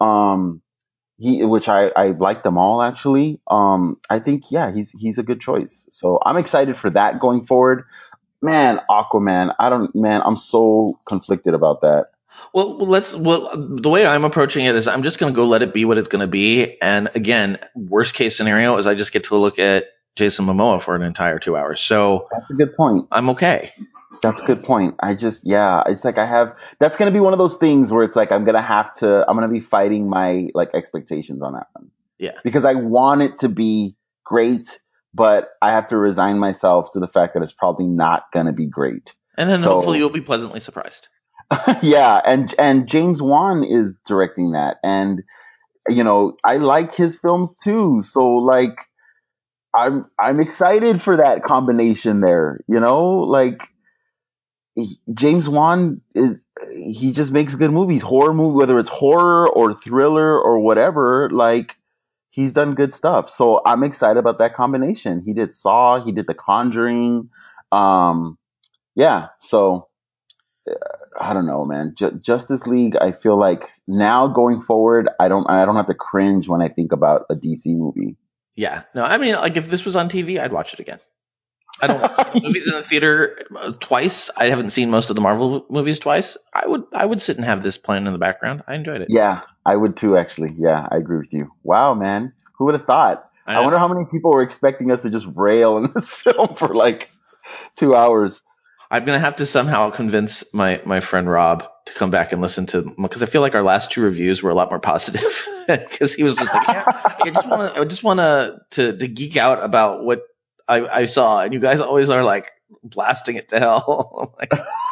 Um, 0.02 0.62
he, 1.18 1.44
which 1.44 1.68
I, 1.68 1.88
I 1.96 2.08
like 2.12 2.44
them 2.44 2.58
all 2.58 2.82
actually. 2.82 3.40
Um, 3.50 4.00
I 4.10 4.20
think 4.20 4.44
yeah, 4.52 4.72
he's 4.72 4.92
he's 4.92 5.18
a 5.18 5.24
good 5.24 5.42
choice. 5.42 5.86
So 5.90 6.20
I'm 6.24 6.38
excited 6.38 6.78
for 6.78 6.90
that 6.92 7.20
going 7.20 7.46
forward. 7.46 7.86
Man, 8.42 8.80
Aquaman, 8.90 9.56
I 9.60 9.70
don't 9.70 9.94
man, 9.96 10.22
I'm 10.24 10.38
so 10.38 11.00
conflicted 11.08 11.56
about 11.56 11.82
that. 11.82 12.08
Well, 12.54 12.78
let's. 12.78 13.14
Well, 13.16 13.52
the 13.82 13.90
way 13.90 14.06
I'm 14.06 14.24
approaching 14.24 14.66
it 14.66 14.76
is, 14.76 14.88
I'm 14.88 15.04
just 15.04 15.18
going 15.18 15.34
to 15.34 15.36
go 15.36 15.46
let 15.46 15.64
it 15.64 15.74
be 15.74 15.86
what 15.86 15.98
it's 15.98 16.08
going 16.08 16.22
to 16.22 16.28
be. 16.28 16.80
And 16.82 17.10
again, 17.16 17.58
worst 17.76 18.14
case 18.14 18.38
scenario 18.38 18.78
is 18.78 18.86
I 18.86 18.94
just 18.94 19.12
get 19.12 19.26
to 19.26 19.36
look 19.36 19.60
at 19.60 19.86
Jason 20.18 20.46
Momoa 20.46 20.84
for 20.84 20.96
an 20.96 21.02
entire 21.02 21.40
two 21.40 21.56
hours. 21.56 21.80
So 21.82 22.28
That's 22.32 22.50
a 22.50 22.54
good 22.54 22.76
point. 22.76 23.08
I'm 23.12 23.30
okay. 23.32 23.72
That's 24.24 24.42
a 24.42 24.46
good 24.46 24.64
point. 24.64 24.96
I 25.02 25.14
just, 25.14 25.44
yeah, 25.46 25.84
it's 25.86 26.04
like 26.04 26.18
I 26.18 26.26
have, 26.26 26.56
that's 26.80 26.98
going 26.98 27.12
to 27.12 27.14
be 27.16 27.20
one 27.22 27.34
of 27.34 27.40
those 27.40 27.56
things 27.58 27.92
where 27.92 28.04
it's 28.04 28.16
like 28.16 28.32
I'm 28.32 28.46
going 28.46 28.56
to 28.56 28.62
have 28.62 28.94
to, 28.96 29.24
I'm 29.30 29.38
going 29.38 29.48
to 29.48 29.54
be 29.54 29.60
fighting 29.62 30.10
my 30.10 30.48
like 30.56 30.70
expectations 30.74 31.42
on 31.44 31.54
that 31.54 31.68
one 31.74 31.92
Yeah. 32.18 32.32
because 32.44 32.66
I 32.66 32.74
want 32.74 33.22
it 33.22 33.38
to 33.40 33.50
be 33.50 33.96
great, 34.26 34.80
but 35.14 35.50
I 35.62 35.72
have 35.72 35.88
to 35.90 35.98
resign 35.98 36.40
myself 36.40 36.92
to 36.94 37.00
the 37.00 37.08
fact 37.08 37.36
that 37.36 37.44
it's 37.44 37.54
probably 37.54 37.86
not 37.86 38.24
going 38.34 38.48
to 38.48 38.54
be 38.54 38.68
great. 38.68 39.14
And 39.38 39.50
then 39.50 39.62
So- 39.62 39.76
hopefully 39.76 40.00
you'll 40.00 40.10
be 40.10 40.22
pleasantly 40.22 40.60
surprised. 40.62 41.08
yeah, 41.82 42.20
and 42.26 42.54
and 42.60 42.90
James 42.90 43.22
Wan 43.22 43.64
is 43.64 43.94
directing 44.06 44.52
that, 44.52 44.78
and 44.84 45.24
you 45.88 46.04
know 46.04 46.36
I 46.44 46.58
like 46.58 46.94
his 46.94 47.16
films 47.16 47.56
too. 47.64 48.04
So 48.12 48.28
like, 48.28 48.76
I'm 49.76 50.06
I'm 50.20 50.40
excited 50.40 51.02
for 51.02 51.18
that 51.18 51.44
combination 51.44 52.22
there. 52.22 52.60
You 52.68 52.80
know, 52.80 53.20
like 53.20 53.62
James 55.14 55.50
Wan 55.50 56.02
is 56.14 56.40
he 56.72 57.12
just 57.12 57.32
makes 57.32 57.56
good 57.56 57.72
movies, 57.72 58.02
horror 58.02 58.34
movie, 58.34 58.56
whether 58.56 58.80
it's 58.80 58.90
horror 58.90 59.50
or 59.50 59.80
thriller 59.82 60.40
or 60.40 60.60
whatever. 60.60 61.30
Like 61.32 61.76
he's 62.30 62.52
done 62.52 62.76
good 62.76 62.94
stuff. 62.94 63.32
So 63.32 63.62
I'm 63.66 63.84
excited 63.84 64.18
about 64.18 64.40
that 64.40 64.56
combination. 64.56 65.24
He 65.26 65.34
did 65.34 65.56
Saw, 65.56 66.04
he 66.04 66.12
did 66.12 66.28
The 66.28 66.36
Conjuring. 66.36 67.30
Um, 67.72 68.38
yeah, 68.96 69.28
so 69.42 69.88
I 71.20 71.34
don't 71.34 71.48
know, 71.48 71.66
man. 71.66 71.96
Ju- 71.98 72.20
Justice 72.24 72.66
League. 72.68 72.96
I 72.96 73.12
feel 73.12 73.40
like 73.40 73.64
now 73.88 74.28
going 74.28 74.62
forward, 74.62 75.10
I 75.20 75.28
don't. 75.28 75.50
I 75.50 75.66
don't 75.66 75.76
have 75.76 75.88
to 75.88 75.94
cringe 75.96 76.48
when 76.48 76.62
I 76.62 76.70
think 76.70 76.92
about 76.92 77.26
a 77.30 77.36
DC 77.36 77.66
movie. 77.68 78.16
Yeah. 78.58 78.82
No, 78.94 79.04
I 79.04 79.18
mean, 79.18 79.36
like 79.36 79.56
if 79.56 79.70
this 79.70 79.86
was 79.86 79.96
on 79.96 80.10
TV, 80.10 80.42
I'd 80.42 80.52
watch 80.52 80.74
it 80.74 80.80
again. 80.80 81.00
I 81.80 81.88
don't 81.88 82.02
watch 82.02 82.30
movies 82.42 82.68
in 82.68 82.74
the 82.74 82.84
theater 82.84 83.46
uh, 83.56 83.72
twice. 83.80 84.32
I 84.36 84.50
haven't 84.50 84.72
seen 84.72 84.90
most 84.90 85.10
of 85.10 85.16
the 85.16 85.22
Marvel 85.22 85.64
movies 85.70 86.00
twice. 86.00 86.36
I 86.54 86.68
would 86.68 86.84
I 86.92 87.06
would 87.06 87.22
sit 87.22 87.38
and 87.38 87.46
have 87.46 87.62
this 87.64 87.78
playing 87.78 88.08
in 88.08 88.14
the 88.14 88.20
background. 88.20 88.64
I 88.68 88.74
enjoyed 88.74 89.02
it. 89.02 89.10
Yeah, 89.10 89.42
I 89.66 89.76
would 89.76 89.96
too. 89.96 90.18
Actually, 90.18 90.56
yeah, 90.58 90.88
I 90.92 90.98
agree 90.98 91.20
with 91.20 91.32
you. 91.32 91.52
Wow, 91.64 91.94
man, 91.94 92.34
who 92.58 92.66
would 92.66 92.74
have 92.74 92.86
thought? 92.86 93.30
I 93.46 93.54
I, 93.54 93.60
wonder 93.62 93.78
how 93.78 93.88
many 93.88 94.06
people 94.12 94.32
were 94.32 94.42
expecting 94.42 94.92
us 94.92 95.02
to 95.04 95.10
just 95.10 95.28
rail 95.36 95.78
in 95.78 95.92
this 95.96 96.10
film 96.24 96.56
for 96.58 96.74
like 96.74 97.10
two 97.78 97.96
hours. 97.96 98.42
I'm 98.90 99.06
gonna 99.06 99.20
have 99.20 99.38
to 99.38 99.46
somehow 99.46 99.92
convince 99.92 100.44
my 100.54 100.82
my 100.86 101.02
friend 101.02 101.30
Rob 101.30 101.64
to 101.88 101.94
come 101.94 102.12
back 102.12 102.32
and 102.32 102.42
listen 102.42 102.66
to 102.68 102.94
because 103.02 103.22
I 103.22 103.26
feel 103.26 103.42
like 103.42 103.56
our 103.56 103.64
last 103.64 103.92
two 103.92 104.02
reviews 104.02 104.42
were 104.42 104.50
a 104.50 104.56
lot 104.56 104.70
more 104.70 104.80
positive 104.80 105.48
because 105.68 106.14
he 106.14 106.24
was 106.24 106.36
just 106.36 106.54
like, 106.54 106.68
yeah, 106.68 106.84
I 106.88 107.30
just 107.32 107.48
want 107.48 107.76
to 107.76 107.82
I 107.82 107.86
just 107.86 108.04
want 108.04 108.20
to 108.72 108.98
to 108.98 109.08
geek 109.08 109.38
out 109.38 109.64
about 109.64 110.04
what 110.04 110.22
I, 110.68 110.86
I 110.88 111.06
saw, 111.06 111.42
and 111.42 111.54
you 111.54 111.60
guys 111.60 111.80
always 111.80 112.10
are 112.10 112.24
like 112.24 112.48
blasting 112.84 113.36
it 113.36 113.50
to 113.50 113.60
hell. 113.60 114.36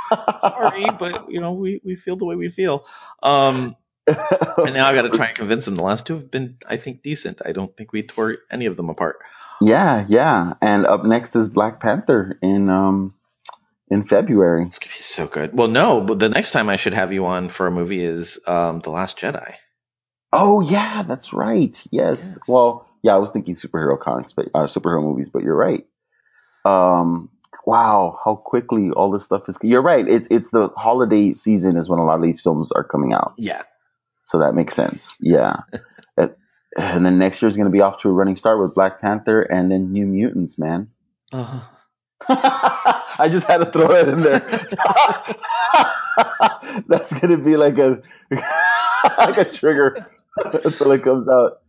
Like, 0.07 0.39
sorry, 0.39 0.85
but 0.99 1.31
you 1.31 1.41
know 1.41 1.53
we 1.53 1.81
we 1.83 1.95
feel 1.95 2.15
the 2.15 2.25
way 2.25 2.35
we 2.35 2.49
feel. 2.49 2.85
Um, 3.23 3.75
and 4.07 4.73
now 4.75 4.87
I 4.87 4.93
got 4.93 5.01
to 5.01 5.09
try 5.09 5.29
and 5.29 5.35
convince 5.35 5.67
him. 5.67 5.75
The 5.75 5.83
last 5.83 6.05
two 6.05 6.13
have 6.13 6.29
been, 6.29 6.57
I 6.67 6.77
think, 6.77 7.01
decent. 7.01 7.41
I 7.43 7.53
don't 7.53 7.75
think 7.75 7.91
we 7.91 8.03
tore 8.03 8.37
any 8.51 8.67
of 8.67 8.77
them 8.77 8.89
apart. 8.89 9.17
Yeah, 9.61 10.05
yeah. 10.07 10.53
And 10.61 10.85
up 10.85 11.05
next 11.05 11.35
is 11.35 11.49
Black 11.49 11.79
Panther 11.79 12.37
in 12.43 12.69
um 12.69 13.15
in 13.89 14.07
February. 14.07 14.65
It's 14.67 14.79
gonna 14.79 14.93
be 14.95 15.01
so 15.03 15.27
good. 15.27 15.55
Well, 15.57 15.67
no, 15.67 16.01
but 16.01 16.19
the 16.19 16.29
next 16.29 16.51
time 16.51 16.69
I 16.69 16.75
should 16.77 16.93
have 16.93 17.13
you 17.13 17.25
on 17.25 17.49
for 17.49 17.67
a 17.67 17.71
movie 17.71 18.03
is 18.03 18.39
um, 18.47 18.81
The 18.83 18.89
Last 18.89 19.17
Jedi. 19.17 19.53
Oh 20.33 20.61
yeah, 20.61 21.03
that's 21.03 21.31
right. 21.33 21.79
Yes. 21.91 22.37
Well, 22.47 22.87
yeah, 23.03 23.13
I 23.13 23.17
was 23.17 23.31
thinking 23.31 23.55
superhero 23.55 23.99
comics, 23.99 24.33
but 24.33 24.47
uh, 24.53 24.67
superhero 24.67 25.01
movies, 25.03 25.29
but 25.31 25.43
you're 25.43 25.55
right. 25.55 25.85
Um, 26.65 27.29
wow, 27.65 28.19
how 28.25 28.35
quickly 28.35 28.89
all 28.89 29.11
this 29.11 29.23
stuff 29.25 29.43
is. 29.47 29.57
You're 29.61 29.81
right. 29.83 30.07
It's 30.07 30.27
it's 30.31 30.49
the 30.49 30.69
holiday 30.75 31.33
season 31.33 31.77
is 31.77 31.87
when 31.87 31.99
a 31.99 32.05
lot 32.05 32.15
of 32.15 32.23
these 32.23 32.41
films 32.41 32.71
are 32.71 32.83
coming 32.83 33.13
out, 33.13 33.33
Yeah. 33.37 33.61
so 34.29 34.39
that 34.39 34.53
makes 34.55 34.75
sense. 34.75 35.07
Yeah. 35.19 35.57
And 36.77 37.05
then 37.05 37.17
next 37.17 37.41
year's 37.41 37.55
going 37.55 37.67
to 37.67 37.71
be 37.71 37.79
off 37.79 38.01
to 38.01 38.09
a 38.09 38.11
running 38.11 38.35
start 38.35 38.61
with 38.61 38.75
Black 38.75 38.99
Panther 38.99 39.41
and 39.41 39.71
then 39.71 39.93
New 39.93 40.05
Mutants, 40.05 40.57
man. 40.57 40.89
Uh, 41.31 41.61
I 42.27 43.27
just 43.29 43.45
had 43.45 43.57
to 43.57 43.71
throw 43.71 43.91
it 43.91 44.07
in 44.07 44.21
there. 44.21 44.39
That's 46.87 47.11
gonna 47.13 47.37
be 47.37 47.57
like 47.57 47.77
a 47.77 48.01
like 49.17 49.37
a 49.37 49.51
trigger 49.51 50.07
until 50.63 50.91
it 50.93 51.03
comes 51.03 51.27
out. 51.27 51.61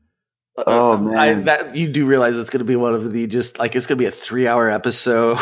Oh 0.66 0.96
man, 0.96 1.18
I, 1.18 1.34
that 1.42 1.76
you 1.76 1.92
do 1.92 2.06
realize 2.06 2.34
it's 2.36 2.48
going 2.48 2.60
to 2.60 2.64
be 2.64 2.76
one 2.76 2.94
of 2.94 3.12
the 3.12 3.26
just 3.26 3.58
like 3.58 3.76
it's 3.76 3.84
going 3.86 3.98
to 3.98 4.02
be 4.02 4.08
a 4.08 4.12
three-hour 4.12 4.70
episode. 4.70 5.36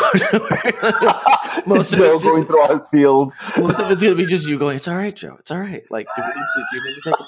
most 1.65 1.93
of 1.93 1.99
Joe 1.99 2.15
it's 2.15 2.23
going 2.23 2.41
just, 2.41 2.47
through 2.47 2.61
all 2.61 2.75
his 2.75 2.85
fields. 2.91 3.33
most 3.57 3.79
of 3.79 3.89
it's 3.91 4.01
going 4.01 4.17
to 4.17 4.21
be 4.21 4.25
just 4.25 4.45
you 4.45 4.59
going. 4.59 4.75
It's 4.75 4.89
all 4.89 4.97
right, 4.97 5.15
Joe. 5.15 5.37
It's 5.39 5.51
all 5.51 5.59
right. 5.59 5.83
Like 5.89 6.07
do 6.17 6.21
we 6.21 6.27
need 6.27 6.33
to, 6.33 6.65
do 6.71 6.77
you 6.77 6.83
need 6.83 6.95
to 6.95 7.01
take 7.11 7.19
a 7.19 7.23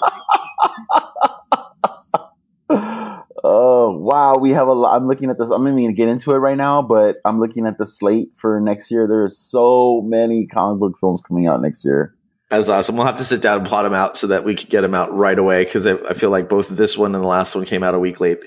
break? 1.50 1.57
Wow, 3.98 4.36
we 4.38 4.52
have 4.52 4.68
a 4.68 4.72
lot. 4.72 4.96
I'm 4.96 5.08
looking 5.08 5.30
at 5.30 5.38
this. 5.38 5.48
I'm 5.52 5.64
not 5.64 5.70
even 5.70 5.84
gonna 5.84 5.92
get 5.94 6.08
into 6.08 6.32
it 6.32 6.36
right 6.38 6.56
now, 6.56 6.82
but 6.82 7.16
I'm 7.24 7.40
looking 7.40 7.66
at 7.66 7.78
the 7.78 7.86
slate 7.86 8.30
for 8.38 8.60
next 8.60 8.90
year. 8.90 9.06
There's 9.08 9.36
so 9.38 10.02
many 10.04 10.46
comic 10.46 10.80
book 10.80 10.92
films 11.00 11.20
coming 11.26 11.46
out 11.46 11.60
next 11.62 11.84
year. 11.84 12.14
That's 12.50 12.68
awesome. 12.68 12.96
We'll 12.96 13.06
have 13.06 13.18
to 13.18 13.24
sit 13.24 13.42
down 13.42 13.58
and 13.60 13.66
plot 13.68 13.84
them 13.84 13.92
out 13.94 14.16
so 14.16 14.26
that 14.28 14.44
we 14.44 14.54
can 14.54 14.68
get 14.70 14.80
them 14.80 14.94
out 14.94 15.14
right 15.14 15.38
away 15.38 15.64
because 15.64 15.86
I, 15.86 15.94
I 16.08 16.14
feel 16.14 16.30
like 16.30 16.48
both 16.48 16.66
this 16.70 16.96
one 16.96 17.14
and 17.14 17.22
the 17.22 17.28
last 17.28 17.54
one 17.54 17.66
came 17.66 17.82
out 17.82 17.94
a 17.94 17.98
week 17.98 18.20
late. 18.20 18.38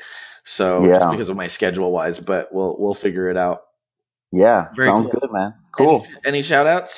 So 0.43 0.83
Yeah. 0.85 0.97
just 0.99 1.11
because 1.11 1.29
of 1.29 1.35
my 1.35 1.47
schedule 1.47 1.91
wise, 1.91 2.17
but 2.19 2.51
we'll 2.51 2.75
we'll 2.79 2.95
figure 2.95 3.29
it 3.29 3.37
out. 3.37 3.61
Yeah, 4.31 4.67
Very 4.75 4.87
sounds 4.87 5.09
cool. 5.11 5.19
good, 5.19 5.31
man. 5.31 5.53
Cool. 5.77 6.05
Any, 6.25 6.39
any 6.39 6.43
shout 6.43 6.65
outs? 6.65 6.93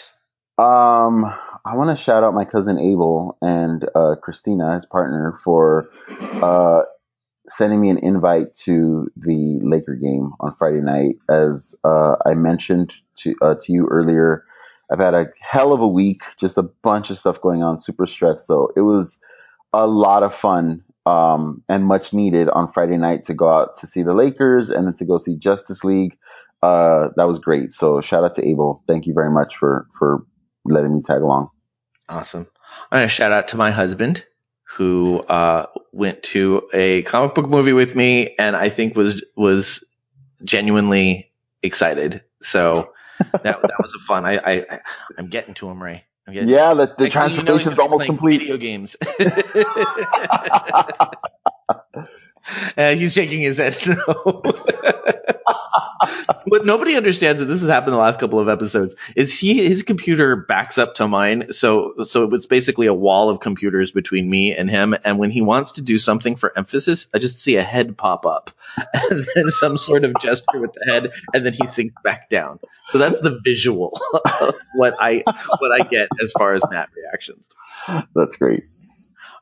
Um, 0.57 1.25
I 1.65 1.75
want 1.75 1.97
to 1.97 2.01
shout 2.01 2.23
out 2.23 2.34
my 2.35 2.45
cousin 2.45 2.77
Abel 2.80 3.38
and 3.41 3.84
uh, 3.95 4.15
Christina, 4.21 4.75
his 4.75 4.85
partner, 4.85 5.39
for 5.43 5.89
uh, 6.11 6.84
sending 7.49 7.81
me 7.81 7.89
an 7.89 7.97
invite 7.97 8.55
to 8.65 9.11
the 9.17 9.59
Laker 9.61 9.95
game 9.95 10.31
on 10.39 10.55
Friday 10.57 10.81
night. 10.81 11.15
As 11.29 11.75
uh, 11.83 12.15
I 12.25 12.33
mentioned 12.33 12.93
to 13.19 13.35
uh, 13.41 13.55
to 13.61 13.71
you 13.71 13.87
earlier, 13.89 14.45
I've 14.91 14.99
had 14.99 15.13
a 15.13 15.25
hell 15.39 15.73
of 15.73 15.81
a 15.81 15.87
week, 15.87 16.21
just 16.39 16.57
a 16.57 16.63
bunch 16.63 17.09
of 17.09 17.19
stuff 17.19 17.41
going 17.41 17.63
on, 17.63 17.79
super 17.81 18.07
stressed. 18.07 18.47
So 18.47 18.71
it 18.75 18.81
was 18.81 19.17
a 19.73 19.87
lot 19.87 20.23
of 20.23 20.33
fun 20.35 20.83
um, 21.05 21.63
and 21.67 21.85
much 21.85 22.13
needed 22.13 22.49
on 22.49 22.71
Friday 22.71 22.97
night 22.97 23.25
to 23.25 23.33
go 23.33 23.49
out 23.49 23.79
to 23.79 23.87
see 23.87 24.03
the 24.03 24.13
Lakers 24.13 24.69
and 24.69 24.87
then 24.87 24.95
to 24.97 25.05
go 25.05 25.17
see 25.17 25.35
Justice 25.35 25.83
League. 25.83 26.17
Uh, 26.61 27.09
that 27.17 27.27
was 27.27 27.39
great. 27.39 27.73
So 27.73 27.99
shout 28.01 28.23
out 28.23 28.35
to 28.35 28.47
Abel. 28.47 28.83
Thank 28.87 29.05
you 29.05 29.13
very 29.13 29.29
much 29.29 29.57
for 29.57 29.87
for 29.99 30.25
letting 30.65 30.93
me 30.93 31.01
tag 31.01 31.21
along. 31.21 31.49
Awesome. 32.07 32.47
I'm 32.91 32.99
gonna 32.99 33.09
shout 33.09 33.33
out 33.33 33.49
to 33.49 33.57
my 33.57 33.71
husband 33.71 34.23
who 34.75 35.19
uh, 35.29 35.67
went 35.91 36.23
to 36.23 36.63
a 36.73 37.03
comic 37.03 37.35
book 37.35 37.47
movie 37.47 37.73
with 37.73 37.95
me 37.95 38.33
and 38.39 38.55
I 38.55 38.69
think 38.69 38.95
was 38.95 39.23
was 39.35 39.83
genuinely 40.43 41.29
excited. 41.61 42.21
So 42.41 42.91
that 43.31 43.43
that 43.43 43.79
was 43.79 43.93
a 43.95 44.05
fun. 44.05 44.25
I, 44.25 44.37
I 44.37 44.79
I'm 45.17 45.29
getting 45.29 45.53
to 45.55 45.69
him, 45.69 45.81
Ray. 45.81 46.03
I'm 46.27 46.33
getting 46.33 46.49
Yeah, 46.49 46.73
the, 46.73 46.93
the 46.97 47.03
Next 47.03 47.15
thing 47.15 47.35
you 47.35 47.43
know, 47.43 47.59
transformation 47.59 47.73
is 47.73 47.79
almost 47.79 48.05
complete. 48.05 48.39
Video 48.39 48.57
games. 48.57 48.95
uh, 52.77 52.95
he's 52.95 53.13
shaking 53.13 53.41
his 53.41 53.57
head 53.57 53.77
no. 53.85 54.41
what 56.45 56.65
nobody 56.65 56.95
understands, 56.95 57.41
and 57.41 57.49
this 57.49 57.59
has 57.61 57.69
happened 57.69 57.93
the 57.93 57.97
last 57.97 58.19
couple 58.19 58.39
of 58.39 58.49
episodes, 58.49 58.95
is 59.15 59.31
he 59.38 59.67
his 59.67 59.84
computer 59.84 60.35
backs 60.35 60.77
up 60.77 60.95
to 60.95 61.07
mine, 61.07 61.47
so 61.51 61.93
so 62.05 62.34
it's 62.34 62.45
basically 62.45 62.88
a 62.88 62.93
wall 62.93 63.30
of 63.30 63.39
computers 63.39 63.91
between 63.91 64.30
me 64.30 64.55
and 64.55 64.69
him. 64.69 64.95
And 65.03 65.19
when 65.19 65.31
he 65.31 65.41
wants 65.41 65.73
to 65.73 65.81
do 65.81 65.99
something 65.99 66.35
for 66.35 66.57
emphasis, 66.57 67.07
I 67.13 67.19
just 67.19 67.39
see 67.39 67.55
a 67.55 67.63
head 67.63 67.97
pop 67.97 68.25
up, 68.25 68.51
and 68.93 69.27
then 69.35 69.49
some 69.49 69.77
sort 69.77 70.03
of 70.03 70.13
gesture 70.21 70.59
with 70.59 70.71
the 70.73 70.91
head, 70.91 71.11
and 71.34 71.45
then 71.45 71.53
he 71.53 71.67
sinks 71.67 71.95
back 72.03 72.30
down. 72.30 72.59
So 72.89 72.97
that's 72.97 73.19
the 73.21 73.39
visual 73.43 73.99
of 74.41 74.55
what 74.75 74.95
I 74.99 75.23
what 75.59 75.71
I 75.71 75.88
get 75.88 76.07
as 76.23 76.31
far 76.38 76.53
as 76.53 76.61
Matt 76.69 76.89
reactions. 76.95 77.45
That's 78.15 78.35
great. 78.38 78.63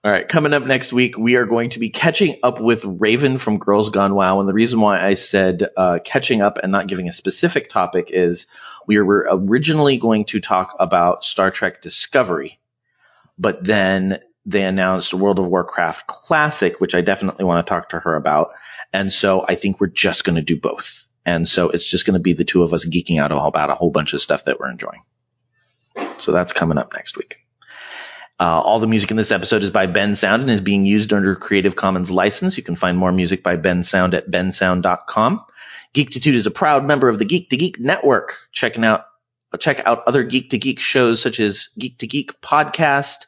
All 0.03 0.11
right, 0.11 0.27
coming 0.27 0.51
up 0.53 0.63
next 0.63 0.91
week, 0.91 1.15
we 1.15 1.35
are 1.35 1.45
going 1.45 1.69
to 1.69 1.79
be 1.79 1.91
catching 1.91 2.39
up 2.41 2.59
with 2.59 2.83
Raven 2.83 3.37
from 3.37 3.59
Girls 3.59 3.91
Gone 3.91 4.15
WoW. 4.15 4.39
And 4.39 4.49
the 4.49 4.53
reason 4.53 4.81
why 4.81 4.99
I 4.99 5.13
said 5.13 5.69
uh, 5.77 5.99
catching 6.03 6.41
up 6.41 6.57
and 6.57 6.71
not 6.71 6.87
giving 6.87 7.07
a 7.07 7.11
specific 7.11 7.69
topic 7.69 8.07
is 8.09 8.47
we 8.87 8.97
were 8.97 9.27
originally 9.29 9.97
going 9.97 10.25
to 10.25 10.41
talk 10.41 10.75
about 10.79 11.23
Star 11.23 11.51
Trek 11.51 11.83
Discovery, 11.83 12.59
but 13.37 13.63
then 13.63 14.19
they 14.43 14.63
announced 14.63 15.13
World 15.13 15.37
of 15.37 15.45
Warcraft 15.45 16.07
Classic, 16.07 16.81
which 16.81 16.95
I 16.95 17.01
definitely 17.01 17.45
want 17.45 17.63
to 17.63 17.69
talk 17.69 17.89
to 17.89 17.99
her 17.99 18.15
about. 18.15 18.53
And 18.91 19.13
so 19.13 19.45
I 19.47 19.53
think 19.53 19.79
we're 19.79 19.85
just 19.85 20.23
going 20.23 20.35
to 20.35 20.41
do 20.41 20.59
both. 20.59 21.05
And 21.27 21.47
so 21.47 21.69
it's 21.69 21.85
just 21.85 22.07
going 22.07 22.15
to 22.15 22.19
be 22.19 22.33
the 22.33 22.43
two 22.43 22.63
of 22.63 22.73
us 22.73 22.85
geeking 22.85 23.19
out 23.19 23.31
about 23.31 23.69
a 23.69 23.75
whole 23.75 23.91
bunch 23.91 24.13
of 24.13 24.21
stuff 24.23 24.45
that 24.45 24.59
we're 24.59 24.71
enjoying. 24.71 25.03
So 26.17 26.31
that's 26.31 26.53
coming 26.53 26.79
up 26.79 26.91
next 26.91 27.17
week. 27.17 27.35
Uh, 28.41 28.59
all 28.59 28.79
the 28.79 28.87
music 28.87 29.11
in 29.11 29.17
this 29.17 29.29
episode 29.29 29.61
is 29.61 29.69
by 29.69 29.85
Bensound 29.85 30.41
and 30.41 30.49
is 30.49 30.61
being 30.61 30.83
used 30.83 31.13
under 31.13 31.35
Creative 31.35 31.75
Commons 31.75 32.09
license. 32.09 32.57
You 32.57 32.63
can 32.63 32.75
find 32.75 32.97
more 32.97 33.11
music 33.11 33.43
by 33.43 33.55
Bensound 33.55 34.15
at 34.15 34.31
bensound.com. 34.31 35.45
Geektitude 35.93 36.33
is 36.33 36.47
a 36.47 36.51
proud 36.51 36.83
member 36.83 37.07
of 37.07 37.19
the 37.19 37.25
Geek 37.25 37.51
to 37.51 37.57
Geek 37.57 37.79
network. 37.79 38.33
Checking 38.51 38.83
out, 38.83 39.05
check 39.59 39.83
out 39.85 40.01
other 40.07 40.23
Geek 40.23 40.49
to 40.49 40.57
Geek 40.57 40.79
shows 40.79 41.21
such 41.21 41.39
as 41.39 41.69
Geek 41.77 41.99
to 41.99 42.07
Geek 42.07 42.31
podcast, 42.41 43.27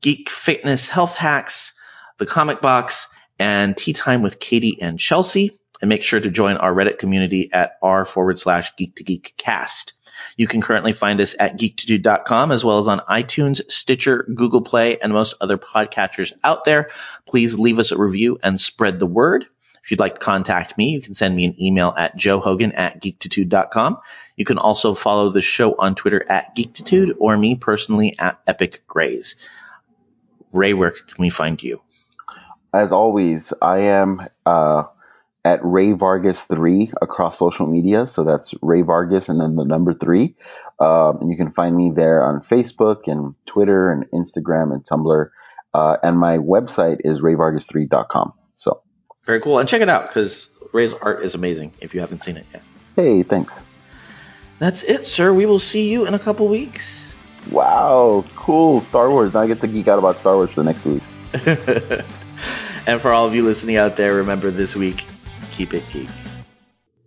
Geek 0.00 0.30
Fitness 0.30 0.86
Health 0.86 1.14
Hacks, 1.14 1.72
The 2.20 2.26
Comic 2.26 2.60
Box, 2.60 3.08
and 3.40 3.76
Tea 3.76 3.94
Time 3.94 4.22
with 4.22 4.38
Katie 4.38 4.78
and 4.80 5.00
Chelsea. 5.00 5.58
And 5.82 5.88
make 5.88 6.04
sure 6.04 6.20
to 6.20 6.30
join 6.30 6.56
our 6.56 6.72
Reddit 6.72 6.98
community 6.98 7.50
at 7.52 7.72
r 7.82 8.06
forward 8.06 8.38
slash 8.38 8.70
geek 8.78 8.94
to 8.94 9.02
geek 9.02 9.34
cast. 9.38 9.92
You 10.36 10.46
can 10.46 10.60
currently 10.60 10.92
find 10.92 11.20
us 11.20 11.34
at 11.38 11.58
geektitude.com 11.58 12.52
as 12.52 12.64
well 12.64 12.78
as 12.78 12.88
on 12.88 13.00
iTunes, 13.10 13.60
Stitcher, 13.70 14.24
Google 14.34 14.60
Play, 14.60 14.98
and 14.98 15.12
most 15.12 15.34
other 15.40 15.56
podcatchers 15.56 16.32
out 16.44 16.64
there. 16.64 16.90
Please 17.26 17.54
leave 17.54 17.78
us 17.78 17.90
a 17.90 17.96
review 17.96 18.38
and 18.42 18.60
spread 18.60 18.98
the 18.98 19.06
word. 19.06 19.46
If 19.82 19.90
you'd 19.90 20.00
like 20.00 20.14
to 20.14 20.20
contact 20.20 20.76
me, 20.76 20.90
you 20.90 21.00
can 21.00 21.14
send 21.14 21.36
me 21.36 21.44
an 21.44 21.54
email 21.62 21.94
at 21.96 22.18
joehogan 22.18 22.76
at 22.76 23.00
geektitude.com. 23.00 23.98
You 24.36 24.44
can 24.44 24.58
also 24.58 24.94
follow 24.94 25.30
the 25.30 25.42
show 25.42 25.74
on 25.78 25.94
Twitter 25.94 26.30
at 26.30 26.56
geektitude 26.56 27.14
or 27.18 27.36
me 27.38 27.54
personally 27.54 28.14
at 28.18 28.38
Epic 28.46 28.82
Grays. 28.86 29.36
Ray, 30.52 30.74
where 30.74 30.90
can 30.90 31.16
we 31.18 31.30
find 31.30 31.62
you? 31.62 31.80
As 32.74 32.92
always, 32.92 33.52
I 33.62 33.78
am 33.78 34.26
uh, 34.44 34.84
at 35.46 35.60
Ray 35.62 35.92
Vargas 35.92 36.40
three 36.40 36.92
across 37.00 37.38
social 37.38 37.66
media. 37.66 38.08
So 38.08 38.24
that's 38.24 38.52
Ray 38.62 38.82
Vargas 38.82 39.28
and 39.28 39.40
then 39.40 39.54
the 39.54 39.64
number 39.64 39.94
three. 39.94 40.34
Um, 40.80 41.18
and 41.20 41.30
you 41.30 41.36
can 41.36 41.52
find 41.52 41.76
me 41.76 41.92
there 41.94 42.24
on 42.24 42.40
Facebook 42.50 43.02
and 43.06 43.32
Twitter 43.46 43.92
and 43.92 44.04
Instagram 44.10 44.74
and 44.74 44.84
Tumblr. 44.84 45.30
Uh, 45.72 45.96
and 46.02 46.18
my 46.18 46.38
website 46.38 47.00
is 47.04 47.20
rayvargas3.com. 47.20 48.32
So 48.56 48.82
very 49.24 49.40
cool, 49.40 49.58
and 49.58 49.68
check 49.68 49.82
it 49.82 49.88
out 49.88 50.08
because 50.08 50.48
Ray's 50.72 50.92
art 51.00 51.24
is 51.24 51.34
amazing. 51.34 51.72
If 51.80 51.94
you 51.94 52.00
haven't 52.00 52.24
seen 52.24 52.36
it 52.36 52.46
yet. 52.52 52.62
Hey, 52.96 53.22
thanks. 53.22 53.54
That's 54.58 54.82
it, 54.82 55.06
sir. 55.06 55.32
We 55.32 55.46
will 55.46 55.60
see 55.60 55.88
you 55.88 56.06
in 56.06 56.14
a 56.14 56.18
couple 56.18 56.48
weeks. 56.48 56.82
Wow, 57.50 58.24
cool. 58.34 58.80
Star 58.82 59.10
Wars. 59.10 59.32
Now 59.32 59.40
I 59.40 59.46
get 59.46 59.60
to 59.60 59.68
geek 59.68 59.86
out 59.86 59.98
about 59.98 60.18
Star 60.18 60.34
Wars 60.34 60.50
for 60.50 60.62
the 60.62 60.72
next 60.72 60.84
week. 60.84 61.02
and 62.86 63.00
for 63.00 63.12
all 63.12 63.26
of 63.26 63.34
you 63.34 63.42
listening 63.42 63.76
out 63.76 63.96
there, 63.96 64.14
remember 64.14 64.50
this 64.50 64.74
week, 64.74 65.04
keep 65.56 65.72
it 65.72 65.84
geek. 65.90 66.10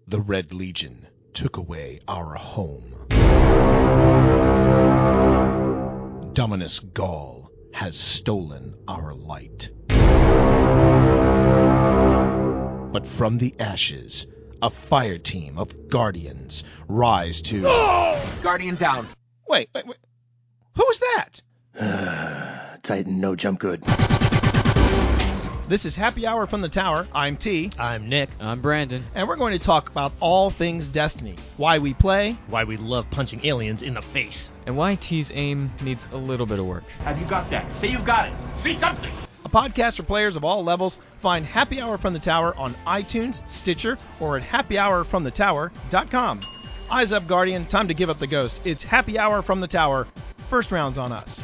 The 0.08 0.20
Red 0.20 0.54
Legion 0.54 1.06
took 1.34 1.58
away 1.58 2.00
our 2.08 2.34
home. 2.34 2.96
Dominus 6.34 6.80
Gaul 6.80 7.52
has 7.74 7.96
stolen 7.96 8.74
our 8.88 9.14
light. 9.14 9.70
But 12.92 13.06
from 13.06 13.38
the 13.38 13.54
ashes, 13.60 14.26
a 14.64 14.72
fire 14.72 15.20
team 15.20 15.60
of 15.60 15.88
guardians 15.90 16.64
rise 16.88 17.44
to. 17.44 17.62
Guardian 18.42 18.76
down. 18.76 19.08
Wait, 19.48 19.70
wait, 19.76 19.86
wait. 19.86 19.98
Who 20.76 20.86
was 20.88 21.00
that? 21.00 22.80
Titan, 22.84 23.20
no 23.22 23.36
jump 23.36 23.60
good. 23.60 23.84
This 25.70 25.86
is 25.86 25.96
Happy 25.96 26.26
Hour 26.26 26.48
from 26.48 26.62
the 26.62 26.68
Tower. 26.68 27.08
I'm 27.14 27.38
T. 27.38 27.70
I'm 27.78 28.10
Nick. 28.10 28.32
I'm 28.40 28.60
Brandon. 28.60 29.06
And 29.14 29.28
we're 29.28 29.36
going 29.36 29.54
to 29.54 29.64
talk 29.64 29.88
about 29.92 30.14
all 30.20 30.50
things 30.50 30.90
Destiny. 30.90 31.36
Why 31.58 31.78
we 31.78 31.94
play. 31.94 32.40
Why 32.48 32.64
we 32.64 32.76
love 32.76 33.08
punching 33.12 33.46
aliens 33.46 33.84
in 33.84 33.94
the 33.94 34.02
face. 34.02 34.50
And 34.66 34.76
why 34.76 34.96
T's 34.96 35.32
aim 35.32 35.70
needs 35.84 36.08
a 36.12 36.18
little 36.18 36.48
bit 36.48 36.58
of 36.58 36.66
work. 36.66 36.88
Have 37.04 37.20
you 37.20 37.26
got 37.28 37.52
that? 37.52 37.72
Say 37.76 37.90
you've 37.92 38.04
got 38.04 38.30
it. 38.30 38.34
Say 38.58 38.74
something. 38.74 39.12
A 39.46 39.50
podcast 39.50 39.98
for 39.98 40.04
players 40.04 40.36
of 40.36 40.44
all 40.44 40.64
levels. 40.64 40.98
Find 41.20 41.46
Happy 41.46 41.80
Hour 41.80 42.00
from 42.00 42.14
the 42.14 42.20
Tower 42.20 42.56
on 42.58 42.74
iTunes, 42.88 43.48
Stitcher, 43.48 44.00
or 44.20 44.38
at 44.38 44.44
happyhourfromthetower.com. 44.44 46.40
Eyes 46.90 47.12
up, 47.12 47.28
Guardian. 47.28 47.68
Time 47.68 47.90
to 47.90 47.94
give 47.94 48.10
up 48.10 48.18
the 48.18 48.26
ghost. 48.26 48.60
It's 48.64 48.82
Happy 48.82 49.20
Hour 49.20 49.44
from 49.44 49.62
the 49.62 49.68
Tower. 49.68 50.08
First 50.50 50.72
round's 50.72 50.98
on 50.98 51.12
us. 51.12 51.44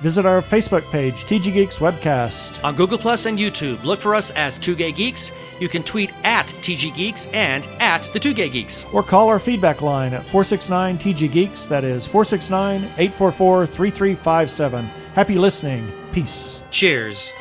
Visit 0.00 0.26
our 0.26 0.40
Facebook 0.42 0.88
page, 0.92 1.24
TG 1.24 1.52
Geeks 1.52 1.80
Webcast. 1.80 2.62
On 2.62 2.76
Google 2.76 2.98
Plus 2.98 3.26
and 3.26 3.36
YouTube, 3.36 3.82
look 3.82 4.00
for 4.00 4.14
us 4.14 4.30
as 4.30 4.60
Two 4.60 4.76
Gay 4.76 4.92
Geeks. 4.92 5.32
You 5.58 5.68
can 5.68 5.82
tweet 5.82 6.12
at 6.22 6.46
TG 6.46 6.94
Geeks 6.94 7.26
and 7.26 7.66
at 7.80 8.02
the 8.12 8.20
Two 8.20 8.32
Gay 8.32 8.48
Geeks. 8.48 8.86
Or 8.92 9.02
call 9.02 9.28
our 9.28 9.40
feedback 9.40 9.82
line 9.82 10.14
at 10.14 10.22
469 10.22 10.98
TG 10.98 11.32
Geeks. 11.32 11.64
That 11.66 11.82
is 11.82 12.06
469 12.06 12.84
844 12.96 13.66
3357. 13.66 14.84
Happy 15.14 15.34
listening. 15.34 15.90
Peace. 16.12 16.62
Cheers. 16.70 17.32